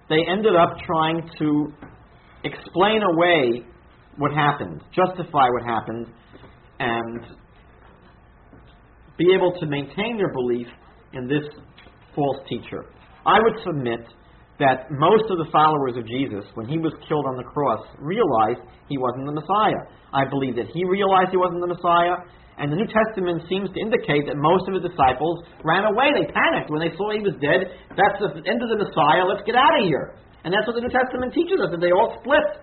they 0.08 0.18
ended 0.28 0.56
up 0.56 0.76
trying 0.84 1.30
to 1.38 1.72
explain 2.42 3.02
away 3.02 3.62
what 4.16 4.32
happened, 4.32 4.82
justify 4.92 5.46
what 5.48 5.62
happened, 5.64 6.06
and 6.80 7.26
be 9.16 9.32
able 9.32 9.52
to 9.60 9.66
maintain 9.66 10.16
their 10.16 10.32
belief 10.32 10.66
in 11.12 11.28
this 11.28 11.44
false 12.16 12.38
teacher. 12.48 12.86
I 13.24 13.38
would 13.38 13.54
submit 13.64 14.00
that 14.60 14.92
most 14.92 15.24
of 15.32 15.40
the 15.40 15.48
followers 15.48 15.96
of 15.96 16.04
Jesus, 16.04 16.44
when 16.54 16.68
he 16.68 16.76
was 16.76 16.92
killed 17.08 17.24
on 17.24 17.40
the 17.40 17.48
cross, 17.48 17.80
realized 17.96 18.60
he 18.92 19.00
wasn't 19.00 19.24
the 19.24 19.34
Messiah. 19.34 19.88
I 20.12 20.28
believe 20.28 20.54
that 20.60 20.68
he 20.70 20.84
realized 20.84 21.32
he 21.32 21.40
wasn't 21.40 21.64
the 21.64 21.72
Messiah, 21.72 22.20
and 22.60 22.68
the 22.68 22.76
New 22.76 22.86
Testament 22.92 23.48
seems 23.48 23.72
to 23.72 23.78
indicate 23.80 24.28
that 24.28 24.36
most 24.36 24.68
of 24.68 24.76
his 24.76 24.84
disciples 24.84 25.40
ran 25.64 25.88
away. 25.88 26.12
They 26.12 26.28
panicked 26.28 26.68
when 26.68 26.84
they 26.84 26.92
saw 26.92 27.08
he 27.08 27.24
was 27.24 27.32
dead. 27.40 27.72
That's 27.96 28.20
the 28.20 28.44
end 28.44 28.60
of 28.60 28.68
the 28.68 28.76
Messiah. 28.76 29.24
Let's 29.24 29.40
get 29.48 29.56
out 29.56 29.80
of 29.80 29.88
here. 29.88 30.12
And 30.44 30.52
that's 30.52 30.68
what 30.68 30.76
the 30.76 30.84
New 30.84 30.92
Testament 30.92 31.32
teaches 31.32 31.56
us, 31.56 31.72
that 31.72 31.80
they 31.80 31.96
all 31.96 32.20
split. 32.20 32.60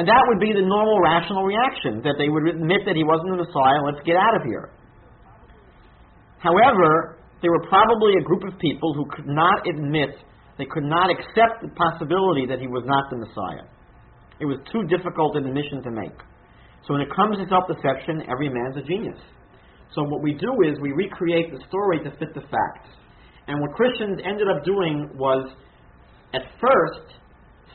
And 0.00 0.08
that 0.08 0.22
would 0.32 0.40
be 0.40 0.56
the 0.56 0.64
normal 0.64 0.96
rational 1.04 1.44
reaction, 1.44 2.00
that 2.08 2.16
they 2.16 2.32
would 2.32 2.48
admit 2.48 2.88
that 2.88 2.96
he 2.96 3.04
wasn't 3.04 3.36
the 3.36 3.44
Messiah, 3.44 3.84
let's 3.84 4.00
get 4.08 4.16
out 4.16 4.32
of 4.32 4.48
here. 4.48 4.72
However, 6.40 7.18
there 7.42 7.50
were 7.50 7.66
probably 7.68 8.14
a 8.16 8.24
group 8.24 8.46
of 8.46 8.56
people 8.58 8.94
who 8.94 9.04
could 9.10 9.26
not 9.26 9.66
admit, 9.66 10.16
they 10.58 10.66
could 10.66 10.84
not 10.84 11.08
accept 11.10 11.62
the 11.62 11.70
possibility 11.78 12.44
that 12.46 12.58
he 12.58 12.66
was 12.66 12.82
not 12.84 13.08
the 13.10 13.16
Messiah. 13.16 13.66
It 14.40 14.46
was 14.46 14.58
too 14.70 14.82
difficult 14.90 15.36
an 15.36 15.46
admission 15.46 15.82
to 15.82 15.90
make. 15.90 16.18
So 16.86 16.94
when 16.94 17.02
it 17.02 17.10
comes 17.14 17.38
to 17.38 17.46
self 17.48 17.64
deception, 17.70 18.26
every 18.30 18.50
man's 18.50 18.76
a 18.76 18.82
genius. 18.82 19.18
So 19.94 20.02
what 20.04 20.22
we 20.22 20.34
do 20.34 20.50
is 20.66 20.78
we 20.80 20.92
recreate 20.92 21.50
the 21.50 21.62
story 21.68 21.98
to 22.04 22.10
fit 22.18 22.34
the 22.34 22.42
facts. 22.42 22.90
And 23.46 23.60
what 23.60 23.72
Christians 23.72 24.20
ended 24.24 24.46
up 24.48 24.64
doing 24.64 25.08
was, 25.14 25.48
at 26.34 26.42
first, 26.60 27.16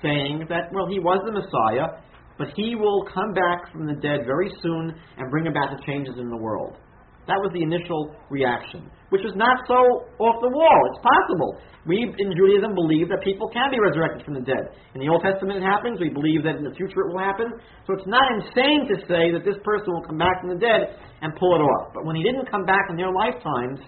saying 0.01 0.45
that, 0.49 0.69
well, 0.71 0.85
he 0.87 0.99
was 0.99 1.19
the 1.25 1.31
Messiah, 1.31 2.03
but 2.37 2.49
he 2.55 2.75
will 2.75 3.05
come 3.13 3.33
back 3.33 3.71
from 3.71 3.87
the 3.87 3.95
dead 3.95 4.25
very 4.25 4.51
soon 4.61 4.93
and 5.17 5.31
bring 5.31 5.47
about 5.47 5.75
the 5.75 5.83
changes 5.85 6.15
in 6.19 6.29
the 6.29 6.37
world. 6.37 6.77
That 7.23 7.39
was 7.39 7.55
the 7.55 7.63
initial 7.63 8.11
reaction, 8.27 8.91
which 9.07 9.23
was 9.23 9.31
not 9.39 9.63
so 9.63 9.79
off 10.19 10.37
the 10.43 10.51
wall. 10.51 10.79
It's 10.91 10.99
possible. 10.99 11.55
We 11.87 12.03
in 12.03 12.29
Judaism 12.35 12.75
believe 12.75 13.07
that 13.07 13.23
people 13.23 13.47
can 13.47 13.71
be 13.71 13.79
resurrected 13.79 14.27
from 14.27 14.35
the 14.35 14.43
dead. 14.43 14.75
In 14.91 14.99
the 14.99 15.07
Old 15.07 15.23
Testament 15.23 15.63
it 15.63 15.65
happens. 15.67 16.03
We 16.03 16.11
believe 16.11 16.43
that 16.43 16.59
in 16.59 16.67
the 16.67 16.75
future 16.75 17.07
it 17.07 17.15
will 17.15 17.23
happen. 17.23 17.47
So 17.87 17.95
it's 17.95 18.07
not 18.07 18.27
insane 18.35 18.91
to 18.91 18.95
say 19.07 19.31
that 19.31 19.47
this 19.47 19.55
person 19.63 19.95
will 19.95 20.03
come 20.03 20.19
back 20.19 20.43
from 20.43 20.51
the 20.51 20.59
dead 20.59 20.99
and 21.23 21.31
pull 21.39 21.55
it 21.55 21.63
off. 21.63 21.95
But 21.95 22.03
when 22.03 22.19
he 22.19 22.23
didn't 22.27 22.51
come 22.51 22.67
back 22.67 22.91
in 22.91 22.99
their 22.99 23.11
lifetimes, 23.11 23.79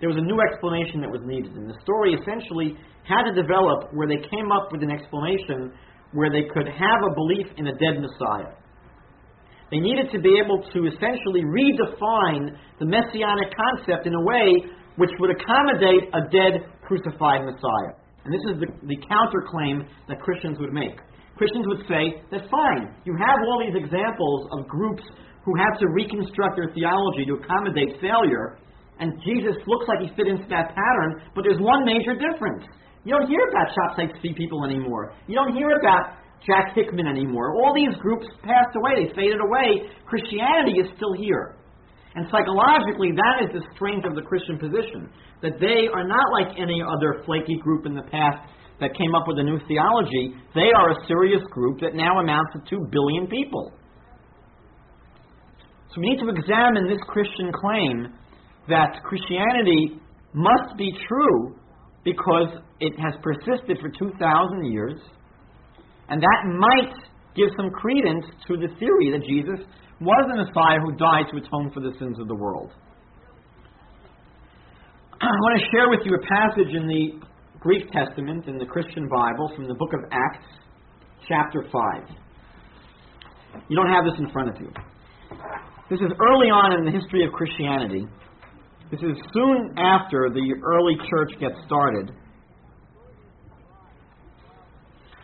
there 0.00 0.12
was 0.12 0.20
a 0.20 0.24
new 0.24 0.36
explanation 0.44 1.00
that 1.00 1.10
was 1.10 1.24
needed. 1.24 1.56
And 1.56 1.68
the 1.68 1.80
story 1.80 2.12
essentially 2.14 2.76
had 3.08 3.24
to 3.28 3.32
develop 3.32 3.88
where 3.96 4.06
they 4.06 4.20
came 4.28 4.52
up 4.52 4.68
with 4.70 4.84
an 4.84 4.92
explanation 4.92 5.72
where 6.12 6.28
they 6.28 6.44
could 6.52 6.68
have 6.68 7.00
a 7.04 7.12
belief 7.16 7.48
in 7.56 7.66
a 7.68 7.74
dead 7.80 8.00
Messiah. 8.00 8.52
They 9.70 9.78
needed 9.78 10.10
to 10.12 10.18
be 10.18 10.40
able 10.40 10.64
to 10.72 10.78
essentially 10.88 11.44
redefine 11.44 12.56
the 12.80 12.86
messianic 12.86 13.52
concept 13.52 14.06
in 14.06 14.14
a 14.14 14.24
way 14.24 14.64
which 14.96 15.10
would 15.20 15.30
accommodate 15.30 16.08
a 16.12 16.26
dead, 16.32 16.66
crucified 16.82 17.44
Messiah. 17.44 17.94
And 18.24 18.34
this 18.34 18.44
is 18.50 18.60
the, 18.60 18.68
the 18.88 18.98
counterclaim 19.06 19.86
that 20.08 20.20
Christians 20.20 20.58
would 20.58 20.72
make. 20.72 20.98
Christians 21.36 21.64
would 21.68 21.86
say, 21.86 22.18
that's 22.32 22.48
fine. 22.50 22.90
You 23.04 23.14
have 23.14 23.38
all 23.46 23.62
these 23.62 23.78
examples 23.78 24.48
of 24.58 24.66
groups 24.66 25.04
who 25.46 25.54
had 25.54 25.78
to 25.78 25.86
reconstruct 25.94 26.58
their 26.58 26.68
theology 26.74 27.24
to 27.24 27.38
accommodate 27.38 28.00
failure, 28.02 28.58
and 28.98 29.14
Jesus 29.22 29.54
looks 29.70 29.86
like 29.86 30.02
he 30.02 30.10
fit 30.18 30.26
into 30.26 30.44
that 30.50 30.74
pattern, 30.74 31.22
but 31.34 31.46
there's 31.46 31.62
one 31.62 31.86
major 31.86 32.18
difference. 32.18 32.66
You 33.06 33.14
don't 33.14 33.30
hear 33.30 33.40
about 33.54 33.70
Shabtai 33.70 34.12
Tzvi 34.18 34.34
people 34.36 34.66
anymore. 34.66 35.14
You 35.28 35.36
don't 35.36 35.54
hear 35.54 35.70
about 35.78 36.18
Jack 36.46 36.74
Hickman 36.74 37.06
anymore. 37.06 37.54
All 37.54 37.74
these 37.74 37.94
groups 38.00 38.26
passed 38.42 38.74
away, 38.76 39.04
they 39.04 39.14
faded 39.14 39.40
away. 39.40 39.90
Christianity 40.06 40.80
is 40.80 40.88
still 40.96 41.12
here. 41.12 41.56
And 42.14 42.26
psychologically, 42.30 43.12
that 43.12 43.46
is 43.46 43.50
the 43.52 43.62
strength 43.74 44.06
of 44.06 44.14
the 44.14 44.22
Christian 44.22 44.58
position. 44.58 45.10
That 45.42 45.60
they 45.60 45.86
are 45.92 46.06
not 46.06 46.26
like 46.32 46.56
any 46.58 46.82
other 46.82 47.22
flaky 47.24 47.58
group 47.62 47.86
in 47.86 47.94
the 47.94 48.06
past 48.10 48.42
that 48.80 48.96
came 48.96 49.14
up 49.14 49.24
with 49.26 49.38
a 49.38 49.42
new 49.42 49.58
theology. 49.68 50.34
They 50.54 50.70
are 50.74 50.90
a 50.90 51.06
serious 51.06 51.42
group 51.50 51.80
that 51.80 51.94
now 51.94 52.18
amounts 52.18 52.52
to 52.54 52.60
2 52.70 52.88
billion 52.90 53.26
people. 53.26 53.72
So 55.94 56.00
we 56.00 56.10
need 56.10 56.20
to 56.20 56.28
examine 56.28 56.88
this 56.88 57.00
Christian 57.08 57.50
claim 57.52 58.14
that 58.68 59.02
Christianity 59.04 60.00
must 60.34 60.76
be 60.76 60.92
true 61.08 61.56
because 62.04 62.48
it 62.80 62.92
has 63.00 63.14
persisted 63.22 63.78
for 63.80 63.88
2,000 63.90 64.72
years 64.72 64.94
and 66.08 66.22
that 66.22 66.46
might 66.46 66.94
give 67.36 67.50
some 67.56 67.70
credence 67.70 68.24
to 68.48 68.56
the 68.56 68.68
theory 68.78 69.10
that 69.12 69.22
Jesus 69.26 69.60
was 70.00 70.26
the 70.30 70.36
Messiah 70.36 70.80
who 70.80 70.92
died 70.96 71.26
to 71.30 71.36
atone 71.38 71.70
for 71.72 71.80
the 71.80 71.92
sins 71.98 72.18
of 72.18 72.28
the 72.28 72.34
world. 72.34 72.72
I 75.20 75.26
want 75.26 75.60
to 75.60 75.66
share 75.70 75.90
with 75.90 76.00
you 76.04 76.14
a 76.14 76.20
passage 76.26 76.74
in 76.74 76.86
the 76.86 77.20
Greek 77.60 77.90
Testament, 77.90 78.46
in 78.46 78.56
the 78.58 78.66
Christian 78.66 79.08
Bible, 79.08 79.50
from 79.56 79.66
the 79.66 79.74
book 79.74 79.92
of 79.92 80.00
Acts, 80.12 80.46
chapter 81.28 81.64
5. 81.70 82.02
You 83.68 83.76
don't 83.76 83.90
have 83.90 84.04
this 84.04 84.14
in 84.18 84.30
front 84.30 84.50
of 84.50 84.60
you. 84.60 84.70
This 85.90 86.00
is 86.00 86.12
early 86.20 86.48
on 86.48 86.78
in 86.78 86.84
the 86.84 86.92
history 86.92 87.26
of 87.26 87.32
Christianity. 87.32 88.06
This 88.90 89.00
is 89.00 89.16
soon 89.34 89.74
after 89.76 90.30
the 90.30 90.54
early 90.62 90.96
church 91.10 91.32
gets 91.40 91.56
started. 91.66 92.12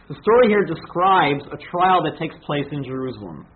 The 0.06 0.14
story 0.20 0.48
here 0.48 0.64
describes 0.64 1.44
a 1.46 1.56
trial 1.70 2.02
that 2.04 2.18
takes 2.18 2.34
place 2.44 2.66
in 2.70 2.84
Jerusalem. 2.84 3.46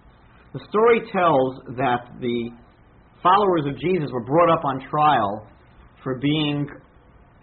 The 0.55 0.61
story 0.71 1.01
tells 1.13 1.77
that 1.77 2.09
the 2.21 2.51
followers 3.23 3.67
of 3.67 3.79
Jesus 3.79 4.09
were 4.11 4.25
brought 4.25 4.51
up 4.51 4.65
on 4.65 4.81
trial 4.89 5.47
for 6.03 6.19
being 6.19 6.67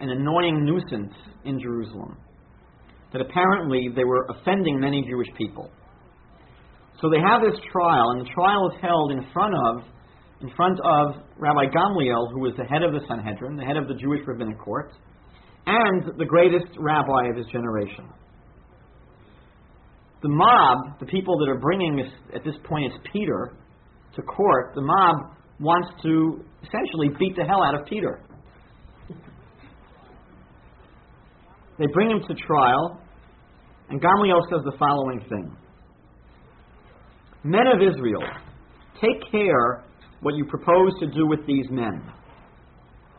an 0.00 0.10
annoying 0.10 0.64
nuisance 0.64 1.14
in 1.44 1.60
Jerusalem. 1.60 2.16
That 3.12 3.20
apparently 3.20 3.90
they 3.94 4.02
were 4.02 4.26
offending 4.28 4.80
many 4.80 5.06
Jewish 5.08 5.28
people. 5.38 5.70
So 7.00 7.08
they 7.08 7.20
have 7.20 7.42
this 7.42 7.60
trial, 7.70 8.10
and 8.10 8.26
the 8.26 8.30
trial 8.34 8.70
is 8.70 8.76
held 8.82 9.12
in 9.12 9.24
front 9.32 9.54
of 9.66 9.84
in 10.42 10.50
front 10.54 10.78
of 10.80 11.22
Rabbi 11.38 11.64
Gamliel, 11.72 12.30
who 12.32 12.40
was 12.40 12.52
the 12.58 12.64
head 12.64 12.82
of 12.82 12.92
the 12.92 13.00
Sanhedrin, 13.08 13.56
the 13.56 13.64
head 13.64 13.78
of 13.78 13.88
the 13.88 13.94
Jewish 13.94 14.20
rabbinic 14.26 14.58
court, 14.58 14.92
and 15.66 16.18
the 16.18 16.26
greatest 16.26 16.66
rabbi 16.78 17.28
of 17.30 17.36
his 17.36 17.46
generation. 17.46 18.04
The 20.26 20.32
mob, 20.34 20.98
the 20.98 21.06
people 21.06 21.38
that 21.38 21.48
are 21.48 21.60
bringing 21.60 21.94
this, 21.94 22.10
at 22.34 22.42
this 22.42 22.56
point 22.64 22.92
it's 22.92 22.96
Peter, 23.12 23.54
to 24.16 24.22
court, 24.22 24.72
the 24.74 24.80
mob 24.80 25.14
wants 25.60 25.88
to 26.02 26.42
essentially 26.66 27.10
beat 27.16 27.36
the 27.36 27.44
hell 27.44 27.62
out 27.62 27.78
of 27.78 27.86
Peter. 27.86 28.24
They 31.78 31.86
bring 31.94 32.10
him 32.10 32.22
to 32.26 32.34
trial, 32.34 33.00
and 33.88 34.00
Gamaliel 34.00 34.40
says 34.50 34.62
the 34.64 34.76
following 34.80 35.20
thing 35.28 35.56
Men 37.44 37.68
of 37.68 37.80
Israel, 37.80 38.22
take 39.00 39.30
care 39.30 39.84
what 40.22 40.34
you 40.34 40.44
propose 40.46 40.90
to 40.98 41.06
do 41.06 41.28
with 41.28 41.46
these 41.46 41.66
men. 41.70 42.02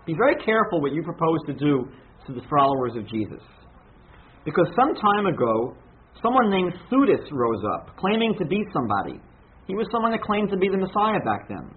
Be 0.05 0.13
very 0.13 0.35
careful 0.43 0.81
what 0.81 0.91
you 0.91 1.03
propose 1.03 1.39
to 1.45 1.53
do 1.53 1.87
to 2.25 2.33
the 2.33 2.41
followers 2.49 2.97
of 2.97 3.07
Jesus. 3.07 3.39
Because 4.43 4.67
some 4.75 4.93
time 4.93 5.27
ago, 5.27 5.73
someone 6.21 6.49
named 6.49 6.73
Theudas 6.89 7.25
rose 7.31 7.63
up, 7.75 7.95
claiming 7.97 8.35
to 8.39 8.45
be 8.45 8.63
somebody. 8.73 9.21
He 9.67 9.75
was 9.75 9.87
someone 9.91 10.11
that 10.11 10.21
claimed 10.21 10.49
to 10.51 10.57
be 10.57 10.69
the 10.69 10.77
Messiah 10.77 11.19
back 11.25 11.47
then. 11.47 11.69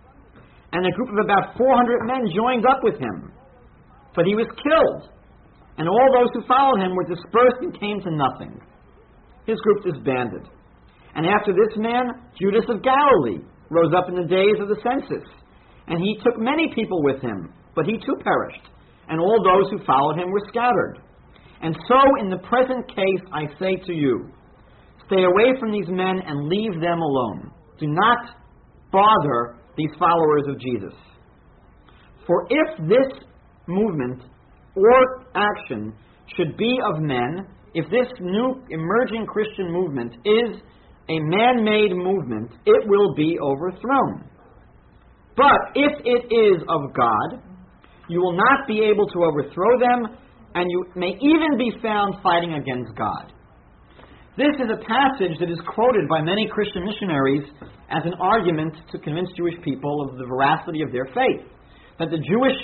And 0.72 0.86
a 0.86 0.94
group 0.94 1.10
of 1.10 1.24
about 1.24 1.56
400 1.58 2.06
men 2.06 2.30
joined 2.34 2.64
up 2.66 2.80
with 2.82 2.94
him. 2.98 3.32
But 4.14 4.26
he 4.26 4.34
was 4.34 4.46
killed 4.62 5.10
and 5.80 5.88
all 5.88 6.08
those 6.12 6.28
who 6.34 6.44
followed 6.44 6.84
him 6.84 6.92
were 6.94 7.08
dispersed 7.08 7.64
and 7.64 7.80
came 7.80 8.04
to 8.04 8.12
nothing. 8.12 8.52
His 9.46 9.56
group 9.64 9.80
disbanded. 9.82 10.44
And 11.16 11.24
after 11.24 11.56
this 11.56 11.72
man, 11.80 12.20
Judas 12.36 12.68
of 12.68 12.84
Galilee 12.84 13.40
rose 13.70 13.92
up 13.96 14.12
in 14.12 14.14
the 14.14 14.28
days 14.28 14.60
of 14.60 14.68
the 14.68 14.76
census, 14.84 15.24
and 15.88 15.98
he 15.98 16.20
took 16.22 16.36
many 16.36 16.68
people 16.74 17.02
with 17.02 17.22
him, 17.22 17.54
but 17.74 17.86
he 17.86 17.96
too 17.96 18.16
perished, 18.20 18.68
and 19.08 19.18
all 19.18 19.40
those 19.40 19.72
who 19.72 19.86
followed 19.86 20.20
him 20.20 20.30
were 20.30 20.44
scattered. 20.52 21.00
And 21.62 21.76
so, 21.86 21.98
in 22.20 22.30
the 22.30 22.38
present 22.38 22.88
case, 22.88 23.22
I 23.32 23.44
say 23.58 23.76
to 23.86 23.92
you, 23.92 24.30
stay 25.06 25.24
away 25.24 25.58
from 25.58 25.72
these 25.72 25.88
men 25.88 26.20
and 26.26 26.48
leave 26.48 26.80
them 26.80 27.00
alone. 27.00 27.50
Do 27.78 27.86
not 27.86 28.18
bother 28.92 29.56
these 29.76 29.90
followers 29.98 30.44
of 30.48 30.58
Jesus. 30.60 30.94
For 32.26 32.46
if 32.48 32.88
this 32.88 33.24
movement 33.66 34.22
or 34.74 35.26
action 35.34 35.92
should 36.36 36.56
be 36.56 36.78
of 36.94 37.02
men 37.02 37.46
if 37.74 37.84
this 37.90 38.08
new 38.20 38.62
emerging 38.70 39.26
Christian 39.26 39.70
movement 39.72 40.14
is 40.24 40.60
a 41.08 41.18
man 41.20 41.64
made 41.64 41.94
movement, 41.94 42.50
it 42.66 42.88
will 42.88 43.14
be 43.14 43.38
overthrown. 43.40 44.24
But 45.36 45.60
if 45.74 45.92
it 46.04 46.34
is 46.34 46.62
of 46.68 46.92
God, 46.94 47.42
you 48.08 48.20
will 48.20 48.36
not 48.36 48.66
be 48.66 48.80
able 48.80 49.06
to 49.06 49.24
overthrow 49.24 49.78
them, 49.78 50.16
and 50.54 50.70
you 50.70 50.84
may 50.96 51.16
even 51.20 51.58
be 51.58 51.72
found 51.82 52.14
fighting 52.22 52.54
against 52.54 52.96
God. 52.96 53.32
This 54.36 54.54
is 54.56 54.70
a 54.72 54.80
passage 54.86 55.36
that 55.40 55.50
is 55.50 55.58
quoted 55.74 56.08
by 56.08 56.22
many 56.22 56.48
Christian 56.48 56.84
missionaries 56.84 57.44
as 57.90 58.02
an 58.04 58.14
argument 58.20 58.74
to 58.92 58.98
convince 58.98 59.28
Jewish 59.36 59.54
people 59.62 60.06
of 60.08 60.16
the 60.18 60.24
veracity 60.24 60.82
of 60.82 60.92
their 60.92 61.06
faith. 61.06 61.44
That 61.98 62.10
the 62.10 62.22
Jewish 62.22 62.56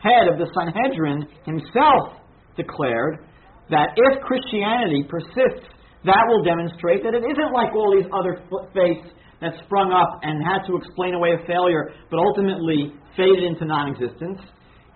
head 0.00 0.30
of 0.30 0.38
the 0.38 0.48
Sanhedrin 0.54 1.26
himself 1.44 2.22
declared 2.56 3.26
that 3.70 3.92
if 3.96 4.22
Christianity 4.22 5.04
persists, 5.08 5.68
that 6.04 6.24
will 6.28 6.44
demonstrate 6.44 7.02
that 7.02 7.14
it 7.14 7.24
isn't 7.26 7.52
like 7.52 7.74
all 7.74 7.92
these 7.92 8.08
other 8.14 8.40
faiths 8.72 9.12
that 9.40 9.54
sprung 9.66 9.92
up 9.92 10.20
and 10.22 10.42
had 10.42 10.66
to 10.66 10.76
explain 10.76 11.14
away 11.14 11.34
a 11.34 11.46
failure, 11.46 11.90
but 12.10 12.18
ultimately 12.18 12.94
faded 13.16 13.44
into 13.44 13.66
non 13.66 13.94
existence. 13.94 14.38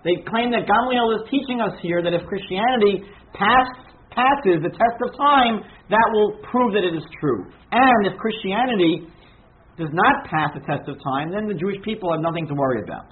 They 0.05 0.17
claim 0.27 0.51
that 0.51 0.67
Gamliel 0.67 1.15
is 1.15 1.23
teaching 1.31 1.61
us 1.61 1.79
here 1.81 2.03
that 2.03 2.13
if 2.13 2.27
Christianity 2.27 3.05
pass, 3.35 3.69
passes 4.11 4.61
the 4.63 4.71
test 4.71 4.99
of 5.07 5.17
time, 5.17 5.63
that 5.91 6.09
will 6.13 6.39
prove 6.51 6.75
that 6.75 6.83
it 6.85 6.95
is 6.95 7.05
true. 7.21 7.47
And 7.71 8.07
if 8.07 8.19
Christianity 8.19 9.07
does 9.79 9.91
not 9.93 10.25
pass 10.27 10.51
the 10.55 10.61
test 10.67 10.89
of 10.89 10.97
time, 11.03 11.31
then 11.31 11.47
the 11.47 11.55
Jewish 11.55 11.81
people 11.85 12.13
have 12.13 12.21
nothing 12.21 12.47
to 12.49 12.55
worry 12.55 12.83
about. 12.83 13.07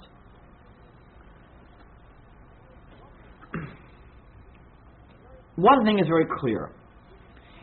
one 5.55 5.85
thing 5.85 5.99
is 5.99 6.07
very 6.07 6.27
clear. 6.39 6.71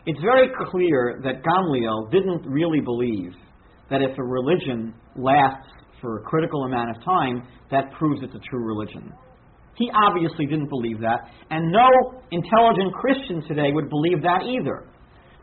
It's 0.05 0.19
very 0.21 0.49
clear 0.71 1.19
that 1.23 1.43
Gamliel 1.43 2.09
didn't 2.11 2.47
really 2.49 2.81
believe 2.81 3.33
that 3.91 4.01
if 4.01 4.17
a 4.17 4.23
religion 4.23 4.93
lasts 5.15 5.71
for 6.01 6.19
a 6.19 6.21
critical 6.23 6.63
amount 6.63 6.95
of 6.95 7.03
time, 7.03 7.43
that 7.71 7.91
proves 7.97 8.21
it's 8.23 8.35
a 8.35 8.39
true 8.49 8.65
religion. 8.65 9.11
He 9.75 9.89
obviously 9.95 10.45
didn't 10.45 10.69
believe 10.69 10.99
that, 10.99 11.31
and 11.49 11.71
no 11.71 11.87
intelligent 12.31 12.93
Christian 12.93 13.41
today 13.47 13.71
would 13.71 13.89
believe 13.89 14.21
that 14.23 14.43
either. 14.43 14.87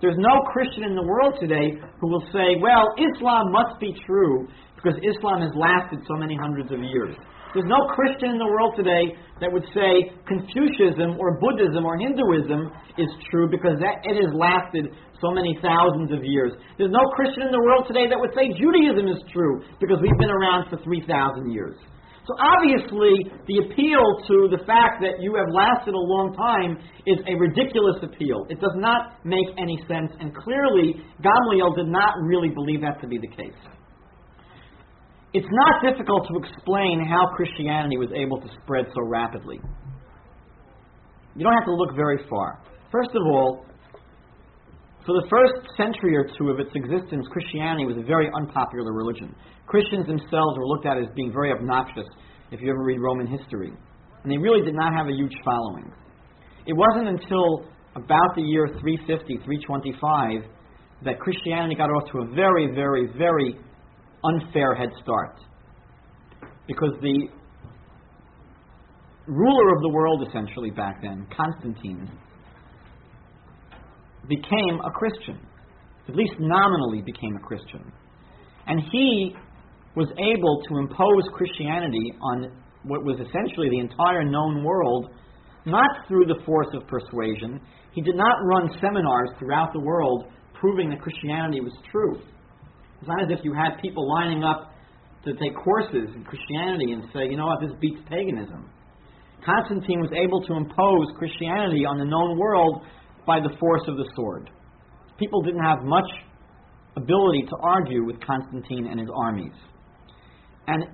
There's 0.03 0.19
no 0.19 0.43
Christian 0.53 0.85
in 0.85 0.95
the 0.95 1.03
world 1.03 1.35
today 1.41 1.73
who 2.01 2.09
will 2.09 2.25
say, 2.33 2.61
well, 2.61 2.85
Islam 3.01 3.51
must 3.51 3.81
be 3.81 3.97
true 4.05 4.47
because 4.77 5.01
Islam 5.01 5.41
has 5.41 5.53
lasted 5.57 6.01
so 6.07 6.17
many 6.21 6.37
hundreds 6.37 6.71
of 6.71 6.81
years. 6.81 7.17
There's 7.55 7.69
no 7.69 7.87
Christian 7.95 8.35
in 8.35 8.39
the 8.39 8.51
world 8.51 8.75
today 8.77 9.15
that 9.41 9.53
would 9.53 9.65
say 9.71 10.13
Confucianism 10.27 11.21
or 11.21 11.39
Buddhism 11.39 11.85
or 11.87 11.97
Hinduism 11.97 12.73
is 12.99 13.09
true 13.31 13.49
because 13.49 13.79
that, 13.81 14.03
it 14.03 14.17
has 14.19 14.33
lasted 14.35 14.91
so 15.21 15.31
many 15.31 15.57
thousands 15.63 16.13
of 16.13 16.25
years. 16.25 16.53
There's 16.77 16.93
no 16.93 17.05
Christian 17.15 17.49
in 17.49 17.53
the 17.53 17.63
world 17.63 17.85
today 17.89 18.09
that 18.09 18.19
would 18.19 18.35
say 18.35 18.53
Judaism 18.57 19.09
is 19.09 19.21
true 19.33 19.63
because 19.81 20.01
we've 20.03 20.21
been 20.21 20.33
around 20.33 20.69
for 20.69 20.81
3,000 20.83 21.07
years. 21.53 21.77
So 22.27 22.35
obviously, 22.43 23.23
the 23.47 23.71
appeal 23.71 24.03
to 24.27 24.51
the 24.51 24.59
fact 24.67 24.99
that 24.99 25.23
you 25.23 25.39
have 25.39 25.47
lasted 25.55 25.95
a 25.95 26.05
long 26.11 26.35
time 26.35 26.75
is 27.07 27.23
a 27.23 27.39
ridiculous 27.39 28.03
appeal. 28.03 28.43
It 28.51 28.59
does 28.59 28.75
not 28.75 29.23
make 29.25 29.47
any 29.63 29.79
sense, 29.87 30.11
and 30.19 30.35
clearly, 30.35 30.99
Gamaliel 31.23 31.79
did 31.79 31.87
not 31.87 32.19
really 32.27 32.51
believe 32.51 32.83
that 32.83 33.01
to 33.01 33.07
be 33.07 33.17
the 33.17 33.31
case. 33.31 33.55
It's 35.37 35.53
not 35.53 35.85
difficult 35.85 36.25
to 36.33 36.41
explain 36.41 37.05
how 37.05 37.29
Christianity 37.37 38.01
was 38.01 38.09
able 38.17 38.41
to 38.41 38.49
spread 38.65 38.87
so 38.89 39.05
rapidly. 39.05 39.61
You 41.37 41.45
don't 41.45 41.53
have 41.53 41.69
to 41.69 41.77
look 41.77 41.95
very 41.95 42.25
far. 42.25 42.65
First 42.91 43.11
of 43.13 43.21
all, 43.21 43.67
for 45.05 45.13
the 45.13 45.29
first 45.29 45.77
century 45.77 46.17
or 46.17 46.25
two 46.41 46.49
of 46.49 46.59
its 46.59 46.73
existence, 46.73 47.29
Christianity 47.29 47.85
was 47.85 48.01
a 48.01 48.07
very 48.09 48.33
unpopular 48.33 48.97
religion. 48.97 49.37
Christians 49.67 50.07
themselves 50.09 50.57
were 50.57 50.67
looked 50.67 50.87
at 50.87 50.97
as 50.97 51.05
being 51.15 51.31
very 51.37 51.53
obnoxious 51.53 52.09
if 52.51 52.63
you 52.63 52.71
ever 52.73 52.83
read 52.83 52.97
Roman 52.99 53.27
history. 53.27 53.77
And 54.25 54.33
they 54.33 54.39
really 54.39 54.65
did 54.65 54.75
not 54.75 54.97
have 54.97 55.07
a 55.07 55.13
huge 55.13 55.37
following. 55.45 55.93
It 56.65 56.73
wasn't 56.73 57.13
until 57.13 57.69
about 57.93 58.33
the 58.37 58.43
year 58.43 58.73
350, 58.81 59.45
325, 59.45 60.49
that 61.05 61.21
Christianity 61.21 61.75
got 61.77 61.93
off 61.93 62.09
to 62.11 62.25
a 62.25 62.27
very, 62.35 62.73
very, 62.73 63.13
very 63.21 63.61
unfair 64.25 64.75
head 64.75 64.91
start. 65.03 65.39
Because 66.67 66.93
the 67.01 67.29
ruler 69.27 69.77
of 69.77 69.83
the 69.83 69.89
world, 69.89 70.27
essentially, 70.29 70.71
back 70.71 71.03
then, 71.03 71.27
Constantine, 71.37 72.11
became 74.29 74.81
a 74.85 74.91
Christian, 74.91 75.39
at 76.09 76.17
least 76.17 76.35
nominally 76.39 77.03
became 77.03 77.37
a 77.37 77.47
Christian. 77.47 77.93
And 78.67 78.81
he 78.91 79.35
was 79.95 80.09
able 80.19 80.63
to 80.69 80.79
impose 80.79 81.23
Christianity 81.33 82.13
on 82.21 82.53
what 82.83 83.05
was 83.05 83.17
essentially 83.17 83.69
the 83.71 83.79
entire 83.79 84.25
known 84.25 84.63
world, 84.63 85.11
not 85.65 85.89
through 86.07 86.27
the 86.27 86.41
force 86.45 86.69
of 86.75 86.87
persuasion. 86.87 87.61
He 87.93 88.03
did 88.03 88.15
not 88.17 88.37
run 88.45 88.69
seminars 88.81 89.31
throughout 89.39 89.73
the 89.73 89.81
world 89.81 90.27
proving 90.55 90.91
that 90.91 91.01
Christianity 91.01 91.61
was 91.61 91.73
true. 91.91 92.21
It's 93.01 93.09
not 93.09 93.23
as 93.23 93.39
if 93.39 93.45
you 93.45 93.53
had 93.53 93.81
people 93.83 94.09
lining 94.09 94.45
up 94.45 94.73
to 95.25 95.33
take 95.35 95.55
courses 95.57 96.09
in 96.15 96.25
Christianity 96.25 96.93
and 96.93 97.05
say, 97.13 97.27
you 97.29 97.37
know 97.37 97.47
what, 97.47 97.61
this 97.61 97.73
beats 97.81 98.01
paganism. 98.09 98.71
Constantine 99.45 100.01
was 100.01 100.11
able 100.15 100.41
to 100.47 100.55
impose 100.55 101.07
Christianity 101.19 101.85
on 101.85 101.99
the 101.99 102.05
known 102.05 102.39
world 102.39 102.83
by 103.27 103.41
the 103.41 103.51
force 103.59 103.83
of 103.87 103.97
the 103.97 104.09
sword. 104.17 104.51
People 105.19 105.43
didn't 105.43 105.63
have 105.63 105.83
much 105.83 106.07
ability 106.97 107.43
to 107.49 107.57
argue 107.63 108.05
with 108.05 108.17
Constantine 108.21 108.87
and 108.87 108.99
his 108.99 109.09
armies. 109.15 109.53
And 110.67 110.85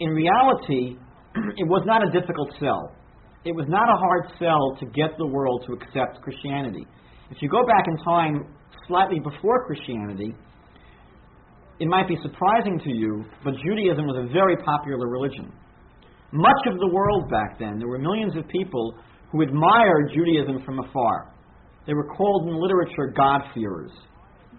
in 0.00 0.10
reality, 0.10 0.98
it 1.56 1.66
was 1.66 1.82
not 1.86 2.06
a 2.06 2.10
difficult 2.10 2.50
sell. 2.60 2.92
It 3.44 3.54
was 3.54 3.66
not 3.68 3.88
a 3.88 3.96
hard 3.98 4.30
sell 4.38 4.76
to 4.78 4.86
get 4.94 5.18
the 5.18 5.26
world 5.26 5.64
to 5.66 5.72
accept 5.72 6.22
Christianity. 6.22 6.86
If 7.30 7.38
you 7.40 7.48
go 7.48 7.66
back 7.66 7.84
in 7.88 7.96
time 8.04 8.54
slightly 8.86 9.18
before 9.18 9.66
Christianity, 9.66 10.34
it 11.80 11.88
might 11.88 12.08
be 12.08 12.16
surprising 12.22 12.78
to 12.84 12.90
you, 12.90 13.24
but 13.44 13.54
Judaism 13.64 14.06
was 14.06 14.28
a 14.28 14.32
very 14.32 14.56
popular 14.56 15.08
religion. 15.08 15.52
Much 16.32 16.62
of 16.66 16.78
the 16.78 16.88
world 16.88 17.30
back 17.30 17.58
then, 17.58 17.78
there 17.78 17.88
were 17.88 17.98
millions 17.98 18.36
of 18.36 18.46
people 18.48 18.96
who 19.30 19.42
admired 19.42 20.12
Judaism 20.14 20.62
from 20.64 20.78
afar. 20.78 21.32
They 21.86 21.94
were 21.94 22.06
called 22.06 22.48
in 22.48 22.54
literature 22.60 23.12
God-fearers. 23.16 23.90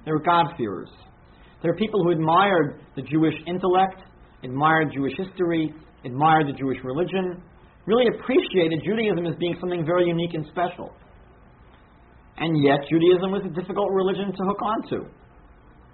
They 0.06 0.11
were 0.11 0.22
God-fearers. 0.22 0.90
There 1.61 1.72
were 1.72 1.77
people 1.77 2.03
who 2.03 2.11
admired 2.11 2.81
the 2.95 3.02
Jewish 3.03 3.35
intellect, 3.48 4.02
admired 4.44 4.91
Jewish 4.94 5.14
history, 5.18 5.73
admired 6.03 6.48
the 6.48 6.53
Jewish 6.53 6.77
religion, 6.84 7.41
really 7.85 8.06
appreciated 8.19 8.81
Judaism 8.85 9.26
as 9.26 9.35
being 9.40 9.56
something 9.60 9.85
very 9.85 10.07
unique 10.07 10.34
and 10.34 10.45
special. 10.52 10.94
And 12.38 12.61
yet, 12.64 12.80
Judaism 12.90 13.31
was 13.31 13.44
a 13.45 13.53
difficult 13.53 13.91
religion 13.91 14.27
to 14.27 14.44
hook 14.44 14.61
onto. 14.61 15.10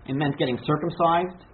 It 0.08 0.16
meant 0.16 0.38
getting 0.38 0.58
circumcised. 0.66 1.46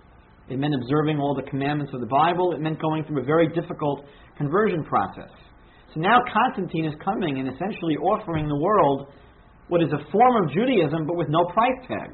It 0.50 0.60
meant 0.60 0.76
observing 0.76 1.20
all 1.20 1.34
the 1.36 1.50
commandments 1.50 1.94
of 1.94 2.02
the 2.02 2.08
Bible. 2.08 2.54
It 2.54 2.62
meant 2.62 2.80
going 2.80 3.04
through 3.06 3.22
a 3.22 3.26
very 3.26 3.48
difficult 3.50 4.06
conversion 4.38 4.84
process. 4.84 5.32
So 5.94 6.02
now 6.02 6.20
Constantine 6.32 6.86
is 6.86 6.94
coming 7.04 7.40
and 7.40 7.48
essentially 7.48 7.96
offering 7.98 8.48
the 8.48 8.60
world 8.60 9.08
what 9.68 9.82
is 9.82 9.90
a 9.92 10.12
form 10.12 10.44
of 10.44 10.52
Judaism 10.54 11.08
but 11.08 11.18
with 11.18 11.30
no 11.30 11.46
price 11.46 11.80
tag. 11.88 12.14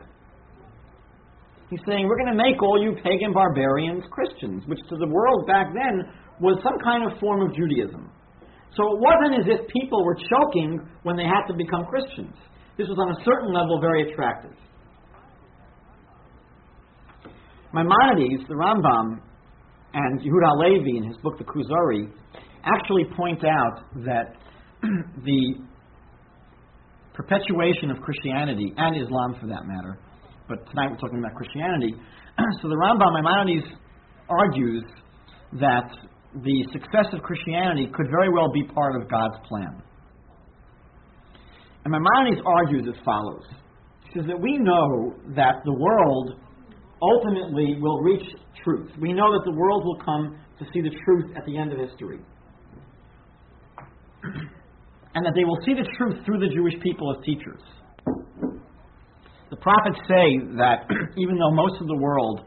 He's 1.70 1.80
saying, 1.88 2.08
We're 2.08 2.18
going 2.18 2.36
to 2.36 2.38
make 2.38 2.62
all 2.62 2.82
you 2.82 2.96
pagan 3.04 3.34
barbarians 3.34 4.04
Christians, 4.12 4.64
which 4.68 4.80
to 4.90 4.96
the 4.98 5.08
world 5.08 5.48
back 5.48 5.68
then 5.74 6.08
was 6.40 6.60
some 6.64 6.78
kind 6.84 7.10
of 7.10 7.20
form 7.20 7.42
of 7.42 7.56
Judaism. 7.56 8.12
So 8.76 8.84
it 8.96 9.00
wasn't 9.00 9.40
as 9.40 9.48
if 9.48 9.68
people 9.68 10.04
were 10.06 10.16
choking 10.16 10.80
when 11.04 11.18
they 11.18 11.28
had 11.28 11.48
to 11.48 11.54
become 11.54 11.86
Christians. 11.86 12.36
This 12.78 12.88
was 12.88 13.00
on 13.00 13.12
a 13.12 13.20
certain 13.24 13.52
level 13.52 13.80
very 13.80 14.12
attractive. 14.12 14.56
Maimonides, 17.74 18.48
the 18.48 18.56
Rambam, 18.56 19.20
and 19.94 20.22
Yehuda 20.22 20.58
Levi 20.58 20.98
in 20.98 21.04
his 21.08 21.18
book 21.18 21.38
The 21.38 21.44
Kuzari 21.44 22.12
actually 22.64 23.06
point 23.16 23.44
out 23.44 23.84
that 24.06 24.36
the 25.24 25.56
perpetuation 27.14 27.92
of 27.92 27.98
Christianity 28.02 28.74
and 28.78 29.02
Islam 29.02 29.36
for 29.40 29.48
that 29.48 29.66
matter 29.66 30.00
but 30.52 30.68
tonight 30.70 30.92
we're 30.92 30.98
talking 30.98 31.20
about 31.20 31.34
Christianity. 31.34 31.96
so 32.62 32.68
the 32.68 32.76
Rambam 32.76 33.14
Maimonides 33.16 33.72
argues 34.28 34.84
that 35.54 35.88
the 36.44 36.68
success 36.74 37.08
of 37.14 37.24
Christianity 37.24 37.90
could 37.94 38.08
very 38.12 38.28
well 38.30 38.52
be 38.52 38.64
part 38.64 39.02
of 39.02 39.10
God's 39.10 39.36
plan. 39.48 39.82
And 41.86 41.92
Maimonides 41.92 42.42
argues 42.46 42.86
as 42.94 43.02
follows. 43.06 43.44
He 44.04 44.20
says 44.20 44.28
that 44.28 44.40
we 44.40 44.58
know 44.58 45.16
that 45.36 45.64
the 45.64 45.74
world 45.74 46.36
ultimately 47.02 47.78
will 47.80 48.02
reach 48.02 48.24
truth. 48.64 48.92
We 49.00 49.14
know 49.14 49.32
that 49.32 49.42
the 49.46 49.56
world 49.56 49.84
will 49.84 50.00
come 50.04 50.38
to 50.60 50.66
see 50.74 50.82
the 50.82 50.96
truth 51.06 51.36
at 51.36 51.46
the 51.46 51.58
end 51.58 51.74
of 51.74 51.80
history. 51.80 52.20
and 55.16 55.26
that 55.26 55.34
they 55.36 55.44
will 55.44 55.58
see 55.66 55.74
the 55.74 55.88
truth 55.98 56.24
through 56.26 56.40
the 56.40 56.54
Jewish 56.54 56.76
people 56.82 57.14
as 57.16 57.26
teachers. 57.26 57.62
The 59.50 59.58
prophets 59.58 60.00
say 60.08 60.40
that 60.58 60.88
even 61.18 61.38
though 61.38 61.52
most 61.52 61.82
of 61.82 61.88
the 61.88 61.98
world 61.98 62.42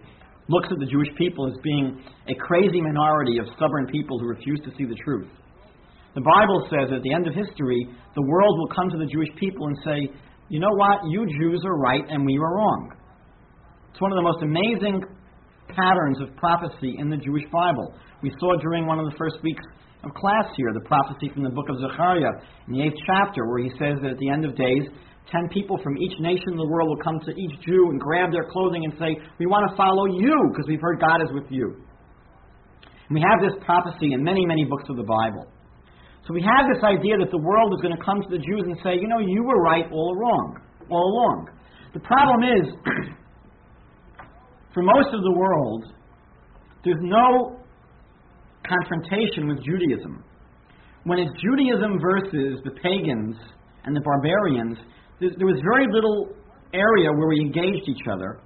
looks 0.49 0.69
at 0.71 0.79
the 0.79 0.87
Jewish 0.87 1.09
people 1.17 1.47
as 1.49 1.55
being 1.63 2.01
a 2.29 2.35
crazy 2.35 2.81
minority 2.81 3.39
of 3.39 3.47
stubborn 3.57 3.87
people 3.91 4.19
who 4.19 4.27
refuse 4.27 4.61
to 4.65 4.71
see 4.79 4.85
the 4.85 4.97
truth, 5.05 5.29
the 6.15 6.23
Bible 6.23 6.65
says 6.71 6.95
at 6.95 7.03
the 7.03 7.13
end 7.13 7.27
of 7.27 7.35
history, 7.35 7.89
the 8.15 8.23
world 8.23 8.55
will 8.59 8.71
come 8.75 8.89
to 8.91 8.99
the 8.99 9.11
Jewish 9.11 9.29
people 9.37 9.67
and 9.67 9.77
say, 9.85 9.99
you 10.49 10.61
know 10.61 10.71
what, 10.77 11.01
you 11.11 11.27
Jews 11.27 11.63
are 11.67 11.77
right 11.77 12.05
and 12.09 12.25
we 12.25 12.39
were 12.39 12.57
wrong. 12.57 12.97
It's 13.95 14.03
one 14.03 14.11
of 14.11 14.19
the 14.19 14.27
most 14.27 14.43
amazing 14.43 15.07
patterns 15.71 16.19
of 16.19 16.35
prophecy 16.35 16.99
in 16.99 17.15
the 17.15 17.17
Jewish 17.17 17.47
Bible. 17.55 17.95
We 18.27 18.35
saw 18.43 18.59
during 18.59 18.91
one 18.91 18.99
of 18.99 19.07
the 19.07 19.15
first 19.15 19.39
weeks 19.47 19.63
of 20.03 20.11
class 20.19 20.51
here 20.59 20.75
the 20.75 20.83
prophecy 20.83 21.31
from 21.31 21.47
the 21.47 21.55
book 21.55 21.71
of 21.71 21.79
Zechariah 21.79 22.43
in 22.67 22.75
the 22.75 22.83
eighth 22.83 22.99
chapter, 23.07 23.47
where 23.47 23.63
he 23.63 23.71
says 23.79 24.03
that 24.03 24.11
at 24.11 24.19
the 24.19 24.29
end 24.29 24.45
of 24.45 24.59
days, 24.59 24.91
Ten 25.33 25.49
people 25.49 25.79
from 25.83 25.97
each 25.97 26.19
nation 26.21 26.53
in 26.53 26.57
the 26.59 26.69
world 26.69 26.91
will 26.91 27.01
come 27.03 27.19
to 27.25 27.33
each 27.33 27.57
Jew 27.65 27.89
and 27.89 27.99
grab 28.01 28.31
their 28.31 28.45
clothing 28.45 28.85
and 28.85 28.93
say, 28.99 29.17
We 29.39 29.47
want 29.47 29.71
to 29.71 29.77
follow 29.77 30.05
you 30.05 30.37
because 30.53 30.69
we've 30.69 30.83
heard 30.83 31.01
God 31.01 31.23
is 31.23 31.33
with 31.33 31.49
you. 31.49 31.81
And 33.09 33.15
we 33.17 33.25
have 33.25 33.41
this 33.41 33.57
prophecy 33.65 34.13
in 34.13 34.23
many, 34.23 34.45
many 34.45 34.65
books 34.65 34.85
of 34.91 34.97
the 34.97 35.07
Bible. 35.07 35.49
So 36.29 36.35
we 36.35 36.43
have 36.43 36.69
this 36.69 36.83
idea 36.85 37.17
that 37.17 37.31
the 37.31 37.41
world 37.41 37.73
is 37.73 37.81
going 37.81 37.97
to 37.97 38.05
come 38.05 38.21
to 38.21 38.29
the 38.29 38.43
Jews 38.43 38.69
and 38.69 38.77
say, 38.85 39.01
You 39.01 39.09
know, 39.09 39.21
you 39.23 39.45
were 39.45 39.63
right 39.63 39.89
all 39.89 40.13
along. 40.13 40.61
All 40.91 41.07
along. 41.09 41.49
The 41.95 42.01
problem 42.01 42.45
is, 42.45 42.67
for 44.75 44.83
most 44.83 45.15
of 45.15 45.23
the 45.23 45.33
world, 45.33 45.85
there's 46.85 47.01
no 47.01 47.61
confrontation 48.67 49.49
with 49.49 49.63
Judaism. 49.65 50.23
When 51.05 51.19
it's 51.19 51.33
Judaism 51.41 52.01
versus 52.01 52.59
the 52.65 52.73
pagans 52.83 53.37
and 53.85 53.95
the 53.95 54.01
barbarians, 54.01 54.79
there 55.21 55.47
was 55.47 55.61
very 55.63 55.87
little 55.93 56.35
area 56.75 57.09
where 57.15 57.29
we 57.29 57.41
engaged 57.41 57.89
each 57.89 58.05
other. 58.11 58.41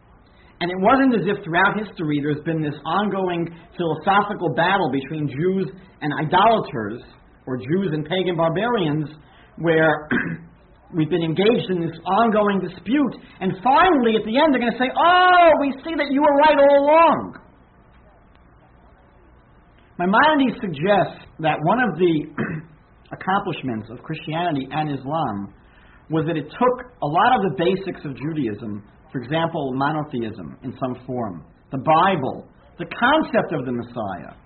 And 0.61 0.71
it 0.71 0.77
wasn't 0.79 1.15
as 1.15 1.25
if 1.25 1.45
throughout 1.45 1.79
history 1.79 2.21
there's 2.21 2.43
been 2.45 2.61
this 2.61 2.75
ongoing 2.85 3.49
philosophical 3.79 4.53
battle 4.55 4.91
between 4.91 5.29
Jews 5.29 5.71
and 6.03 6.13
idolaters, 6.13 7.01
or 7.47 7.57
Jews 7.57 7.91
and 7.93 8.05
pagan 8.05 8.37
barbarians, 8.37 9.09
where 9.59 10.09
we've 10.95 11.11
been 11.11 11.23
engaged 11.23 11.69
in 11.71 11.81
this 11.81 11.97
ongoing 12.05 12.61
dispute. 12.61 13.15
And 13.41 13.53
finally, 13.63 14.17
at 14.17 14.25
the 14.25 14.37
end, 14.39 14.53
they're 14.53 14.63
going 14.63 14.73
to 14.73 14.81
say, 14.81 14.91
Oh, 14.93 15.49
we 15.61 15.73
see 15.85 15.95
that 15.97 16.09
you 16.11 16.23
were 16.23 16.37
right 16.37 16.57
all 16.57 16.77
along. 16.85 17.39
Maimonides 19.99 20.57
suggests 20.63 21.27
that 21.41 21.59
one 21.67 21.81
of 21.83 21.99
the 21.99 22.15
accomplishments 23.17 23.91
of 23.91 24.03
Christianity 24.03 24.69
and 24.71 24.95
Islam 24.95 25.53
was 26.11 26.25
that 26.27 26.37
it 26.37 26.49
took 26.49 26.77
a 27.03 27.07
lot 27.07 27.37
of 27.37 27.41
the 27.51 27.55
basics 27.59 28.01
of 28.07 28.17
Judaism, 28.17 28.83
for 29.13 29.21
example, 29.21 29.73
monotheism 29.75 30.57
in 30.63 30.73
some 30.79 31.05
form, 31.05 31.45
the 31.71 31.83
Bible, 31.83 32.49
the 32.79 32.87
concept 32.87 33.53
of 33.53 33.67
the 33.67 33.73
Messiah, 33.73 34.39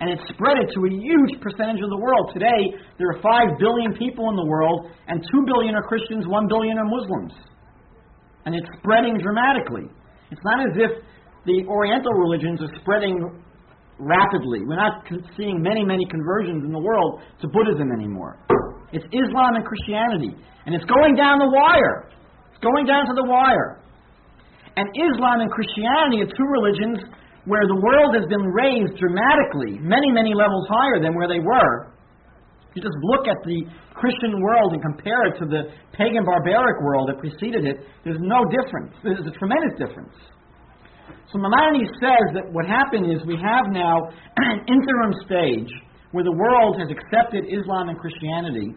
and 0.00 0.10
it 0.10 0.18
spread 0.30 0.58
it 0.62 0.70
to 0.74 0.80
a 0.86 0.92
huge 0.94 1.40
percentage 1.42 1.82
of 1.82 1.90
the 1.90 1.98
world. 1.98 2.30
Today, 2.32 2.70
there 2.98 3.10
are 3.10 3.20
5 3.20 3.58
billion 3.58 3.94
people 3.98 4.30
in 4.30 4.36
the 4.36 4.46
world, 4.46 4.86
and 5.08 5.18
2 5.18 5.42
billion 5.46 5.74
are 5.74 5.82
Christians, 5.82 6.26
1 6.26 6.46
billion 6.46 6.78
are 6.78 6.86
Muslims. 6.86 7.34
And 8.46 8.54
it's 8.54 8.68
spreading 8.78 9.18
dramatically. 9.18 9.90
It's 10.30 10.44
not 10.44 10.62
as 10.62 10.74
if 10.78 10.92
the 11.46 11.66
Oriental 11.66 12.14
religions 12.14 12.62
are 12.62 12.72
spreading 12.80 13.42
rapidly. 13.98 14.62
We're 14.62 14.78
not 14.78 15.02
seeing 15.36 15.60
many, 15.60 15.84
many 15.84 16.06
conversions 16.06 16.62
in 16.64 16.70
the 16.70 16.78
world 16.78 17.20
to 17.42 17.48
Buddhism 17.48 17.90
anymore. 17.90 18.38
It's 18.92 19.04
Islam 19.10 19.58
and 19.58 19.64
Christianity. 19.66 20.32
And 20.64 20.74
it's 20.74 20.86
going 20.86 21.14
down 21.16 21.38
the 21.38 21.50
wire. 21.50 22.08
It's 22.54 22.62
going 22.62 22.86
down 22.86 23.06
to 23.06 23.14
the 23.14 23.26
wire. 23.26 23.82
And 24.78 24.86
Islam 24.94 25.42
and 25.42 25.50
Christianity 25.50 26.22
are 26.22 26.30
two 26.30 26.46
religions 26.46 26.98
where 27.48 27.64
the 27.64 27.80
world 27.80 28.12
has 28.12 28.28
been 28.28 28.44
raised 28.52 29.00
dramatically, 29.00 29.80
many, 29.80 30.12
many 30.12 30.36
levels 30.36 30.68
higher 30.68 31.00
than 31.00 31.16
where 31.16 31.26
they 31.26 31.40
were. 31.40 31.96
You 32.76 32.84
just 32.84 33.00
look 33.00 33.24
at 33.24 33.40
the 33.48 33.64
Christian 33.96 34.36
world 34.44 34.76
and 34.76 34.84
compare 34.84 35.32
it 35.32 35.40
to 35.40 35.46
the 35.48 35.72
pagan 35.96 36.28
barbaric 36.28 36.76
world 36.84 37.08
that 37.08 37.16
preceded 37.18 37.64
it, 37.64 37.88
there's 38.04 38.20
no 38.20 38.44
difference. 38.52 38.92
There's 39.00 39.24
a 39.24 39.34
tremendous 39.40 39.74
difference. 39.80 40.14
So 41.32 41.40
Maimonides 41.40 41.88
says 42.00 42.26
that 42.36 42.46
what 42.52 42.68
happened 42.68 43.08
is 43.08 43.24
we 43.24 43.40
have 43.40 43.72
now 43.72 43.96
an 44.44 44.64
interim 44.68 45.12
stage 45.24 45.72
where 46.12 46.24
the 46.24 46.36
world 46.36 46.76
has 46.80 46.88
accepted 46.92 47.48
Islam 47.48 47.88
and 47.88 47.96
Christianity, 47.96 48.76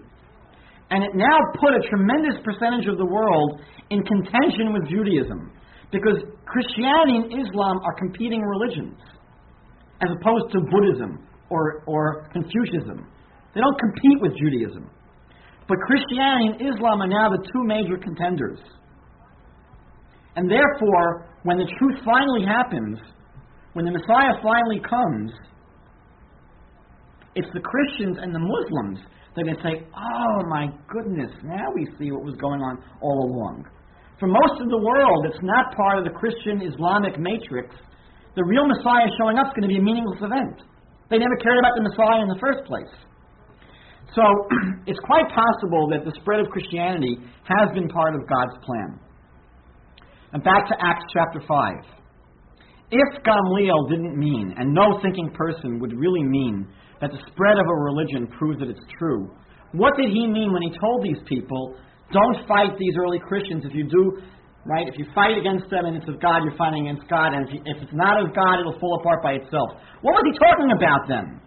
and 0.91 1.03
it 1.03 1.11
now 1.15 1.38
put 1.60 1.76
a 1.76 1.84
tremendous 1.88 2.35
percentage 2.43 2.88
of 2.88 2.98
the 2.98 3.07
world 3.07 3.60
in 3.91 4.03
contention 4.03 4.76
with 4.76 4.88
Judaism, 4.88 5.52
because 5.91 6.18
Christianity 6.45 7.15
and 7.19 7.27
Islam 7.47 7.80
are 7.84 7.95
competing 7.99 8.41
religions, 8.41 8.97
as 10.01 10.09
opposed 10.09 10.51
to 10.53 10.59
Buddhism 10.72 11.27
or, 11.49 11.84
or 11.85 12.30
Confucianism. 12.34 13.05
They 13.53 13.61
don't 13.61 13.80
compete 13.80 14.22
with 14.22 14.31
Judaism. 14.38 14.89
But 15.68 15.77
Christianity 15.85 16.47
and 16.47 16.73
Islam 16.73 17.01
are 17.01 17.07
now 17.07 17.30
the 17.30 17.43
two 17.51 17.63
major 17.63 17.97
contenders. 17.97 18.59
And 20.35 20.49
therefore, 20.49 21.27
when 21.43 21.57
the 21.57 21.68
truth 21.77 21.99
finally 22.05 22.45
happens, 22.45 22.97
when 23.73 23.85
the 23.85 23.91
Messiah 23.91 24.39
finally 24.41 24.80
comes, 24.80 25.31
it's 27.35 27.47
the 27.53 27.59
Christians 27.59 28.18
and 28.22 28.34
the 28.34 28.39
Muslims 28.39 28.99
that 29.35 29.41
are 29.41 29.45
going 29.45 29.55
to 29.55 29.63
say, 29.63 29.88
oh 29.95 30.47
my 30.49 30.68
goodness, 30.89 31.31
now 31.43 31.68
we 31.76 31.88
see 31.97 32.11
what 32.11 32.23
was 32.23 32.35
going 32.35 32.61
on 32.61 32.84
all 33.01 33.31
along. 33.31 33.65
For 34.22 34.30
most 34.30 34.61
of 34.61 34.69
the 34.69 34.77
world, 34.77 35.26
it's 35.26 35.41
not 35.41 35.73
part 35.73 35.98
of 35.98 36.06
the 36.06 36.14
Christian 36.14 36.61
Islamic 36.61 37.18
matrix. 37.18 37.73
The 38.38 38.45
real 38.45 38.69
Messiah 38.69 39.10
showing 39.18 39.41
up 39.41 39.49
is 39.49 39.53
going 39.57 39.65
to 39.65 39.73
be 39.73 39.81
a 39.81 39.84
meaningless 39.84 40.22
event. 40.22 40.61
They 41.10 41.18
never 41.18 41.34
cared 41.41 41.57
about 41.57 41.73
the 41.73 41.89
Messiah 41.89 42.22
in 42.22 42.30
the 42.30 42.38
first 42.38 42.61
place. 42.69 42.93
So 44.14 44.22
it's 44.85 45.02
quite 45.10 45.26
possible 45.26 45.89
that 45.89 46.06
the 46.06 46.14
spread 46.22 46.38
of 46.38 46.53
Christianity 46.53 47.18
has 47.49 47.73
been 47.73 47.89
part 47.89 48.14
of 48.14 48.22
God's 48.30 48.53
plan. 48.61 49.02
And 50.38 50.45
back 50.45 50.69
to 50.69 50.77
Acts 50.77 51.10
chapter 51.10 51.41
5. 51.41 52.93
If 52.93 53.10
Gamliel 53.26 53.89
didn't 53.89 54.22
mean, 54.22 54.53
and 54.53 54.69
no 54.69 55.02
thinking 55.02 55.34
person 55.34 55.80
would 55.81 55.98
really 55.98 56.23
mean, 56.23 56.69
that 57.02 57.10
the 57.10 57.26
spread 57.34 57.57
of 57.57 57.65
a 57.65 57.77
religion 57.89 58.30
proves 58.38 58.60
that 58.61 58.69
it's 58.69 58.85
true. 58.99 59.34
What 59.73 59.98
did 59.98 60.14
he 60.14 60.27
mean 60.27 60.53
when 60.53 60.61
he 60.61 60.77
told 60.77 61.02
these 61.02 61.26
people, 61.26 61.73
don't 62.11 62.47
fight 62.47 62.77
these 62.77 62.93
early 62.99 63.19
Christians? 63.19 63.63
If 63.65 63.73
you 63.73 63.88
do, 63.88 64.21
right, 64.65 64.88
if 64.88 64.97
you 64.97 65.05
fight 65.15 65.38
against 65.38 65.69
them 65.69 65.85
and 65.85 65.97
it's 65.97 66.07
of 66.07 66.21
God, 66.21 66.43
you're 66.43 66.57
fighting 66.57 66.88
against 66.88 67.09
God, 67.09 67.33
and 67.33 67.47
if, 67.47 67.53
you, 67.53 67.61
if 67.65 67.81
it's 67.81 67.93
not 67.93 68.19
of 68.19 68.35
God, 68.35 68.59
it'll 68.59 68.79
fall 68.79 68.99
apart 68.99 69.23
by 69.23 69.33
itself. 69.33 69.79
What 70.01 70.13
was 70.13 70.23
he 70.27 70.33
talking 70.38 70.71
about 70.75 71.07
then? 71.07 71.41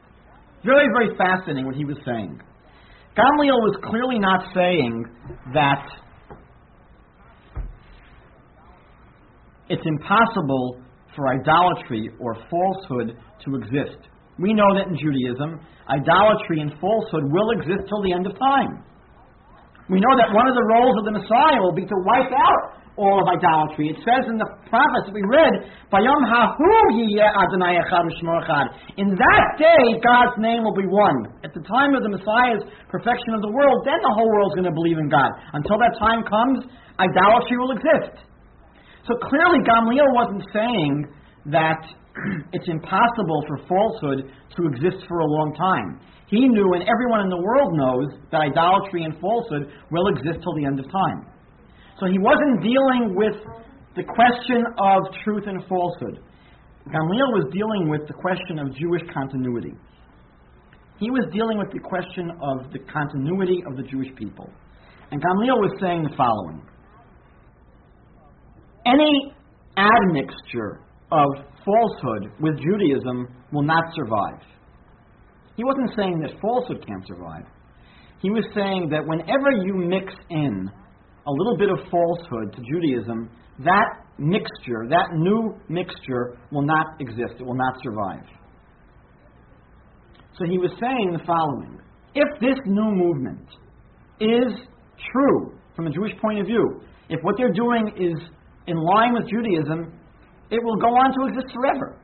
Very, 0.65 0.89
very 0.97 1.17
fascinating 1.17 1.67
what 1.67 1.77
he 1.77 1.85
was 1.85 1.97
saying. 2.05 2.41
Gamliel 3.17 3.61
was 3.63 3.77
clearly 3.85 4.19
not 4.19 4.43
saying 4.55 5.05
that 5.53 5.87
it's 9.69 9.87
impossible 9.87 10.83
for 11.15 11.29
idolatry 11.29 12.11
or 12.19 12.35
falsehood 12.51 13.17
to 13.45 13.55
exist. 13.57 14.09
We 14.39 14.53
know 14.53 14.75
that 14.75 14.89
in 14.89 14.99
Judaism, 14.99 15.61
idolatry 15.89 16.61
and 16.61 16.73
falsehood 16.81 17.31
will 17.31 17.51
exist 17.51 17.89
till 17.89 18.03
the 18.03 18.13
end 18.13 18.27
of 18.27 18.33
time. 18.39 18.83
We 19.89 20.01
know 20.01 20.15
that 20.17 20.33
one 20.33 20.49
of 20.49 20.57
the 20.57 20.65
roles 20.65 20.97
of 20.97 21.05
the 21.05 21.13
Messiah 21.13 21.61
will 21.61 21.77
be 21.77 21.85
to 21.85 21.99
wipe 22.09 22.33
out 22.33 22.85
all 22.97 23.19
of 23.19 23.27
idolatry. 23.27 23.91
It 23.91 23.99
says 24.07 24.25
in 24.31 24.39
the 24.39 24.47
prophets 24.71 25.11
that 25.11 25.15
we 25.15 25.23
read. 25.27 25.67
In 28.97 29.09
that 29.19 29.47
day, 29.59 29.85
God's 29.99 30.37
name 30.39 30.63
will 30.63 30.79
be 30.79 30.87
one. 30.87 31.27
At 31.43 31.53
the 31.53 31.63
time 31.67 31.95
of 31.95 32.03
the 32.07 32.09
Messiah's 32.09 32.63
perfection 32.89 33.35
of 33.35 33.43
the 33.43 33.51
world, 33.51 33.83
then 33.85 33.99
the 33.99 34.15
whole 34.15 34.31
world's 34.31 34.55
going 34.55 34.71
to 34.71 34.77
believe 34.79 34.99
in 34.99 35.11
God. 35.11 35.31
Until 35.53 35.79
that 35.83 35.99
time 35.99 36.23
comes, 36.23 36.71
idolatry 36.99 37.59
will 37.59 37.75
exist. 37.75 38.25
So 39.05 39.19
clearly, 39.27 39.61
Gamliel 39.67 40.15
wasn't 40.15 40.47
saying 40.55 41.11
that 41.51 41.83
it's 42.57 42.69
impossible 42.69 43.45
for 43.51 43.59
falsehood 43.67 44.31
to 44.57 44.61
exist 44.71 45.05
for 45.09 45.19
a 45.19 45.27
long 45.27 45.53
time. 45.59 46.01
He 46.27 46.49
knew, 46.49 46.73
and 46.73 46.83
everyone 46.89 47.21
in 47.21 47.29
the 47.29 47.41
world 47.41 47.75
knows, 47.75 48.19
that 48.33 48.41
idolatry 48.41 49.05
and 49.05 49.15
falsehood 49.21 49.71
will 49.91 50.09
exist 50.09 50.41
till 50.43 50.55
the 50.57 50.65
end 50.65 50.81
of 50.81 50.87
time. 50.91 51.27
So 52.01 52.07
he 52.07 52.19
wasn't 52.19 52.63
dealing 52.63 53.15
with 53.15 53.37
the 53.95 54.03
question 54.03 54.65
of 54.79 55.03
truth 55.23 55.45
and 55.47 55.63
falsehood. 55.69 56.19
Gamliel 56.89 57.31
was 57.33 57.47
dealing 57.53 57.89
with 57.89 58.07
the 58.09 58.15
question 58.15 58.59
of 58.59 58.75
Jewish 58.77 59.03
continuity. 59.13 59.73
He 60.99 61.11
was 61.11 61.27
dealing 61.33 61.59
with 61.59 61.73
the 61.73 61.81
question 61.81 62.31
of 62.43 62.73
the 62.73 62.79
continuity 62.91 63.63
of 63.67 63.77
the 63.77 63.83
Jewish 63.83 64.15
people. 64.17 64.51
And 65.11 65.21
Gamliel 65.21 65.61
was 65.61 65.73
saying 65.81 66.03
the 66.03 66.17
following 66.17 66.63
Any 68.87 69.35
admixture 69.77 70.81
of 71.11 71.27
falsehood 71.65 72.33
with 72.41 72.59
Judaism 72.59 73.29
will 73.53 73.63
not 73.63 73.85
survive. 73.95 74.43
He 75.57 75.65
wasn't 75.65 75.91
saying 75.97 76.21
that 76.21 76.41
falsehood 76.41 76.85
can't 76.87 77.07
survive. 77.07 77.45
He 78.21 78.31
was 78.31 78.45
saying 78.55 78.89
that 78.91 79.07
whenever 79.07 79.51
you 79.65 79.75
mix 79.75 80.13
in 80.31 80.71
a 81.27 81.31
little 81.31 81.57
bit 81.57 81.71
of 81.71 81.79
falsehood 81.91 82.57
to 82.57 82.63
Judaism, 82.73 83.31
that 83.61 84.05
mixture, 84.19 84.87
that 84.89 85.15
new 85.15 85.55
mixture, 85.69 86.37
will 86.51 86.63
not 86.65 87.01
exist. 87.01 87.35
It 87.39 87.45
will 87.45 87.57
not 87.57 87.75
survive. 87.83 88.25
So 90.39 90.45
he 90.45 90.59
was 90.59 90.71
saying 90.81 91.13
the 91.13 91.25
following 91.25 91.79
If 92.15 92.41
this 92.41 92.59
new 92.67 92.91
movement 92.91 93.47
is 94.21 94.53
true 95.13 95.59
from 95.77 95.87
a 95.87 95.91
Jewish 95.91 96.13
point 96.21 96.41
of 96.41 96.47
view, 96.47 96.81
if 97.09 97.21
what 97.23 97.37
they're 97.37 97.53
doing 97.53 97.93
is 97.97 98.19
in 98.67 98.77
line 98.77 99.15
with 99.15 99.29
Judaism, 99.29 99.93
it 100.51 100.63
will 100.63 100.77
go 100.77 100.89
on 100.89 101.13
to 101.13 101.35
exist 101.35 101.55
forever. 101.55 102.01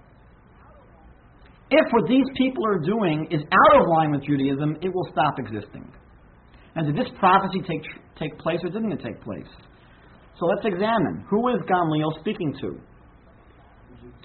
If 1.70 1.86
what 1.92 2.08
these 2.08 2.26
people 2.36 2.66
are 2.66 2.78
doing 2.78 3.28
is 3.30 3.40
out 3.42 3.80
of 3.80 3.86
line 3.88 4.10
with 4.10 4.24
Judaism, 4.24 4.76
it 4.82 4.92
will 4.92 5.06
stop 5.12 5.38
existing. 5.38 5.86
And 6.74 6.86
did 6.86 6.96
this 6.96 7.12
prophecy 7.18 7.60
take, 7.66 7.82
take 8.18 8.38
place 8.38 8.58
or 8.62 8.70
didn't 8.70 8.92
it 8.92 9.00
take 9.02 9.22
place? 9.22 9.46
So 10.38 10.46
let's 10.46 10.64
examine. 10.64 11.24
Who 11.30 11.40
was 11.40 11.60
Gamliel 11.68 12.18
speaking 12.20 12.54
to 12.62 12.80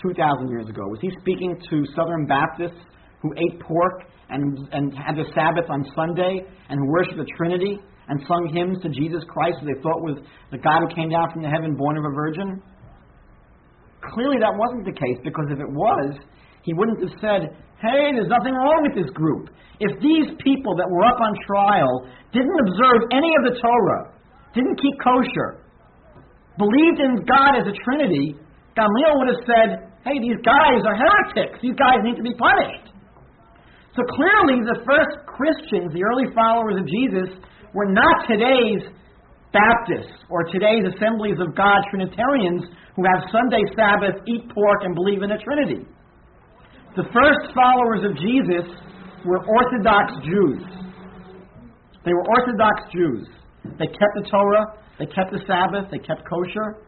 2,000 0.02 0.50
years 0.50 0.68
ago? 0.70 0.82
Was 0.88 1.00
he 1.02 1.12
speaking 1.22 1.60
to 1.70 1.84
Southern 1.96 2.26
Baptists 2.26 2.82
who 3.22 3.34
ate 3.38 3.60
pork 3.60 4.08
and, 4.30 4.58
and 4.72 4.94
had 4.94 5.16
the 5.16 5.26
Sabbath 5.36 5.70
on 5.70 5.86
Sunday 5.96 6.42
and 6.70 6.80
who 6.80 6.88
worshiped 6.88 7.18
the 7.18 7.30
Trinity 7.38 7.78
and 8.08 8.22
sung 8.28 8.50
hymns 8.54 8.82
to 8.82 8.90
Jesus 8.90 9.24
Christ 9.28 9.58
who 9.62 9.68
they 9.68 9.82
thought 9.82 10.02
was 10.02 10.18
the 10.52 10.58
God 10.58 10.82
who 10.82 10.96
came 10.96 11.10
down 11.10 11.30
from 11.34 11.42
the 11.42 11.50
heaven 11.50 11.76
born 11.76 11.98
of 11.98 12.06
a 12.06 12.14
virgin? 12.14 12.62
Clearly, 14.14 14.38
that 14.40 14.54
wasn't 14.54 14.86
the 14.86 14.94
case 14.94 15.18
because 15.24 15.46
if 15.50 15.60
it 15.60 15.70
was, 15.70 16.16
he 16.66 16.74
wouldn't 16.74 16.98
have 17.00 17.16
said, 17.22 17.54
Hey, 17.78 18.12
there's 18.18 18.32
nothing 18.32 18.58
wrong 18.58 18.82
with 18.90 18.98
this 18.98 19.12
group. 19.14 19.54
If 19.78 19.94
these 20.02 20.34
people 20.42 20.74
that 20.76 20.90
were 20.90 21.06
up 21.06 21.22
on 21.22 21.32
trial 21.46 22.10
didn't 22.34 22.58
observe 22.66 23.06
any 23.14 23.32
of 23.38 23.44
the 23.46 23.56
Torah, 23.62 24.04
didn't 24.58 24.82
keep 24.82 24.98
kosher, 24.98 25.62
believed 26.58 27.00
in 27.04 27.22
God 27.30 27.62
as 27.62 27.70
a 27.70 27.76
Trinity, 27.86 28.34
Gamliel 28.74 29.14
would 29.22 29.30
have 29.38 29.44
said, 29.46 29.70
Hey, 30.02 30.18
these 30.18 30.42
guys 30.42 30.82
are 30.82 30.98
heretics. 30.98 31.62
These 31.62 31.78
guys 31.78 32.02
need 32.02 32.18
to 32.18 32.26
be 32.26 32.34
punished. 32.34 32.90
So 33.94 34.02
clearly, 34.18 34.60
the 34.66 34.84
first 34.84 35.24
Christians, 35.30 35.94
the 35.94 36.04
early 36.04 36.28
followers 36.34 36.82
of 36.82 36.86
Jesus, 36.90 37.30
were 37.74 37.88
not 37.88 38.28
today's 38.28 38.84
Baptists 39.56 40.20
or 40.28 40.44
today's 40.52 40.84
Assemblies 40.84 41.40
of 41.40 41.56
God 41.56 41.80
Trinitarians 41.88 42.68
who 43.00 43.04
have 43.08 43.24
Sunday 43.32 43.64
Sabbath, 43.72 44.20
eat 44.28 44.44
pork, 44.52 44.84
and 44.84 44.94
believe 44.94 45.24
in 45.24 45.32
a 45.32 45.40
Trinity. 45.40 45.88
The 46.96 47.04
first 47.04 47.54
followers 47.54 48.08
of 48.10 48.16
Jesus 48.18 48.72
were 49.26 49.40
Orthodox 49.46 50.14
Jews. 50.24 50.64
They 52.06 52.14
were 52.14 52.24
Orthodox 52.40 52.92
Jews. 52.94 53.28
They 53.78 53.88
kept 53.88 54.14
the 54.16 54.30
Torah, 54.30 54.66
they 55.00 55.06
kept 55.06 55.32
the 55.32 55.42
Sabbath, 55.48 55.92
they 55.92 55.98
kept 55.98 56.22
kosher. 56.30 56.86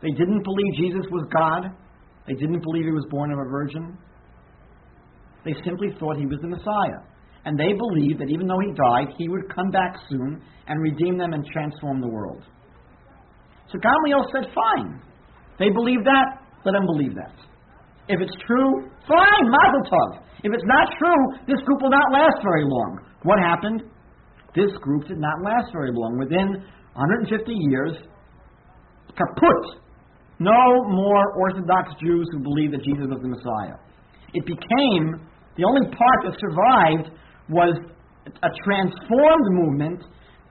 They 0.00 0.10
didn't 0.10 0.44
believe 0.44 0.74
Jesus 0.76 1.10
was 1.10 1.26
God. 1.34 1.74
They 2.28 2.34
didn't 2.34 2.62
believe 2.62 2.84
he 2.84 2.92
was 2.92 3.06
born 3.10 3.32
of 3.32 3.38
a 3.38 3.50
virgin. 3.50 3.98
They 5.44 5.54
simply 5.64 5.88
thought 5.98 6.18
he 6.18 6.26
was 6.26 6.38
the 6.40 6.48
Messiah 6.48 7.02
and 7.44 7.58
they 7.58 7.72
believed 7.72 8.20
that 8.20 8.28
even 8.28 8.46
though 8.46 8.60
he 8.60 8.72
died, 8.76 9.14
he 9.16 9.28
would 9.28 9.48
come 9.54 9.70
back 9.70 9.96
soon 10.10 10.42
and 10.66 10.82
redeem 10.82 11.16
them 11.16 11.32
and 11.32 11.46
transform 11.46 12.00
the 12.00 12.08
world. 12.08 12.42
So 13.72 13.78
Gamaliel 13.78 14.24
said, 14.32 14.52
fine. 14.54 15.00
They 15.58 15.70
believe 15.70 16.04
that, 16.04 16.44
let 16.66 16.72
them 16.72 16.84
believe 16.84 17.14
that. 17.14 17.47
If 18.08 18.20
it's 18.20 18.36
true, 18.46 18.88
fine, 19.06 19.44
mazel 19.44 19.84
tov. 19.88 20.24
If 20.42 20.52
it's 20.52 20.64
not 20.64 20.88
true, 20.98 21.22
this 21.46 21.60
group 21.64 21.82
will 21.82 21.90
not 21.90 22.08
last 22.12 22.40
very 22.42 22.64
long. 22.64 23.00
What 23.22 23.38
happened? 23.38 23.82
This 24.54 24.72
group 24.80 25.06
did 25.06 25.18
not 25.18 25.42
last 25.44 25.72
very 25.72 25.90
long. 25.92 26.18
Within 26.18 26.64
150 26.94 27.52
years, 27.70 27.92
kaput. 29.16 29.84
No 30.38 30.86
more 30.86 31.34
Orthodox 31.36 31.92
Jews 32.00 32.26
who 32.32 32.38
believed 32.38 32.72
that 32.72 32.82
Jesus 32.84 33.10
was 33.10 33.18
the 33.20 33.28
Messiah. 33.28 33.76
It 34.34 34.46
became 34.46 35.18
the 35.56 35.64
only 35.66 35.90
part 35.90 36.18
that 36.24 36.34
survived 36.38 37.10
was 37.50 37.74
a 38.42 38.50
transformed 38.62 39.48
movement 39.50 40.04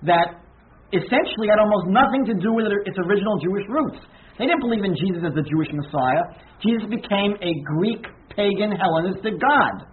that 0.04 0.44
essentially 0.92 1.48
had 1.48 1.60
almost 1.60 1.88
nothing 1.88 2.26
to 2.26 2.36
do 2.36 2.52
with 2.52 2.68
its 2.86 2.98
original 3.00 3.40
Jewish 3.40 3.64
roots. 3.70 4.00
They 4.38 4.46
didn't 4.46 4.62
believe 4.62 4.86
in 4.86 4.94
Jesus 4.94 5.26
as 5.26 5.34
the 5.34 5.42
Jewish 5.42 5.70
Messiah. 5.74 6.30
Jesus 6.62 6.86
became 6.86 7.34
a 7.42 7.52
Greek, 7.66 8.06
pagan, 8.34 8.70
Hellenistic 8.74 9.42
God. 9.42 9.90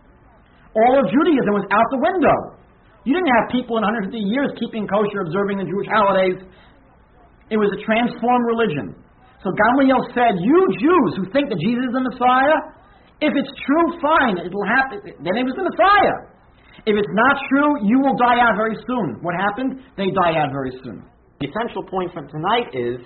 All 0.77 0.95
of 1.01 1.09
Judaism 1.09 1.53
was 1.57 1.65
out 1.73 1.89
the 1.89 2.03
window. 2.03 2.37
You 3.09 3.17
didn't 3.17 3.33
have 3.41 3.53
people 3.53 3.81
in 3.81 3.85
150 3.85 4.17
years 4.17 4.53
keeping 4.61 4.85
kosher, 4.89 5.25
observing 5.25 5.61
the 5.61 5.69
Jewish 5.69 5.89
holidays. 5.89 6.41
It 7.49 7.57
was 7.61 7.73
a 7.73 7.81
transformed 7.85 8.47
religion. 8.49 8.97
So 9.45 9.53
Gamaliel 9.53 10.01
said, 10.17 10.41
You 10.41 10.61
Jews 10.81 11.11
who 11.21 11.25
think 11.33 11.53
that 11.53 11.61
Jesus 11.61 11.89
is 11.89 11.93
the 11.93 12.05
Messiah, 12.05 12.59
if 13.21 13.33
it's 13.37 13.53
true, 13.65 13.87
fine, 14.01 14.41
it'll 14.41 14.69
happen. 14.69 15.05
Then 15.21 15.37
he 15.37 15.45
was 15.45 15.55
the 15.57 15.69
Messiah. 15.69 16.33
If 16.85 16.97
it's 16.97 17.15
not 17.15 17.37
true, 17.49 17.87
you 17.87 18.01
will 18.01 18.17
die 18.17 18.41
out 18.41 18.57
very 18.57 18.77
soon. 18.89 19.23
What 19.23 19.37
happened? 19.37 19.85
They 19.97 20.11
die 20.11 20.37
out 20.41 20.51
very 20.51 20.73
soon. 20.83 21.05
The 21.41 21.49
essential 21.49 21.85
point 21.85 22.13
from 22.13 22.29
tonight 22.29 22.73
is 22.73 23.01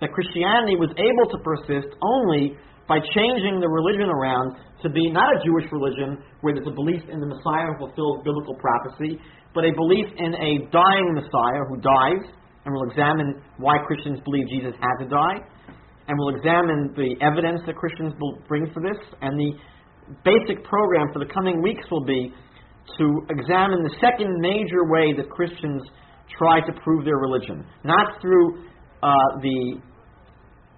that 0.00 0.12
Christianity 0.12 0.76
was 0.76 0.92
able 0.96 1.26
to 1.32 1.38
persist 1.40 1.90
only 2.02 2.56
by 2.88 3.02
changing 3.02 3.58
the 3.58 3.68
religion 3.68 4.06
around 4.06 4.56
to 4.82 4.88
be 4.88 5.10
not 5.10 5.26
a 5.34 5.38
Jewish 5.42 5.66
religion 5.72 6.22
where 6.40 6.54
there's 6.54 6.68
a 6.68 6.76
belief 6.76 7.02
in 7.10 7.18
the 7.18 7.26
Messiah 7.26 7.74
who 7.74 7.88
fulfills 7.88 8.22
biblical 8.22 8.54
prophecy, 8.60 9.18
but 9.54 9.64
a 9.64 9.72
belief 9.74 10.06
in 10.18 10.34
a 10.36 10.52
dying 10.70 11.08
Messiah 11.16 11.62
who 11.66 11.80
dies, 11.82 12.22
and 12.64 12.70
we'll 12.70 12.88
examine 12.90 13.42
why 13.58 13.78
Christians 13.86 14.20
believe 14.24 14.46
Jesus 14.48 14.74
had 14.78 15.02
to 15.02 15.08
die, 15.10 15.38
and 16.06 16.14
we'll 16.18 16.36
examine 16.36 16.94
the 16.94 17.18
evidence 17.24 17.60
that 17.66 17.74
Christians 17.74 18.14
bring 18.46 18.70
for 18.70 18.82
this, 18.82 19.00
and 19.22 19.34
the 19.34 19.56
basic 20.22 20.62
program 20.62 21.10
for 21.12 21.18
the 21.18 21.30
coming 21.32 21.62
weeks 21.62 21.82
will 21.90 22.04
be 22.04 22.30
to 22.98 23.06
examine 23.30 23.82
the 23.82 23.96
second 23.98 24.30
major 24.38 24.86
way 24.86 25.10
that 25.16 25.28
Christians 25.30 25.82
try 26.38 26.60
to 26.60 26.72
prove 26.84 27.04
their 27.04 27.18
religion, 27.18 27.66
not 27.82 28.20
through 28.20 28.62
uh, 29.02 29.40
the 29.42 29.80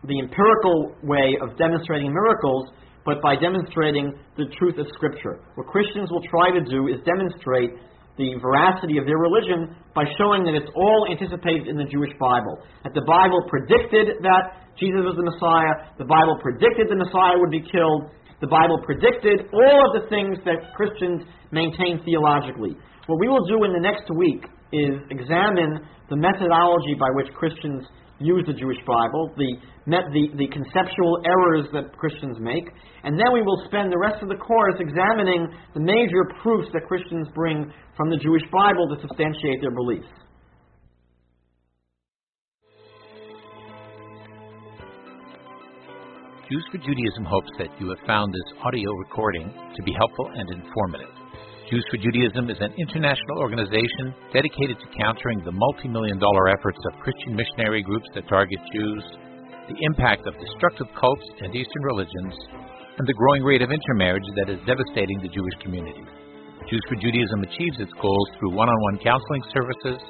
the 0.06 0.18
empirical 0.20 0.94
way 1.02 1.34
of 1.42 1.58
demonstrating 1.58 2.14
miracles, 2.14 2.70
but 3.04 3.20
by 3.20 3.34
demonstrating 3.34 4.14
the 4.36 4.46
truth 4.58 4.78
of 4.78 4.86
Scripture. 4.94 5.42
What 5.56 5.66
Christians 5.66 6.08
will 6.10 6.22
try 6.30 6.54
to 6.54 6.62
do 6.62 6.86
is 6.86 7.02
demonstrate 7.02 7.74
the 8.14 8.34
veracity 8.42 8.98
of 8.98 9.06
their 9.06 9.18
religion 9.18 9.74
by 9.94 10.06
showing 10.18 10.42
that 10.46 10.54
it's 10.54 10.70
all 10.74 11.06
anticipated 11.10 11.66
in 11.66 11.78
the 11.78 11.86
Jewish 11.86 12.10
Bible. 12.18 12.58
That 12.82 12.94
the 12.94 13.06
Bible 13.06 13.42
predicted 13.46 14.22
that 14.22 14.70
Jesus 14.78 15.02
was 15.02 15.18
the 15.18 15.26
Messiah, 15.26 15.94
the 15.98 16.06
Bible 16.06 16.38
predicted 16.42 16.90
the 16.90 16.98
Messiah 16.98 17.38
would 17.38 17.50
be 17.50 17.62
killed, 17.62 18.10
the 18.42 18.50
Bible 18.50 18.78
predicted 18.86 19.50
all 19.50 19.78
of 19.86 19.90
the 19.98 20.06
things 20.10 20.38
that 20.46 20.74
Christians 20.74 21.26
maintain 21.50 22.02
theologically. 22.06 22.78
What 23.06 23.18
we 23.18 23.26
will 23.26 23.46
do 23.46 23.66
in 23.66 23.74
the 23.74 23.82
next 23.82 24.06
week 24.14 24.46
is 24.70 24.94
examine 25.10 25.82
the 26.10 26.18
methodology 26.18 26.94
by 26.94 27.10
which 27.14 27.32
Christians 27.34 27.86
use 28.18 28.44
the 28.46 28.52
Jewish 28.52 28.78
Bible, 28.86 29.32
the, 29.36 29.54
the, 29.86 30.24
the 30.36 30.48
conceptual 30.48 31.22
errors 31.24 31.66
that 31.72 31.96
Christians 31.96 32.38
make, 32.40 32.66
and 33.04 33.14
then 33.14 33.30
we 33.32 33.42
will 33.42 33.62
spend 33.66 33.92
the 33.92 33.98
rest 33.98 34.22
of 34.22 34.28
the 34.28 34.36
course 34.36 34.74
examining 34.80 35.48
the 35.74 35.80
major 35.80 36.26
proofs 36.42 36.68
that 36.72 36.86
Christians 36.86 37.28
bring 37.34 37.72
from 37.96 38.10
the 38.10 38.16
Jewish 38.16 38.42
Bible 38.50 38.88
to 38.90 39.00
substantiate 39.00 39.60
their 39.60 39.74
beliefs. 39.74 40.08
Jews 46.50 46.64
for 46.72 46.78
Judaism 46.78 47.24
hopes 47.28 47.50
that 47.58 47.68
you 47.78 47.90
have 47.90 48.06
found 48.06 48.32
this 48.32 48.58
audio 48.64 48.90
recording 49.04 49.52
to 49.76 49.82
be 49.82 49.92
helpful 49.92 50.30
and 50.34 50.48
informative. 50.50 51.17
Jews 51.68 51.84
for 51.92 52.00
Judaism 52.00 52.48
is 52.48 52.56
an 52.64 52.72
international 52.80 53.44
organization 53.44 54.16
dedicated 54.32 54.80
to 54.80 54.96
countering 54.96 55.44
the 55.44 55.52
multi 55.52 55.84
million 55.84 56.16
dollar 56.16 56.48
efforts 56.48 56.80
of 56.88 57.04
Christian 57.04 57.36
missionary 57.36 57.84
groups 57.84 58.08
that 58.16 58.24
target 58.24 58.56
Jews, 58.72 59.04
the 59.68 59.76
impact 59.84 60.24
of 60.24 60.32
destructive 60.40 60.88
cults 60.96 61.28
and 61.44 61.52
Eastern 61.52 61.84
religions, 61.84 62.32
and 62.96 63.04
the 63.04 63.12
growing 63.20 63.44
rate 63.44 63.60
of 63.60 63.68
intermarriage 63.68 64.24
that 64.40 64.48
is 64.48 64.64
devastating 64.64 65.20
the 65.20 65.28
Jewish 65.28 65.52
community. 65.60 66.00
Jews 66.72 66.80
for 66.88 66.96
Judaism 66.96 67.44
achieves 67.44 67.84
its 67.84 67.92
goals 68.00 68.28
through 68.40 68.56
one 68.56 68.72
on 68.72 68.80
one 68.88 69.04
counseling 69.04 69.44
services 69.52 70.00